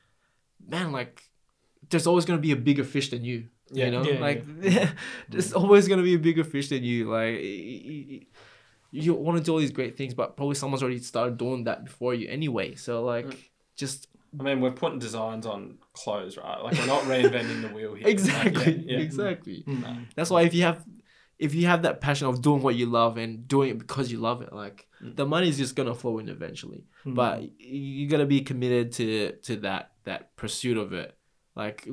man 0.74 0.92
like 0.92 1.22
there's 1.90 2.06
always 2.06 2.24
going 2.24 2.38
to 2.38 2.42
be 2.48 2.52
a 2.52 2.56
bigger 2.68 2.84
fish 2.94 3.08
than 3.10 3.22
you 3.24 3.38
Yeah. 3.70 3.86
you 3.86 3.92
know 3.92 4.04
Yeah, 4.04 4.20
like 4.28 4.40
there's 5.30 5.52
always 5.52 5.84
going 5.88 5.98
to 6.02 6.04
be 6.10 6.14
a 6.14 6.18
bigger 6.28 6.44
fish 6.44 6.68
than 6.72 6.82
you 6.90 6.98
like 7.10 7.36
you 8.90 9.14
want 9.14 9.36
to 9.38 9.42
do 9.44 9.52
all 9.52 9.58
these 9.64 9.72
great 9.80 9.96
things 9.98 10.14
but 10.14 10.36
probably 10.36 10.54
someone's 10.54 10.82
already 10.82 11.00
started 11.00 11.36
doing 11.38 11.64
that 11.64 11.84
before 11.84 12.14
you 12.14 12.26
anyway 12.28 12.74
so 12.74 12.92
like 13.04 13.26
Mm. 13.26 13.36
just 13.76 14.08
I 14.38 14.42
mean, 14.42 14.60
we're 14.60 14.72
putting 14.72 14.98
designs 14.98 15.46
on 15.46 15.78
clothes, 15.92 16.36
right? 16.36 16.60
Like 16.62 16.76
we're 16.78 16.86
not 16.86 17.02
reinventing 17.12 17.62
the 17.62 17.68
wheel 17.68 17.94
here. 17.94 18.04
Like, 18.04 18.12
exactly 18.12 18.74
yeah, 18.86 18.96
yeah. 18.96 18.98
exactly 18.98 19.64
Mm. 19.66 20.06
That's 20.16 20.30
why 20.30 20.42
if 20.42 20.54
you 20.54 20.62
have 20.62 20.84
if 21.38 21.54
you 21.54 21.66
have 21.66 21.82
that 21.82 22.00
passion 22.00 22.28
of 22.28 22.40
doing 22.42 22.62
what 22.62 22.74
you 22.76 22.86
love 22.86 23.16
and 23.16 23.46
doing 23.48 23.70
it 23.70 23.78
because 23.78 24.10
you 24.12 24.18
love 24.18 24.42
it, 24.42 24.52
like 24.52 24.86
Mm. 25.02 25.16
the 25.16 25.26
money 25.26 25.48
is 25.48 25.58
just 25.58 25.74
gonna 25.76 25.94
flow 25.94 26.18
in 26.18 26.28
eventually. 26.28 26.84
Mm. 27.04 27.14
But 27.14 27.40
y- 27.40 27.50
you 27.58 28.08
gotta 28.08 28.26
be 28.26 28.40
committed 28.40 28.92
to 28.92 29.32
to 29.42 29.56
that 29.56 29.92
that 30.04 30.36
pursuit 30.36 30.76
of 30.78 30.92
it. 30.92 31.16
Like 31.56 31.86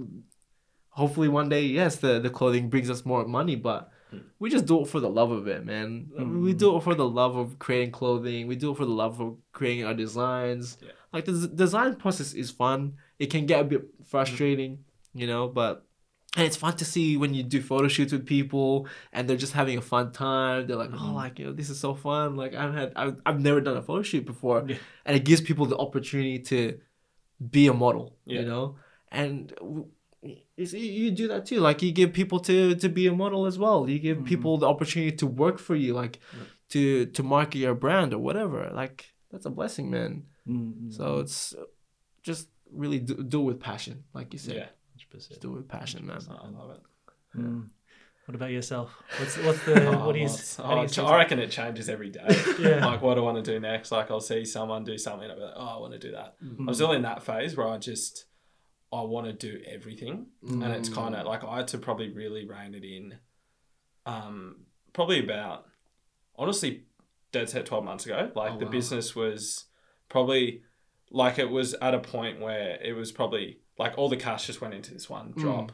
hopefully 0.90 1.28
one 1.30 1.50
day, 1.50 1.64
yes, 1.66 1.96
the, 1.98 2.20
the 2.20 2.30
clothing 2.30 2.70
brings 2.70 2.90
us 2.90 3.06
more 3.06 3.26
money, 3.26 3.56
but 3.56 3.92
Mm. 4.14 4.24
we 4.40 4.50
just 4.50 4.66
do 4.66 4.82
it 4.82 4.88
for 4.90 5.00
the 5.00 5.10
love 5.10 5.32
of 5.32 5.48
it, 5.48 5.66
man. 5.66 6.10
We 6.18 6.54
Mm. 6.54 6.58
do 6.58 6.76
it 6.76 6.84
for 6.84 6.94
the 6.96 7.08
love 7.08 7.38
of 7.38 7.58
creating 7.60 7.92
clothing. 7.94 8.46
We 8.46 8.58
do 8.58 8.72
it 8.72 8.78
for 8.78 8.84
the 8.86 8.92
love 8.92 9.22
of 9.22 9.38
creating 9.54 9.86
our 9.86 9.94
designs. 9.94 10.78
Yeah. 10.82 10.92
Like 11.14 11.26
the 11.26 11.34
z- 11.36 11.50
design 11.54 11.96
process 11.96 12.34
is 12.34 12.52
fun. 12.52 12.94
It 13.20 13.28
can 13.32 13.46
get 13.46 13.60
a 13.60 13.64
bit 13.64 13.84
frustrating, 14.06 14.86
you 15.14 15.28
know, 15.28 15.48
but 15.48 15.86
and 16.38 16.46
it's 16.46 16.56
fun 16.56 16.78
to 16.78 16.86
see 16.86 17.18
when 17.18 17.34
you 17.34 17.44
do 17.44 17.62
photo 17.62 17.90
shoots 17.90 18.14
with 18.14 18.26
people 18.26 18.88
and 19.12 19.28
they're 19.30 19.36
just 19.36 19.52
having 19.52 19.78
a 19.78 19.82
fun 19.82 20.14
time. 20.14 20.66
They're 20.68 20.78
like, 20.78 20.92
oh, 20.94 20.98
Mhm. 20.98 21.14
like 21.14 21.40
you 21.40 21.46
know, 21.48 21.52
this 21.54 21.70
is 21.70 21.78
so 21.80 21.94
fun. 21.94 22.38
Like 22.38 22.54
I've 22.56 22.74
had, 22.74 22.94
I've, 22.96 23.18
I've 23.26 23.42
never 23.42 23.60
done 23.60 23.76
a 23.76 23.82
photo 23.82 24.02
shoot 24.02 24.26
before, 24.26 24.64
Yeah. 24.66 24.78
and 25.06 25.18
it 25.18 25.26
gives 25.26 25.42
people 25.42 25.66
the 25.66 25.78
opportunity 25.78 26.40
to 26.52 26.80
be 27.50 27.68
a 27.68 27.74
model. 27.74 28.16
Yeah. 28.26 28.40
You 28.42 28.46
know, 28.46 28.76
and 29.12 29.50
w- 29.60 29.88
it's, 30.56 30.72
you 30.74 30.80
you 31.04 31.12
do 31.12 31.28
that 31.28 31.46
too. 31.48 31.60
Like 31.60 31.82
you 31.82 31.92
give 31.92 32.14
people 32.14 32.40
to 32.42 32.76
to 32.76 32.88
be 32.88 33.08
a 33.08 33.12
model 33.12 33.46
as 33.46 33.58
well. 33.60 33.90
You 33.90 34.00
give 34.00 34.20
Mhm. 34.20 34.26
people 34.26 34.58
the 34.58 34.68
opportunity 34.68 35.16
to 35.18 35.28
work 35.28 35.58
for 35.60 35.76
you, 35.76 35.94
like 35.94 36.20
Yeah. 36.34 36.44
to 36.70 37.06
to 37.08 37.24
market 37.24 37.58
your 37.60 37.76
brand 37.76 38.14
or 38.14 38.20
whatever. 38.20 38.72
Like 38.74 39.14
that's 39.32 39.46
a 39.46 39.50
blessing, 39.50 39.90
man. 39.90 40.28
Mm. 40.48 40.94
So 40.94 41.20
it's 41.20 41.54
just 42.24 42.50
really 42.72 43.00
do, 43.00 43.16
do 43.24 43.42
with 43.42 43.60
passion, 43.60 44.04
like 44.14 44.34
you 44.34 44.40
said. 44.40 44.56
Yeah, 44.56 45.18
100%. 45.20 45.30
Just 45.30 45.42
do 45.42 45.52
with 45.52 45.68
passion, 45.68 46.06
man. 46.06 46.20
I 46.30 46.48
love 46.50 46.72
it. 46.72 46.82
Mm. 47.38 47.70
What 48.26 48.36
about 48.36 48.52
yourself? 48.52 48.94
What's 49.20 49.38
what's 49.40 49.64
the 49.66 49.88
Oh, 49.88 50.06
what 50.06 50.14
do 50.14 50.20
you? 50.20 50.28
lots. 50.28 50.60
Oh, 50.60 50.86
ch- 50.88 51.00
I 51.00 51.18
reckon 51.18 51.40
it 51.40 51.52
changes 51.52 51.90
every 51.90 52.10
day. 52.10 52.26
Yeah. 52.60 52.86
Like, 52.86 53.02
what 53.02 53.16
do 53.16 53.22
I 53.22 53.24
want 53.24 53.44
to 53.44 53.52
do 53.54 53.60
next? 53.60 53.92
Like, 53.92 54.10
I'll 54.12 54.20
see 54.22 54.46
someone 54.46 54.84
do 54.84 54.98
something, 54.98 55.24
and 55.30 55.32
I'll 55.34 55.38
be 55.38 55.44
like, 55.44 55.54
oh, 55.58 55.76
I 55.78 55.80
want 55.80 55.94
to 55.94 56.00
do 56.00 56.12
that. 56.12 56.36
Mm. 56.44 56.68
I'm 56.68 56.74
still 56.74 56.92
in 56.94 57.02
that 57.02 57.24
phase 57.24 57.58
where 57.58 57.68
I 57.68 57.78
just, 57.78 58.26
I 58.94 59.02
want 59.02 59.26
to 59.28 59.34
do 59.34 59.62
everything. 59.66 60.28
And 60.48 60.64
it's 60.64 60.90
Mm. 60.90 60.96
kind 60.96 61.16
of 61.16 61.26
like, 61.26 61.44
I 61.44 61.58
had 61.58 61.68
to 61.70 61.78
probably 61.78 62.10
really 62.12 62.46
rein 62.48 62.74
it 62.76 62.84
in, 62.84 63.16
um, 64.06 64.66
probably 64.94 65.24
about, 65.24 65.66
honestly, 66.38 66.84
dead 67.32 67.50
set 67.50 67.66
12 67.66 67.84
months 67.84 68.06
ago. 68.06 68.32
Like, 68.36 68.54
Oh, 68.54 68.60
the 68.60 68.66
wow. 68.66 68.72
business 68.72 69.16
was 69.16 69.66
probably, 70.12 70.62
like, 71.10 71.40
it 71.40 71.50
was 71.50 71.74
at 71.76 71.94
a 71.96 72.00
point 72.00 72.40
where 72.40 72.78
it 72.84 72.94
was 72.94 73.12
probably, 73.12 73.60
like, 73.78 73.98
all 73.98 74.10
the 74.10 74.18
cash 74.18 74.46
just 74.48 74.62
went 74.62 74.74
into 74.74 74.94
this 74.94 75.10
one 75.10 75.34
Mm. 75.34 75.42
drop 75.42 75.72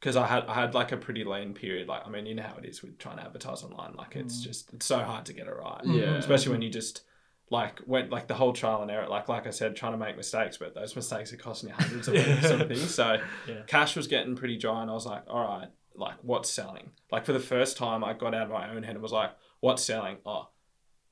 because 0.00 0.16
I 0.16 0.26
had 0.26 0.44
I 0.46 0.54
had 0.54 0.74
like 0.74 0.92
a 0.92 0.98
pretty 0.98 1.24
lean 1.24 1.54
period. 1.54 1.88
Like 1.88 2.02
I 2.06 2.10
mean, 2.10 2.26
you 2.26 2.34
know 2.34 2.42
how 2.42 2.56
it 2.56 2.66
is 2.66 2.82
with 2.82 2.98
trying 2.98 3.16
to 3.16 3.22
advertise 3.24 3.62
online. 3.62 3.94
Like 3.94 4.16
it's 4.16 4.40
Mm. 4.40 4.44
just 4.44 4.72
it's 4.74 4.84
so 4.84 4.98
hard 4.98 5.24
to 5.26 5.32
get 5.32 5.46
it 5.46 5.56
right. 5.56 5.80
Yeah. 5.84 6.16
Especially 6.16 6.52
when 6.52 6.60
you 6.62 6.68
just 6.68 7.04
like 7.50 7.80
went 7.86 8.10
like 8.10 8.26
the 8.28 8.34
whole 8.34 8.52
trial 8.52 8.82
and 8.82 8.90
error. 8.90 9.08
Like 9.08 9.28
like 9.30 9.46
I 9.46 9.50
said, 9.50 9.74
trying 9.76 9.92
to 9.92 9.98
make 9.98 10.16
mistakes, 10.18 10.58
but 10.58 10.74
those 10.74 10.94
mistakes 10.94 11.32
are 11.32 11.38
costing 11.38 11.70
you 11.70 11.74
hundreds 11.74 12.08
of 12.08 12.14
sort 12.50 12.60
of 12.62 12.68
thing. 12.68 12.76
So 13.00 13.16
Yeah. 13.48 13.62
cash 13.66 13.96
was 13.96 14.06
getting 14.06 14.36
pretty 14.36 14.58
dry, 14.58 14.82
and 14.82 14.90
I 14.90 14.94
was 14.94 15.06
like, 15.06 15.22
all 15.26 15.42
right, 15.42 15.68
like 15.94 16.16
what's 16.22 16.50
selling? 16.50 16.90
Like 17.10 17.24
for 17.24 17.32
the 17.32 17.40
first 17.54 17.78
time, 17.78 18.04
I 18.04 18.12
got 18.12 18.34
out 18.34 18.46
of 18.48 18.50
my 18.50 18.68
own 18.70 18.82
head 18.82 18.96
and 18.96 19.02
was 19.02 19.12
like, 19.12 19.30
what's 19.60 19.82
selling? 19.82 20.18
Oh, 20.26 20.48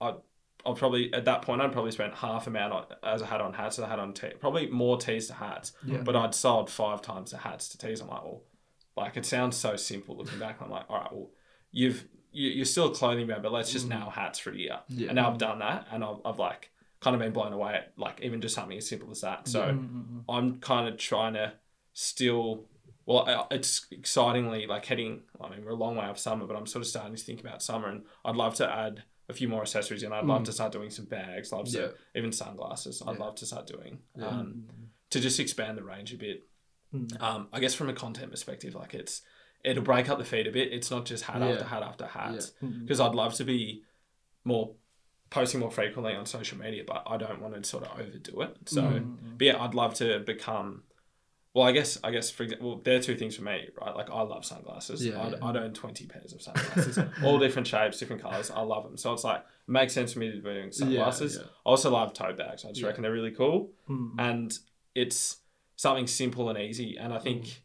I. 0.02 0.16
I'll 0.64 0.74
probably 0.74 1.12
at 1.12 1.24
that 1.24 1.42
point 1.42 1.60
I'd 1.60 1.72
probably 1.72 1.90
spent 1.92 2.14
half 2.14 2.46
amount 2.46 2.72
on, 2.72 2.84
as 3.02 3.22
I 3.22 3.26
had 3.26 3.40
on 3.40 3.52
hats 3.52 3.78
as 3.78 3.84
I 3.84 3.88
had 3.88 3.98
on 3.98 4.12
tee, 4.12 4.30
probably 4.40 4.66
more 4.68 4.96
tees 4.98 5.26
to 5.28 5.34
hats 5.34 5.72
Yeah. 5.84 5.98
but 5.98 6.14
I'd 6.16 6.34
sold 6.34 6.70
five 6.70 7.02
times 7.02 7.30
the 7.32 7.38
hats 7.38 7.68
to 7.70 7.78
tees. 7.78 8.00
I'm 8.00 8.08
like, 8.08 8.22
well, 8.22 8.42
like 8.96 9.16
it 9.16 9.26
sounds 9.26 9.56
so 9.56 9.76
simple 9.76 10.16
looking 10.16 10.38
back. 10.38 10.60
I'm 10.60 10.70
like, 10.70 10.84
all 10.88 10.98
right, 10.98 11.12
well, 11.12 11.30
you've 11.70 12.04
you, 12.34 12.48
you're 12.50 12.64
still 12.64 12.86
a 12.90 12.94
clothing 12.94 13.26
brand, 13.26 13.42
but 13.42 13.52
let's 13.52 13.70
just 13.72 13.86
Mm. 13.86 13.90
nail 13.98 14.10
hats 14.10 14.38
for 14.38 14.50
a 14.50 14.56
year. 14.56 14.80
Yeah. 14.88 15.08
And 15.08 15.16
now 15.16 15.30
I've 15.30 15.38
done 15.38 15.58
that, 15.58 15.86
and 15.90 16.02
I've, 16.02 16.16
I've 16.24 16.38
like 16.38 16.70
kind 17.00 17.14
of 17.14 17.20
been 17.20 17.32
blown 17.32 17.52
away 17.52 17.74
at 17.74 17.92
like 17.98 18.20
even 18.22 18.40
just 18.40 18.54
something 18.54 18.78
as 18.78 18.86
simple 18.88 19.10
as 19.10 19.20
that. 19.22 19.48
So 19.48 19.60
Mm, 19.62 19.78
mm, 19.90 20.04
mm. 20.04 20.24
I'm 20.28 20.58
kind 20.60 20.88
of 20.88 20.96
trying 20.98 21.34
to 21.34 21.52
still. 21.92 22.66
Well, 23.04 23.48
it's 23.50 23.86
excitingly 23.90 24.66
like 24.66 24.86
heading. 24.86 25.22
I 25.40 25.48
mean, 25.50 25.64
we're 25.64 25.72
a 25.72 25.74
long 25.74 25.96
way 25.96 26.04
off 26.06 26.18
summer, 26.18 26.46
but 26.46 26.56
I'm 26.56 26.66
sort 26.66 26.82
of 26.82 26.86
starting 26.88 27.16
to 27.16 27.22
think 27.22 27.40
about 27.40 27.60
summer, 27.62 27.88
and 27.88 28.04
I'd 28.24 28.36
love 28.36 28.54
to 28.56 28.70
add 28.70 29.02
a 29.32 29.34
few 29.34 29.48
more 29.48 29.62
accessories, 29.62 30.02
and 30.04 30.14
I'd 30.14 30.24
love 30.24 30.42
Mm. 30.42 30.46
to 30.46 30.52
start 30.52 30.72
doing 30.72 30.90
some 30.90 31.06
bags, 31.06 31.50
love 31.52 31.66
Yeah. 31.68 31.80
to 31.88 31.94
even 32.14 32.30
sunglasses. 32.32 33.02
I'd 33.06 33.14
Yeah. 33.18 33.24
love 33.24 33.34
to 33.36 33.46
start 33.46 33.66
doing. 33.66 34.02
Yeah. 34.16 34.28
Um, 34.28 34.68
to 35.10 35.20
just 35.20 35.40
expand 35.40 35.76
the 35.78 35.82
range 35.84 36.12
a 36.14 36.16
bit. 36.16 36.48
Mm. 36.94 37.20
Um, 37.20 37.48
I 37.52 37.60
guess 37.60 37.74
from 37.74 37.88
a 37.88 37.92
content 37.94 38.30
perspective, 38.30 38.74
like 38.74 38.94
it's 38.94 39.22
it'll 39.64 39.82
break 39.84 40.08
up 40.08 40.18
the 40.18 40.24
feed 40.24 40.46
a 40.48 40.50
bit. 40.52 40.72
It's 40.72 40.90
not 40.90 41.04
just 41.06 41.24
hat 41.24 41.40
Yeah. 41.40 41.48
after 41.50 41.64
hat 41.64 41.82
after 41.82 42.06
hat 42.06 42.50
because 42.80 42.98
I'd 43.00 43.14
love 43.14 43.34
to 43.34 43.44
be 43.44 43.84
more 44.44 44.74
posting 45.30 45.60
more 45.60 45.70
frequently 45.70 46.14
on 46.14 46.26
social 46.26 46.58
media, 46.58 46.82
but 46.86 47.02
I 47.06 47.16
don't 47.16 47.40
want 47.40 47.54
to 47.54 47.64
sort 47.64 47.84
of 47.86 47.98
overdo 47.98 48.42
it. 48.42 48.56
So, 48.68 48.82
Mm. 48.82 49.38
but 49.38 49.44
yeah, 49.46 49.62
I'd 49.62 49.74
love 49.74 49.94
to 49.94 50.18
become 50.20 50.82
well, 51.54 51.66
I 51.66 51.72
guess 51.72 51.98
I 52.02 52.10
guess 52.10 52.30
for 52.30 52.42
example, 52.44 52.68
well, 52.70 52.80
there 52.82 52.96
are 52.96 53.02
two 53.02 53.16
things 53.16 53.36
for 53.36 53.42
me, 53.42 53.68
right? 53.80 53.94
Like 53.94 54.10
I 54.10 54.22
love 54.22 54.44
sunglasses. 54.44 55.04
Yeah, 55.04 55.20
I'd, 55.22 55.32
yeah. 55.32 55.38
I'd 55.46 55.56
own 55.56 55.72
twenty 55.74 56.06
pairs 56.06 56.32
of 56.32 56.40
sunglasses, 56.42 56.98
all 57.24 57.38
different 57.38 57.66
shapes, 57.68 57.98
different 57.98 58.22
colors. 58.22 58.50
I 58.50 58.60
love 58.62 58.84
them. 58.84 58.96
So 58.96 59.12
it's 59.12 59.24
like 59.24 59.40
it 59.40 59.70
makes 59.70 59.92
sense 59.92 60.12
for 60.14 60.18
me 60.20 60.30
to 60.30 60.36
be 60.36 60.42
doing 60.42 60.72
sunglasses. 60.72 61.36
yeah. 61.36 61.42
I 61.66 61.68
also 61.70 61.90
love 61.90 62.12
tote 62.14 62.38
bags. 62.38 62.64
I 62.64 62.68
just 62.68 62.80
Yeah. 62.80 62.86
reckon 62.88 63.02
they're 63.02 63.12
really 63.12 63.30
cool, 63.32 63.70
Mm. 63.88 64.14
and 64.18 64.58
it's 64.94 65.38
something 65.76 66.06
simple 66.06 66.48
and 66.48 66.58
easy. 66.58 66.96
And 66.96 67.12
I 67.12 67.18
think, 67.18 67.44
Mm. 67.44 67.58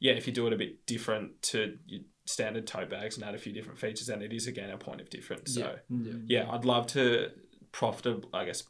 yeah, 0.00 0.12
if 0.12 0.26
you 0.26 0.32
do 0.32 0.46
it 0.46 0.52
a 0.52 0.56
bit 0.56 0.84
different 0.86 1.40
to 1.42 1.78
your 1.86 2.00
standard 2.26 2.66
tote 2.66 2.90
bags 2.90 3.16
and 3.16 3.24
add 3.24 3.34
a 3.34 3.38
few 3.38 3.52
different 3.52 3.78
features, 3.78 4.06
then 4.06 4.22
it 4.22 4.32
is 4.32 4.46
again 4.46 4.70
a 4.70 4.76
point 4.78 5.00
of 5.00 5.08
difference. 5.10 5.54
So 5.54 5.78
Yeah. 5.88 6.12
yeah, 6.26 6.50
I'd 6.50 6.64
love 6.64 6.86
to 6.88 7.30
profitable, 7.72 8.28
I 8.32 8.44
guess, 8.44 8.64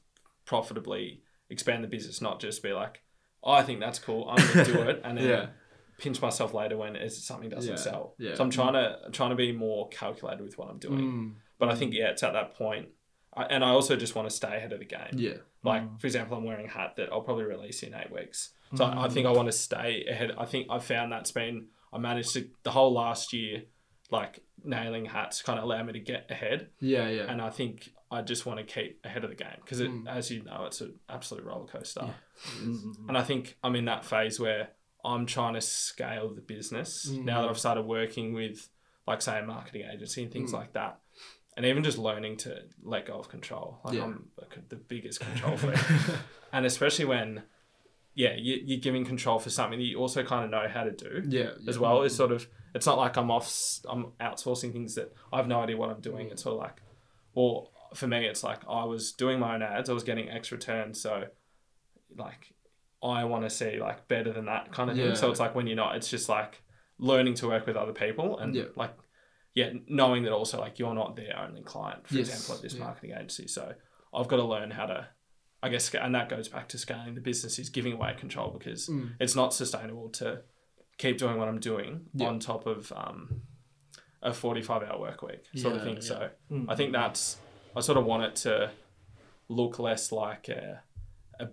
profitably 0.44 1.22
expand 1.48 1.84
the 1.84 1.88
business, 1.88 2.20
not 2.20 2.40
just 2.40 2.62
be 2.62 2.72
like, 2.72 3.02
oh, 3.42 3.52
I 3.52 3.62
think 3.62 3.80
that's 3.80 3.98
cool, 3.98 4.28
I'm 4.28 4.36
gonna 4.48 4.64
do 4.64 4.80
it, 4.90 5.00
and 5.04 5.18
then 5.18 5.28
Yeah. 5.28 5.46
pinch 5.98 6.20
myself 6.22 6.54
later 6.54 6.76
when 6.76 6.96
it's 6.96 7.22
something 7.24 7.48
doesn't 7.50 7.70
Yeah, 7.70 7.76
sell. 7.76 8.14
yeah. 8.18 8.34
So 8.34 8.42
I'm 8.44 8.50
trying 8.50 8.72
to 8.74 8.98
I'm 9.06 9.12
trying 9.12 9.30
to 9.30 9.36
be 9.36 9.52
more 9.52 9.88
calculated 9.88 10.42
with 10.42 10.56
what 10.58 10.68
I'm 10.70 10.78
doing. 10.78 10.98
Mm. 11.12 11.34
But 11.58 11.68
I 11.70 11.74
think 11.74 11.92
yeah, 11.94 12.08
it's 12.08 12.22
at 12.22 12.32
that 12.32 12.54
point, 12.54 12.88
I, 13.34 13.44
and 13.44 13.62
I 13.64 13.68
also 13.70 13.96
just 13.96 14.14
want 14.14 14.28
to 14.28 14.34
stay 14.34 14.56
ahead 14.56 14.72
of 14.72 14.78
the 14.78 14.86
game. 14.86 15.12
Yeah. 15.14 15.34
Like 15.62 16.00
for 16.00 16.06
example, 16.06 16.36
I'm 16.38 16.44
wearing 16.44 16.66
a 16.66 16.70
hat 16.70 16.94
that 16.96 17.12
I'll 17.12 17.20
probably 17.20 17.44
release 17.44 17.82
in 17.82 17.92
eight 17.94 18.10
weeks. 18.12 18.50
So 18.76 18.84
I, 18.84 19.04
I 19.06 19.08
think 19.08 19.26
I 19.26 19.32
want 19.32 19.46
to 19.48 19.52
stay 19.52 20.04
ahead. 20.08 20.30
I 20.38 20.46
think 20.46 20.68
I've 20.70 20.84
found 20.84 21.12
that's 21.12 21.32
been 21.32 21.66
I 21.92 21.98
managed 21.98 22.32
to 22.34 22.48
the 22.62 22.70
whole 22.70 22.92
last 22.94 23.32
year, 23.32 23.64
like 24.10 24.40
nailing 24.64 25.04
hats, 25.06 25.42
kind 25.42 25.58
of 25.58 25.64
allowed 25.64 25.86
me 25.86 25.92
to 25.94 26.00
get 26.00 26.30
ahead 26.30 26.68
Yeah. 26.80 27.08
Yeah. 27.08 27.24
and 27.28 27.42
I 27.42 27.50
think 27.50 27.90
I 28.10 28.22
just 28.22 28.44
want 28.46 28.58
to 28.58 28.64
keep 28.64 29.04
ahead 29.04 29.22
of 29.24 29.30
the 29.30 29.36
game 29.36 29.56
because, 29.62 29.80
Mm. 29.80 30.08
as 30.08 30.30
you 30.30 30.42
know, 30.42 30.64
it's 30.66 30.80
an 30.80 30.94
absolute 31.08 31.44
roller 31.44 31.66
coaster. 31.66 32.12
Mm. 32.58 33.08
And 33.08 33.16
I 33.16 33.22
think 33.22 33.56
I'm 33.62 33.76
in 33.76 33.84
that 33.84 34.04
phase 34.04 34.40
where 34.40 34.70
I'm 35.04 35.26
trying 35.26 35.54
to 35.54 35.60
scale 35.60 36.34
the 36.34 36.40
business 36.40 37.08
now 37.08 37.40
that 37.42 37.46
Mm. 37.46 37.50
I've 37.50 37.58
started 37.58 37.82
working 37.82 38.32
with, 38.34 38.68
like, 39.06 39.22
say, 39.22 39.38
a 39.38 39.42
marketing 39.46 39.86
agency 39.92 40.22
and 40.24 40.32
things 40.32 40.50
Mm. 40.50 40.54
like 40.54 40.72
that, 40.72 41.00
and 41.56 41.64
even 41.64 41.84
just 41.84 41.98
learning 41.98 42.36
to 42.38 42.64
let 42.82 43.06
go 43.06 43.14
of 43.18 43.28
control. 43.28 43.78
Like 43.84 43.94
Yeah. 43.94 44.04
I'm 44.04 44.30
the 44.68 44.76
biggest 44.76 45.20
control 45.20 45.56
freak, 45.56 45.78
and 46.52 46.66
especially 46.66 47.04
when, 47.04 47.44
yeah, 48.14 48.34
you, 48.34 48.60
you're 48.64 48.80
giving 48.80 49.04
control 49.04 49.38
for 49.38 49.50
something 49.50 49.78
that 49.78 49.84
you 49.84 49.98
also 49.98 50.24
kind 50.24 50.44
of 50.44 50.50
know 50.50 50.68
how 50.68 50.82
to 50.84 50.90
do 50.90 51.22
yeah. 51.28 51.52
as 51.68 51.76
yeah. 51.76 51.80
well. 51.82 52.02
It's 52.02 52.16
sort 52.16 52.32
of 52.32 52.48
it's 52.74 52.86
not 52.86 52.98
like 52.98 53.16
I'm 53.16 53.30
off 53.30 53.44
s- 53.46 53.84
I'm 53.88 54.12
outsourcing 54.20 54.72
things 54.72 54.94
that 54.96 55.12
I 55.32 55.36
have 55.38 55.46
no 55.48 55.60
idea 55.60 55.76
what 55.76 55.90
I'm 55.90 56.00
doing. 56.00 56.28
It's 56.30 56.42
sort 56.42 56.54
of 56.54 56.60
like, 56.60 56.80
or 57.34 57.68
for 57.94 58.06
me, 58.06 58.26
it's 58.26 58.42
like 58.44 58.60
I 58.68 58.84
was 58.84 59.12
doing 59.12 59.38
my 59.40 59.54
own 59.54 59.62
ads. 59.62 59.88
I 59.90 59.92
was 59.92 60.02
getting 60.04 60.28
X 60.30 60.52
returns, 60.52 61.00
so 61.00 61.24
like 62.16 62.52
I 63.02 63.24
want 63.24 63.44
to 63.44 63.50
see 63.50 63.80
like 63.80 64.08
better 64.08 64.32
than 64.32 64.46
that 64.46 64.72
kind 64.72 64.90
of 64.90 64.96
thing. 64.96 65.14
So 65.16 65.30
it's 65.30 65.40
like 65.40 65.54
when 65.54 65.66
you're 65.66 65.76
not, 65.76 65.96
it's 65.96 66.08
just 66.08 66.28
like 66.28 66.62
learning 66.98 67.34
to 67.34 67.48
work 67.48 67.66
with 67.66 67.76
other 67.76 67.92
people 67.92 68.38
and 68.38 68.54
Yeah. 68.54 68.64
like 68.76 68.94
yeah, 69.54 69.72
knowing 69.88 70.22
that 70.24 70.32
also 70.32 70.60
like 70.60 70.78
you're 70.78 70.94
not 70.94 71.16
their 71.16 71.36
only 71.38 71.62
client, 71.62 72.06
for 72.06 72.14
Yes, 72.14 72.28
example, 72.28 72.54
at 72.56 72.62
this 72.62 72.74
yeah. 72.74 72.84
marketing 72.84 73.12
agency. 73.12 73.48
So 73.48 73.72
I've 74.14 74.28
got 74.28 74.36
to 74.36 74.44
learn 74.44 74.70
how 74.70 74.86
to. 74.86 75.08
I 75.62 75.68
guess, 75.68 75.92
and 75.94 76.14
that 76.14 76.30
goes 76.30 76.48
back 76.48 76.68
to 76.70 76.78
scaling 76.78 77.14
the 77.14 77.20
business 77.20 77.58
is 77.58 77.68
giving 77.68 77.92
away 77.92 78.14
control 78.18 78.50
because 78.58 78.88
Mm. 78.88 79.10
it's 79.20 79.34
not 79.36 79.52
sustainable 79.52 80.08
to 80.10 80.40
keep 80.96 81.18
doing 81.18 81.36
what 81.36 81.48
I'm 81.48 81.60
doing 81.60 82.06
Yeah. 82.14 82.28
on 82.28 82.38
top 82.38 82.66
of 82.66 82.90
um, 82.96 83.42
a 84.22 84.32
45 84.32 84.82
hour 84.82 84.98
work 84.98 85.20
week 85.22 85.44
sort 85.56 85.76
of 85.76 85.82
thing. 85.82 85.96
yeah. 85.96 86.00
So 86.00 86.30
Mm. 86.50 86.64
I 86.68 86.76
think 86.76 86.92
that's, 86.92 87.36
I 87.76 87.80
sort 87.80 87.98
of 87.98 88.04
want 88.04 88.24
it 88.24 88.36
to 88.36 88.70
look 89.48 89.78
less 89.78 90.12
like 90.12 90.48
a, 90.48 90.82
a 91.38 91.48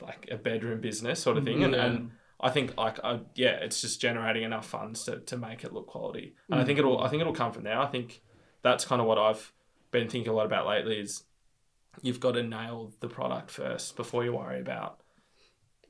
like 0.00 0.28
a 0.30 0.36
bedroom 0.36 0.80
business 0.80 1.20
sort 1.20 1.36
of 1.36 1.44
thing. 1.44 1.62
And, 1.62 1.74
Yeah. 1.74 1.84
and 1.86 2.10
I 2.40 2.50
think 2.50 2.76
like, 2.76 2.98
I, 3.04 3.20
yeah, 3.34 3.56
it's 3.60 3.80
just 3.80 4.00
generating 4.00 4.42
enough 4.42 4.66
funds 4.66 5.04
to, 5.04 5.18
to 5.20 5.36
make 5.36 5.62
it 5.64 5.72
look 5.72 5.86
quality. 5.86 6.34
And 6.50 6.60
I 6.60 6.64
think 6.64 6.76
Mm. 6.76 6.80
it'll, 6.80 7.00
I 7.02 7.08
think 7.08 7.20
it'll 7.20 7.32
come 7.32 7.52
from 7.52 7.62
there. 7.64 7.78
I 7.78 7.86
think 7.86 8.20
that's 8.62 8.84
kind 8.84 9.00
of 9.00 9.06
what 9.06 9.18
I've 9.18 9.52
been 9.92 10.08
thinking 10.08 10.32
a 10.32 10.34
lot 10.34 10.46
about 10.46 10.66
lately 10.66 10.98
is 10.98 11.22
you've 12.00 12.20
got 12.20 12.32
to 12.32 12.42
nail 12.42 12.92
the 13.00 13.08
product 13.08 13.50
first 13.50 13.96
before 13.96 14.24
you 14.24 14.32
worry 14.32 14.60
about 14.60 15.00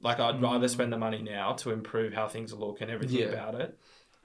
like 0.00 0.18
I'd 0.18 0.42
rather 0.42 0.66
spend 0.66 0.92
the 0.92 0.98
money 0.98 1.22
now 1.22 1.52
to 1.52 1.70
improve 1.70 2.12
how 2.12 2.26
things 2.26 2.52
look 2.52 2.80
and 2.80 2.90
everything 2.90 3.20
Yeah. 3.20 3.26
about 3.26 3.54
it. 3.54 3.78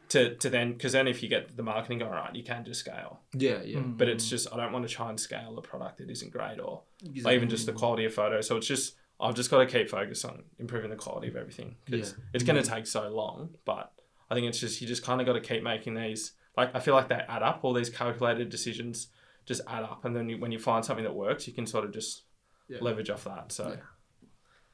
To, 0.10 0.36
to 0.36 0.49
then 0.49 0.74
because 0.74 0.93
then 0.93 1.08
if 1.08 1.22
you 1.22 1.28
get 1.30 1.58
the 1.58 1.64
marketing 1.64 1.99
going 1.99 2.12
right, 2.12 2.34
you 2.34 2.43
can 2.43 2.64
just 2.64 2.80
scale. 2.80 3.20
Yeah. 3.34 3.62
Yeah. 3.64 3.80
Mm. 3.80 3.97
But 3.97 4.08
it's 4.08 4.30
just 4.30 4.47
I 4.53 4.58
don't 4.58 4.72
want 4.72 4.88
to 4.88 4.93
try 4.93 5.10
and 5.10 5.20
scale 5.20 5.55
a 5.58 5.62
product 5.62 5.97
that 5.97 6.10
isn't 6.10 6.32
great 6.32 6.60
or 6.60 6.84
Exactly. 7.01 7.22
like 7.24 7.36
even 7.36 7.49
just 7.49 7.66
the 7.66 7.74
quality 7.74 8.05
of 8.05 8.14
photo. 8.14 8.39
So 8.41 8.55
it's 8.58 8.68
just 8.68 8.95
I've 9.20 9.36
just 9.36 9.49
got 9.51 9.60
to 9.60 9.66
keep 9.66 9.89
focused 9.89 10.24
on 10.26 10.43
improving 10.60 10.89
the 10.91 10.95
quality 10.95 11.28
of 11.28 11.36
everything 11.36 11.76
because 11.86 12.12
Yeah. 12.18 12.24
it's 12.34 12.43
going 12.43 12.62
to 12.62 12.70
take 12.70 12.88
so 12.88 13.10
long. 13.10 13.55
But 13.66 13.91
I 14.30 14.36
think 14.36 14.47
it's 14.47 14.60
just 14.60 14.80
you 14.82 14.88
just 14.88 15.03
kind 15.03 15.20
of 15.20 15.28
got 15.28 15.34
to 15.34 15.41
keep 15.41 15.64
making 15.64 15.95
these. 15.95 16.34
Like 16.55 16.74
I 16.74 16.80
feel 16.80 16.93
like 16.93 17.10
they 17.10 17.16
add 17.16 17.43
up. 17.43 17.60
All 17.64 17.74
these 17.74 17.89
calculated 17.89 18.49
decisions 18.49 19.08
just 19.45 19.62
add 19.68 19.84
up, 19.84 20.05
and 20.05 20.16
then 20.16 20.28
you, 20.30 20.38
when 20.39 20.51
you 20.51 20.60
find 20.60 20.84
something 20.86 21.03
that 21.05 21.14
works, 21.16 21.47
you 21.47 21.53
can 21.53 21.66
sort 21.66 21.84
of 21.86 21.91
just 21.93 22.24
Yeah. 22.70 22.78
leverage 22.82 23.10
off 23.10 23.24
that. 23.26 23.51
So 23.51 23.70
Yeah. 23.70 23.76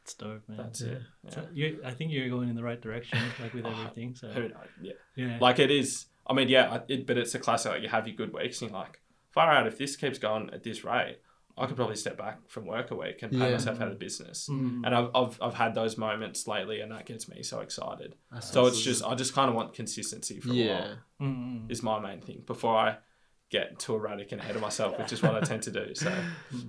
It's 0.04 0.14
dope, 0.16 0.41
man. 0.47 0.58
that's 0.58 0.82
it. 0.82 1.01
Yeah. 1.24 1.30
So 1.32 1.47
you, 1.54 1.80
I 1.86 1.91
think 1.91 2.12
you're 2.12 2.30
going 2.30 2.49
in 2.49 2.56
the 2.56 2.64
right 2.64 2.82
direction, 2.82 3.20
like 3.41 3.54
with 3.54 3.66
everything. 3.74 4.16
So 4.16 4.28
Who 4.30 4.41
knows? 4.49 4.51
Yeah. 4.82 4.93
yeah, 5.16 5.38
Like 5.41 5.60
it 5.60 5.72
is. 5.72 6.06
I 6.28 6.34
mean, 6.34 6.47
yeah, 6.49 6.80
it, 6.88 7.06
but 7.08 7.18
it's 7.18 7.34
a 7.36 7.39
classic. 7.39 7.72
Like 7.72 7.82
you 7.82 7.89
have 7.89 8.08
your 8.08 8.16
good 8.16 8.34
weeks, 8.34 8.62
and 8.62 8.72
you're 8.72 8.80
like, 8.80 9.01
far 9.32 9.49
out. 9.51 9.66
If 9.68 9.78
this 9.78 9.95
keeps 9.95 10.18
going 10.20 10.49
at 10.54 10.64
this 10.64 10.84
rate, 10.84 11.18
I 11.58 11.66
could 11.68 11.76
probably 11.76 11.95
step 11.95 12.18
back 12.18 12.49
from 12.49 12.66
work 12.66 12.91
a 12.91 12.95
week 12.95 13.22
and 13.22 13.32
pay 13.32 13.38
Yeah. 13.47 13.51
myself 13.51 13.80
out 13.82 13.89
of 13.89 13.99
business. 13.99 14.47
Mm. 14.49 14.86
And 14.86 14.95
I've, 14.95 15.10
I've 15.16 15.38
I've 15.41 15.54
had 15.54 15.74
those 15.76 15.97
moments 15.97 16.47
lately, 16.47 16.82
and 16.82 16.91
that 16.91 17.06
gets 17.06 17.28
me 17.30 17.43
so 17.43 17.60
excited. 17.62 18.16
That's 18.32 18.49
So 18.51 18.66
it's 18.68 18.82
just 18.82 19.04
I 19.04 19.16
just 19.16 19.34
kind 19.34 19.49
of 19.49 19.56
want 19.56 19.74
consistency 19.74 20.39
for 20.39 20.49
a 20.51 20.54
yeah. 20.54 20.80
while. 20.80 21.30
Mm. 21.30 21.72
Is 21.72 21.82
my 21.84 21.99
main 21.99 22.20
thing 22.22 22.43
before 22.45 22.76
I 22.76 22.97
get 23.54 23.80
too 23.80 23.93
erratic 23.95 24.32
and 24.34 24.41
ahead 24.41 24.56
of 24.58 24.62
myself, 24.62 24.97
which 24.99 25.14
is 25.14 25.22
what 25.24 25.36
I 25.36 25.41
tend 25.51 25.62
to 25.64 25.72
do. 25.72 25.86
So 26.04 26.12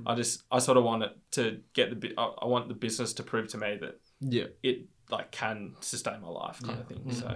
I 0.06 0.14
just 0.14 0.34
I 0.56 0.58
sort 0.60 0.76
of 0.78 0.84
want 0.84 1.02
it 1.06 1.12
to 1.32 1.42
get 1.72 1.86
the. 2.00 2.12
I 2.22 2.24
I 2.44 2.46
want 2.54 2.68
the 2.68 2.74
business 2.86 3.10
to 3.14 3.22
prove 3.30 3.46
to 3.48 3.58
me 3.58 3.70
that 3.82 3.94
Yeah. 4.20 4.48
it 4.62 4.76
like 5.10 5.28
can 5.32 5.74
sustain 5.80 6.20
my 6.20 6.28
life, 6.42 6.58
kind 6.62 6.78
of 6.80 6.86
thing. 6.86 7.02
So 7.12 7.28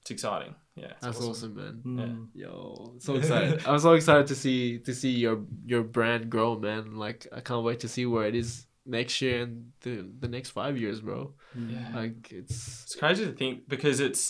it's 0.00 0.10
exciting. 0.10 0.54
Yeah, 0.74 0.94
That's 1.02 1.20
awesome, 1.20 1.54
man. 1.54 1.76
Mm. 1.84 2.26
Yo, 2.42 2.94
so 2.98 3.16
excited! 3.16 3.60
I'm 3.68 3.78
so 3.78 3.92
excited 3.92 4.26
to 4.28 4.34
see 4.44 4.78
to 4.86 4.92
see 4.94 5.10
your 5.24 5.36
your 5.72 5.82
brand 5.96 6.30
grow, 6.30 6.58
man. 6.58 6.96
Like 7.04 7.26
I 7.38 7.40
can't 7.48 7.62
wait 7.68 7.80
to 7.80 7.88
see 7.88 8.06
where 8.06 8.26
it 8.26 8.34
is 8.34 8.66
next 8.86 9.20
year 9.22 9.42
and 9.42 9.52
the 9.82 9.94
the 10.22 10.28
next 10.28 10.50
five 10.50 10.74
years, 10.82 10.98
bro. 11.02 11.34
Yeah. 11.74 11.88
Like 12.00 12.32
it's 12.40 12.84
It's 12.84 12.96
crazy 12.96 13.24
to 13.26 13.32
think 13.32 13.68
because 13.68 14.00
it's 14.00 14.22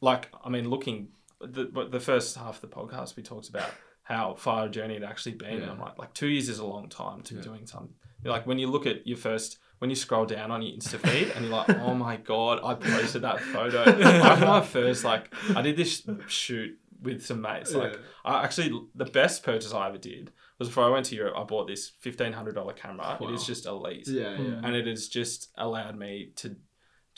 like 0.00 0.22
I 0.42 0.48
mean, 0.48 0.70
looking 0.70 1.08
the 1.40 1.64
but 1.72 1.90
the 1.90 2.00
first 2.00 2.36
half 2.36 2.56
of 2.56 2.60
the 2.62 2.74
podcast 2.76 3.16
we 3.16 3.22
talked 3.22 3.48
about 3.48 3.70
how 4.02 4.34
far 4.34 4.66
a 4.66 4.68
journey 4.70 4.94
it 4.96 5.02
actually 5.02 5.34
been. 5.34 5.50
And 5.50 5.62
Yeah. 5.62 5.70
I'm 5.70 5.78
like, 5.78 5.98
like 5.98 6.14
two 6.14 6.28
years 6.28 6.48
is 6.48 6.58
a 6.60 6.64
long 6.66 6.88
time 6.88 7.20
to 7.22 7.34
be 7.34 7.38
Yeah. 7.40 7.44
doing 7.44 7.66
something. 7.66 7.94
Like 8.24 8.46
when 8.46 8.58
you 8.58 8.68
look 8.70 8.86
at 8.86 9.06
your 9.06 9.18
first 9.18 9.58
when 9.78 9.90
you 9.90 9.96
scroll 9.96 10.26
down 10.26 10.50
on 10.50 10.60
your 10.62 10.76
Insta 10.76 10.98
feed 10.98 11.30
and 11.36 11.44
you're 11.44 11.54
like, 11.54 11.68
oh 11.80 11.94
my 11.94 12.16
god, 12.16 12.58
I 12.64 12.74
posted 12.74 13.22
that 13.22 13.38
photo. 13.40 13.84
like 13.98 14.40
my 14.40 14.60
first 14.62 15.04
like 15.04 15.32
I 15.54 15.62
did 15.62 15.76
this 15.76 16.02
shoot 16.26 16.76
with 17.00 17.24
some 17.24 17.40
mates. 17.40 17.74
Like 17.74 17.96
I 18.24 18.42
actually 18.44 18.72
the 18.94 19.04
best 19.04 19.42
purchase 19.44 19.72
I 19.72 19.88
ever 19.88 19.98
did 19.98 20.32
was 20.58 20.66
before 20.68 20.84
I 20.84 20.88
went 20.88 21.06
to 21.06 21.14
Europe. 21.14 21.34
I 21.36 21.44
bought 21.44 21.68
this 21.68 21.92
fifteen 22.00 22.32
hundred 22.32 22.54
dollar 22.56 22.72
camera. 22.72 23.16
It 23.20 23.24
Wow. 23.24 23.32
is 23.34 23.44
just 23.46 23.66
elite 23.66 24.08
yeah, 24.08 24.36
yeah. 24.36 24.60
and 24.64 24.74
it 24.74 24.86
has 24.88 25.06
just 25.08 25.52
allowed 25.56 25.96
me 25.96 26.32
to 26.36 26.56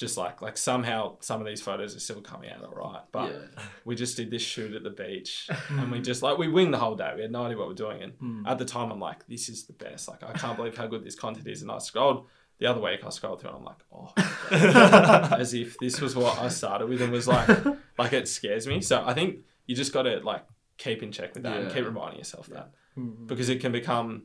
just 0.01 0.17
like 0.17 0.41
like 0.41 0.57
somehow 0.57 1.17
some 1.21 1.41
of 1.43 1.47
these 1.47 1.61
photos 1.61 1.95
are 1.95 2.01
still 2.01 2.23
coming 2.23 2.51
out 2.51 2.65
all 2.65 2.75
right. 2.75 3.03
But 3.13 3.31
yeah. 3.33 3.63
we 3.85 3.95
just 3.95 4.17
did 4.17 4.31
this 4.31 4.41
shoot 4.41 4.75
at 4.75 4.83
the 4.83 4.91
beach 4.91 5.49
and 5.69 5.93
we 5.93 6.01
just 6.01 6.23
like 6.23 6.39
we 6.39 6.49
winged 6.49 6.73
the 6.73 6.79
whole 6.79 6.97
day. 6.97 7.13
We 7.15 7.23
had 7.23 7.31
no 7.31 7.43
idea 7.45 7.59
what 7.59 7.69
we're 7.69 7.75
doing. 7.75 8.03
And 8.03 8.13
Mm. 8.21 8.43
at 8.51 8.59
the 8.59 8.65
time 8.65 8.91
i'm 8.91 8.99
like 8.99 9.27
this 9.29 9.49
is 9.51 9.67
the 9.67 9.75
best. 9.75 10.09
Like 10.09 10.23
i 10.23 10.33
can't 10.33 10.57
believe 10.57 10.77
how 10.77 10.87
good 10.87 11.05
this 11.05 11.15
content 11.15 11.47
is. 11.47 11.61
And 11.63 11.71
i 11.71 11.79
scrolled 11.79 12.27
the 12.59 12.67
other 12.67 12.81
week 12.81 13.01
i 13.05 13.11
scrolled 13.11 13.41
through 13.41 13.51
and 13.51 13.59
i'm 13.59 13.65
like 13.65 13.83
oh 13.93 14.13
as 15.45 15.55
if 15.55 15.79
this 15.79 16.01
was 16.01 16.15
what 16.17 16.39
i 16.39 16.49
started 16.49 16.89
with 16.89 17.01
and 17.03 17.13
was 17.13 17.29
like 17.29 17.49
like 17.99 18.13
it 18.15 18.27
scares 18.29 18.67
me. 18.67 18.81
So 18.81 19.03
i 19.07 19.13
think 19.15 19.41
you 19.67 19.77
just 19.77 19.93
got 19.93 20.03
to 20.05 20.21
like 20.21 20.45
keep 20.79 21.03
in 21.03 21.13
check 21.13 21.35
with 21.35 21.43
that 21.45 21.57
and 21.59 21.73
keep 21.75 21.85
reminding 21.85 22.19
yourself 22.19 22.47
that. 22.49 22.71
Mm. 22.99 23.27
because 23.27 23.49
it 23.49 23.61
can 23.61 23.71
become 23.73 24.25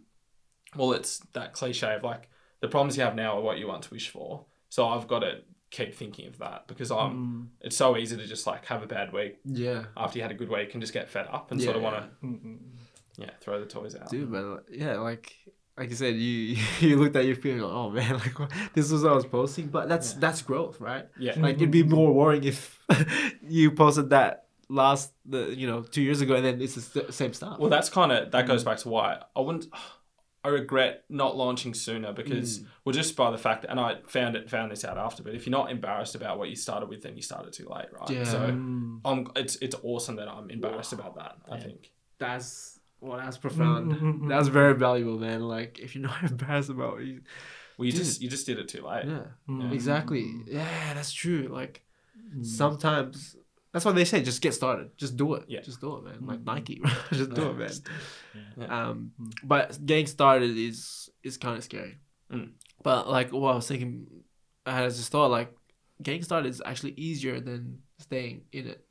well 0.75 0.93
it's 0.93 1.19
that 1.33 1.53
cliche 1.53 1.93
of 1.95 2.03
like 2.03 2.29
the 2.61 2.67
problems 2.69 2.97
you 2.97 3.03
have 3.03 3.15
now 3.15 3.37
are 3.37 3.41
what 3.41 3.57
you 3.59 3.67
want 3.67 3.83
to 3.83 3.91
wish 3.93 4.09
for. 4.09 4.45
So 4.69 4.87
i've 4.87 5.07
got 5.07 5.19
to 5.19 5.41
keep 5.71 5.93
thinking 5.95 6.27
of 6.27 6.37
that 6.37 6.67
because 6.67 6.91
i'm 6.91 7.13
Mm. 7.15 7.47
it's 7.65 7.75
so 7.75 7.97
easy 7.97 8.15
to 8.17 8.25
just 8.25 8.45
like 8.47 8.65
have 8.65 8.81
a 8.83 8.87
bad 8.87 9.11
week 9.11 9.39
Yeah. 9.45 9.85
after 9.97 10.17
you 10.17 10.21
had 10.23 10.31
a 10.31 10.35
good 10.35 10.49
week 10.49 10.73
and 10.73 10.81
just 10.81 10.93
get 10.93 11.09
fed 11.09 11.27
up 11.31 11.51
and 11.51 11.59
Yeah, 11.59 11.65
sort 11.65 11.75
of 11.77 11.81
want 11.83 11.95
to 12.21 12.27
Mm. 12.27 12.57
yeah 13.17 13.31
throw 13.41 13.59
the 13.59 13.65
toys 13.65 13.95
out 13.95 14.09
Dude, 14.09 14.31
but 14.31 14.65
yeah, 14.71 14.97
like 14.99 15.33
like 15.77 15.89
you 15.89 15.95
said, 15.95 16.15
you 16.15 16.55
you 16.79 16.95
looked 16.97 17.15
at 17.17 17.25
your 17.25 17.35
feeling 17.35 17.59
like, 17.61 17.71
oh 17.73 17.89
man, 17.89 18.13
like 18.25 18.39
what- 18.39 18.51
this 18.73 18.89
was 18.91 19.03
what 19.03 19.11
I 19.11 19.15
was 19.15 19.25
posting, 19.25 19.67
but 19.67 19.89
that's 19.89 20.13
Yeah. 20.13 20.19
that's 20.21 20.41
growth, 20.41 20.79
right? 20.79 21.05
yeah 21.19 21.33
Like 21.37 21.55
it'd 21.57 21.71
be 21.71 21.83
more 21.83 22.13
worrying 22.13 22.45
if 22.45 22.79
you 23.41 23.71
posted 23.71 24.09
that 24.11 24.45
last 24.69 25.13
the 25.25 25.53
you 25.55 25.67
know 25.67 25.81
two 25.81 26.01
years 26.01 26.21
ago 26.21 26.33
and 26.35 26.45
then 26.45 26.61
it's 26.61 26.75
the 26.93 27.11
same 27.11 27.33
stuff. 27.33 27.59
well 27.59 27.69
that's 27.69 27.89
kind 27.89 28.11
of 28.11 28.31
that 28.31 28.47
goes 28.47 28.63
back 28.63 28.77
to 28.79 28.89
why 28.89 29.21
i 29.35 29.39
wouldn't 29.39 29.67
I 30.45 30.49
regret 30.49 31.03
not 31.09 31.35
launching 31.35 31.73
sooner 31.73 32.11
because 32.13 32.59
Mm. 32.59 32.65
well, 32.83 32.93
just 32.93 33.15
by 33.15 33.31
the 33.31 33.37
fact, 33.37 33.61
that 33.63 33.71
and 33.71 33.79
I 33.79 33.89
found 34.07 34.35
it 34.35 34.49
found 34.49 34.71
this 34.71 34.83
out 34.85 34.97
after. 34.97 35.23
But 35.23 35.33
if 35.35 35.45
you're 35.45 35.57
not 35.61 35.71
embarrassed 35.71 36.15
about 36.15 36.37
what 36.39 36.49
you 36.49 36.55
started 36.55 36.87
with, 36.89 37.01
then 37.01 37.15
you 37.15 37.21
started 37.21 37.51
too 37.53 37.67
late, 37.75 37.89
right? 37.99 38.09
Yeah. 38.09 38.23
So 38.25 38.39
Mm. 38.39 39.01
um, 39.05 39.31
it's 39.35 39.55
it's 39.65 39.75
awesome 39.83 40.15
that 40.17 40.27
I'm 40.27 40.49
embarrassed 40.51 40.93
about 40.93 41.15
that. 41.15 41.33
I 41.51 41.55
Yeah. 41.55 41.63
think. 41.63 41.91
That's 42.19 42.79
well, 43.01 43.17
that's 43.17 43.37
profound. 43.37 43.91
Mm, 43.91 43.99
mm, 44.01 44.19
mm, 44.21 44.29
That's 44.29 44.49
mm. 44.49 44.51
very 44.59 44.73
valuable, 44.75 45.17
man. 45.19 45.41
Like 45.55 45.79
if 45.79 45.95
you're 45.95 46.07
not 46.11 46.23
embarrassed 46.31 46.69
about 46.69 46.93
what 46.93 47.03
you, 47.05 47.21
Well, 47.77 47.85
you 47.87 47.91
Dude. 47.91 48.01
just 48.05 48.21
you 48.21 48.29
just 48.29 48.45
did 48.45 48.57
it 48.59 48.67
too 48.67 48.83
late. 48.91 49.05
yeah, 49.05 49.25
Mm. 49.49 49.71
exactly. 49.73 50.25
Yeah, 50.47 50.93
that's 50.93 51.11
true. 51.11 51.47
Like 51.59 51.81
Mm. 52.35 52.45
sometimes 52.45 53.35
that's 53.75 53.83
what 53.83 53.93
they 53.95 54.05
say. 54.05 54.23
Just 54.23 54.41
get 54.41 54.53
started. 54.53 54.91
Just 54.95 55.17
do 55.17 55.33
it. 55.35 55.43
Yeah. 55.49 55.59
Just 55.59 55.81
do 55.81 55.97
it, 55.97 56.03
man. 56.05 56.25
Like 56.25 56.41
Nike, 56.45 56.81
just 57.11 57.33
do 57.33 57.49
it, 57.49 57.57
man. 57.57 57.69
Yeah. 58.57 58.65
Um, 58.89 59.11
Mm. 59.19 59.31
but 59.43 59.85
getting 59.85 60.07
started 60.07 60.57
is 60.57 61.09
is 61.23 61.35
kind 61.37 61.57
of 61.57 61.63
scary. 61.65 61.97
Mm. 62.31 62.51
But 62.83 63.09
like 63.09 63.33
what 63.33 63.51
I 63.51 63.55
was 63.55 63.67
thinking, 63.67 64.07
I 64.65 64.71
had 64.77 64.89
this 64.89 65.09
thought 65.09 65.29
like 65.29 65.53
getting 66.01 66.23
started 66.23 66.49
is 66.49 66.61
actually 66.65 66.93
easier 66.93 67.39
than 67.41 67.79
staying 67.99 68.45
in 68.53 68.67
it. 68.67 68.85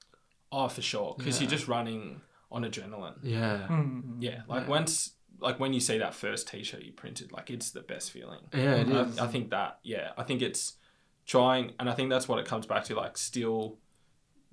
Oh, 0.53 0.69
for 0.69 0.83
sure, 0.83 1.15
because 1.17 1.37
Yeah. 1.37 1.43
you're 1.49 1.57
just 1.59 1.67
running 1.69 2.21
on 2.53 2.63
adrenaline. 2.65 3.19
Yeah. 3.23 3.67
Mm. 3.71 4.17
Yeah, 4.21 4.43
like 4.49 4.65
Yeah. 4.65 4.69
once 4.69 5.13
like 5.41 5.59
when 5.59 5.73
you 5.73 5.81
see 5.81 5.99
that 5.99 6.15
first 6.15 6.47
T-shirt 6.49 6.83
you 6.83 6.93
printed, 6.93 7.33
like 7.33 7.51
it's 7.51 7.71
the 7.71 7.83
best 7.83 8.11
feeling. 8.13 8.41
Yeah, 8.53 8.77
it 8.83 8.87
Mhm. 8.89 9.09
is. 9.13 9.19
I, 9.19 9.25
I 9.25 9.29
think 9.29 9.51
that 9.51 9.79
yeah, 9.83 10.13
I 10.17 10.23
think 10.23 10.43
it's 10.43 10.75
trying, 11.27 11.73
and 11.81 11.89
I 11.91 11.95
think 11.95 12.11
that's 12.11 12.29
what 12.29 12.39
it 12.39 12.47
comes 12.47 12.67
back 12.67 12.85
to. 12.85 12.95
Like 12.95 13.17
still, 13.19 13.79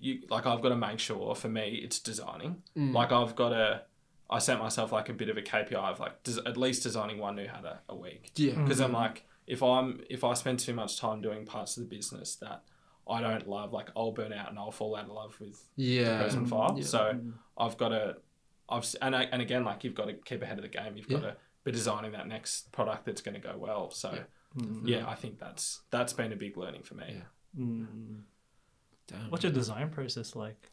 you 0.02 0.22
like 0.30 0.46
I've 0.46 0.62
got 0.62 0.70
to 0.70 0.76
make 0.76 1.00
sure 1.00 1.34
for 1.36 1.48
me 1.50 1.80
it's 1.84 2.00
designing. 2.00 2.64
Mm. 2.78 2.94
Like 2.94 3.12
I've 3.12 3.36
got 3.36 3.50
to. 3.50 3.84
I 4.30 4.40
set 4.40 4.60
myself 4.60 4.92
like 4.94 5.10
a 5.10 5.14
bit 5.14 5.28
of 5.30 5.36
a 5.38 5.42
KPI 5.42 5.76
of 5.76 6.00
like 6.00 6.24
des- 6.24 6.40
at 6.46 6.56
least 6.56 6.84
designing 6.84 7.18
one 7.20 7.36
new 7.36 7.48
hat 7.48 7.66
a, 7.66 7.80
a 7.90 7.96
week 7.96 8.32
yeah. 8.38 8.54
Mm. 8.54 8.64
because 8.64 8.80
I'm 8.80 8.94
like 8.94 9.26
if 9.46 9.62
I'm 9.62 10.02
if 10.10 10.24
I 10.24 10.34
spend 10.36 10.60
too 10.60 10.74
much 10.74 10.98
time 11.00 11.22
doing 11.22 11.46
parts 11.46 11.76
of 11.76 11.84
the 11.84 11.90
business 11.96 12.36
that 12.38 12.64
I 13.10 13.20
don't 13.20 13.46
love, 13.48 13.74
like 13.74 13.90
I'll 13.96 14.14
burn 14.14 14.32
out 14.32 14.50
and 14.50 14.58
I'll 14.58 14.72
fall 14.72 14.96
out 14.96 15.06
of 15.06 15.12
love 15.12 15.36
with 15.42 15.62
Yeah. 15.76 16.22
person 16.24 16.46
Mm. 16.46 16.50
file. 16.50 16.76
Yeah. 16.78 16.84
So 16.86 17.20
I've 17.58 17.78
got 17.78 17.90
to, 17.90 18.18
I've 18.70 18.86
and 19.02 19.14
I, 19.16 19.24
and 19.24 19.42
again 19.42 19.66
like 19.66 19.84
you've 19.84 19.96
got 19.96 20.08
to 20.08 20.14
keep 20.14 20.42
ahead 20.42 20.58
of 20.58 20.62
the 20.64 20.70
game. 20.70 20.96
You've 20.96 21.10
got 21.10 21.24
to 21.24 21.36
be 21.66 21.72
designing 21.74 22.14
that 22.14 22.28
next 22.28 22.72
product 22.72 23.06
that's 23.06 23.22
going 23.22 23.36
to 23.36 23.42
go 23.42 23.56
well. 23.58 23.92
So 23.92 24.12
Yeah. 24.14 24.64
Mm. 24.64 24.82
yeah, 24.86 25.10
I 25.10 25.16
think 25.16 25.40
that's 25.40 25.82
that's 25.92 26.14
been 26.14 26.32
a 26.32 26.38
big 26.38 26.56
learning 26.56 26.84
for 26.84 26.96
me. 26.96 27.18
Yeah. 27.58 27.66
Mm. 29.12 29.20
Damn. 29.22 29.30
What's 29.32 29.44
your 29.44 29.54
design 29.54 29.90
process 29.90 30.36
like? 30.36 30.70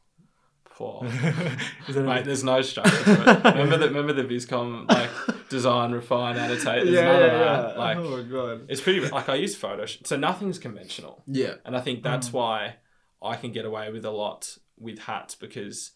Poor. 0.65 1.03
Mate, 1.89 2.25
there's 2.25 2.45
no 2.45 2.63
structure 2.63 3.03
to 3.05 3.13
it. 3.13 3.45
remember 3.45 3.79
the 3.79 3.87
remember 3.89 4.13
the 4.13 4.23
Viscom 4.23 4.89
like 4.89 5.11
design, 5.49 5.91
refine, 5.91 6.37
annotate. 6.37 6.85
There's 6.85 6.95
none 7.01 7.23
of 7.23 7.31
that. 7.33 7.79
Like 7.79 7.97
oh 7.97 8.17
my 8.19 8.23
god. 8.23 8.67
it's 8.69 8.81
pretty 8.81 9.01
like 9.01 9.29
I 9.29 9.35
use 9.35 9.57
Photoshop, 9.59 10.07
so 10.07 10.17
nothing's 10.17 10.59
conventional. 10.61 11.25
Yeah. 11.27 11.55
And 11.65 11.77
I 11.77 11.81
think 11.81 12.01
Mm. 12.01 12.03
that's 12.05 12.33
why 12.33 12.77
I 13.21 13.35
can 13.35 13.51
get 13.51 13.65
away 13.65 13.91
with 13.91 14.05
a 14.05 14.11
lot 14.13 14.57
with 14.79 15.01
hats 15.01 15.35
because 15.35 15.91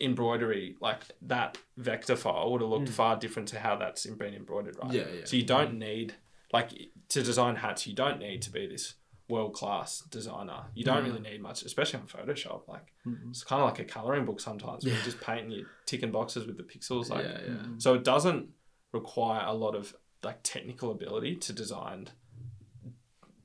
embroidery, 0.00 0.76
like 0.80 1.00
that 1.22 1.58
vector 1.76 2.16
file, 2.16 2.50
would 2.52 2.60
have 2.60 2.70
looked 2.70 2.88
Mm. 2.88 2.92
far 2.94 3.16
different 3.16 3.48
to 3.48 3.58
how 3.58 3.76
that's 3.76 4.06
been 4.06 4.32
embroidered, 4.34 4.76
right? 4.82 4.92
Yeah, 4.92 5.02
yeah. 5.18 5.24
So 5.24 5.36
you 5.36 5.42
don't 5.42 5.74
need, 5.78 6.14
like, 6.52 6.70
to 7.10 7.22
design 7.22 7.56
hats, 7.56 7.86
you 7.86 7.94
don't 7.94 8.18
need 8.18 8.40
to 8.42 8.50
be 8.50 8.66
this 8.66 8.94
world 9.28 9.52
class 9.54 10.00
designer. 10.10 10.64
You 10.74 10.84
don't 10.84 11.02
Mm. 11.02 11.06
really 11.06 11.20
need 11.20 11.42
much, 11.42 11.62
especially 11.62 12.00
on 12.00 12.06
Photoshop. 12.06 12.66
Like, 12.66 12.92
Mm. 13.06 13.28
it's 13.30 13.44
kind 13.44 13.60
of 13.62 13.68
like 13.68 13.78
a 13.78 13.84
coloring 13.84 14.24
book 14.24 14.40
sometimes. 14.40 14.84
Where 14.84 14.92
Yeah. 14.92 14.98
you're 14.98 15.04
just 15.04 15.20
painting, 15.20 15.50
you're 15.50 15.66
ticking 15.86 16.10
boxes 16.10 16.46
with 16.46 16.56
the 16.56 16.62
pixels. 16.62 17.10
Like, 17.10 17.24
yeah, 17.26 17.40
yeah. 17.46 17.62
so 17.78 17.94
it 17.94 18.04
doesn't 18.04 18.50
require 18.92 19.44
a 19.46 19.52
lot 19.52 19.74
of 19.74 19.94
like 20.22 20.40
technical 20.42 20.90
ability 20.90 21.36
to 21.36 21.52
design 21.52 22.08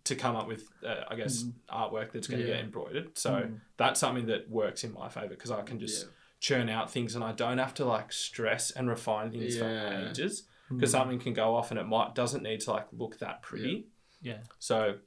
to 0.05 0.15
come 0.15 0.35
up 0.35 0.47
with 0.47 0.69
uh, 0.85 1.03
I 1.07 1.15
guess 1.15 1.43
artwork 1.69 2.11
that's 2.11 2.27
going 2.27 2.41
to 2.41 2.47
Yeah. 2.47 2.55
get 2.55 2.65
embroidered. 2.65 3.18
So 3.18 3.31
Mm. 3.35 3.61
that's 3.77 3.99
something 3.99 4.26
that 4.27 4.49
works 4.49 4.84
in 4.84 4.91
my 4.93 5.07
favor 5.10 5.30
because 5.30 5.51
I 5.51 5.61
can 5.61 5.80
just 5.80 6.05
Yeah. 6.05 6.11
churn 6.39 6.69
out 6.69 6.91
things 6.91 7.15
and 7.15 7.23
I 7.23 7.31
don't 7.31 7.57
have 7.57 7.73
to 7.76 7.85
like 7.85 8.11
stress 8.11 8.72
and 8.72 8.89
refine 8.89 9.31
things 9.31 9.55
Yeah. 9.57 9.61
for 10.03 10.10
ages 10.10 10.47
Mm. 10.69 10.76
because 10.77 10.91
something 10.91 11.19
can 11.19 11.34
go 11.34 11.55
off 11.55 11.72
and 11.72 11.80
it 11.80 11.85
might 11.85 12.15
doesn't 12.15 12.43
need 12.43 12.60
to 12.61 12.72
like 12.72 12.88
look 12.91 13.19
that 13.19 13.41
pretty. 13.41 13.88
Yeah. 14.22 14.43
So 14.60 14.99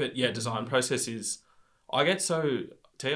but 0.00 0.16
yeah, 0.16 0.30
design 0.30 0.64
process 0.66 1.06
is 1.08 1.38
I 1.92 2.04
get 2.04 2.20
so 2.22 2.38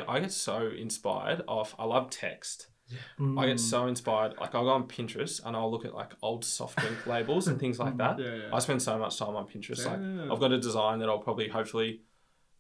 I 0.09 0.21
get 0.21 0.33
so 0.33 0.57
inspired 0.87 1.43
off 1.49 1.75
I 1.79 1.85
love 1.85 2.11
text. 2.11 2.69
Yeah. 2.89 2.99
I 3.41 3.47
get 3.47 3.57
Mm. 3.57 3.61
so 3.61 3.87
inspired. 3.87 4.33
Like 4.39 4.55
I'll 4.55 4.65
go 4.65 4.71
on 4.71 4.87
Pinterest 4.89 5.41
and 5.45 5.57
I'll 5.57 5.71
look 5.71 5.85
at 5.87 5.95
like 5.95 6.13
old 6.23 6.45
soft 6.45 6.77
drink 6.79 7.07
labels 7.15 7.49
and 7.49 7.59
things 7.59 7.79
like 7.79 7.97
that. 7.97 8.19
Yeah, 8.19 8.35
yeah. 8.35 8.49
I 8.53 8.59
spend 8.61 8.81
so 8.83 8.99
much 8.99 9.19
time 9.19 9.37
on 9.37 9.47
Pinterest. 9.49 9.85
Like 9.87 10.01
I've 10.33 10.41
got 10.41 10.53
a 10.53 10.59
design 10.59 10.99
that 11.01 11.09
I'll 11.09 11.19
probably 11.29 11.49
hopefully 11.49 12.03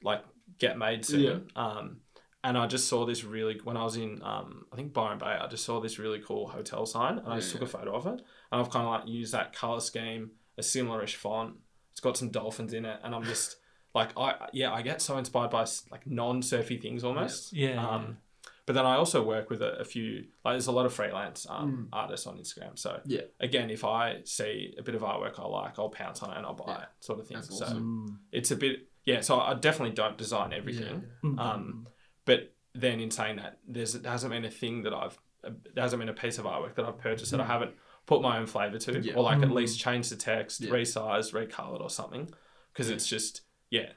like 0.02 0.22
get 0.58 0.78
made 0.78 1.04
soon. 1.04 1.48
Um, 1.56 2.00
and 2.42 2.58
I 2.58 2.66
just 2.66 2.88
saw 2.88 3.06
this 3.06 3.24
really 3.24 3.58
when 3.64 3.76
I 3.76 3.84
was 3.84 3.96
in 3.96 4.20
um, 4.22 4.66
I 4.72 4.76
think 4.76 4.92
Byron 4.92 5.18
Bay. 5.18 5.26
I 5.44 5.46
just 5.46 5.64
saw 5.64 5.80
this 5.80 5.98
really 5.98 6.20
cool 6.20 6.48
hotel 6.48 6.84
sign 6.86 7.18
and 7.18 7.28
I 7.32 7.36
just 7.40 7.52
took 7.52 7.62
a 7.62 7.66
photo 7.66 7.94
of 7.94 8.06
it. 8.06 8.20
And 8.50 8.60
I've 8.60 8.70
kind 8.70 8.86
of 8.86 8.92
like 8.94 9.08
used 9.08 9.32
that 9.32 9.54
color 9.54 9.80
scheme, 9.80 10.30
a 10.58 10.62
similar-ish 10.62 11.16
font. 11.16 11.54
It's 11.92 12.00
got 12.00 12.16
some 12.16 12.30
dolphins 12.30 12.72
in 12.74 12.84
it, 12.84 12.98
and 13.04 13.14
I'm 13.14 13.22
just 13.24 13.56
like 13.94 14.10
I 14.18 14.48
yeah 14.52 14.72
I 14.72 14.82
get 14.82 15.00
so 15.00 15.16
inspired 15.18 15.50
by 15.50 15.66
like 15.90 16.06
non-surfy 16.06 16.78
things 16.78 17.04
almost. 17.04 17.52
Yeah. 17.52 17.86
Um, 17.86 18.18
but 18.66 18.72
then 18.74 18.86
I 18.86 18.96
also 18.96 19.22
work 19.22 19.50
with 19.50 19.60
a, 19.60 19.78
a 19.80 19.84
few 19.84 20.24
like 20.44 20.54
there's 20.54 20.66
a 20.68 20.72
lot 20.72 20.86
of 20.86 20.92
freelance 20.92 21.46
um, 21.48 21.88
artists 21.92 22.26
on 22.26 22.38
Instagram. 22.38 22.78
So 22.78 22.90
Mm. 22.90 23.00
Yeah. 23.06 23.20
again, 23.40 23.70
if 23.70 23.84
I 23.84 24.20
see 24.24 24.74
a 24.78 24.82
bit 24.82 24.94
of 24.94 25.02
artwork 25.02 25.38
I 25.38 25.44
like, 25.46 25.78
I'll 25.78 25.90
pounce 25.90 26.22
on 26.22 26.30
it 26.32 26.36
and 26.38 26.46
I'll 26.46 26.54
buy 26.54 26.64
Yeah. 26.68 26.82
it, 26.82 26.88
sort 27.00 27.20
of 27.20 27.26
thing. 27.28 27.36
That's 27.36 27.56
So 27.58 27.64
awesome. 27.66 28.08
Mm. 28.08 28.16
it's 28.32 28.50
a 28.50 28.56
bit 28.56 28.88
yeah. 29.04 29.20
So 29.20 29.38
I 29.40 29.54
definitely 29.54 29.94
don't 29.94 30.16
design 30.18 30.52
everything. 30.52 31.04
Mm. 31.22 31.38
Um, 31.38 31.88
but 32.24 32.52
then 32.74 33.00
in 33.00 33.10
saying 33.10 33.36
that, 33.36 33.58
there's 33.68 33.92
there 33.92 34.10
hasn't 34.10 34.32
been 34.32 34.44
a 34.46 34.50
thing 34.50 34.82
that 34.84 34.92
I've 34.94 35.18
there 35.42 35.82
hasn't 35.84 36.00
been 36.00 36.08
a 36.08 36.14
piece 36.14 36.38
of 36.38 36.46
artwork 36.46 36.74
that 36.76 36.86
I've 36.86 36.96
purchased 36.98 37.30
that 37.32 37.40
I 37.40 37.44
haven't 37.44 37.72
put 38.06 38.22
my 38.22 38.38
own 38.38 38.46
flavor 38.46 38.78
to, 38.78 38.98
Yeah. 39.00 39.14
or 39.14 39.22
like 39.24 39.42
at 39.42 39.48
Mm. 39.50 39.54
least 39.54 39.78
change 39.78 40.08
the 40.08 40.16
text, 40.16 40.60
Yeah. 40.62 40.70
resize, 40.70 41.32
recolored, 41.32 41.80
or 41.82 41.90
something, 41.90 42.32
because 42.72 42.88
Yeah. 42.88 42.94
it's 42.96 43.06
just 43.06 43.42
yeah, 43.70 43.90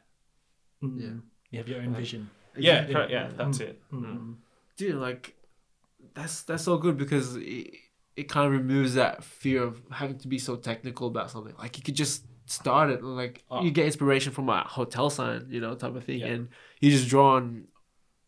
Mm. 0.84 1.00
Yeah. 1.02 1.10
You 1.52 1.58
have 1.60 1.68
your 1.68 1.82
own 1.82 1.94
vision. 1.96 2.30
yeah, 2.56 2.74
Exactly. 2.82 2.94
correct, 2.94 3.12
yeah. 3.12 3.30
That's 3.36 3.60
it. 3.60 3.82
Mm. 3.92 4.02
Mm. 4.06 4.36
dude 4.78 4.96
like 4.96 5.36
that's 6.14 6.44
that's 6.44 6.64
so 6.64 6.78
good 6.78 6.98
because 6.98 7.36
it, 7.36 7.68
it 8.16 8.30
kind 8.30 8.46
of 8.48 8.52
removes 8.52 8.94
that 8.96 9.24
fear 9.24 9.64
of 9.64 9.82
having 9.92 10.18
to 10.20 10.28
be 10.28 10.38
so 10.40 10.56
technical 10.56 11.08
about 11.08 11.32
something 11.32 11.54
like 11.58 11.78
you 11.78 11.84
could 11.84 11.96
just 11.96 12.24
start 12.46 12.90
it 12.92 13.04
like 13.04 13.44
Oh. 13.52 13.62
you 13.64 13.72
get 13.72 13.86
inspiration 13.86 14.32
from 14.32 14.50
a 14.50 14.62
hotel 14.64 15.10
sign 15.10 15.48
you 15.50 15.60
know 15.60 15.74
type 15.76 15.96
of 15.96 16.04
thing 16.04 16.20
Yeah. 16.20 16.28
and 16.28 16.50
you 16.80 16.92
just 16.92 17.10
draw 17.10 17.36
on 17.36 17.68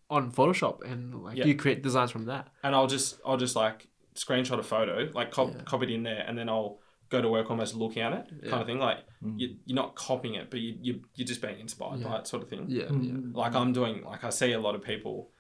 on 0.10 0.32
photoshop 0.32 0.82
and 0.91 1.24
like 1.24 1.38
Yeah. 1.38 1.45
you 1.45 1.56
create 1.56 1.82
designs 1.84 2.11
from 2.11 2.26
that 2.26 2.48
and 2.64 2.76
I'll 2.76 2.88
just 2.88 3.20
I'll 3.26 3.38
just 3.38 3.56
like 3.56 3.88
screenshot 4.16 4.60
a 4.60 4.64
photo, 4.64 5.10
like 5.14 5.32
cop- 5.32 5.53
Yeah. 5.56 5.61
copy 5.64 5.86
it 5.86 5.91
in 5.95 6.03
there, 6.03 6.24
and 6.28 6.38
then 6.38 6.49
I'll 6.49 6.80
go 7.10 7.22
to 7.22 7.30
work 7.30 7.49
almost 7.49 7.76
looking 7.76 8.02
at 8.03 8.14
it, 8.14 8.49
kind 8.49 8.61
of 8.61 8.68
thing. 8.68 8.80
Like 8.80 8.99
Mm. 9.23 9.38
you, 9.38 9.56
you're 9.65 9.76
not 9.76 9.95
copying 9.95 10.36
it, 10.36 10.49
but 10.49 10.61
you, 10.61 10.77
you 10.81 11.02
you're 11.15 11.27
just 11.27 11.41
being 11.41 11.60
inspired 11.60 11.99
Yeah. 11.99 12.07
by 12.07 12.18
it, 12.19 12.27
sort 12.27 12.41
of 12.44 12.49
thing. 12.49 12.68
yeah 12.69 12.84
Mm. 12.86 13.36
Like 13.36 13.53
I'm 13.53 13.73
doing, 13.73 14.02
like 14.06 14.23
I 14.23 14.30
see 14.30 14.53
a 14.53 14.60
lot 14.61 14.76
of 14.76 14.81
people, 14.81 15.31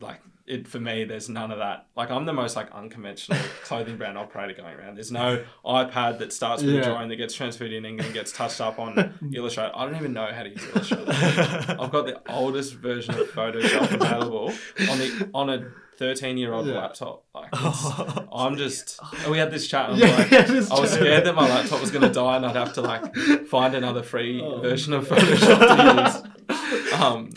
like 0.00 0.20
it 0.46 0.68
for 0.68 0.78
me. 0.78 1.02
There's 1.04 1.28
none 1.28 1.50
of 1.50 1.58
that. 1.58 1.88
Like 1.96 2.10
I'm 2.12 2.24
the 2.26 2.32
most 2.32 2.54
like 2.54 2.70
unconventional 2.70 3.38
clothing 3.64 3.96
brand 3.96 4.16
operator 4.16 4.54
going 4.54 4.76
around. 4.76 4.94
There's 4.94 5.10
no 5.10 5.44
iPad 5.64 6.18
that 6.20 6.32
starts 6.32 6.62
with 6.62 6.74
Yeah. 6.76 6.82
a 6.82 6.84
drawing 6.84 7.08
that 7.08 7.16
gets 7.16 7.34
transferred 7.34 7.72
in 7.72 7.84
and 7.84 7.98
gets 8.14 8.30
touched 8.30 8.60
up 8.60 8.78
on 8.78 9.18
Illustrator. 9.34 9.72
I 9.74 9.84
don't 9.84 9.96
even 9.96 10.12
know 10.12 10.30
how 10.32 10.44
to 10.44 10.50
use 10.50 10.64
Illustrator. 10.72 11.10
I've 11.80 11.90
got 11.90 12.06
the 12.06 12.22
oldest 12.32 12.74
version 12.74 13.14
of 13.16 13.26
Photoshop 13.32 13.90
available 14.00 14.52
on 14.88 14.98
the 14.98 15.30
on 15.34 15.50
a 15.50 15.68
13 15.98 16.38
year 16.38 16.52
old 16.52 16.66
Yeah. 16.66 16.78
laptop. 16.78 17.24
Like 17.34 17.48
it's, 17.52 17.86
I'm 18.32 18.56
just. 18.56 18.98
We 19.28 19.38
had 19.38 19.50
this 19.50 19.66
chat. 19.68 19.90
And 19.90 19.98
Yeah, 19.98 20.16
like, 20.16 20.30
yeah, 20.30 20.46
I 20.70 20.80
was 20.80 20.92
scared 20.92 21.24
that 21.26 21.34
my 21.34 21.48
laptop 21.48 21.80
was 21.80 21.90
going 21.90 22.02
to 22.02 22.12
die 22.12 22.36
and 22.36 22.46
I'd 22.46 22.56
have 22.56 22.72
to 22.74 22.82
like 22.82 23.14
find 23.48 23.74
another 23.74 24.02
free 24.02 24.40
Oh. 24.42 24.60
version 24.60 24.92
of 24.94 25.06
Photoshop 25.08 25.58
to 25.76 26.02
use. 26.02 27.00
Um, 27.00 27.30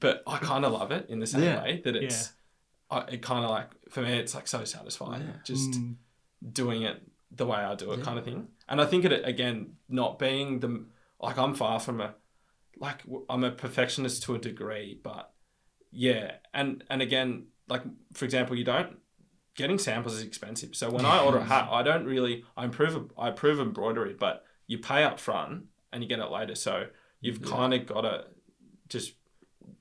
but 0.00 0.22
I 0.26 0.38
kind 0.38 0.64
of 0.64 0.72
love 0.72 0.90
it 0.90 1.06
in 1.08 1.18
the 1.20 1.26
same 1.26 1.42
Yeah. 1.44 1.62
way 1.62 1.80
that 1.84 1.96
it's. 1.96 2.32
I, 2.90 2.98
it 3.12 3.22
kind 3.22 3.44
of 3.44 3.50
like 3.50 3.70
for 3.90 4.02
me, 4.02 4.18
it's 4.18 4.34
like 4.34 4.46
so 4.46 4.64
satisfying. 4.64 5.24
Just 5.44 5.70
Mm. 5.72 5.94
doing 6.52 6.82
it 6.82 7.00
the 7.30 7.46
way 7.46 7.58
I 7.58 7.74
do 7.74 7.90
it, 7.92 8.02
kind 8.02 8.18
of 8.18 8.24
thing. 8.24 8.48
And 8.68 8.80
I 8.80 8.86
think 8.86 9.04
it 9.04 9.12
again, 9.26 9.74
not 9.88 10.18
being 10.18 10.60
the 10.60 10.84
like 11.20 11.38
I'm 11.38 11.54
far 11.54 11.80
from 11.80 12.00
a 12.00 12.14
like 12.78 13.02
I'm 13.30 13.44
a 13.44 13.50
perfectionist 13.50 14.22
to 14.24 14.34
a 14.34 14.38
degree, 14.38 14.98
but 15.02 15.32
yeah, 15.90 16.32
and 16.52 16.84
and 16.90 17.00
again, 17.02 17.46
like 17.68 17.82
for 18.12 18.24
example, 18.24 18.56
you 18.56 18.64
don't 18.64 18.98
getting 19.56 19.78
samples 19.78 20.14
is 20.14 20.22
expensive. 20.22 20.74
So 20.74 20.90
when 20.90 21.04
I 21.06 21.20
order 21.20 21.38
a 21.38 21.44
hat, 21.44 21.68
I 21.70 21.82
don't 21.82 22.04
really 22.04 22.44
I 22.56 22.64
improve 22.64 23.10
I 23.18 23.28
approve 23.28 23.60
embroidery, 23.60 24.14
but 24.18 24.44
you 24.66 24.78
pay 24.78 25.04
up 25.04 25.20
front 25.20 25.64
and 25.92 26.02
you 26.02 26.08
get 26.08 26.18
it 26.18 26.30
later. 26.30 26.54
So 26.54 26.86
you've 27.20 27.38
Yeah. 27.44 27.50
kind 27.50 27.74
of 27.74 27.86
got 27.86 28.02
to 28.02 28.24
just 28.88 29.14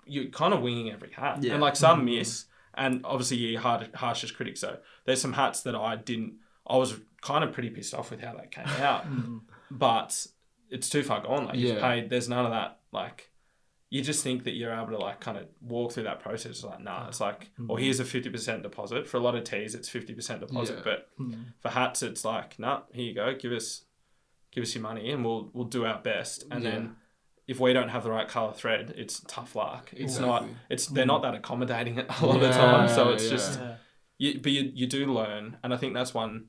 you're 0.05 0.25
kind 0.25 0.53
of 0.53 0.61
winging 0.61 0.91
every 0.91 1.11
hat, 1.11 1.41
Yeah. 1.43 1.53
and 1.53 1.61
like 1.61 1.75
some 1.75 2.01
Mhm. 2.01 2.17
miss, 2.17 2.45
and 2.73 3.01
obviously 3.05 3.37
you're 3.37 3.61
hard, 3.61 3.93
harshest 3.95 4.35
critic. 4.35 4.57
So 4.57 4.79
there's 5.05 5.21
some 5.21 5.33
hats 5.33 5.61
that 5.63 5.75
I 5.75 5.95
didn't. 5.95 6.35
I 6.67 6.77
was 6.77 6.99
kind 7.21 7.43
of 7.43 7.51
pretty 7.53 7.69
pissed 7.69 7.93
off 7.93 8.11
with 8.11 8.21
how 8.21 8.33
that 8.33 8.51
came 8.51 8.65
out. 8.81 9.05
Mm. 9.09 9.41
but 9.71 10.27
it's 10.69 10.89
too 10.89 11.03
far 11.03 11.21
gone. 11.21 11.45
Like 11.45 11.55
you've 11.55 11.79
paid, 11.79 12.09
there's 12.09 12.29
none 12.29 12.45
of 12.45 12.51
that. 12.51 12.79
Like 12.91 13.31
you 13.93 14.01
just 14.01 14.23
think 14.23 14.43
that 14.45 14.53
you're 14.55 14.73
able 14.73 14.87
to 14.87 14.97
like 14.97 15.19
kind 15.19 15.37
of 15.37 15.45
walk 15.61 15.91
through 15.91 16.03
that 16.09 16.19
process. 16.19 16.51
It's 16.51 16.63
like 16.63 16.81
nah, 16.81 17.07
it's 17.09 17.19
like, 17.21 17.51
or 17.69 17.77
here's 17.77 17.99
a 17.99 18.05
fifty 18.05 18.29
percent 18.35 18.63
deposit. 18.63 19.07
For 19.07 19.17
a 19.17 19.19
lot 19.19 19.35
of 19.35 19.43
teas, 19.43 19.75
it's 19.75 19.87
fifty 19.87 20.13
percent 20.15 20.39
deposit, 20.39 20.77
Yeah. 20.77 20.81
but 20.89 20.99
Mm. 21.19 21.45
for 21.59 21.69
hats, 21.69 22.01
it's 22.01 22.25
like 22.25 22.57
nah, 22.57 22.81
here 22.91 23.05
you 23.05 23.13
go, 23.13 23.35
give 23.35 23.51
us, 23.51 23.85
give 24.51 24.63
us 24.63 24.73
your 24.73 24.81
money, 24.81 25.11
and 25.11 25.23
we'll 25.23 25.51
we'll 25.53 25.65
do 25.77 25.85
our 25.85 25.99
best. 26.01 26.43
And 26.49 26.63
Yeah. 26.63 26.71
then 26.71 26.95
if 27.45 27.59
we 27.59 27.71
don't 27.73 27.89
have 27.89 28.03
the 28.03 28.09
right 28.09 28.27
color 28.27 28.53
thread, 28.53 28.93
it's 28.97 29.19
tough 29.27 29.55
luck. 29.55 29.89
It's 29.95 30.17
not. 30.17 30.45
It's 30.71 30.87
they're 30.87 31.05
not 31.05 31.21
that 31.21 31.35
accommodating 31.35 31.99
a 32.21 32.25
lot 32.25 32.35
of 32.37 32.41
the 32.41 32.49
time. 32.51 32.89
So 32.89 33.09
it's 33.13 33.25
yeah. 33.25 33.29
just 33.29 33.59
Yeah. 33.59 33.75
you, 34.17 34.39
but 34.41 34.51
you, 34.51 34.71
you 34.73 34.87
do 34.87 35.05
learn, 35.13 35.57
and 35.63 35.71
I 35.71 35.77
think 35.77 35.93
that's 35.93 36.15
one 36.15 36.45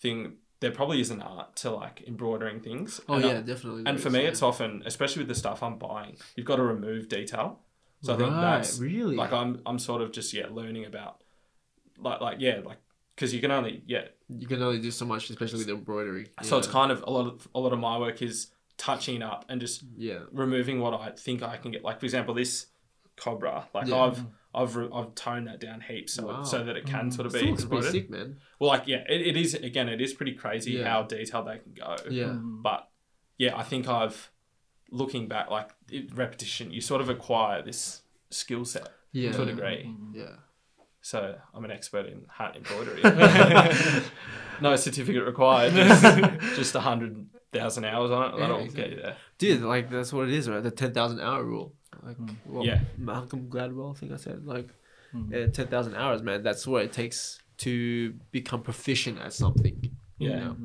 thing. 0.00 0.38
There 0.62 0.70
probably 0.70 1.00
is 1.00 1.10
an 1.10 1.20
art 1.20 1.56
to 1.56 1.70
like 1.70 2.02
embroidering 2.06 2.60
things. 2.60 3.00
Oh 3.08 3.14
And 3.14 3.24
I- 3.24 3.28
yeah, 3.32 3.40
definitely. 3.40 3.82
and 3.84 4.00
for 4.00 4.10
me, 4.10 4.22
yeah. 4.22 4.28
it's 4.28 4.42
often, 4.42 4.82
especially 4.86 5.20
with 5.20 5.28
the 5.28 5.34
stuff 5.34 5.62
I'm 5.62 5.76
buying, 5.76 6.16
you've 6.36 6.46
got 6.46 6.56
to 6.56 6.62
remove 6.62 7.08
detail. 7.08 7.60
So 8.02 8.14
I 8.14 8.16
think 8.16 8.30
that's 8.30 8.78
really 8.78 9.14
like 9.16 9.32
I'm 9.32 9.60
I'm 9.64 9.78
sort 9.78 10.02
of 10.02 10.10
just 10.12 10.32
yeah 10.32 10.46
learning 10.50 10.86
about 10.86 11.22
like 11.98 12.20
like 12.20 12.38
yeah 12.40 12.60
like 12.64 12.78
because 13.14 13.32
you 13.34 13.40
can 13.40 13.50
only 13.50 13.82
yeah. 13.86 14.06
you 14.28 14.46
can 14.46 14.62
only 14.62 14.80
do 14.80 14.90
so 14.90 15.04
much, 15.04 15.30
especially 15.30 15.58
with 15.58 15.68
embroidery. 15.68 16.28
So 16.42 16.58
it's 16.58 16.66
kind 16.66 16.90
of 16.90 17.02
a 17.06 17.10
lot 17.10 17.26
of 17.26 17.48
a 17.54 17.60
lot 17.60 17.72
of 17.72 17.78
my 17.78 17.98
work 17.98 18.22
is 18.22 18.48
touching 18.76 19.22
up 19.22 19.44
and 19.48 19.60
just 19.60 19.84
yeah, 19.96 20.20
removing 20.32 20.80
what 20.80 20.94
I 20.94 21.10
think 21.10 21.42
I 21.42 21.56
can 21.56 21.70
get. 21.70 21.84
Like 21.84 22.00
for 22.00 22.06
example, 22.06 22.34
this 22.34 22.66
cobra, 23.16 23.68
like 23.74 23.86
Yeah. 23.86 24.00
I've 24.00 24.24
I've 24.54 24.76
re- 24.76 24.88
I've 24.92 25.14
toned 25.14 25.46
that 25.46 25.60
down 25.60 25.80
heaps 25.80 26.14
so 26.14 26.26
Wow. 26.26 26.42
so 26.42 26.62
that 26.64 26.76
it 26.76 26.84
can 26.86 27.08
Mm. 27.08 27.12
sort 27.14 27.26
of 27.26 27.32
Still 27.32 27.44
be 27.44 27.50
looks 27.52 27.64
pretty 27.64 27.90
sick, 27.90 28.10
man. 28.10 28.38
Well, 28.58 28.68
like 28.70 28.86
yeah, 28.86 29.04
it, 29.08 29.20
it 29.28 29.36
is 29.36 29.54
again. 29.54 29.88
It 29.88 30.00
is 30.00 30.12
pretty 30.12 30.32
crazy 30.34 30.72
Yeah. 30.72 30.88
how 30.88 31.02
detailed 31.04 31.46
they 31.48 31.58
can 31.58 31.72
go. 31.72 31.96
Yeah, 32.10 32.24
Mm. 32.26 32.62
But 32.62 32.88
yeah, 33.38 33.56
I 33.56 33.62
think 33.62 33.88
I've 33.88 34.30
looking 34.90 35.26
back, 35.26 35.50
like 35.50 35.70
it, 35.90 36.14
repetition, 36.14 36.70
you 36.70 36.80
sort 36.82 37.00
of 37.00 37.08
acquire 37.08 37.62
this 37.62 38.02
skill 38.30 38.64
set 38.66 38.88
yeah, 39.12 39.32
to 39.32 39.42
a 39.42 39.46
degree. 39.46 39.90
yeah. 40.14 40.36
So 41.00 41.34
I'm 41.54 41.64
an 41.64 41.70
expert 41.72 42.06
in 42.06 42.26
hat 42.28 42.54
embroidery. 42.56 43.02
no 44.60 44.76
certificate 44.76 45.24
required. 45.24 45.72
Just, 45.72 46.02
just 46.56 46.74
a 46.74 46.80
hundred 46.80 47.26
thousand 47.52 47.84
hours 47.84 48.10
on 48.10 48.22
it. 48.28 48.34
Yeah, 48.34 48.40
That'll 48.40 48.58
exactly. 48.60 48.82
get 48.82 48.90
you 48.92 49.02
there. 49.02 49.16
Dude, 49.38 49.62
like 49.62 49.90
that's 49.90 50.12
what 50.12 50.28
it 50.28 50.34
is, 50.34 50.48
right? 50.48 50.62
The 50.62 50.70
ten 50.70 50.92
thousand 50.92 51.20
hour 51.20 51.42
rule. 51.44 51.74
Like, 52.04 52.16
what 52.44 52.64
Yeah. 52.66 52.80
Malcolm 52.98 53.48
Gladwell, 53.48 53.94
I 53.94 53.98
think 53.98 54.12
I 54.12 54.16
said, 54.16 54.44
like, 54.46 54.68
Mm. 55.14 55.30
yeah, 55.30 55.46
ten 55.48 55.66
thousand 55.68 55.94
hours, 55.94 56.22
man. 56.22 56.42
That's 56.42 56.66
what 56.66 56.84
it 56.86 56.92
takes 56.92 57.40
to 57.58 58.12
become 58.30 58.62
proficient 58.62 59.18
at 59.20 59.32
something. 59.32 59.76
you 60.18 60.30
Yeah. 60.30 60.38
know? 60.44 60.56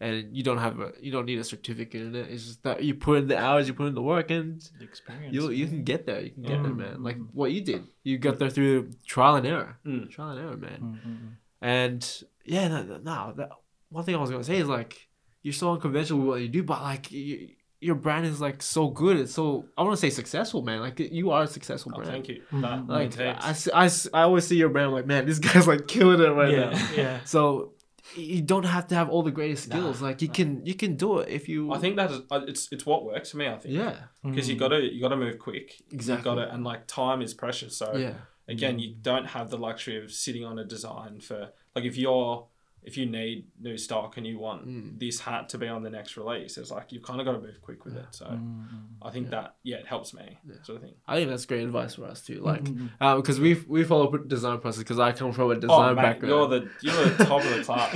and 0.00 0.34
you 0.36 0.42
don't 0.42 0.58
have 0.58 0.80
a, 0.80 0.92
you 1.00 1.12
don't 1.12 1.26
need 1.26 1.38
a 1.38 1.44
certificate 1.44 2.00
in 2.02 2.14
it. 2.16 2.26
It's 2.30 2.46
just 2.46 2.62
that 2.64 2.82
you 2.82 2.94
put 2.94 3.18
in 3.18 3.26
the 3.28 3.36
hours, 3.38 3.68
you 3.68 3.74
put 3.74 3.86
in 3.86 3.94
the 3.94 4.02
work, 4.02 4.30
and 4.30 4.60
The 4.78 4.84
experience. 4.84 5.32
you 5.34 5.50
you 5.50 5.66
can 5.68 5.84
get 5.84 6.06
there. 6.06 6.20
You 6.22 6.30
can 6.30 6.42
get 6.42 6.62
there, 6.62 6.72
Mm. 6.72 6.76
man. 6.84 7.02
Like 7.02 7.18
what 7.32 7.52
you 7.52 7.60
did, 7.60 7.82
you 8.02 8.16
got 8.18 8.38
there 8.38 8.48
through 8.50 8.90
trial 9.06 9.34
and 9.36 9.46
error, 9.46 9.78
Mm. 9.84 10.10
trial 10.10 10.30
and 10.30 10.40
error, 10.40 10.56
man. 10.56 10.80
Mm-hmm. 10.80 11.26
And 11.60 12.22
yeah, 12.44 12.68
no, 12.68 12.82
no, 12.84 12.96
no 12.98 13.34
that, 13.36 13.50
one 13.90 14.04
thing 14.04 14.14
I 14.16 14.18
was 14.18 14.30
gonna 14.30 14.42
say 14.44 14.56
is 14.56 14.68
like 14.68 15.08
you're 15.42 15.52
so 15.52 15.72
unconventional 15.72 16.20
with 16.20 16.28
what 16.28 16.40
you 16.40 16.48
do, 16.48 16.62
but 16.62 16.80
like 16.82 17.12
you, 17.12 17.50
your 17.82 17.96
brand 17.96 18.24
is 18.26 18.40
like 18.40 18.62
so 18.62 18.88
good. 18.88 19.16
It's 19.18 19.34
so 19.34 19.66
I 19.76 19.82
want 19.82 19.94
to 19.94 20.00
say 20.00 20.10
successful, 20.10 20.62
man. 20.62 20.80
Like 20.80 20.98
you 21.00 21.30
are 21.32 21.42
a 21.42 21.46
successful 21.46 21.92
Oh, 21.92 21.96
brand. 21.98 22.10
thank 22.12 22.28
you. 22.28 22.42
Mhm. 22.52 22.62
That 22.62 22.88
Like 22.92 23.00
means 23.16 23.18
I, 23.20 23.26
heaps. 23.32 23.46
s- 23.46 23.68
I 23.82 23.84
s- 23.86 24.08
I 24.14 24.22
always 24.22 24.46
see 24.46 24.56
your 24.56 24.68
brand. 24.68 24.86
I'm 24.88 24.92
like, 24.94 25.06
man, 25.06 25.26
this 25.26 25.38
guy's 25.46 25.66
like 25.66 25.86
killing 25.88 26.20
it 26.20 26.28
right 26.40 26.52
yeah, 26.52 26.70
now. 26.70 26.88
yeah. 27.02 27.20
So 27.24 27.72
you 28.16 28.42
don't 28.42 28.64
have 28.76 28.86
to 28.88 28.94
have 28.94 29.08
all 29.08 29.22
the 29.22 29.30
greatest 29.30 29.68
Nah, 29.68 29.76
skills. 29.76 30.02
like 30.02 30.22
you 30.22 30.28
can 30.28 30.64
you 30.66 30.74
can 30.74 30.96
do 30.96 31.18
it 31.20 31.28
if 31.28 31.48
you. 31.48 31.72
I 31.72 31.78
think 31.78 31.96
that 31.96 32.10
is 32.10 32.20
uh, 32.30 32.40
it's 32.46 32.68
it's 32.72 32.84
what 32.86 33.04
works 33.04 33.30
for 33.30 33.38
me. 33.38 33.46
I 33.48 33.58
think 33.58 33.74
Yeah. 33.74 33.94
because 34.22 34.48
you 34.48 34.56
Mm. 34.56 34.60
gotta 34.64 34.78
you 34.94 35.00
gotta 35.00 35.16
move 35.16 35.38
quick. 35.38 35.66
Exactly. 35.92 36.30
You 36.30 36.36
gotta 36.36 36.52
and 36.54 36.62
like 36.64 36.86
time 36.86 37.20
is 37.22 37.32
precious. 37.34 37.76
So 37.76 37.86
Yeah. 37.96 38.14
again, 38.48 38.78
you 38.78 38.94
don't 39.00 39.26
have 39.36 39.50
the 39.50 39.58
luxury 39.58 39.96
of 40.02 40.10
sitting 40.12 40.44
on 40.44 40.58
a 40.58 40.64
design 40.64 41.20
for 41.20 41.50
like 41.74 41.84
if 41.84 41.96
you're 41.96 42.46
if 42.84 42.96
you 42.96 43.06
need 43.06 43.46
new 43.60 43.78
stock 43.78 44.16
and 44.16 44.26
you 44.26 44.38
want 44.38 44.66
Mm. 44.66 44.98
this 44.98 45.20
hat 45.20 45.48
to 45.50 45.58
be 45.58 45.68
on 45.68 45.82
the 45.84 45.90
next 45.90 46.16
release, 46.16 46.58
it's 46.58 46.70
like 46.70 46.90
you've 46.90 47.02
kind 47.04 47.20
of 47.20 47.26
got 47.26 47.32
to 47.32 47.38
move 47.40 47.60
quick 47.62 47.84
with 47.84 47.96
it. 47.96 48.06
So 48.10 48.24
mm, 48.26 48.38
mm, 48.40 48.66
I 49.00 49.10
think 49.10 49.30
that 49.30 49.54
yeah, 49.62 49.76
it 49.76 49.86
helps 49.86 50.12
me 50.12 50.38
sort 50.64 50.76
of 50.78 50.82
thing. 50.82 50.94
I 51.06 51.14
think 51.16 51.30
that's 51.30 51.46
great 51.46 51.62
advice 51.62 51.94
for 51.94 52.06
us 52.06 52.22
too. 52.22 52.40
Mm, 52.40 52.44
like, 52.44 52.60
uh, 53.00 53.14
Mhm. 53.14 53.16
because 53.22 53.38
we 53.38 53.54
we 53.68 53.84
follow 53.84 54.10
design 54.16 54.58
process 54.58 54.80
because 54.80 54.98
I 54.98 55.12
come 55.12 55.32
from 55.32 55.50
a 55.52 55.54
design 55.54 55.90
oh, 55.90 55.94
mate, 55.94 56.02
background. 56.02 56.30
you're 56.30 56.48
the 56.48 56.68
you're 56.80 57.04
the 57.04 57.24
top 57.24 57.44
of 57.44 57.50
the 57.56 57.62
class. 57.68 57.90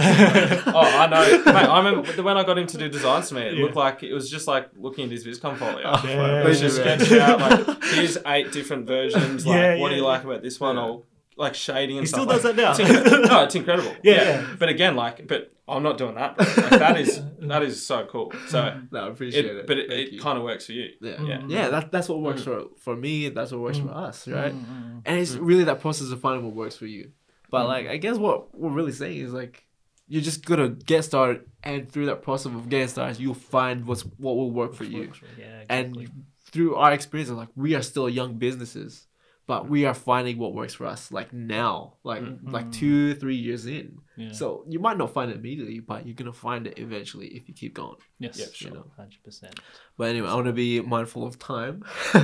oh, 0.66 0.72
I 0.78 1.06
know, 1.08 1.44
mate. 1.44 1.54
I 1.54 1.78
remember 1.78 2.22
when 2.22 2.36
I 2.36 2.44
got 2.44 2.56
him 2.58 2.66
to 2.68 2.78
do 2.78 2.88
designs 2.88 3.28
for 3.28 3.34
me. 3.36 3.42
It 3.42 3.54
Yeah. 3.54 3.62
looked 3.64 3.76
like 3.76 4.02
it 4.04 4.12
was 4.14 4.30
just 4.30 4.46
like 4.46 4.68
looking 4.76 5.06
at 5.06 5.10
his 5.10 5.26
VisCom 5.26 5.56
folio. 5.56 5.82
Oh, 5.84 6.00
It 6.06 6.10
yeah. 6.10 6.44
was 6.44 6.60
just 6.60 6.78
Yeah. 6.78 6.96
sketched 6.98 7.12
out 7.12 7.40
like 7.40 7.84
here's 7.84 8.18
eight 8.26 8.52
different 8.52 8.86
versions. 8.86 9.44
Like, 9.46 9.56
Yeah, 9.56 9.76
what 9.78 9.88
do 9.90 9.96
you 9.96 10.02
yeah. 10.02 10.08
like 10.08 10.24
about 10.24 10.42
this 10.42 10.60
one? 10.60 10.76
Yeah. 10.76 10.86
Or 10.86 11.02
like 11.36 11.54
shading 11.54 11.98
and 11.98 12.08
stuff. 12.08 12.20
He 12.20 12.38
stuff. 12.38 12.40
still 12.40 12.52
does 12.52 12.56
like- 12.56 12.56
that 12.56 12.62
now. 12.62 12.70
It's 12.72 12.80
incredible. 13.04 13.28
no, 13.36 13.42
it's 13.44 13.54
incredible. 13.54 13.96
Yeah, 14.02 14.14
Yeah, 14.14 14.22
yeah. 14.40 14.56
But 14.58 14.68
again, 14.70 14.96
like, 14.96 15.26
but 15.28 15.52
I'm 15.68 15.82
not 15.82 15.98
doing 15.98 16.14
that. 16.14 16.38
Like, 16.38 16.54
that 16.70 16.96
is 16.98 17.20
that 17.40 17.62
is 17.62 17.84
so 17.84 18.06
cool. 18.06 18.32
So, 18.48 18.80
no, 18.90 19.06
I 19.06 19.08
appreciate 19.10 19.44
it. 19.44 19.56
it, 19.56 19.66
but 19.66 19.78
it, 19.78 19.90
it 19.90 20.20
kind 20.20 20.38
of 20.38 20.44
works 20.44 20.66
for 20.66 20.72
you. 20.72 20.90
yeah, 21.00 21.14
Mm. 21.16 21.28
Yeah. 21.28 21.40
yeah. 21.48 21.68
That 21.70 21.92
that's 21.92 22.08
what 22.08 22.20
works 22.20 22.42
Mm. 22.42 22.44
for 22.44 22.64
for 22.78 22.96
me. 22.96 23.28
That's 23.30 23.50
what 23.52 23.60
works 23.60 23.78
for 23.78 23.90
us, 23.90 24.26
right? 24.28 24.54
Mm-hmm. 24.54 24.98
And 25.04 25.18
it's 25.20 25.34
really 25.34 25.64
that 25.64 25.80
process 25.80 26.10
of 26.10 26.20
finding 26.20 26.44
what 26.44 26.54
works 26.54 26.76
for 26.76 26.86
you. 26.86 27.10
But 27.50 27.66
like, 27.68 27.86
I 27.88 27.96
guess 27.96 28.16
what 28.16 28.54
we're 28.58 28.70
really 28.70 28.92
saying 28.92 29.18
is 29.18 29.32
like, 29.32 29.64
you're 30.08 30.22
just 30.22 30.44
gonna 30.44 30.68
get 30.70 31.02
started, 31.04 31.42
and 31.64 31.90
through 31.90 32.06
that 32.06 32.22
process 32.22 32.52
of 32.52 32.68
getting 32.68 32.88
started, 32.88 33.18
you'll 33.20 33.34
find 33.34 33.86
what's 33.86 34.02
what 34.18 34.36
will 34.36 34.50
work 34.52 34.74
for 34.74 34.84
you. 34.84 35.12
Yeah, 35.38 35.62
And 35.68 35.96
exactly. 35.96 36.22
through 36.52 36.76
our 36.76 36.92
experience, 36.92 37.30
like 37.30 37.48
we 37.56 37.74
are 37.74 37.82
still 37.82 38.08
young 38.08 38.34
businesses, 38.34 39.06
but 39.46 39.68
we 39.68 39.84
are 39.84 39.94
finding 39.94 40.38
what 40.38 40.54
works 40.54 40.74
for 40.74 40.86
us. 40.86 41.12
Like 41.12 41.32
now, 41.32 41.94
like 42.02 42.22
Mm. 42.22 42.52
like 42.52 42.72
two, 42.72 43.14
three 43.14 43.36
years 43.36 43.66
in. 43.66 43.98
yeah. 44.16 44.32
So 44.32 44.64
you 44.68 44.78
might 44.80 44.98
not 44.98 45.12
find 45.12 45.30
it 45.30 45.36
immediately, 45.36 45.78
but 45.80 46.04
you're 46.06 46.14
gonna 46.16 46.32
find 46.32 46.66
it 46.66 46.78
eventually 46.78 47.28
if 47.28 47.48
you 47.48 47.54
keep 47.54 47.74
going. 47.74 47.96
yes, 48.18 48.38
Yeah, 48.38 48.46
sure, 48.52 48.68
you 48.68 48.74
know. 48.74 48.86
hundred 48.96 49.22
percent. 49.22 49.58
But 49.96 50.08
anyway, 50.08 50.28
I 50.28 50.34
want 50.34 50.46
to 50.46 50.52
be 50.52 50.80
mindful 50.80 51.24
of 51.26 51.38
time, 51.38 51.84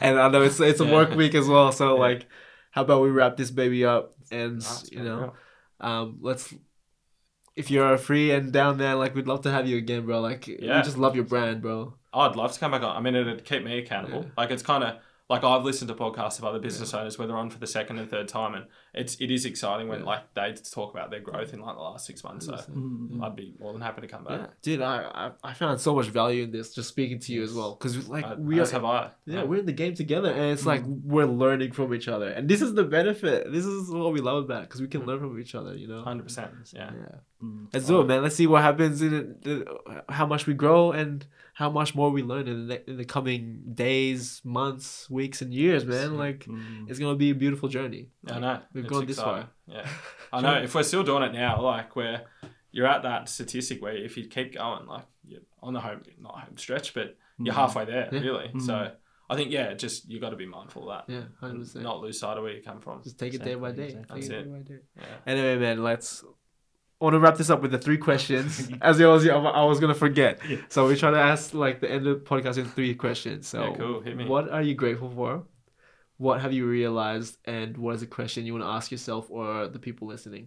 and 0.00 0.18
I 0.18 0.28
know 0.28 0.42
it's 0.42 0.58
it's 0.60 0.80
a 0.80 0.84
Yeah. 0.84 0.92
work 0.92 1.10
week 1.14 1.34
as 1.34 1.46
well. 1.48 1.70
So 1.72 1.94
Yeah. 1.94 2.00
like, 2.00 2.26
how 2.72 2.82
about 2.82 3.02
we 3.02 3.10
wrap 3.10 3.36
this 3.36 3.50
baby 3.50 3.84
up 3.84 4.14
and 4.30 4.56
Nice, 4.56 4.90
you 4.90 5.02
know, 5.04 5.34
um, 5.80 6.18
let's. 6.20 6.52
If 7.54 7.70
you're 7.70 7.98
free 7.98 8.30
and 8.30 8.50
down 8.50 8.78
there, 8.78 8.94
like 8.94 9.14
we'd 9.14 9.26
love 9.26 9.42
to 9.42 9.50
have 9.50 9.68
you 9.68 9.76
again, 9.76 10.06
bro. 10.06 10.20
Like 10.20 10.46
Yeah. 10.48 10.78
we 10.78 10.82
just 10.82 10.96
love 10.96 11.14
your 11.14 11.24
brand, 11.26 11.60
bro. 11.60 11.94
I'd 12.14 12.34
love 12.34 12.52
to 12.52 12.58
come 12.60 12.70
back 12.70 12.82
on. 12.82 12.96
I 12.96 13.00
mean, 13.00 13.14
it'd 13.14 13.44
keep 13.44 13.62
me 13.62 13.78
accountable. 13.78 14.22
Yeah. 14.24 14.30
Like 14.38 14.50
it's 14.50 14.62
kind 14.62 14.82
of 14.84 14.96
like 15.32 15.44
I've 15.44 15.64
listened 15.70 15.88
to 15.88 15.94
podcasts 16.04 16.38
of 16.38 16.44
other 16.44 16.58
business 16.68 16.92
owners 16.98 17.14
where 17.18 17.26
they're 17.26 17.36
on 17.44 17.50
for 17.54 17.58
the 17.64 17.66
second 17.78 17.98
and 18.00 18.08
third 18.14 18.28
time, 18.38 18.52
and 18.58 18.64
it's 19.00 19.14
it 19.24 19.30
is 19.36 19.42
exciting 19.52 19.86
when 19.90 20.00
Yeah. 20.00 20.12
like 20.12 20.22
they 20.38 20.48
talk 20.78 20.88
about 20.94 21.10
their 21.12 21.20
growth 21.28 21.50
in 21.54 21.60
like 21.66 21.76
the 21.80 21.80
last 21.90 22.04
six 22.10 22.22
months. 22.26 22.46
So 22.46 22.52
Mm-hmm. 22.52 23.22
I'd 23.24 23.36
be 23.36 23.48
more 23.62 23.72
than 23.72 23.82
happy 23.88 24.00
to 24.06 24.08
come 24.14 24.24
Yeah, 24.28 24.36
back. 24.38 24.50
dude, 24.66 24.82
I, 24.82 24.96
I 25.22 25.50
I 25.50 25.52
found 25.54 25.80
so 25.80 25.94
much 25.98 26.08
value 26.22 26.42
in 26.46 26.50
this 26.56 26.66
just 26.78 26.88
speaking 26.94 27.18
to 27.24 27.32
you 27.34 27.42
as 27.48 27.52
well 27.58 27.70
because 27.76 27.94
like 28.08 28.24
Uh, 28.24 28.36
we 28.38 28.60
are 28.60 28.66
have 28.76 28.84
I. 28.84 29.10
yeah 29.34 29.42
we're 29.48 29.60
in 29.64 29.66
the 29.72 29.78
game 29.84 29.94
together 30.02 30.30
and 30.38 30.46
it's 30.54 30.66
like 30.72 30.82
we're 31.14 31.32
learning 31.44 31.72
from 31.78 31.88
each 31.96 32.08
other 32.14 32.28
and 32.36 32.42
this 32.50 32.60
is 32.66 32.70
the 32.80 32.84
benefit. 32.98 33.38
This 33.56 33.64
is 33.64 33.90
what 33.90 34.12
we 34.16 34.20
love 34.30 34.40
about 34.48 34.62
because 34.66 34.80
we 34.84 34.88
can 34.94 35.02
learn 35.08 35.20
from 35.24 35.38
each 35.44 35.54
other. 35.60 35.72
You 35.82 35.88
know. 35.90 36.00
hundred 36.10 36.24
percent. 36.28 36.50
Yeah. 36.80 36.90
Yeah. 37.04 37.16
Mm. 37.42 37.66
Let's 37.72 37.86
do 37.86 38.00
it, 38.02 38.06
man. 38.10 38.20
Let's 38.22 38.36
see 38.40 38.46
what 38.52 38.62
happens 38.70 38.96
in 39.06 39.10
it, 39.20 39.26
the- 39.44 39.64
how 40.18 40.26
much 40.32 40.42
we 40.46 40.54
grow 40.64 40.82
and 41.00 41.26
how 41.62 41.70
much 41.80 41.90
more 41.98 42.10
we 42.16 42.22
learn 42.32 42.46
in 42.48 42.58
the 42.70 42.76
in 42.90 42.96
the 43.02 43.04
coming 43.16 43.42
days, 43.86 44.20
months, 44.44 44.88
weeks, 45.18 45.38
and 45.42 45.50
years, 45.62 45.82
man. 45.94 46.10
Like 46.24 46.40
Mm. 46.46 46.88
it's 46.90 46.98
gonna 47.02 47.20
be 47.26 47.30
a 47.36 47.38
beautiful 47.44 47.68
journey. 47.76 48.04
I 48.36 48.38
know. 48.44 48.56
We've 48.72 48.84
It's 48.84 48.92
gone 48.92 49.06
this 49.06 49.20
far. 49.26 49.48
Yeah. 49.74 49.86
I 50.36 50.38
know. 50.44 50.56
If 50.66 50.74
we're 50.74 50.82
still 50.92 51.04
doing 51.10 51.22
it 51.28 51.32
now, 51.44 51.52
like 51.74 51.94
where 51.98 52.16
you're 52.74 52.86
at 52.94 53.02
that 53.10 53.28
statistic 53.28 53.76
where 53.84 53.96
if 54.08 54.12
you 54.18 54.24
keep 54.36 54.48
going, 54.62 54.86
like 54.94 55.06
you're 55.30 55.46
on 55.66 55.72
the 55.76 55.80
home, 55.86 56.00
not 56.26 56.34
home 56.44 56.56
stretch, 56.56 56.88
but 56.94 57.08
you're 57.44 57.54
halfway 57.62 57.84
there, 57.84 58.08
Yeah. 58.12 58.20
really. 58.28 58.48
Mm. 58.54 58.62
So 58.68 58.76
I 59.30 59.36
think, 59.36 59.50
yeah, 59.58 59.68
just 59.84 59.98
you 60.10 60.16
got 60.24 60.30
to 60.30 60.40
be 60.44 60.48
mindful 60.58 60.82
of 60.82 60.90
that. 60.94 61.04
Yeah, 61.14 61.24
hundred 61.40 61.54
and 61.56 61.62
percent. 61.64 61.84
Not 61.84 62.00
lose 62.04 62.18
sight 62.22 62.36
of 62.38 62.42
where 62.44 62.54
you 62.58 62.62
come 62.70 62.80
from. 62.80 63.02
Just 63.02 63.18
take 63.18 63.34
it 63.34 63.42
day 63.48 63.54
by 63.64 63.72
day. 63.72 63.84
Exactly, 63.90 64.20
Take 64.20 64.30
exactly. 64.30 64.38
it 64.38 64.44
day 64.44 64.58
by 64.58 64.62
day. 64.72 64.80
Yeah. 65.02 65.30
Anyway, 65.32 65.56
man, 65.64 65.82
let's. 65.90 66.24
I 67.02 67.04
want 67.04 67.14
to 67.14 67.18
wrap 67.18 67.36
this 67.36 67.50
up 67.50 67.62
with 67.62 67.72
the 67.72 67.78
three 67.78 67.98
questions. 67.98 68.70
As 68.80 69.00
I 69.00 69.06
was, 69.06 69.28
I 69.28 69.64
was 69.64 69.80
gonna 69.80 69.92
forget. 69.92 70.38
Yeah. 70.48 70.58
So 70.68 70.86
we 70.86 70.94
try 70.94 71.10
to 71.10 71.18
ask 71.18 71.52
like 71.52 71.80
the 71.80 71.90
end 71.90 72.06
of 72.06 72.20
the 72.20 72.24
podcast 72.24 72.58
in 72.58 72.64
three 72.64 72.94
questions. 72.94 73.48
So, 73.48 73.64
Yeah, 73.64 73.76
cool. 73.76 74.00
Hit 74.02 74.16
me. 74.16 74.24
what 74.28 74.48
are 74.48 74.62
you 74.62 74.76
grateful 74.76 75.10
for? 75.10 75.42
What 76.18 76.40
have 76.40 76.52
you 76.52 76.64
realized? 76.64 77.38
And 77.44 77.76
what 77.76 77.96
is 77.96 78.02
a 78.02 78.06
question 78.06 78.46
you 78.46 78.52
want 78.52 78.64
to 78.64 78.68
ask 78.68 78.92
yourself 78.92 79.26
or 79.30 79.66
the 79.66 79.80
people 79.80 80.06
listening? 80.06 80.46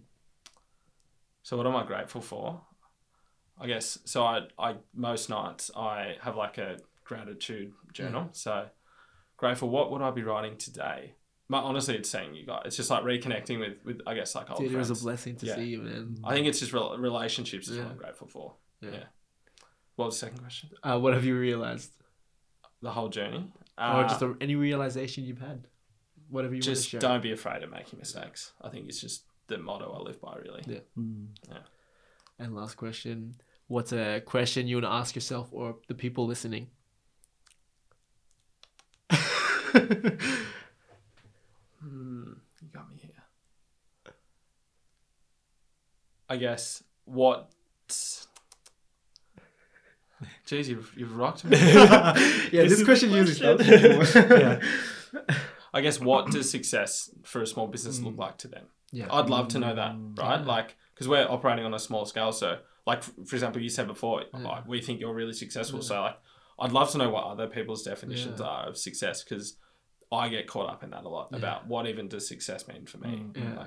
So 1.42 1.58
what 1.58 1.66
am 1.66 1.76
I 1.76 1.84
grateful 1.84 2.22
for? 2.22 2.62
I 3.60 3.66
guess 3.66 3.98
so. 4.06 4.24
I, 4.24 4.46
I 4.58 4.76
most 4.94 5.28
nights 5.28 5.70
I 5.76 6.14
have 6.22 6.36
like 6.36 6.56
a 6.56 6.78
gratitude 7.04 7.74
journal. 7.92 8.22
Mm. 8.22 8.34
So 8.34 8.66
grateful. 9.36 9.68
What 9.68 9.90
would 9.90 10.00
I 10.00 10.10
be 10.10 10.22
writing 10.22 10.56
today? 10.56 11.16
But 11.48 11.62
honestly, 11.64 11.96
it's 11.96 12.10
seeing 12.10 12.34
you 12.34 12.44
guys. 12.46 12.62
It's 12.66 12.76
just 12.76 12.90
like 12.90 13.04
reconnecting 13.04 13.58
with, 13.60 13.74
with 13.84 14.00
I 14.06 14.14
guess 14.14 14.34
like 14.34 14.50
old 14.50 14.60
Dude, 14.60 14.72
it 14.72 14.76
was 14.76 14.90
a 14.90 14.94
blessing 14.94 15.36
to 15.36 15.46
Yeah. 15.46 15.54
see 15.56 15.64
you, 15.64 15.82
man. 15.82 16.16
I 16.24 16.34
think 16.34 16.46
it's 16.46 16.58
just 16.60 16.72
rel 16.72 16.96
relationships 16.98 17.68
is 17.68 17.78
what 17.78 17.88
I'm 17.88 17.96
grateful 17.96 18.26
for. 18.26 18.54
Yeah. 18.80 18.90
Yeah. 18.92 19.04
What 19.96 20.06
was 20.06 20.14
the 20.20 20.26
second 20.26 20.40
question? 20.40 20.70
Uh, 20.82 20.98
what 20.98 21.14
have 21.14 21.24
you 21.24 21.38
realized, 21.38 21.90
The 22.82 22.90
whole 22.90 23.08
journey, 23.08 23.50
or 23.78 23.84
Uh, 23.84 24.08
just 24.08 24.20
a, 24.22 24.34
any 24.40 24.54
realization 24.56 25.24
you've 25.24 25.38
had? 25.40 25.66
Whatever 26.28 26.54
you 26.54 26.60
just 26.60 26.80
want 26.80 26.84
to 26.84 26.90
share. 26.90 27.00
don't 27.00 27.22
be 27.22 27.32
afraid 27.32 27.62
of 27.62 27.70
making 27.70 27.98
mistakes. 27.98 28.52
I 28.60 28.68
think 28.68 28.88
it's 28.88 29.00
just 29.00 29.24
the 29.46 29.58
motto 29.58 29.92
I 29.92 30.00
live 30.02 30.20
by. 30.20 30.36
Really. 30.36 30.62
Yeah. 30.66 30.80
Mm. 30.98 31.28
And 32.38 32.54
last 32.54 32.76
question: 32.76 33.36
What's 33.68 33.92
a 33.92 34.20
question 34.20 34.66
you 34.66 34.76
want 34.76 34.86
to 34.86 34.90
ask 34.92 35.14
yourself 35.14 35.48
or 35.52 35.76
the 35.88 35.94
people 35.94 36.26
listening? 36.26 36.68
Got 42.76 42.90
me 42.90 42.96
here. 43.02 44.14
I 46.28 46.36
guess 46.36 46.82
what. 47.04 47.50
Jeez, 50.46 50.66
you've, 50.68 50.92
you've 50.96 51.16
rocked 51.16 51.44
me. 51.44 51.56
yeah, 51.58 52.12
This 52.50 52.70
this 52.70 52.78
is 52.80 52.84
question 52.84 53.10
usually. 53.10 53.64
Yeah. 54.14 54.60
I 55.74 55.80
guess 55.82 56.00
what 56.00 56.30
does 56.30 56.50
success 56.50 57.10
for 57.22 57.42
a 57.42 57.46
small 57.46 57.66
business 57.66 57.98
Mm. 58.00 58.04
look 58.06 58.16
like 58.18 58.38
to 58.38 58.48
them? 58.48 58.66
Yeah. 58.92 59.06
I'd 59.10 59.28
love 59.28 59.48
to 59.48 59.58
know 59.58 59.74
that, 59.74 59.94
right? 60.16 60.40
Yeah. 60.40 60.46
Like, 60.46 60.76
because 60.94 61.06
we're 61.08 61.26
operating 61.28 61.66
on 61.66 61.74
a 61.74 61.78
small 61.78 62.06
scale. 62.06 62.32
So, 62.32 62.58
like, 62.86 63.02
for 63.02 63.36
example, 63.36 63.60
you 63.60 63.68
said 63.68 63.86
before, 63.86 64.22
Yeah. 64.32 64.40
like, 64.40 64.66
we 64.66 64.80
think 64.80 65.00
you're 65.00 65.12
really 65.14 65.34
successful. 65.34 65.82
So, 65.82 66.00
like, 66.00 66.16
I'd 66.58 66.72
love 66.72 66.90
to 66.92 66.98
know 66.98 67.10
what 67.10 67.24
other 67.24 67.46
people's 67.46 67.82
definitions 67.82 68.40
are 68.40 68.66
of 68.68 68.78
success 68.78 69.22
because 69.22 69.56
I 70.12 70.28
get 70.28 70.46
caught 70.46 70.70
up 70.70 70.84
in 70.84 70.90
that 70.90 71.04
a 71.04 71.08
lot 71.08 71.28
Yeah. 71.32 71.38
about 71.38 71.66
what 71.66 71.86
even 71.86 72.08
does 72.08 72.28
success 72.28 72.68
mean 72.68 72.86
for 72.86 72.98
me. 72.98 73.24
Mm. 73.32 73.36
Yeah. 73.36 73.58
Like, 73.58 73.66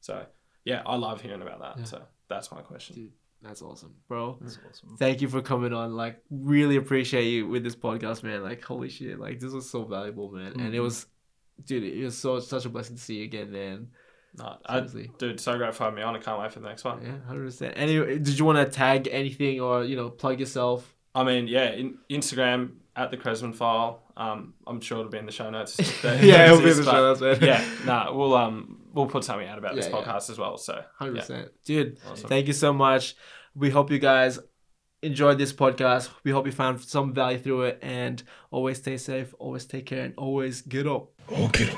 so, 0.00 0.26
yeah, 0.64 0.82
I 0.84 0.96
love 0.96 1.20
hearing 1.22 1.42
about 1.42 1.60
that. 1.60 1.78
Yeah. 1.78 1.84
So, 1.84 2.02
that's 2.28 2.50
my 2.52 2.60
question. 2.60 2.94
Dude, 2.96 3.12
that's 3.42 3.62
awesome, 3.62 3.94
bro. 4.06 4.36
That's 4.40 4.58
awesome. 4.68 4.96
Thank 4.98 5.20
you 5.22 5.28
for 5.28 5.40
coming 5.40 5.72
on. 5.72 5.94
Like, 5.96 6.22
really 6.30 6.76
appreciate 6.76 7.24
you 7.30 7.46
with 7.48 7.64
this 7.64 7.76
podcast, 7.76 8.22
man. 8.22 8.42
Like, 8.42 8.62
holy 8.62 8.88
shit, 8.90 9.18
like 9.18 9.40
this 9.40 9.52
was 9.52 9.70
so 9.70 9.84
valuable, 9.84 10.30
man. 10.30 10.52
And 10.60 10.74
it 10.74 10.78
Mhm. 10.78 10.82
was, 10.82 11.06
dude, 11.64 11.84
it 11.84 12.04
was 12.04 12.18
so 12.18 12.38
such 12.40 12.66
a 12.66 12.68
blessing 12.68 12.96
to 12.96 13.02
see 13.02 13.16
you 13.18 13.24
again, 13.24 13.50
man. 13.50 13.88
No, 14.36 14.58
I, 14.66 14.76
Seriously. 14.76 15.10
dude, 15.18 15.40
so 15.40 15.56
great 15.56 15.74
for 15.74 15.84
having 15.84 15.96
me 15.96 16.02
on. 16.02 16.14
I 16.14 16.18
can't 16.18 16.38
wait 16.38 16.52
for 16.52 16.60
the 16.60 16.68
next 16.68 16.84
one. 16.84 17.02
Yeah, 17.02 17.18
hundred 17.26 17.44
percent. 17.46 17.74
Anyway, 17.78 18.18
did 18.18 18.38
you 18.38 18.44
want 18.44 18.58
to 18.58 18.70
tag 18.70 19.08
anything 19.10 19.58
or 19.60 19.84
you 19.84 19.96
know 19.96 20.10
plug 20.10 20.38
yourself? 20.38 20.94
I 21.18 21.24
mean, 21.24 21.48
yeah, 21.48 21.70
in, 21.72 21.98
Instagram 22.10 22.74
at 22.94 23.10
the 23.10 23.16
Cresman 23.16 23.54
file. 23.54 24.02
Um, 24.16 24.54
I'm 24.66 24.80
sure 24.80 24.98
it'll 24.98 25.10
be 25.10 25.18
in 25.18 25.26
the 25.26 25.32
show 25.32 25.50
notes. 25.50 25.78
if 25.78 26.04
yeah, 26.04 26.46
it'll 26.46 26.58
be 26.62 26.70
in 26.70 26.76
the 26.76 26.84
show, 26.84 27.14
notes. 27.14 27.20
man. 27.20 27.38
yeah, 27.40 27.64
nah, 27.84 28.12
we'll 28.12 28.34
um 28.34 28.80
we'll 28.92 29.06
put 29.06 29.24
something 29.24 29.46
out 29.48 29.58
about 29.58 29.74
this 29.74 29.88
Yeah, 29.88 29.98
yeah. 29.98 30.04
podcast 30.04 30.30
as 30.30 30.38
well. 30.38 30.56
So 30.58 30.82
hundred 30.96 31.14
yeah, 31.16 31.20
percent, 31.20 31.48
dude. 31.64 31.98
awesome. 32.10 32.28
Thank 32.28 32.46
you 32.46 32.52
so 32.52 32.72
much. 32.72 33.14
We 33.54 33.70
hope 33.70 33.90
you 33.90 33.98
guys 33.98 34.38
enjoyed 35.02 35.38
this 35.38 35.52
podcast. 35.52 36.10
We 36.24 36.30
hope 36.32 36.46
you 36.46 36.52
found 36.52 36.80
some 36.80 37.12
value 37.14 37.38
through 37.38 37.62
it, 37.62 37.78
and 37.82 38.22
always 38.50 38.78
stay 38.78 38.96
safe, 38.96 39.34
always 39.38 39.64
take 39.64 39.86
care, 39.86 40.04
and 40.04 40.14
always 40.16 40.62
get 40.62 40.86
up. 40.86 41.10
Okay. 41.30 41.72